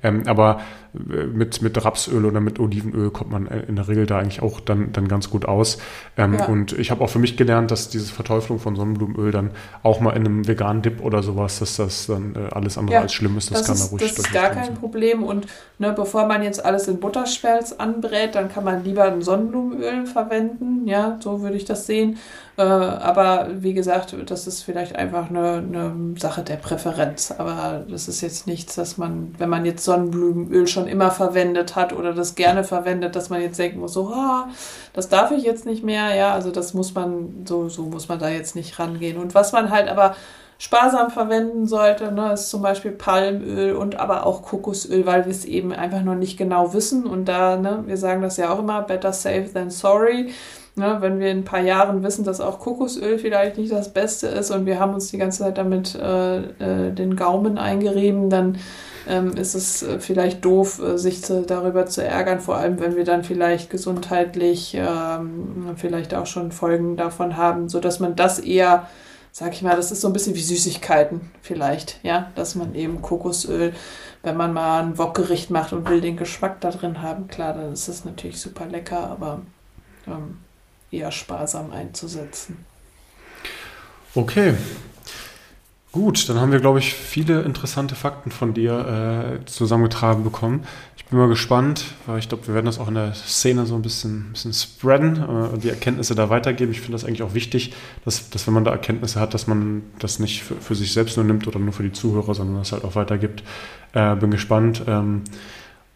Ähm, 0.03 0.23
aber 0.26 0.61
äh, 0.94 1.26
mit, 1.26 1.61
mit 1.61 1.84
Rapsöl 1.84 2.26
oder 2.26 2.40
mit 2.40 2.60
Olivenöl 2.60 3.11
kommt 3.11 3.32
man 3.32 3.48
in 3.48 3.76
der 3.76 3.88
Regel 3.88 4.06
da 4.06 4.19
eigentlich 4.19 4.41
auch 4.41 4.60
dann, 4.60 4.91
dann 4.91 5.07
ganz 5.07 5.30
gut 5.30 5.45
aus. 5.45 5.78
Ähm, 6.18 6.36
ja. 6.36 6.45
Und 6.45 6.73
ich 6.73 6.91
habe 6.91 7.03
auch 7.03 7.10
für 7.10 7.19
mich 7.19 7.38
gelernt, 7.38 7.72
dass 7.72 7.90
diese 7.90 8.11
Verteuflung 8.11 8.60
von 8.60 8.76
Sonnenblumenöl 8.76 9.32
dann 9.32 9.52
auch 9.84 9.99
mal 9.99 10.11
in 10.11 10.26
einem 10.26 10.48
veganen 10.48 10.82
Dip 10.82 11.02
oder 11.02 11.23
sowas, 11.23 11.60
dass 11.60 11.78
das 11.78 12.07
dann 12.07 12.36
äh, 12.36 12.53
alles 12.53 12.78
andere 12.78 12.99
als 12.99 13.14
schlimm 13.14 13.38
ist. 13.38 13.52
Das, 13.52 13.60
das 13.60 13.68
kann 13.68 13.76
ist, 13.76 13.86
da 13.86 13.90
ruhig 13.91 14.02
Das 14.02 14.26
ist 14.26 14.34
gar 14.34 14.49
kein 14.49 14.73
Problem. 14.76 15.23
Und 15.23 15.48
ne, 15.80 15.94
bevor 15.94 16.28
man 16.28 16.44
jetzt 16.44 16.64
alles 16.64 16.88
in 16.88 16.99
Butterschmelz 16.99 17.73
anbrät, 17.73 18.36
dann 18.36 18.49
kann 18.49 18.64
man 18.64 18.84
lieber 18.84 19.06
ein 19.06 19.22
Sonnenblumenöl 19.22 20.06
verwenden. 20.06 20.88
Ja, 20.88 21.18
so 21.22 21.41
würde 21.41 21.57
ich 21.57 21.65
das 21.65 21.86
sehen. 21.86 22.18
Äh, 22.61 22.63
aber 22.63 23.47
wie 23.53 23.73
gesagt, 23.73 24.15
das 24.27 24.45
ist 24.45 24.61
vielleicht 24.61 24.95
einfach 24.95 25.31
eine, 25.31 25.53
eine, 25.53 26.13
Sache 26.19 26.43
der 26.43 26.57
Präferenz. 26.57 27.33
Aber 27.35 27.83
das 27.89 28.07
ist 28.07 28.21
jetzt 28.21 28.45
nichts, 28.45 28.75
dass 28.75 28.97
man, 28.97 29.33
wenn 29.39 29.49
man 29.49 29.65
jetzt 29.65 29.83
Sonnenblumenöl 29.83 30.67
schon 30.67 30.88
immer 30.88 31.09
verwendet 31.09 31.75
hat 31.75 31.91
oder 31.91 32.13
das 32.13 32.35
gerne 32.35 32.63
verwendet, 32.63 33.15
dass 33.15 33.31
man 33.31 33.41
jetzt 33.41 33.57
denken 33.57 33.79
muss, 33.79 33.93
so, 33.93 34.09
ah, 34.13 34.49
das 34.93 35.09
darf 35.09 35.31
ich 35.31 35.43
jetzt 35.43 35.65
nicht 35.65 35.83
mehr. 35.83 36.13
Ja, 36.13 36.33
also 36.33 36.51
das 36.51 36.75
muss 36.75 36.93
man, 36.93 37.45
so, 37.47 37.67
so 37.67 37.83
muss 37.83 38.09
man 38.09 38.19
da 38.19 38.29
jetzt 38.29 38.55
nicht 38.55 38.77
rangehen. 38.77 39.17
Und 39.17 39.33
was 39.33 39.53
man 39.53 39.71
halt 39.71 39.89
aber 39.89 40.15
sparsam 40.59 41.09
verwenden 41.09 41.65
sollte, 41.65 42.11
ne, 42.11 42.33
ist 42.33 42.51
zum 42.51 42.61
Beispiel 42.61 42.91
Palmöl 42.91 43.73
und 43.75 43.95
aber 43.95 44.27
auch 44.27 44.43
Kokosöl, 44.43 45.07
weil 45.07 45.25
wir 45.25 45.31
es 45.31 45.45
eben 45.45 45.73
einfach 45.73 46.03
noch 46.03 46.13
nicht 46.13 46.38
genau 46.38 46.75
wissen. 46.75 47.07
Und 47.07 47.25
da, 47.25 47.57
ne, 47.57 47.83
wir 47.88 47.97
sagen 47.97 48.21
das 48.21 48.38
ja 48.38 48.53
auch 48.53 48.59
immer, 48.59 48.83
better 48.83 49.13
safe 49.13 49.49
than 49.51 49.71
sorry. 49.71 50.31
Ne, 50.76 50.98
wenn 51.02 51.19
wir 51.19 51.30
in 51.31 51.39
ein 51.39 51.43
paar 51.43 51.60
Jahren 51.60 52.02
wissen, 52.02 52.23
dass 52.23 52.39
auch 52.39 52.60
Kokosöl 52.60 53.19
vielleicht 53.19 53.57
nicht 53.57 53.73
das 53.73 53.91
Beste 53.91 54.27
ist 54.27 54.52
und 54.52 54.65
wir 54.65 54.80
haben 54.80 54.93
uns 54.93 55.11
die 55.11 55.18
ganze 55.18 55.39
Zeit 55.39 55.57
damit 55.57 55.95
äh, 55.95 56.38
äh, 56.38 56.91
den 56.93 57.18
Gaumen 57.18 57.57
eingerieben, 57.57 58.30
dann 58.30 58.57
ähm, 59.06 59.34
ist 59.34 59.53
es 59.53 59.84
äh, 59.84 59.99
vielleicht 59.99 60.45
doof, 60.45 60.81
äh, 60.81 60.98
sich 60.98 61.23
zu, 61.23 61.41
darüber 61.41 61.88
zu 61.88 62.03
ärgern, 62.03 62.39
vor 62.39 62.56
allem 62.56 62.80
wenn 62.80 62.95
wir 62.95 63.03
dann 63.03 63.26
vielleicht 63.26 63.69
gesundheitlich 63.69 64.73
ähm, 64.77 65.72
vielleicht 65.76 66.14
auch 66.14 66.26
schon 66.26 66.53
Folgen 66.53 66.95
davon 66.95 67.35
haben, 67.35 67.68
sodass 67.68 67.99
man 67.99 68.15
das 68.15 68.39
eher, 68.39 68.88
sag 69.34 69.52
ich 69.52 69.64
mal, 69.64 69.76
das 69.76 69.91
ist 69.91 69.99
so 69.99 70.07
ein 70.07 70.14
bisschen 70.14 70.35
wie 70.35 70.41
Süßigkeiten 70.41 71.31
vielleicht, 71.41 71.99
ja, 72.03 72.31
dass 72.35 72.56
man 72.56 72.76
eben 72.76 73.02
Kokosöl, 73.02 73.73
wenn 74.23 74.38
man 74.38 74.53
mal 74.53 74.84
ein 74.84 74.98
Wokgericht 74.98 75.49
macht 75.49 75.73
und 75.73 75.89
will 75.89 75.99
den 75.99 76.15
Geschmack 76.15 76.61
da 76.61 76.72
drin 76.72 77.02
haben, 77.02 77.27
klar, 77.27 77.53
dann 77.53 77.73
ist 77.73 77.89
es 77.89 78.06
natürlich 78.06 78.39
super 78.39 78.68
lecker, 78.68 79.10
aber 79.10 79.41
ähm, 80.07 80.38
eher 80.91 81.11
sparsam 81.11 81.72
einzusetzen. 81.72 82.65
Okay. 84.13 84.55
Gut, 85.93 86.30
dann 86.30 86.39
haben 86.39 86.53
wir, 86.53 86.61
glaube 86.61 86.80
ich, 86.80 86.93
viele 86.93 87.41
interessante 87.41 87.95
Fakten 87.95 88.31
von 88.31 88.53
dir 88.53 89.41
äh, 89.41 89.45
zusammengetragen 89.45 90.23
bekommen. 90.23 90.63
Ich 90.95 91.05
bin 91.05 91.19
mal 91.19 91.27
gespannt, 91.27 91.84
weil 92.05 92.19
ich 92.19 92.30
glaube, 92.30 92.47
wir 92.47 92.53
werden 92.53 92.65
das 92.65 92.80
auch 92.80 92.88
in 92.88 92.93
der 92.93 93.13
Szene 93.13 93.65
so 93.65 93.76
ein 93.76 93.81
bisschen, 93.81 94.31
bisschen 94.31 94.53
spreaden 94.53 95.18
äh, 95.18 95.53
und 95.53 95.65
die 95.65 95.69
Erkenntnisse 95.69 96.15
da 96.15 96.30
weitergeben. 96.30 96.72
Ich 96.72 96.80
finde 96.80 96.93
das 96.93 97.03
eigentlich 97.03 97.23
auch 97.23 97.34
wichtig, 97.34 97.73
dass, 98.05 98.30
dass 98.30 98.47
wenn 98.47 98.53
man 98.53 98.63
da 98.63 98.72
Erkenntnisse 98.72 99.19
hat, 99.19 99.34
dass 99.34 99.47
man 99.47 99.84
das 99.99 100.19
nicht 100.19 100.43
für, 100.43 100.55
für 100.55 100.76
sich 100.76 100.93
selbst 100.93 101.18
nur 101.18 101.26
nimmt 101.26 101.45
oder 101.45 101.59
nur 101.59 101.73
für 101.73 101.84
die 101.84 101.91
Zuhörer, 101.91 102.35
sondern 102.35 102.55
das 102.57 102.72
halt 102.72 102.85
auch 102.85 102.95
weitergibt. 102.95 103.43
Äh, 103.91 104.15
bin 104.15 104.31
gespannt. 104.31 104.84
Ähm, 104.88 105.23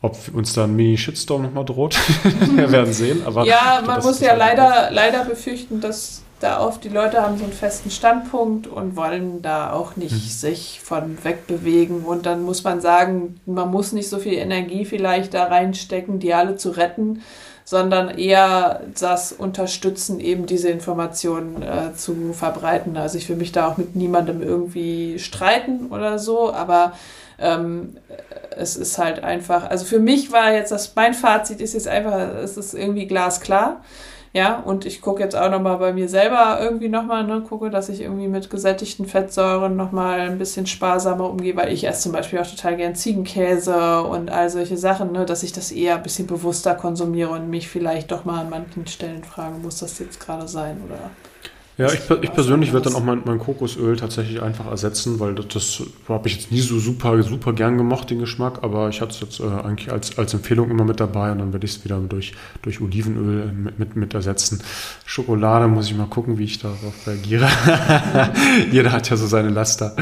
ob 0.01 0.17
uns 0.33 0.53
da 0.53 0.65
ein 0.65 0.75
Mini-Shitstorm 0.75 1.43
nochmal 1.43 1.65
droht, 1.65 1.97
wir 2.55 2.71
werden 2.71 2.93
sehen. 2.93 3.23
Aber 3.25 3.45
ja, 3.45 3.81
man 3.85 4.01
muss 4.03 4.19
ja 4.19 4.35
leider, 4.35 4.89
leider 4.91 5.25
befürchten, 5.25 5.81
dass 5.81 6.21
da 6.39 6.59
oft 6.59 6.83
die 6.83 6.89
Leute 6.89 7.21
haben 7.21 7.37
so 7.37 7.43
einen 7.43 7.53
festen 7.53 7.89
Standpunkt 7.89 8.67
und 8.67 8.95
wollen 8.95 9.41
da 9.41 9.71
auch 9.71 9.95
nicht 9.95 10.11
mhm. 10.11 10.29
sich 10.29 10.81
von 10.83 11.23
wegbewegen. 11.23 12.03
Und 12.03 12.25
dann 12.25 12.43
muss 12.43 12.63
man 12.63 12.81
sagen, 12.81 13.39
man 13.45 13.71
muss 13.71 13.93
nicht 13.93 14.09
so 14.09 14.19
viel 14.19 14.33
Energie 14.33 14.85
vielleicht 14.85 15.33
da 15.33 15.45
reinstecken, 15.45 16.19
die 16.19 16.33
alle 16.33 16.57
zu 16.57 16.71
retten, 16.71 17.21
sondern 17.63 18.09
eher 18.09 18.81
das 18.99 19.31
Unterstützen, 19.31 20.19
eben 20.19 20.45
diese 20.45 20.69
Informationen 20.69 21.63
äh, 21.63 21.95
zu 21.95 22.33
verbreiten. 22.33 22.95
Also 22.95 23.17
ich 23.17 23.27
will 23.27 23.37
mich 23.37 23.51
da 23.51 23.67
auch 23.67 23.77
mit 23.77 23.95
niemandem 23.95 24.43
irgendwie 24.43 25.17
streiten 25.17 25.87
oder 25.87 26.19
so, 26.19 26.53
aber 26.53 26.93
ähm, 27.39 27.97
es 28.57 28.75
ist 28.75 28.97
halt 28.97 29.23
einfach, 29.23 29.69
also 29.69 29.85
für 29.85 29.99
mich 29.99 30.31
war 30.31 30.53
jetzt 30.53 30.71
das, 30.71 30.95
mein 30.95 31.13
Fazit 31.13 31.61
ist 31.61 31.73
jetzt 31.73 31.87
einfach, 31.87 32.35
es 32.35 32.57
ist 32.57 32.73
irgendwie 32.73 33.07
glasklar. 33.07 33.81
Ja, 34.35 34.59
und 34.59 34.85
ich 34.85 34.99
gucke 34.99 35.23
jetzt 35.23 35.33
auch 35.33 35.49
nochmal 35.49 35.77
bei 35.77 35.93
mir 35.93 36.09
selber 36.09 36.59
irgendwie 36.59 36.89
nochmal, 36.89 37.23
ne, 37.23 37.39
gucke, 37.39 37.69
dass 37.69 37.87
ich 37.87 38.01
irgendwie 38.01 38.27
mit 38.27 38.49
gesättigten 38.49 39.05
Fettsäuren 39.05 39.77
nochmal 39.77 40.19
ein 40.19 40.37
bisschen 40.37 40.65
sparsamer 40.65 41.29
umgehe, 41.29 41.55
weil 41.55 41.71
ich 41.71 41.87
esse 41.87 42.01
zum 42.01 42.11
Beispiel 42.11 42.39
auch 42.39 42.45
total 42.45 42.75
gern 42.75 42.95
Ziegenkäse 42.95 44.03
und 44.03 44.29
all 44.29 44.49
solche 44.49 44.75
Sachen, 44.75 45.13
ne, 45.13 45.25
dass 45.25 45.41
ich 45.43 45.53
das 45.53 45.71
eher 45.71 45.95
ein 45.95 46.03
bisschen 46.03 46.27
bewusster 46.27 46.75
konsumiere 46.75 47.29
und 47.29 47.49
mich 47.49 47.69
vielleicht 47.69 48.11
doch 48.11 48.25
mal 48.25 48.41
an 48.41 48.49
manchen 48.49 48.85
Stellen 48.87 49.23
fragen, 49.23 49.61
muss 49.61 49.77
das 49.77 49.99
jetzt 49.99 50.19
gerade 50.19 50.49
sein 50.49 50.81
oder 50.85 51.11
ja, 51.77 51.87
ich, 51.87 51.99
ich 52.21 52.31
persönlich 52.31 52.71
werde 52.71 52.85
dann 52.85 52.95
auch 52.95 53.03
mein, 53.03 53.23
mein, 53.25 53.37
Kokosöl 53.37 53.97
tatsächlich 53.97 54.41
einfach 54.41 54.67
ersetzen, 54.67 55.19
weil 55.19 55.35
das, 55.35 55.47
das 55.49 55.83
habe 56.07 56.27
ich 56.29 56.35
jetzt 56.35 56.51
nie 56.51 56.61
so 56.61 56.79
super, 56.79 57.21
super 57.21 57.51
gern 57.51 57.77
gemocht, 57.77 58.09
den 58.09 58.19
Geschmack, 58.19 58.59
aber 58.61 58.87
ich 58.87 59.01
hatte 59.01 59.11
es 59.11 59.19
jetzt 59.19 59.39
äh, 59.41 59.43
eigentlich 59.43 59.91
als, 59.91 60.17
als 60.17 60.33
Empfehlung 60.33 60.69
immer 60.69 60.85
mit 60.85 61.01
dabei 61.01 61.33
und 61.33 61.39
dann 61.39 61.51
werde 61.51 61.65
ich 61.65 61.75
es 61.75 61.83
wieder 61.83 61.99
durch, 61.99 62.33
durch 62.61 62.79
Olivenöl 62.79 63.51
mit, 63.51 63.77
mit, 63.77 63.95
mit 63.97 64.13
ersetzen. 64.13 64.63
Schokolade 65.05 65.67
muss 65.67 65.87
ich 65.87 65.97
mal 65.97 66.07
gucken, 66.07 66.37
wie 66.37 66.45
ich 66.45 66.59
darauf 66.59 66.93
reagiere. 67.05 67.49
Jeder 68.71 68.93
hat 68.93 69.09
ja 69.09 69.17
so 69.17 69.27
seine 69.27 69.49
Laster. 69.49 69.95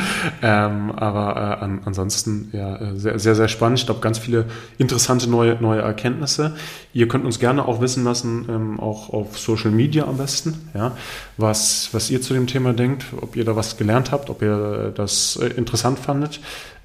Ähm, 0.44 0.91
aber 0.91 1.36
äh, 1.36 1.64
an, 1.64 1.82
ansonsten 1.86 2.50
ja, 2.54 2.76
äh, 2.76 2.98
sehr, 2.98 3.18
sehr, 3.18 3.34
sehr 3.34 3.48
spannend. 3.48 3.80
Ich 3.80 3.86
glaube, 3.88 4.02
ganz 4.02 4.20
viele 4.20 4.45
interessante 4.78 5.28
neue, 5.28 5.56
neue 5.60 5.82
Erkenntnisse. 5.82 6.56
Ihr 6.94 7.08
könnt 7.08 7.26
uns 7.26 7.40
gerne 7.40 7.68
auch 7.68 7.82
wissen 7.82 8.04
lassen, 8.04 8.45
ähm, 8.48 8.80
auch 8.80 9.10
auf 9.10 9.40
Social 9.40 9.72
Media 9.72 10.06
am 10.06 10.18
besten, 10.18 10.70
ja, 10.76 10.91
was, 11.38 11.62
was 11.91 12.10
ihr 12.10 12.22
zu 12.22 12.34
dem 12.34 12.48
Thema 12.48 12.73
denkt, 12.73 13.06
ob 13.22 13.35
ihr 13.35 13.45
da 13.45 13.56
was 13.56 13.77
gelernt 13.77 14.11
habt, 14.11 14.30
ob 14.30 14.41
ihr 14.41 14.91
das 14.95 15.38
äh, 15.41 15.48
interessant 15.48 15.99
fandet. 15.99 16.40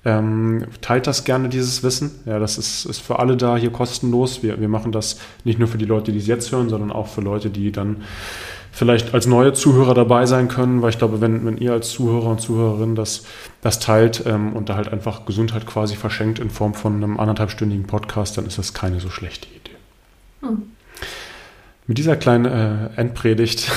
Ähm, 0.05 0.65
teilt 0.81 1.07
das 1.07 1.25
gerne, 1.25 1.49
dieses 1.49 1.83
Wissen. 1.83 2.13
Ja, 2.25 2.39
das 2.39 2.57
ist, 2.57 2.85
ist 2.85 3.01
für 3.01 3.19
alle 3.19 3.37
da 3.37 3.57
hier 3.57 3.71
kostenlos. 3.71 4.43
Wir, 4.43 4.61
wir 4.61 4.69
machen 4.69 4.93
das 4.93 5.19
nicht 5.45 5.59
nur 5.59 5.69
für 5.69 5.79
die 5.79 5.85
Leute, 5.85 6.13
die 6.13 6.19
es 6.19 6.27
jetzt 6.27 6.53
hören, 6.53 6.69
sondern 6.69 6.93
auch 6.93 7.09
für 7.09 7.21
Leute, 7.21 7.51
die 7.51 7.73
dann 7.73 8.03
vielleicht 8.71 9.13
als 9.13 9.27
neue 9.27 9.53
Zuhörer 9.55 9.95
dabei 9.95 10.25
sein 10.27 10.47
können, 10.47 10.83
weil 10.83 10.91
ich 10.91 10.99
glaube, 10.99 11.21
wenn, 11.21 11.45
wenn 11.45 11.59
ihr 11.59 11.73
als 11.73 11.91
Zuhörer 11.91 12.29
und 12.31 12.41
Zuhörerin 12.41 12.95
das, 12.95 13.25
das 13.61 13.81
teilt 13.81 14.23
ähm, 14.25 14.53
und 14.53 14.69
da 14.69 14.77
halt 14.77 14.93
einfach 14.93 15.27
Gesundheit 15.27 15.67
quasi 15.67 15.97
verschenkt 15.97 16.39
in 16.39 16.49
Form 16.49 16.75
von 16.75 16.95
einem 16.95 17.19
anderthalbstündigen 17.19 17.87
Podcast, 17.87 18.39
dann 18.39 18.47
ist 18.47 18.57
das 18.57 18.75
keine 18.75 19.01
so 19.01 19.11
schlechte 19.11 19.49
Idee. 19.49 19.77
Hm. 20.43 20.63
Mit 21.89 21.97
dieser 21.97 22.17
kleinen 22.17 22.45
äh, 22.45 23.01
Endpredigt 23.01 23.61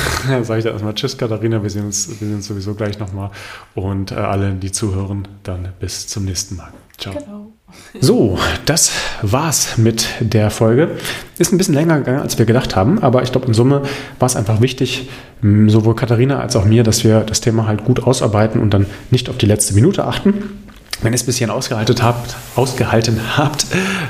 sage 0.44 0.58
ich 0.58 0.66
dann 0.66 0.74
erstmal 0.74 0.94
Tschüss, 0.94 1.18
Katharina. 1.18 1.64
Wir 1.64 1.70
sehen 1.70 1.86
uns, 1.86 2.10
wir 2.10 2.28
sehen 2.28 2.36
uns 2.36 2.46
sowieso 2.46 2.76
gleich 2.76 3.00
nochmal. 3.00 3.32
Und 3.74 4.12
äh, 4.12 4.16
alle, 4.16 4.52
die 4.52 4.70
zuhören, 4.70 5.30
dann 5.44 5.70
bis 5.80 6.08
zum 6.08 6.26
nächsten 6.26 6.58
Mal. 6.58 6.74
Ciao. 6.98 7.14
Genau. 7.14 7.54
So, 8.02 8.38
das 8.66 8.92
war's 9.22 9.78
mit 9.78 10.10
der 10.20 10.50
Folge. 10.50 10.90
Ist 11.38 11.54
ein 11.54 11.58
bisschen 11.58 11.74
länger 11.74 12.00
gegangen, 12.00 12.20
als 12.20 12.38
wir 12.38 12.46
gedacht 12.46 12.76
haben, 12.76 13.00
aber 13.00 13.24
ich 13.24 13.32
glaube, 13.32 13.48
in 13.48 13.54
Summe 13.54 13.84
war 14.20 14.26
es 14.26 14.36
einfach 14.36 14.60
wichtig, 14.60 15.10
sowohl 15.42 15.96
Katharina 15.96 16.42
als 16.42 16.58
auch 16.58 16.66
mir, 16.66 16.84
dass 16.84 17.06
wir 17.06 17.22
das 17.22 17.40
Thema 17.40 17.66
halt 17.66 17.86
gut 17.86 18.04
ausarbeiten 18.04 18.60
und 18.60 18.74
dann 18.74 18.88
nicht 19.10 19.30
auf 19.30 19.38
die 19.38 19.46
letzte 19.46 19.74
Minute 19.74 20.04
achten. 20.04 20.61
Wenn 21.02 21.14
ihr 21.14 21.16
es 21.16 21.24
ein 21.24 21.28
bisschen 21.28 21.50
ausgehalten 21.50 21.96
habt, 22.02 22.36
ausgehalten 22.56 23.20
habt 23.38 23.66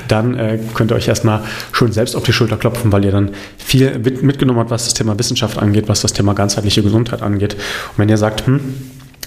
dann 0.08 0.34
äh, 0.34 0.58
könnt 0.74 0.92
ihr 0.92 0.94
euch 0.94 1.08
erstmal 1.08 1.40
schön 1.72 1.92
selbst 1.92 2.16
auf 2.16 2.22
die 2.22 2.32
Schulter 2.32 2.56
klopfen, 2.56 2.92
weil 2.92 3.04
ihr 3.04 3.12
dann 3.12 3.30
viel 3.56 3.98
mitgenommen 3.98 4.60
habt, 4.60 4.70
was 4.70 4.84
das 4.84 4.94
Thema 4.94 5.18
Wissenschaft 5.18 5.58
angeht, 5.58 5.88
was 5.88 6.02
das 6.02 6.12
Thema 6.12 6.34
ganzheitliche 6.34 6.82
Gesundheit 6.82 7.22
angeht. 7.22 7.54
Und 7.54 7.98
wenn 7.98 8.08
ihr 8.08 8.18
sagt, 8.18 8.46
hm, 8.46 8.60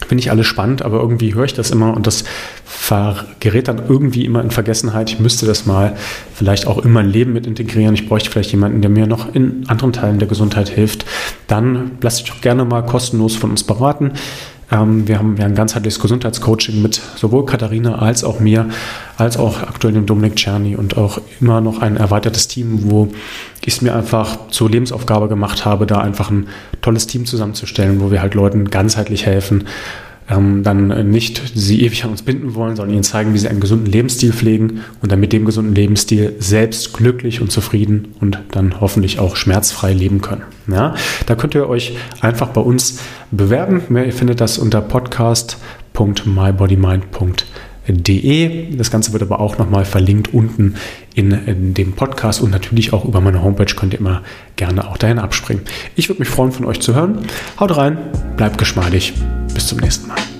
finde 0.07 0.21
ich 0.21 0.29
alles 0.29 0.45
spannend, 0.45 0.83
aber 0.83 0.99
irgendwie 0.99 1.33
höre 1.33 1.45
ich 1.45 1.53
das 1.53 1.71
immer 1.71 1.95
und 1.95 2.05
das 2.05 2.23
gerät 3.39 3.67
dann 3.67 3.81
irgendwie 3.89 4.25
immer 4.25 4.41
in 4.41 4.51
Vergessenheit. 4.51 5.09
Ich 5.09 5.19
müsste 5.19 5.47
das 5.47 5.65
mal 5.65 5.95
vielleicht 6.35 6.67
auch 6.67 6.85
in 6.85 6.91
mein 6.91 7.09
Leben 7.09 7.33
mit 7.33 7.47
integrieren. 7.47 7.95
Ich 7.95 8.07
bräuchte 8.07 8.29
vielleicht 8.29 8.51
jemanden, 8.51 8.81
der 8.81 8.91
mir 8.91 9.07
noch 9.07 9.33
in 9.33 9.67
anderen 9.67 9.93
Teilen 9.93 10.19
der 10.19 10.27
Gesundheit 10.27 10.69
hilft. 10.69 11.05
Dann 11.47 11.93
lasst 12.01 12.21
euch 12.21 12.29
doch 12.29 12.41
gerne 12.41 12.63
mal 12.63 12.85
kostenlos 12.85 13.35
von 13.35 13.49
uns 13.49 13.63
beraten. 13.63 14.11
Ähm, 14.71 15.07
wir 15.07 15.19
haben 15.19 15.37
ja 15.37 15.45
ein 15.45 15.55
ganzheitliches 15.55 15.99
Gesundheitscoaching 15.99 16.81
mit 16.81 16.95
sowohl 17.15 17.45
Katharina 17.45 17.99
als 17.99 18.23
auch 18.23 18.39
mir, 18.39 18.69
als 19.17 19.37
auch 19.37 19.61
aktuell 19.61 19.93
dem 19.93 20.05
Dominik 20.05 20.35
Czerny 20.35 20.75
und 20.75 20.97
auch 20.97 21.19
immer 21.39 21.61
noch 21.61 21.81
ein 21.81 21.97
erweitertes 21.97 22.47
Team, 22.47 22.89
wo 22.89 23.09
ich 23.61 23.75
es 23.75 23.81
mir 23.81 23.95
einfach 23.95 24.49
zur 24.49 24.69
Lebensaufgabe 24.69 25.27
gemacht 25.27 25.65
habe, 25.65 25.85
da 25.85 25.99
einfach 25.99 26.31
ein 26.31 26.47
tolles 26.81 27.07
Team 27.07 27.25
zusammenzustellen, 27.25 28.01
wo 28.01 28.11
wir 28.11 28.21
halt 28.21 28.33
Leuten 28.33 28.69
ganzheitlich 28.69 29.25
helfen, 29.25 29.65
ähm, 30.29 30.63
dann 30.63 31.09
nicht 31.09 31.41
sie 31.53 31.83
ewig 31.83 32.03
an 32.03 32.11
uns 32.11 32.21
binden 32.21 32.55
wollen, 32.55 32.75
sondern 32.75 32.93
ihnen 32.93 33.03
zeigen, 33.03 33.33
wie 33.33 33.37
sie 33.37 33.47
einen 33.47 33.59
gesunden 33.59 33.91
Lebensstil 33.91 34.33
pflegen 34.33 34.81
und 35.01 35.11
dann 35.11 35.19
mit 35.19 35.33
dem 35.33 35.45
gesunden 35.45 35.75
Lebensstil 35.75 36.35
selbst 36.39 36.93
glücklich 36.93 37.41
und 37.41 37.51
zufrieden 37.51 38.15
und 38.19 38.39
dann 38.51 38.79
hoffentlich 38.81 39.19
auch 39.19 39.35
schmerzfrei 39.35 39.93
leben 39.93 40.21
können. 40.21 40.43
Ja, 40.67 40.95
da 41.25 41.35
könnt 41.35 41.55
ihr 41.55 41.69
euch 41.69 41.95
einfach 42.21 42.49
bei 42.49 42.61
uns 42.61 42.99
bewerben. 43.31 43.83
Ihr 43.95 44.13
findet 44.13 44.41
das 44.41 44.57
unter 44.57 44.81
podcast.mybodymind.de. 47.85 48.75
Das 48.75 48.91
Ganze 48.91 49.13
wird 49.13 49.23
aber 49.23 49.39
auch 49.39 49.57
nochmal 49.57 49.85
verlinkt 49.85 50.33
unten 50.33 50.75
in, 51.13 51.31
in, 51.31 51.73
dem 51.73 51.93
Podcast 51.93 52.41
und 52.41 52.51
natürlich 52.51 52.93
auch 52.93 53.05
über 53.05 53.21
meine 53.21 53.43
Homepage 53.43 53.73
könnt 53.75 53.93
ihr 53.93 53.99
immer 53.99 54.23
gerne 54.55 54.89
auch 54.89 54.97
dahin 54.97 55.19
abspringen. 55.19 55.63
Ich 55.95 56.09
würde 56.09 56.19
mich 56.19 56.29
freuen, 56.29 56.51
von 56.51 56.65
euch 56.65 56.79
zu 56.81 56.95
hören. 56.95 57.19
Haut 57.59 57.75
rein, 57.75 57.97
bleibt 58.37 58.57
geschmeidig. 58.57 59.13
Bis 59.53 59.67
zum 59.67 59.79
nächsten 59.79 60.07
Mal. 60.07 60.34